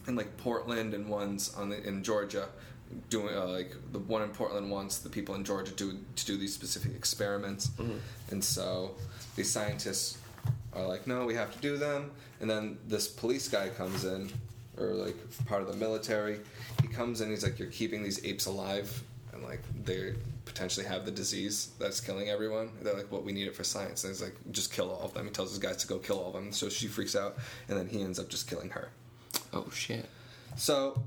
in 0.07 0.17
like 0.17 0.37
Portland 0.39 0.95
and 0.95 1.09
one's 1.09 1.55
on 1.55 1.69
the, 1.69 1.87
in 1.87 2.03
Georgia 2.03 2.49
doing 3.11 3.35
uh, 3.35 3.47
like 3.47 3.75
the 3.93 3.99
one 3.99 4.23
in 4.23 4.31
Portland 4.31 4.71
wants 4.71 4.99
the 4.99 5.09
people 5.09 5.35
in 5.35 5.45
Georgia 5.45 5.73
do 5.73 5.99
to 6.17 6.27
do 6.27 6.37
these 6.37 6.55
specific 6.55 6.95
experiments, 6.95 7.71
and 8.31 8.43
so 8.43 8.95
these 9.37 9.51
scientists 9.51 10.19
are 10.73 10.87
like, 10.87 11.07
no, 11.07 11.25
we 11.25 11.35
have 11.35 11.53
to 11.55 11.59
do 11.61 11.77
them, 11.77 12.11
and 12.41 12.51
then 12.51 12.79
this 12.87 13.09
police 13.09 13.49
guy 13.49 13.69
comes 13.69 14.05
in, 14.05 14.31
or 14.79 14.89
like 14.89 15.17
part 15.47 15.63
of 15.63 15.69
the 15.69 15.77
military, 15.77 16.41
he 16.83 16.89
comes 16.89 17.21
in, 17.21 17.31
he's 17.31 17.45
like, 17.45 17.59
you're 17.59 17.71
keeping 17.71 18.03
these 18.03 18.25
apes 18.25 18.47
alive, 18.47 19.03
and 19.33 19.43
like 19.43 19.61
they 19.85 20.15
potentially 20.45 20.87
have 20.87 21.05
the 21.05 21.11
disease 21.11 21.71
that's 21.79 22.01
killing 22.01 22.29
everyone. 22.29 22.71
They're 22.83 22.95
like, 22.95 23.11
well, 23.11 23.23
we 23.23 23.33
need 23.33 23.47
it 23.47 23.57
for 23.57 23.65
science, 23.65 24.05
and 24.05 24.13
he's 24.13 24.23
like, 24.23 24.37
just 24.51 24.73
kill 24.73 24.91
all 24.91 25.03
of 25.03 25.15
them. 25.15 25.27
He 25.27 25.31
tells 25.31 25.51
his 25.51 25.59
guys 25.59 25.77
to 25.79 25.87
go 25.87 25.99
kill 25.99 26.19
all 26.19 26.29
of 26.29 26.35
them, 26.35 26.53
so 26.53 26.69
she 26.69 26.87
freaks 26.87 27.17
out, 27.17 27.37
and 27.69 27.79
then 27.79 27.89
he 27.89 28.03
ends 28.03 28.19
up 28.19 28.29
just 28.29 28.49
killing 28.49 28.71
her. 28.71 28.91
Oh 29.53 29.67
shit. 29.73 30.09
So 30.57 31.03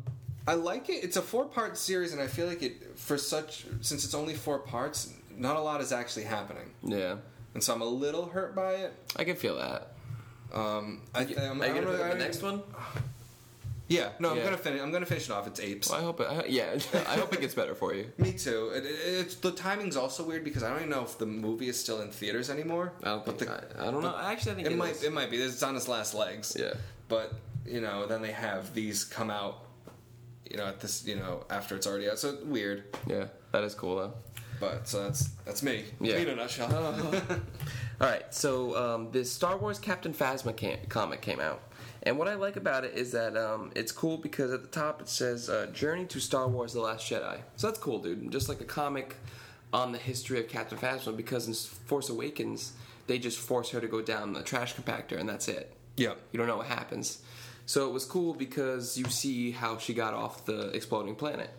I 0.48 0.54
like 0.54 0.90
it. 0.90 1.04
It's 1.04 1.18
a 1.18 1.22
four 1.22 1.46
part 1.46 1.78
series, 1.78 2.14
and 2.14 2.22
I 2.22 2.28
feel 2.28 2.48
like 2.48 2.64
it 2.64 2.98
for 2.98 3.18
such 3.18 3.66
since 3.82 4.06
it's 4.06 4.14
only 4.14 4.34
four 4.34 4.60
parts, 4.60 5.14
not 5.38 5.58
a 5.58 5.60
lot 5.62 5.82
is 5.82 5.92
actually 5.92 6.24
happening, 6.24 6.72
Yeah. 6.84 7.18
and 7.54 7.62
so 7.64 7.74
I'm 7.74 7.82
a 7.82 7.86
little 7.86 8.28
hurt 8.28 8.56
by 8.56 8.74
it. 8.76 8.94
I 9.16 9.24
can 9.26 9.36
feel 9.36 9.58
that. 9.58 9.94
Um, 10.54 11.02
I, 11.14 11.26
th- 11.26 11.38
I'm, 11.38 11.62
Are 11.62 11.66
you 11.66 11.72
I'm 11.72 11.76
gonna 11.76 11.86
really- 11.88 11.98
pick 11.98 12.06
up 12.06 12.12
I- 12.12 12.14
the 12.14 12.24
next 12.24 12.42
one? 12.42 12.64
Yeah, 13.90 14.10
no, 14.20 14.32
I'm 14.32 14.38
Yeah. 14.38 14.44
gonna 14.44 14.58
finish. 14.58 14.82
I'm 14.82 14.92
gonna 14.92 15.06
finish 15.06 15.26
it 15.26 15.32
off. 15.32 15.48
It's 15.48 15.60
apes. 15.62 15.90
Well, 15.90 16.00
I 16.00 16.04
hope 16.04 16.20
it. 16.20 16.28
I, 16.30 16.46
yeah. 16.48 16.78
I 16.94 17.16
hope 17.16 17.34
it 17.34 17.40
gets 17.40 17.54
better 17.54 17.74
for 17.74 17.94
you. 17.94 18.12
Me 18.18 18.34
too. 18.34 18.70
It, 18.76 18.84
it, 18.86 18.90
it's 18.90 19.36
the 19.36 19.52
timing's 19.52 19.96
also 19.96 20.24
weird 20.26 20.44
because 20.44 20.62
I 20.64 20.70
don't 20.70 20.80
even 20.80 20.90
know 20.90 21.04
if 21.04 21.18
the 21.18 21.26
movie 21.26 21.70
is 21.70 21.80
still 21.80 22.02
in 22.02 22.12
theaters 22.12 22.50
anymore. 22.50 22.92
I 23.02 23.10
don't 23.12 23.26
But 23.26 23.40
think. 23.40 23.52
the- 23.52 23.82
I, 23.82 23.88
I 23.88 23.92
don't 23.92 24.02
know. 24.04 24.14
Actually, 24.18 24.52
I 24.52 24.56
think 24.56 24.68
it, 24.68 24.74
it, 24.74 24.78
might. 24.78 24.92
is. 24.92 25.04
It 25.04 25.14
might 25.14 25.30
be. 25.32 25.38
It's 25.38 25.64
on 25.64 25.76
its 25.78 25.88
last 25.88 26.14
legs. 26.16 26.56
Yeah. 26.60 26.74
But 27.08 27.34
you 27.66 27.80
know, 27.80 28.06
then 28.08 28.22
they 28.22 28.32
have 28.34 28.74
these 28.74 29.06
come 29.06 29.30
out. 29.30 29.60
You 30.52 30.58
know, 30.58 30.66
at 30.66 30.80
this. 30.80 31.06
You 31.06 31.16
know, 31.16 31.46
after 31.50 31.76
it's 31.76 31.88
already 31.88 32.10
out. 32.10 32.20
So 32.20 32.38
weird. 32.46 32.84
Yeah. 33.08 33.26
That 33.52 33.64
is 33.64 33.74
cool 33.76 33.96
though. 33.98 34.14
But 34.60 34.88
so 34.88 35.04
that's 35.04 35.28
that's 35.46 35.62
me. 35.64 35.86
Yeah. 36.02 36.16
Me 36.16 36.22
in 36.24 36.30
a 36.30 36.36
nutshell. 36.36 36.74
All 38.00 38.08
right, 38.08 38.32
so 38.34 38.76
um, 38.78 39.10
this 39.12 39.32
Star 39.32 39.58
Wars 39.58 39.80
Captain 39.80 40.14
Phasma 40.14 40.56
cam- 40.56 40.78
comic 40.88 41.20
came 41.22 41.40
out, 41.40 41.62
and 42.04 42.18
what 42.20 42.28
I 42.28 42.36
like 42.36 42.56
about 42.56 42.84
it 42.84 42.94
is 42.96 43.12
that 43.14 43.36
um, 43.36 43.72
it's 43.76 43.92
cool 43.92 44.18
because 44.18 44.52
at 44.52 44.62
the 44.62 44.68
top 44.68 45.02
it 45.02 45.10
says 45.10 45.50
uh, 45.50 45.68
"Journey 45.74 46.06
to 46.06 46.20
Star 46.20 46.48
Wars: 46.48 46.74
The 46.74 46.80
Last 46.82 47.10
Jedi." 47.10 47.40
So 47.56 47.68
that's 47.68 47.80
cool, 47.80 48.00
dude. 48.00 48.32
Just 48.32 48.50
like 48.50 48.62
a 48.62 48.66
comic 48.66 49.16
on 49.74 49.92
the 49.92 49.98
history 49.98 50.40
of 50.40 50.48
Captain 50.48 50.78
Phasma, 50.78 51.16
because 51.18 51.48
in 51.48 51.54
Force 51.54 52.10
Awakens 52.10 52.74
they 53.08 53.18
just 53.18 53.40
force 53.40 53.70
her 53.72 53.80
to 53.80 53.88
go 53.88 54.02
down 54.02 54.34
the 54.34 54.44
trash 54.44 54.76
compactor, 54.76 55.20
and 55.20 55.28
that's 55.28 55.48
it. 55.48 55.74
yeah. 55.96 56.14
You 56.32 56.38
don't 56.38 56.48
know 56.48 56.58
what 56.58 56.68
happens. 56.68 57.20
So 57.68 57.88
it 57.88 57.92
was 57.92 58.06
cool 58.06 58.34
because 58.34 58.98
you 58.98 59.06
see 59.06 59.52
how 59.52 59.78
she 59.78 59.94
got 59.94 60.14
off 60.14 60.46
the 60.46 60.70
exploding 60.70 61.16
planet. 61.16 61.52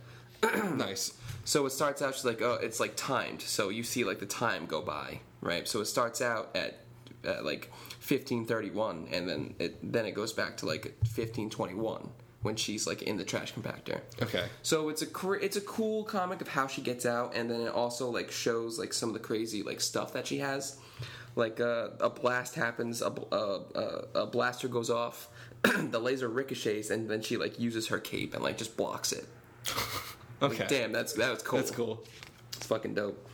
nice. 0.74 1.12
So 1.44 1.66
it 1.66 1.70
starts 1.70 2.00
out 2.00 2.14
she's 2.14 2.24
like, 2.24 2.40
oh, 2.40 2.58
it's 2.60 2.80
like 2.80 2.94
timed. 2.96 3.42
So 3.42 3.68
you 3.68 3.82
see 3.82 4.04
like 4.04 4.18
the 4.18 4.26
time 4.26 4.64
go 4.64 4.80
by, 4.80 5.20
right? 5.42 5.68
So 5.68 5.80
it 5.80 5.84
starts 5.84 6.22
out 6.22 6.56
at, 6.56 6.78
at 7.24 7.44
like 7.44 7.70
1531, 8.00 9.08
and 9.12 9.28
then 9.28 9.54
it 9.58 9.92
then 9.92 10.06
it 10.06 10.12
goes 10.12 10.32
back 10.32 10.56
to 10.58 10.66
like 10.66 10.84
1521 11.00 12.08
when 12.40 12.56
she's 12.56 12.86
like 12.86 13.02
in 13.02 13.18
the 13.18 13.24
trash 13.24 13.52
compactor. 13.52 14.00
Okay. 14.22 14.44
So 14.62 14.88
it's 14.88 15.02
a 15.02 15.32
it's 15.32 15.56
a 15.56 15.60
cool 15.60 16.04
comic 16.04 16.40
of 16.40 16.48
how 16.48 16.68
she 16.68 16.80
gets 16.80 17.04
out, 17.04 17.34
and 17.34 17.50
then 17.50 17.60
it 17.60 17.72
also 17.72 18.08
like 18.08 18.30
shows 18.30 18.78
like 18.78 18.94
some 18.94 19.10
of 19.10 19.12
the 19.12 19.20
crazy 19.20 19.62
like 19.62 19.82
stuff 19.82 20.14
that 20.14 20.26
she 20.26 20.38
has. 20.38 20.78
Like 21.36 21.60
uh, 21.60 21.90
a 22.00 22.10
blast 22.10 22.56
happens, 22.56 23.00
a, 23.00 23.10
bl- 23.10 23.32
uh, 23.32 23.58
uh, 23.74 24.02
a 24.14 24.26
blaster 24.26 24.66
goes 24.66 24.90
off, 24.90 25.28
the 25.90 25.98
laser 25.98 26.28
ricochets, 26.28 26.90
and 26.90 27.08
then 27.08 27.22
she 27.22 27.36
like 27.36 27.58
uses 27.58 27.88
her 27.88 27.98
cape 27.98 28.34
and 28.34 28.42
like 28.42 28.58
just 28.58 28.76
blocks 28.76 29.12
it. 29.12 29.26
Okay. 30.40 30.58
Like, 30.60 30.68
damn, 30.68 30.92
that's 30.92 31.14
that 31.14 31.32
was 31.32 31.42
cool. 31.42 31.58
That's 31.58 31.70
cool. 31.72 32.04
It's 32.56 32.66
fucking 32.66 32.94
dope. 32.94 33.28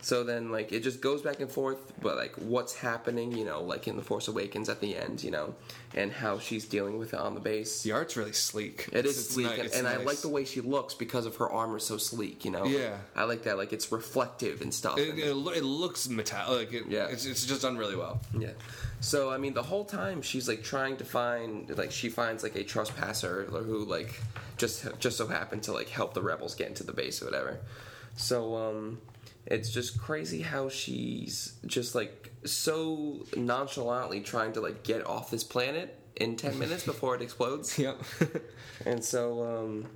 So 0.00 0.22
then, 0.22 0.52
like, 0.52 0.70
it 0.70 0.84
just 0.84 1.00
goes 1.00 1.22
back 1.22 1.40
and 1.40 1.50
forth, 1.50 1.92
but 2.00 2.16
like, 2.16 2.32
what's 2.36 2.72
happening, 2.72 3.32
you 3.32 3.44
know, 3.44 3.62
like 3.62 3.88
in 3.88 3.96
the 3.96 4.02
Force 4.02 4.28
Awakens 4.28 4.68
at 4.68 4.80
the 4.80 4.96
end, 4.96 5.24
you 5.24 5.32
know, 5.32 5.56
and 5.92 6.12
how 6.12 6.38
she's 6.38 6.66
dealing 6.66 6.98
with 6.98 7.14
it 7.14 7.18
on 7.18 7.34
the 7.34 7.40
base. 7.40 7.82
The 7.82 7.90
art's 7.90 8.16
really 8.16 8.32
sleek. 8.32 8.88
It 8.92 9.04
is 9.06 9.18
It's 9.18 9.34
sleek, 9.34 9.58
and, 9.58 9.72
and 9.72 9.88
I 9.88 9.96
like 9.96 10.18
the 10.18 10.28
way 10.28 10.44
she 10.44 10.60
looks 10.60 10.94
because 10.94 11.26
of 11.26 11.34
her 11.36 11.50
armor 11.50 11.80
so 11.80 11.96
sleek, 11.98 12.44
you 12.44 12.52
know. 12.52 12.64
Yeah. 12.64 12.96
I 13.16 13.24
like 13.24 13.42
that. 13.42 13.58
Like, 13.58 13.72
it's 13.72 13.90
reflective 13.90 14.60
and 14.62 14.72
stuff. 14.72 14.98
It, 14.98 15.08
and- 15.10 15.18
it, 15.18 15.56
it 15.56 15.64
looks 15.64 16.08
metallic. 16.08 16.72
It, 16.72 16.84
Yeah. 16.88 17.06
It's, 17.08 17.26
it's 17.26 17.44
just 17.44 17.62
done 17.62 17.76
really 17.76 17.96
well. 17.96 18.20
Yeah. 18.38 18.50
So 19.00 19.30
I 19.30 19.38
mean, 19.38 19.52
the 19.54 19.62
whole 19.64 19.84
time 19.84 20.22
she's 20.22 20.48
like 20.48 20.62
trying 20.62 20.96
to 20.98 21.04
find, 21.04 21.76
like 21.76 21.90
she 21.90 22.08
finds 22.08 22.42
like 22.44 22.54
a 22.56 22.62
trespasser 22.64 23.44
who 23.44 23.84
like 23.84 24.20
just 24.56 24.86
just 24.98 25.16
so 25.18 25.26
happened 25.28 25.62
to 25.64 25.72
like 25.72 25.88
help 25.88 26.14
the 26.14 26.22
rebels 26.22 26.54
get 26.56 26.66
into 26.68 26.82
the 26.82 26.92
base 26.92 27.22
or 27.22 27.26
whatever. 27.26 27.58
So 28.16 28.56
um, 28.56 28.98
it's 29.50 29.70
just 29.70 29.98
crazy 29.98 30.42
how 30.42 30.68
she's 30.68 31.54
just 31.66 31.94
like 31.94 32.30
so 32.44 33.24
nonchalantly 33.34 34.20
trying 34.20 34.52
to 34.52 34.60
like 34.60 34.82
get 34.82 35.06
off 35.06 35.30
this 35.30 35.42
planet 35.42 35.98
in 36.16 36.36
ten 36.36 36.58
minutes 36.60 36.84
before 36.84 37.14
it 37.14 37.22
explodes. 37.22 37.78
Yep. 37.78 38.00
And 38.86 39.04
so 39.04 39.42
um, 39.42 39.88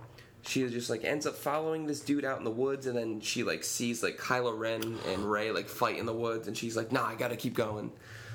she 0.45 0.69
just 0.69 0.91
like 0.91 1.05
ends 1.05 1.25
up 1.25 1.37
following 1.37 1.87
this 1.87 2.01
dude 2.01 2.25
out 2.25 2.39
in 2.39 2.45
the 2.45 2.51
woods, 2.51 2.87
and 2.87 2.97
then 2.97 3.21
she 3.21 3.45
like 3.45 3.63
sees 3.63 4.03
like 4.03 4.19
Kylo 4.19 4.59
Ren 4.59 4.99
and 5.09 5.31
Rey 5.31 5.53
like 5.53 5.69
fight 5.69 5.99
in 5.99 6.07
the 6.07 6.13
woods, 6.13 6.49
and 6.49 6.57
she's 6.57 6.77
like, 6.77 6.91
"Nah, 6.91 7.07
I 7.07 7.15
gotta 7.15 7.37
keep 7.37 7.55
going." 7.55 7.93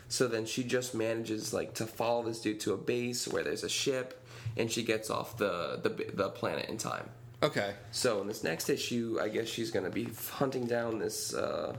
So 0.07 0.27
then 0.27 0.45
she 0.45 0.63
just 0.63 0.95
manages 0.95 1.53
like 1.53 1.73
to 1.75 1.85
follow 1.85 2.23
this 2.23 2.39
dude 2.39 2.61
to 2.61 2.73
a 2.73 2.77
base 2.77 3.27
where 3.27 3.43
there's 3.43 3.63
a 3.65 3.69
ship, 3.69 4.25
and 4.55 4.71
she 4.71 4.83
gets 4.83 5.09
off 5.09 5.37
the 5.37 5.79
the, 5.83 5.89
the 6.13 6.29
planet 6.29 6.69
in 6.69 6.77
time. 6.77 7.09
Okay. 7.43 7.73
So 7.91 8.21
in 8.21 8.27
this 8.27 8.43
next 8.43 8.69
issue, 8.69 9.19
I 9.21 9.29
guess 9.29 9.47
she's 9.47 9.71
gonna 9.71 9.89
be 9.89 10.07
hunting 10.33 10.65
down 10.65 10.99
this 10.99 11.33
uh, 11.33 11.75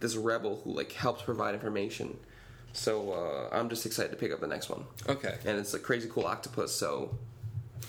this 0.00 0.16
rebel 0.16 0.60
who 0.62 0.72
like 0.72 0.92
helps 0.92 1.22
provide 1.22 1.54
information. 1.54 2.16
So 2.72 3.12
uh, 3.12 3.54
I'm 3.54 3.68
just 3.68 3.86
excited 3.86 4.10
to 4.10 4.16
pick 4.16 4.32
up 4.32 4.40
the 4.40 4.46
next 4.46 4.68
one. 4.68 4.84
Okay. 5.08 5.36
And 5.44 5.58
it's 5.58 5.74
a 5.74 5.78
crazy 5.78 6.08
cool 6.12 6.26
octopus, 6.26 6.74
so 6.74 7.16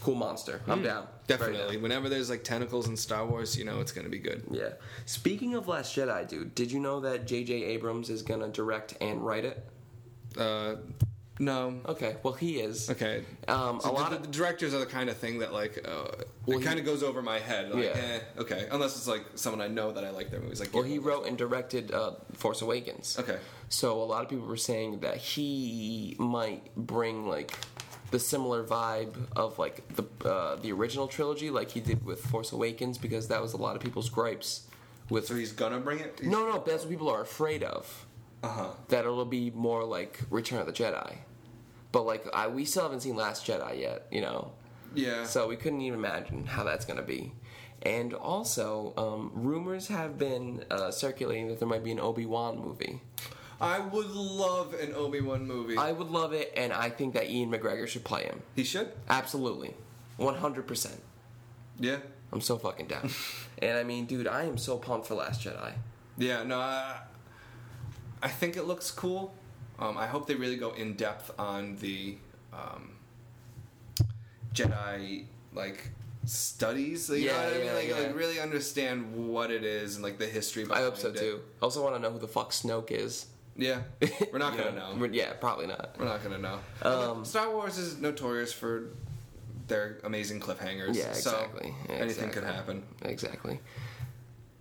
cool 0.01 0.15
monster. 0.15 0.61
I'm 0.67 0.81
down. 0.81 1.07
Definitely. 1.27 1.73
down. 1.75 1.81
Whenever 1.83 2.09
there's 2.09 2.29
like 2.29 2.43
tentacles 2.43 2.87
in 2.87 2.95
Star 2.95 3.25
Wars, 3.25 3.57
you 3.57 3.65
know 3.65 3.81
it's 3.81 3.91
gonna 3.91 4.09
be 4.09 4.19
good. 4.19 4.43
Yeah. 4.49 4.69
Speaking 5.05 5.55
of 5.55 5.67
Last 5.67 5.95
Jedi, 5.95 6.27
dude, 6.27 6.55
did 6.55 6.71
you 6.71 6.79
know 6.79 7.01
that 7.01 7.27
J.J. 7.27 7.53
Abrams 7.65 8.09
is 8.09 8.21
gonna 8.21 8.47
direct 8.47 8.95
and 9.01 9.25
write 9.25 9.45
it? 9.45 9.65
Uh, 10.37 10.75
no. 11.39 11.79
Okay. 11.87 12.17
Well, 12.21 12.33
he 12.33 12.59
is. 12.59 12.89
Okay. 12.89 13.23
Um, 13.47 13.79
So 13.81 13.89
a 13.89 13.91
lot 13.91 14.09
the, 14.11 14.17
of 14.17 14.21
the 14.23 14.27
directors 14.27 14.73
are 14.73 14.79
the 14.79 14.85
kind 14.85 15.09
of 15.09 15.17
thing 15.17 15.39
that 15.39 15.53
like 15.53 15.85
uh, 15.87 16.11
Well, 16.45 16.59
it 16.59 16.63
kind 16.63 16.77
of 16.79 16.85
goes 16.85 17.01
over 17.01 17.21
my 17.21 17.39
head. 17.39 17.71
Like, 17.73 17.83
Yeah. 17.85 17.91
eh, 17.95 18.19
okay. 18.39 18.67
Unless 18.71 18.97
it's 18.97 19.07
like 19.07 19.23
someone 19.35 19.61
I 19.61 19.67
know 19.67 19.91
that 19.93 20.03
I 20.03 20.09
like 20.11 20.29
their 20.31 20.39
movies. 20.41 20.59
Like 20.59 20.73
well, 20.73 20.83
he 20.83 20.99
wrote 20.99 21.25
and 21.27 21.37
directed 21.37 21.91
uh, 21.93 22.11
Force 22.33 22.61
Awakens. 22.61 23.17
Okay. 23.19 23.37
So 23.69 24.01
a 24.01 24.03
lot 24.03 24.23
of 24.23 24.29
people 24.29 24.45
were 24.47 24.57
saying 24.57 24.99
that 24.99 25.17
he 25.17 26.15
might 26.19 26.75
bring 26.75 27.27
like 27.27 27.51
the 28.11 28.19
similar 28.19 28.63
vibe 28.63 29.13
of 29.35 29.59
like 29.59 29.87
the 29.95 30.03
uh, 30.27 30.55
the 30.57 30.71
original 30.71 31.07
trilogy, 31.07 31.49
like 31.51 31.69
he 31.71 31.79
did 31.79 32.03
with 32.05 32.19
Force 32.21 32.51
Awakens, 32.51 32.97
because 32.97 33.27
that 33.27 33.41
was 33.41 33.53
a 33.53 33.57
lot 33.57 33.75
of 33.75 33.81
people's 33.81 34.09
gripes. 34.09 34.63
With 35.09 35.25
So 35.27 35.35
he's 35.35 35.51
gonna 35.53 35.79
bring 35.79 35.99
it. 35.99 36.21
no, 36.23 36.47
no, 36.49 36.63
that's 36.65 36.83
what 36.83 36.89
people 36.91 37.09
are 37.09 37.21
afraid 37.21 37.63
of. 37.63 38.05
Uh 38.43 38.47
huh. 38.47 38.67
That 38.89 39.05
it'll 39.05 39.25
be 39.25 39.51
more 39.51 39.83
like 39.83 40.19
Return 40.29 40.59
of 40.59 40.65
the 40.67 40.73
Jedi. 40.73 41.17
But 41.91 42.05
like 42.05 42.25
I, 42.33 42.47
we 42.47 42.65
still 42.65 42.83
haven't 42.83 43.01
seen 43.01 43.15
Last 43.15 43.45
Jedi 43.45 43.79
yet, 43.79 44.07
you 44.11 44.21
know. 44.21 44.51
Yeah. 44.93 45.23
So 45.23 45.47
we 45.47 45.55
couldn't 45.55 45.81
even 45.81 45.99
imagine 45.99 46.45
how 46.45 46.63
that's 46.63 46.85
to 46.85 47.01
be. 47.01 47.31
And 47.81 48.13
also, 48.13 48.93
um, 48.97 49.31
rumors 49.33 49.87
have 49.87 50.17
been 50.17 50.65
uh, 50.69 50.91
circulating 50.91 51.47
that 51.47 51.59
there 51.59 51.67
might 51.67 51.83
be 51.83 51.91
an 51.91 51.99
Obi 51.99 52.25
Wan 52.25 52.59
movie. 52.59 53.01
I 53.61 53.79
would 53.79 54.09
love 54.09 54.73
an 54.73 54.93
Obi 54.93 55.21
Wan 55.21 55.45
movie. 55.45 55.77
I 55.77 55.91
would 55.91 56.09
love 56.09 56.33
it, 56.33 56.53
and 56.55 56.71
I 56.73 56.89
think 56.89 57.13
that 57.13 57.29
Ewan 57.29 57.51
McGregor 57.57 57.87
should 57.87 58.03
play 58.03 58.23
him. 58.23 58.41
he 58.55 58.63
should. 58.63 58.91
Absolutely, 59.09 59.73
one 60.17 60.35
hundred 60.35 60.67
percent. 60.67 61.01
Yeah. 61.79 61.97
I'm 62.31 62.41
so 62.41 62.57
fucking 62.57 62.87
down. 62.87 63.09
and 63.61 63.77
I 63.77 63.83
mean, 63.83 64.05
dude, 64.05 64.27
I 64.27 64.43
am 64.43 64.57
so 64.57 64.77
pumped 64.77 65.07
for 65.07 65.15
Last 65.15 65.41
Jedi. 65.41 65.73
Yeah. 66.17 66.43
No. 66.43 66.59
I, 66.59 66.97
I 68.21 68.27
think 68.27 68.55
it 68.55 68.63
looks 68.65 68.91
cool. 68.91 69.33
Um, 69.79 69.97
I 69.97 70.07
hope 70.07 70.27
they 70.27 70.35
really 70.35 70.57
go 70.57 70.71
in 70.71 70.93
depth 70.95 71.31
on 71.39 71.77
the 71.77 72.17
um, 72.53 72.91
Jedi 74.53 75.25
like 75.53 75.89
studies. 76.25 77.09
You 77.09 77.27
know 77.27 77.33
Yeah, 77.33 77.43
what 77.45 77.53
I 77.53 77.57
mean? 77.57 77.65
yeah, 77.65 77.73
Like, 77.73 77.87
yeah. 77.89 77.95
like 77.99 78.15
really 78.15 78.39
understand 78.39 79.15
what 79.29 79.51
it 79.51 79.63
is 79.63 79.95
and 79.95 80.03
like 80.03 80.17
the 80.17 80.25
history. 80.27 80.65
I 80.71 80.79
hope 80.81 80.97
so 80.97 81.09
it. 81.09 81.17
too. 81.17 81.39
I 81.61 81.65
also, 81.65 81.83
want 81.83 81.95
to 81.95 81.99
know 82.01 82.11
who 82.11 82.19
the 82.19 82.27
fuck 82.27 82.51
Snoke 82.51 82.91
is. 82.91 83.27
Yeah. 83.55 83.81
We're 84.31 84.39
not 84.39 84.57
gonna 84.57 84.71
know. 84.71 84.95
We're- 84.97 85.15
Yeah, 85.15 85.33
probably 85.33 85.67
not. 85.67 85.95
We're 85.99 86.05
not 86.05 86.23
gonna 86.23 86.37
know. 86.37 86.59
Um, 86.81 87.25
Star 87.25 87.49
Wars 87.51 87.77
is 87.77 87.97
notorious 87.99 88.53
for 88.53 88.89
their 89.67 89.97
amazing 90.03 90.39
cliffhangers. 90.39 90.95
Yeah, 90.95 91.11
so 91.13 91.31
exactly. 91.31 91.73
Yeah, 91.89 91.95
anything 91.95 92.29
could 92.31 92.43
happen. 92.45 92.83
Exactly. 93.03 93.59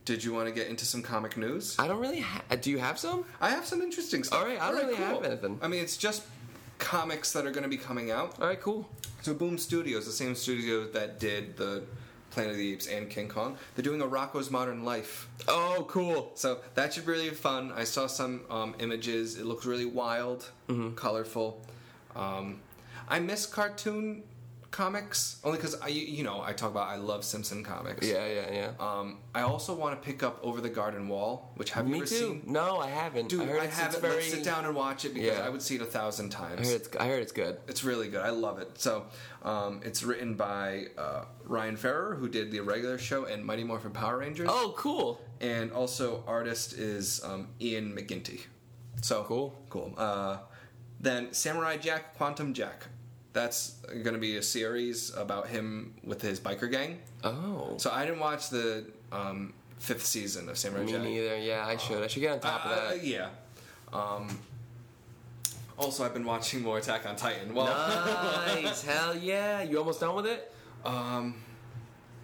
Did 0.08 0.24
you 0.24 0.32
want 0.32 0.48
to 0.48 0.54
get 0.54 0.68
into 0.68 0.86
some 0.86 1.02
comic 1.02 1.36
news? 1.36 1.76
I 1.78 1.86
don't 1.86 2.00
really. 2.00 2.20
Ha- 2.20 2.42
do 2.62 2.70
you 2.70 2.78
have 2.78 2.98
some? 2.98 3.26
I 3.42 3.50
have 3.50 3.66
some 3.66 3.82
interesting 3.82 4.24
stuff. 4.24 4.40
All 4.40 4.46
right, 4.46 4.58
I 4.58 4.70
don't 4.70 4.80
really 4.86 4.94
have 4.96 5.22
anything. 5.22 5.58
I 5.60 5.68
mean, 5.68 5.82
it's 5.82 5.98
just 5.98 6.22
comics 6.78 7.32
that 7.34 7.44
are 7.46 7.50
going 7.50 7.64
to 7.64 7.68
be 7.68 7.76
coming 7.76 8.10
out. 8.10 8.40
All 8.40 8.46
right, 8.46 8.58
cool. 8.58 8.88
So 9.20 9.34
Boom 9.34 9.58
Studios, 9.58 10.06
the 10.06 10.12
same 10.12 10.34
studio 10.34 10.86
that 10.92 11.20
did 11.20 11.58
the 11.58 11.82
Planet 12.30 12.52
of 12.52 12.56
the 12.56 12.72
Apes 12.72 12.86
and 12.86 13.10
King 13.10 13.28
Kong, 13.28 13.58
they're 13.74 13.82
doing 13.82 14.00
a 14.00 14.06
Rocko's 14.06 14.50
Modern 14.50 14.82
Life. 14.82 15.28
Oh, 15.46 15.84
cool. 15.90 16.32
So 16.36 16.60
that 16.74 16.94
should 16.94 17.04
be 17.04 17.12
really 17.12 17.28
fun. 17.28 17.70
I 17.76 17.84
saw 17.84 18.06
some 18.06 18.40
um, 18.48 18.74
images. 18.78 19.36
It 19.36 19.44
looks 19.44 19.66
really 19.66 19.84
wild, 19.84 20.50
Mm-hmm. 20.70 20.94
colorful. 20.94 21.60
Um, 22.16 22.60
I 23.08 23.18
miss 23.18 23.44
cartoon 23.44 24.22
comics 24.70 25.40
only 25.44 25.56
because 25.58 25.80
I, 25.80 25.88
you 25.88 26.22
know, 26.22 26.42
I 26.42 26.52
talk 26.52 26.70
about 26.70 26.88
I 26.88 26.96
love 26.96 27.24
Simpson 27.24 27.64
comics. 27.64 28.06
Yeah, 28.06 28.26
yeah, 28.26 28.52
yeah. 28.52 28.70
Um, 28.78 29.18
I 29.34 29.40
also 29.42 29.74
want 29.74 30.00
to 30.00 30.06
pick 30.06 30.22
up 30.22 30.38
Over 30.42 30.60
the 30.60 30.68
Garden 30.68 31.08
Wall, 31.08 31.52
which 31.56 31.70
have 31.70 31.88
you 31.88 31.96
ever 31.96 32.04
too. 32.04 32.14
seen? 32.14 32.42
No, 32.46 32.78
I 32.78 32.88
haven't. 32.90 33.28
Dude, 33.28 33.40
I 33.40 33.44
I, 33.44 33.46
heard 33.46 33.56
it's, 33.56 33.66
it's 33.66 33.76
haven't. 33.78 34.00
very. 34.02 34.14
Let's 34.16 34.30
sit 34.30 34.44
down 34.44 34.64
and 34.66 34.74
watch 34.74 35.04
it 35.04 35.14
because 35.14 35.38
Yeah. 35.38 35.44
I 35.46 35.48
would 35.48 35.62
see 35.62 35.76
it 35.76 35.80
a 35.82 35.86
thousand 35.86 36.34
I 36.34 36.38
times. 36.38 36.68
heard 36.70 36.80
it's. 36.80 36.96
I 36.96 37.06
heard 37.08 37.22
it's 37.22 37.32
good. 37.32 37.58
It's 37.66 37.82
really 37.84 38.08
good. 38.08 38.20
I 38.20 38.30
love 38.30 38.58
it. 38.58 38.78
So, 38.78 39.06
um, 39.42 39.80
it's 39.84 40.02
written 40.02 40.34
by 40.34 40.86
uh, 40.98 41.24
Ryan 41.44 41.76
Ferrer, 41.76 42.14
who 42.16 42.28
did 42.28 42.50
the 42.50 42.60
regular 42.60 42.98
show 42.98 43.24
and 43.24 43.44
Mighty 43.44 43.64
Morphin 43.64 43.92
Power 43.92 44.18
Rangers. 44.18 44.48
Oh, 44.50 44.74
cool. 44.76 45.20
And 45.40 45.72
also, 45.72 46.24
artist 46.26 46.74
is 46.74 47.22
um, 47.24 47.48
Ian 47.60 47.94
McGinty. 47.96 48.40
So 49.00 49.22
Cool. 49.24 49.54
cool. 49.70 49.94
Uh, 49.96 50.38
then 51.00 51.32
Samurai 51.32 51.76
Jack, 51.76 52.16
Quantum 52.16 52.52
Jack. 52.52 52.86
That's 53.38 53.74
going 54.04 54.14
to 54.14 54.18
be 54.18 54.36
a 54.36 54.42
series 54.42 55.14
about 55.14 55.46
him 55.46 55.94
with 56.02 56.20
his 56.20 56.40
biker 56.40 56.68
gang. 56.68 56.98
Oh. 57.22 57.74
So 57.78 57.88
I 57.92 58.04
didn't 58.04 58.18
watch 58.18 58.50
the 58.50 58.84
um, 59.12 59.52
fifth 59.78 60.04
season 60.04 60.48
of 60.48 60.58
Samurai 60.58 60.84
Me 60.84 60.92
Jack. 60.92 61.02
neither. 61.02 61.38
Yeah, 61.38 61.64
I 61.64 61.76
should. 61.76 62.02
I 62.02 62.08
should 62.08 62.18
get 62.20 62.32
on 62.32 62.40
top 62.40 62.66
of 62.66 62.72
Uh, 62.72 62.88
that. 62.90 63.04
yeah. 63.04 63.28
Um, 63.92 64.40
also, 65.78 66.04
I've 66.04 66.14
been 66.14 66.24
watching 66.24 66.62
more 66.62 66.78
Attack 66.78 67.06
on 67.06 67.14
Titan. 67.14 67.54
Well, 67.54 67.66
nice. 67.66 68.82
Hell 68.90 69.16
yeah. 69.16 69.62
You 69.62 69.78
almost 69.78 70.00
done 70.00 70.16
with 70.16 70.26
it? 70.26 70.52
um, 70.84 71.36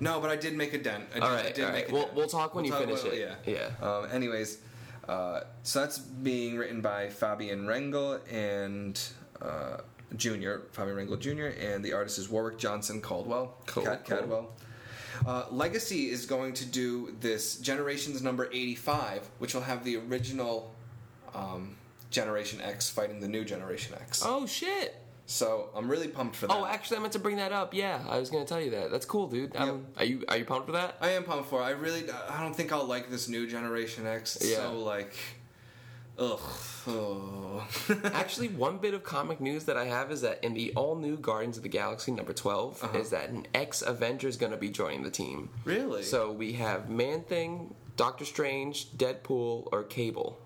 no, 0.01 0.21
but 0.21 0.31
I 0.31 0.37
did 0.37 0.55
make 0.57 0.75
a 0.75 0.79
dent. 0.79 1.05
I 1.13 1.15
did, 1.15 1.23
All 1.23 1.29
I 1.31 1.35
right. 1.37 1.55
did 1.55 1.65
All 1.65 1.71
make 1.71 1.83
right. 1.85 1.91
a 1.91 1.93
We'll, 1.95 2.03
dent. 2.07 2.15
we'll 2.17 2.27
talk 2.27 2.55
when 2.57 2.65
We'll 2.65 2.73
you 2.81 2.87
talk 2.87 2.99
finish 3.01 3.21
it. 3.21 3.37
Yeah. 3.47 3.71
Um, 3.89 4.09
anyways, 4.13 4.59
uh, 5.09 5.41
so 5.63 5.79
that's 5.81 5.99
being 5.99 6.57
written 6.59 6.81
by 6.81 7.09
Fabian 7.09 7.67
Rangel 7.67 8.19
and 8.33 9.01
uh, 9.41 9.77
Jr. 10.17 10.59
Fabian 10.73 10.97
Rangel 10.97 11.19
Jr. 11.19 11.59
and 11.61 11.85
the 11.85 11.93
artist 11.93 12.19
is 12.19 12.29
Warwick 12.29 12.59
Johnson 12.59 13.01
Cadwell. 13.01 13.57
Cool, 13.67 13.85
Cat- 13.85 14.05
cool. 14.07 14.19
Cadwell. 14.19 14.53
Uh, 15.27 15.45
Legacy 15.51 16.11
is 16.11 16.27
going 16.27 16.53
to 16.55 16.65
do 16.67 17.15
this 17.21 17.57
Generations 17.59 18.21
number 18.23 18.47
85, 18.53 19.29
which 19.39 19.55
will 19.55 19.63
have 19.63 19.85
the 19.85 19.97
original 19.97 20.75
um, 21.35 21.77
Generation 22.11 22.61
X 22.61 22.91
fighting 22.91 23.21
the 23.21 23.29
new 23.29 23.45
Generation 23.45 23.95
X. 24.01 24.23
Oh 24.25 24.47
shit. 24.47 24.97
So 25.27 25.71
I'm 25.75 25.89
really 25.89 26.09
pumped 26.09 26.37
for 26.37 26.47
that. 26.49 26.55
Oh, 26.55 26.67
actually, 26.67 26.99
I 26.99 27.01
meant 27.01 27.15
to 27.15 27.19
bring 27.19 27.37
that 27.37 27.51
up. 27.51 27.73
Yeah, 27.73 28.05
I 28.09 28.19
was 28.19 28.29
gonna 28.29 28.45
tell 28.45 28.61
you 28.61 28.71
that. 28.73 28.91
That's 28.91 29.07
cool, 29.07 29.27
dude. 29.27 29.57
Um, 29.57 29.87
Are 29.97 30.05
you 30.05 30.23
Are 30.29 30.37
you 30.37 30.45
pumped 30.45 30.67
for 30.67 30.73
that? 30.73 30.97
I 31.01 31.11
am 31.13 31.25
pumped 31.25 31.49
for 31.49 31.63
it. 31.63 31.65
I 31.65 31.71
really, 31.71 32.05
I 32.29 32.43
don't 32.43 32.55
think 32.55 32.73
I'll 32.73 32.85
like 32.85 33.09
this 33.11 33.27
new 33.29 33.47
Generation 33.47 34.07
X. 34.07 34.37
It's 34.37 34.51
Yeah. 34.51 34.57
so 34.59 34.79
like, 34.81 35.15
ugh. 36.19 36.41
Oh. 36.87 37.67
Actually, 38.05 38.49
one 38.49 38.79
bit 38.79 38.93
of 38.95 39.03
comic 39.03 39.41
news 39.41 39.65
that 39.65 39.77
I 39.77 39.87
have 39.87 40.11
is 40.13 40.21
that 40.21 40.43
in 40.45 40.55
the 40.55 40.73
all 40.77 40.97
new 40.97 41.17
Guardians 41.17 41.57
of 41.57 41.63
the 41.63 41.69
Galaxy 41.69 42.13
number 42.13 42.33
12 42.33 42.83
Uh-huh. 42.85 42.99
is 42.99 43.11
that 43.11 43.31
an 43.31 43.47
ex 43.55 43.81
Avenger 43.83 44.29
is 44.29 44.37
going 44.37 44.53
to 44.53 44.59
be 44.59 44.69
joining 44.71 45.03
the 45.03 45.11
team. 45.11 45.49
really? 45.65 46.03
So 46.03 46.31
we 46.31 46.53
have 46.55 46.89
Man 46.91 47.23
Thing, 47.23 47.75
Doctor 47.97 48.25
Strange, 48.25 48.91
Deadpool, 48.93 49.69
or 49.73 49.83
Cable. 49.85 50.39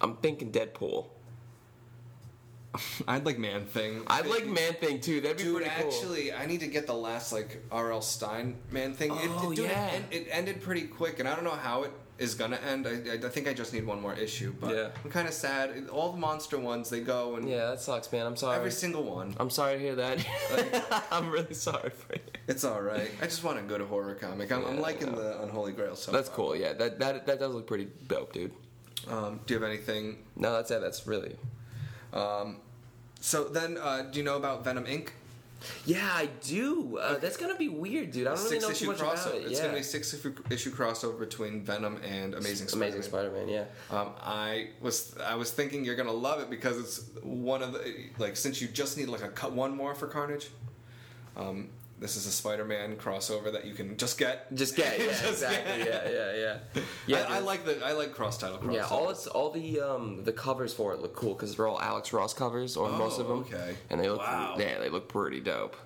I'm 0.00 0.16
thinking 0.16 0.52
Deadpool. 0.52 1.06
I'd 3.08 3.24
like 3.24 3.38
Man 3.38 3.64
Thing. 3.64 4.02
I'd 4.06 4.26
like 4.26 4.46
Man 4.46 4.74
Thing 4.74 5.00
too. 5.00 5.22
That'd 5.22 5.38
be 5.38 5.44
Dude, 5.44 5.56
pretty 5.56 5.70
cool. 5.80 5.86
actually, 5.88 6.32
I 6.34 6.44
need 6.44 6.60
to 6.60 6.66
get 6.66 6.86
the 6.86 6.92
last 6.94 7.32
like 7.32 7.62
R.L. 7.72 8.02
Stine 8.02 8.56
Man 8.70 8.92
Thing. 8.92 9.10
Oh, 9.12 9.50
it, 9.52 9.56
dude, 9.56 9.64
yeah. 9.66 9.92
it, 9.92 10.02
it 10.10 10.28
ended 10.30 10.60
pretty 10.60 10.82
quick, 10.82 11.18
and 11.20 11.26
I 11.28 11.34
don't 11.34 11.44
know 11.44 11.50
how 11.52 11.84
it 11.84 11.92
is 12.18 12.34
gonna 12.34 12.56
end. 12.56 12.86
I, 12.86 13.14
I 13.26 13.28
think 13.30 13.46
I 13.46 13.52
just 13.52 13.72
need 13.74 13.86
one 13.86 14.00
more 14.00 14.14
issue, 14.14 14.54
but 14.60 14.74
Yeah. 14.74 14.88
I'm 15.04 15.10
kind 15.10 15.28
of 15.28 15.34
sad. 15.34 15.88
All 15.90 16.12
the 16.12 16.18
monster 16.18 16.58
ones, 16.58 16.88
they 16.88 17.00
go 17.00 17.36
and 17.36 17.48
yeah, 17.48 17.66
that 17.66 17.80
sucks, 17.80 18.10
man. 18.12 18.26
I'm 18.26 18.36
sorry. 18.36 18.56
every 18.56 18.70
single 18.70 19.02
one. 19.04 19.34
I'm 19.38 19.50
sorry 19.50 19.74
to 19.74 19.80
hear 19.80 19.94
that. 19.96 21.06
I'm 21.10 21.28
really 21.30 21.54
sorry 21.54 21.90
for 21.90 22.14
you. 22.14 22.20
It's 22.48 22.64
all 22.64 22.80
right. 22.80 23.10
I 23.20 23.24
just 23.24 23.44
want 23.44 23.58
a 23.58 23.62
good 23.62 23.80
horror 23.82 24.14
comic. 24.14 24.50
I'm, 24.52 24.64
I'm 24.64 24.80
liking 24.80 25.08
yeah. 25.08 25.16
the 25.16 25.42
Unholy 25.42 25.72
Grail 25.72 25.96
so 25.96 26.10
That's 26.12 26.28
far. 26.28 26.36
cool. 26.36 26.56
Yeah, 26.56 26.72
that 26.74 26.98
that 27.00 27.26
that 27.26 27.38
does 27.38 27.54
look 27.54 27.66
pretty 27.66 27.88
dope, 28.06 28.32
dude. 28.32 28.52
Um, 29.08 29.40
do 29.46 29.54
you 29.54 29.60
have 29.60 29.68
anything 29.68 30.18
No, 30.36 30.52
that's 30.54 30.70
it. 30.70 30.80
That's 30.80 31.06
really. 31.06 31.36
Um, 32.12 32.58
so 33.20 33.44
then, 33.44 33.76
uh, 33.78 34.02
do 34.10 34.18
you 34.18 34.24
know 34.24 34.36
about 34.36 34.64
Venom 34.64 34.84
Inc? 34.84 35.08
Yeah, 35.84 36.08
I 36.12 36.28
do. 36.42 36.98
Uh, 36.98 37.18
That's 37.18 37.36
gonna 37.36 37.56
be 37.56 37.68
weird, 37.68 38.12
dude. 38.12 38.26
I 38.26 38.34
don't 38.34 38.44
really 38.44 38.58
know 38.58 38.72
too 38.72 38.86
much 38.88 38.98
crossover. 38.98 39.26
about 39.26 39.34
it. 39.36 39.42
It's 39.46 39.52
yeah. 39.52 39.62
gonna 39.62 39.74
be 39.74 39.80
a 39.80 39.84
six 39.84 40.12
issue, 40.12 40.34
issue 40.50 40.70
crossover 40.70 41.18
between 41.18 41.62
Venom 41.62 42.00
and 42.04 42.34
Amazing 42.34 42.68
Spider-Man. 42.68 42.88
Amazing 42.88 43.02
Spider-Man. 43.02 43.48
Yeah. 43.48 43.64
Um, 43.90 44.10
I 44.20 44.68
was 44.80 45.16
I 45.24 45.34
was 45.34 45.50
thinking 45.50 45.84
you're 45.84 45.96
gonna 45.96 46.12
love 46.12 46.40
it 46.40 46.50
because 46.50 46.78
it's 46.78 47.04
one 47.22 47.62
of 47.62 47.72
the 47.72 48.10
like 48.18 48.36
since 48.36 48.60
you 48.60 48.68
just 48.68 48.96
need 48.96 49.08
like 49.08 49.22
a 49.22 49.28
cut 49.28 49.52
one 49.52 49.76
more 49.76 49.94
for 49.94 50.06
Carnage. 50.06 50.48
Um, 51.36 51.68
this 51.98 52.16
is 52.16 52.26
a 52.26 52.30
Spider-Man 52.30 52.96
crossover 52.96 53.52
that 53.52 53.64
you 53.64 53.72
can 53.74 53.96
just 53.96 54.18
get. 54.18 54.54
Just 54.54 54.76
get 54.76 54.98
yeah, 54.98 55.06
Just 55.06 55.24
exactly. 55.24 55.84
get. 55.84 56.06
Yeah, 56.06 56.10
yeah, 56.34 56.58
yeah. 56.74 56.82
Yeah, 57.06 57.26
I, 57.28 57.36
I 57.36 57.38
like 57.40 57.64
the 57.64 57.84
I 57.84 57.92
like 57.92 58.12
cross 58.14 58.36
title. 58.38 58.60
Yeah, 58.72 58.86
all 58.86 59.10
it's 59.10 59.26
all 59.26 59.50
the 59.50 59.80
um 59.80 60.24
the 60.24 60.32
covers 60.32 60.74
for 60.74 60.92
it 60.92 61.00
look 61.00 61.14
cool 61.14 61.34
because 61.34 61.56
they're 61.56 61.66
all 61.68 61.80
Alex 61.80 62.12
Ross 62.12 62.34
covers 62.34 62.76
or 62.76 62.88
most 62.90 63.18
of 63.20 63.26
Oh, 63.30 63.42
them. 63.42 63.54
okay. 63.54 63.76
And 63.90 64.00
they 64.00 64.08
look 64.10 64.18
Wow. 64.20 64.56
yeah 64.58 64.78
they 64.78 64.88
look 64.90 65.08
pretty 65.08 65.40
dope. 65.40 65.76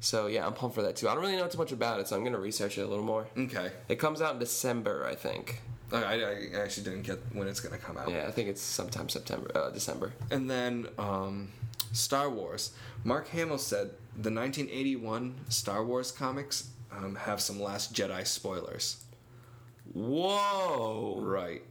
So 0.00 0.26
yeah, 0.26 0.46
I'm 0.46 0.54
pumped 0.54 0.74
for 0.74 0.82
that 0.82 0.96
too. 0.96 1.08
I 1.08 1.14
don't 1.14 1.22
really 1.22 1.36
know 1.36 1.46
too 1.48 1.58
much 1.58 1.72
about 1.72 2.00
it, 2.00 2.08
so 2.08 2.16
I'm 2.16 2.24
gonna 2.24 2.38
research 2.38 2.78
it 2.78 2.82
a 2.82 2.86
little 2.86 3.04
more. 3.04 3.26
Okay. 3.38 3.70
It 3.88 3.96
comes 3.96 4.20
out 4.22 4.32
in 4.34 4.38
December, 4.38 5.06
I 5.06 5.14
think. 5.14 5.60
I, 5.92 6.02
I, 6.02 6.14
I 6.14 6.60
actually 6.62 6.84
didn't 6.84 7.02
get 7.02 7.18
when 7.32 7.46
it's 7.46 7.60
gonna 7.60 7.78
come 7.78 7.96
out. 7.98 8.10
Yeah, 8.10 8.24
I 8.26 8.30
think 8.30 8.48
it's 8.48 8.60
sometime 8.62 9.08
September, 9.08 9.50
uh, 9.54 9.70
December. 9.70 10.12
And 10.30 10.50
then 10.50 10.88
um, 10.98 11.50
Star 11.92 12.28
Wars. 12.30 12.72
Mark 13.04 13.28
Hamill 13.28 13.58
said 13.58 13.90
the 14.16 14.30
1981 14.30 15.34
Star 15.48 15.84
Wars 15.84 16.12
comics 16.12 16.70
um, 16.92 17.16
have 17.16 17.40
some 17.40 17.60
Last 17.60 17.92
Jedi 17.94 18.26
spoilers. 18.26 19.04
Whoa! 19.92 21.20
Right. 21.20 21.62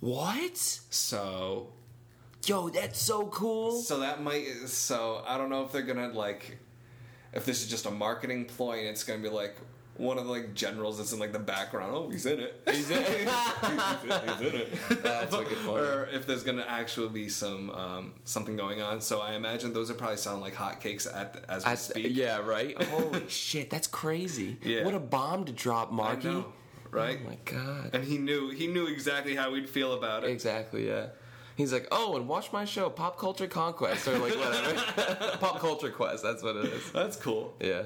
What? 0.00 0.56
So 0.56 1.68
Yo, 2.44 2.68
that's 2.68 3.00
so 3.00 3.26
cool. 3.26 3.80
so 3.80 4.00
that 4.00 4.22
might 4.22 4.46
so 4.66 5.22
I 5.26 5.38
don't 5.38 5.48
know 5.48 5.64
if 5.64 5.72
they're 5.72 5.82
gonna 5.82 6.08
like 6.08 6.58
if 7.32 7.44
this 7.44 7.62
is 7.62 7.68
just 7.70 7.86
a 7.86 7.90
marketing 7.90 8.46
ploy 8.46 8.80
and 8.80 8.88
it's 8.88 9.04
gonna 9.04 9.22
be 9.22 9.28
like 9.28 9.56
one 10.02 10.18
of 10.18 10.26
the 10.26 10.30
like 10.32 10.52
generals 10.54 10.98
that's 10.98 11.12
in 11.12 11.18
like 11.18 11.32
the 11.32 11.38
background. 11.38 11.92
Oh, 11.94 12.08
he's 12.10 12.26
in 12.26 12.40
it. 12.40 12.60
He's 12.70 12.90
in 12.90 12.98
it. 13.02 13.28
he's 13.28 14.40
in 14.40 14.60
it. 14.60 15.02
That's 15.02 15.34
wicked 15.36 15.56
funny. 15.58 15.78
or 15.78 16.08
if 16.12 16.26
there's 16.26 16.42
gonna 16.42 16.64
actually 16.66 17.08
be 17.10 17.28
some 17.28 17.70
um, 17.70 18.12
something 18.24 18.56
going 18.56 18.82
on. 18.82 19.00
So 19.00 19.20
I 19.20 19.34
imagine 19.34 19.72
those 19.72 19.90
are 19.90 19.94
probably 19.94 20.16
sound 20.16 20.40
like 20.42 20.54
hotcakes 20.54 21.06
at 21.12 21.32
the, 21.34 21.50
as 21.50 21.64
we 21.64 21.70
I- 21.70 21.74
speak. 21.76 22.06
yeah, 22.10 22.38
right. 22.38 22.80
Holy 22.88 23.28
shit, 23.28 23.70
that's 23.70 23.86
crazy. 23.86 24.58
Yeah. 24.62 24.84
What 24.84 24.94
a 24.94 24.98
bomb 25.00 25.44
to 25.44 25.52
drop, 25.52 25.90
I 25.92 25.94
Marky. 25.94 26.28
know, 26.28 26.52
right? 26.90 27.18
Oh 27.24 27.28
my 27.28 27.38
god. 27.44 27.90
and 27.94 28.02
he 28.04 28.18
knew 28.18 28.50
he 28.50 28.66
knew 28.66 28.86
exactly 28.88 29.34
how 29.36 29.52
we'd 29.52 29.68
feel 29.70 29.92
about 29.94 30.24
it. 30.24 30.30
Exactly, 30.30 30.88
yeah. 30.88 31.06
He's 31.54 31.70
like, 31.72 31.86
oh, 31.92 32.16
and 32.16 32.26
watch 32.28 32.50
my 32.50 32.64
show, 32.64 32.88
Pop 32.88 33.18
Culture 33.18 33.46
Conquest, 33.46 34.08
or 34.08 34.18
like 34.18 34.34
whatever. 34.34 35.36
Pop 35.38 35.60
Culture 35.60 35.90
Quest, 35.90 36.22
that's 36.22 36.42
what 36.42 36.56
it 36.56 36.64
is. 36.64 36.90
That's 36.92 37.16
cool. 37.16 37.54
Yeah. 37.60 37.82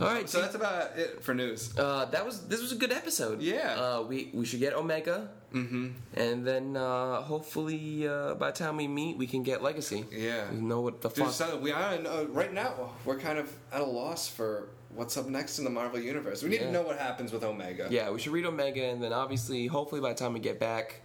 All 0.00 0.08
right, 0.08 0.28
So 0.28 0.40
that's 0.40 0.56
about 0.56 0.98
it 0.98 1.22
for 1.22 1.34
news. 1.34 1.76
uh, 1.78 2.06
that 2.06 2.24
was 2.26 2.46
this 2.48 2.60
was 2.60 2.72
a 2.72 2.76
good 2.76 2.92
episode. 2.92 3.40
Yeah. 3.40 3.74
Uh, 3.78 4.02
we 4.02 4.30
we 4.34 4.44
should 4.44 4.60
get 4.60 4.74
Omega, 4.74 5.28
Mm-hmm. 5.54 5.90
and 6.14 6.44
then 6.44 6.76
uh, 6.76 7.22
hopefully 7.22 8.08
uh, 8.08 8.34
by 8.34 8.50
the 8.50 8.56
time 8.58 8.76
we 8.76 8.88
meet, 8.88 9.16
we 9.16 9.26
can 9.28 9.44
get 9.44 9.62
Legacy. 9.62 10.04
Yeah. 10.10 10.50
We 10.50 10.56
know 10.60 10.80
what 10.80 11.00
the 11.00 11.10
Dude, 11.10 11.26
fuck. 11.26 11.32
so 11.34 11.56
we 11.58 11.70
are 11.70 11.94
uh, 11.94 12.24
right 12.30 12.52
now. 12.52 12.90
We're 13.04 13.20
kind 13.20 13.38
of 13.38 13.48
at 13.72 13.80
a 13.80 13.84
loss 13.84 14.28
for 14.28 14.68
what's 14.96 15.16
up 15.16 15.26
next 15.28 15.58
in 15.60 15.64
the 15.64 15.70
Marvel 15.70 16.00
universe. 16.00 16.42
We 16.42 16.48
need 16.50 16.60
Yeah. 16.60 16.66
to 16.66 16.72
know 16.72 16.82
what 16.82 16.98
happens 16.98 17.32
with 17.32 17.44
Omega. 17.44 17.86
Yeah, 17.88 18.10
we 18.10 18.18
should 18.18 18.32
read 18.32 18.46
Omega, 18.46 18.82
and 18.84 19.00
then 19.00 19.12
obviously, 19.12 19.66
hopefully, 19.68 20.00
by 20.00 20.08
the 20.12 20.18
time 20.18 20.32
we 20.32 20.40
get 20.40 20.58
back, 20.58 21.02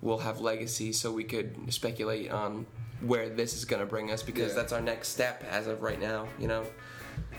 we'll 0.00 0.18
have 0.28 0.40
Legacy, 0.40 0.92
so 0.94 1.12
we 1.12 1.24
could 1.24 1.54
speculate 1.72 2.30
on 2.30 2.64
where 3.02 3.28
this 3.28 3.54
is 3.54 3.66
going 3.66 3.80
to 3.80 3.86
bring 3.86 4.10
us 4.10 4.22
because 4.22 4.48
Yeah. 4.48 4.54
that's 4.62 4.72
our 4.72 4.80
next 4.80 5.08
step 5.08 5.44
as 5.50 5.66
of 5.66 5.82
right 5.82 6.00
now. 6.00 6.26
You 6.38 6.48
know, 6.48 6.64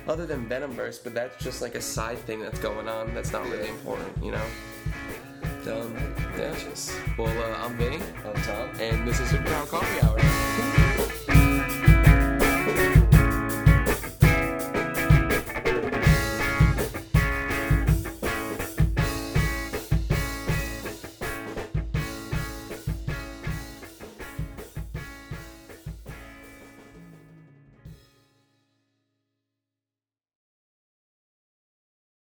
other 0.08 0.26
than 0.26 0.48
Venomverse, 0.48 1.04
but 1.04 1.14
that's 1.14 1.44
just 1.44 1.62
like 1.62 1.76
a 1.76 1.82
side 1.82 2.18
thing 2.20 2.40
that's 2.42 2.60
going 2.60 2.88
on. 2.88 3.14
That's 3.14 3.32
not 3.32 3.44
really 3.50 3.70
important. 3.70 4.24
You 4.24 4.32
know. 4.32 4.46
Um, 5.68 5.96
yeah. 6.38 6.54
Well, 7.18 7.28
uh, 7.28 7.66
I'm 7.66 7.76
Vinny, 7.76 8.00
On 8.24 8.34
top. 8.44 8.80
and 8.80 9.08
this 9.08 9.20
is 9.20 9.30
Superpower 9.30 9.68
Coffee 9.68 10.06
Hour. 10.06 10.95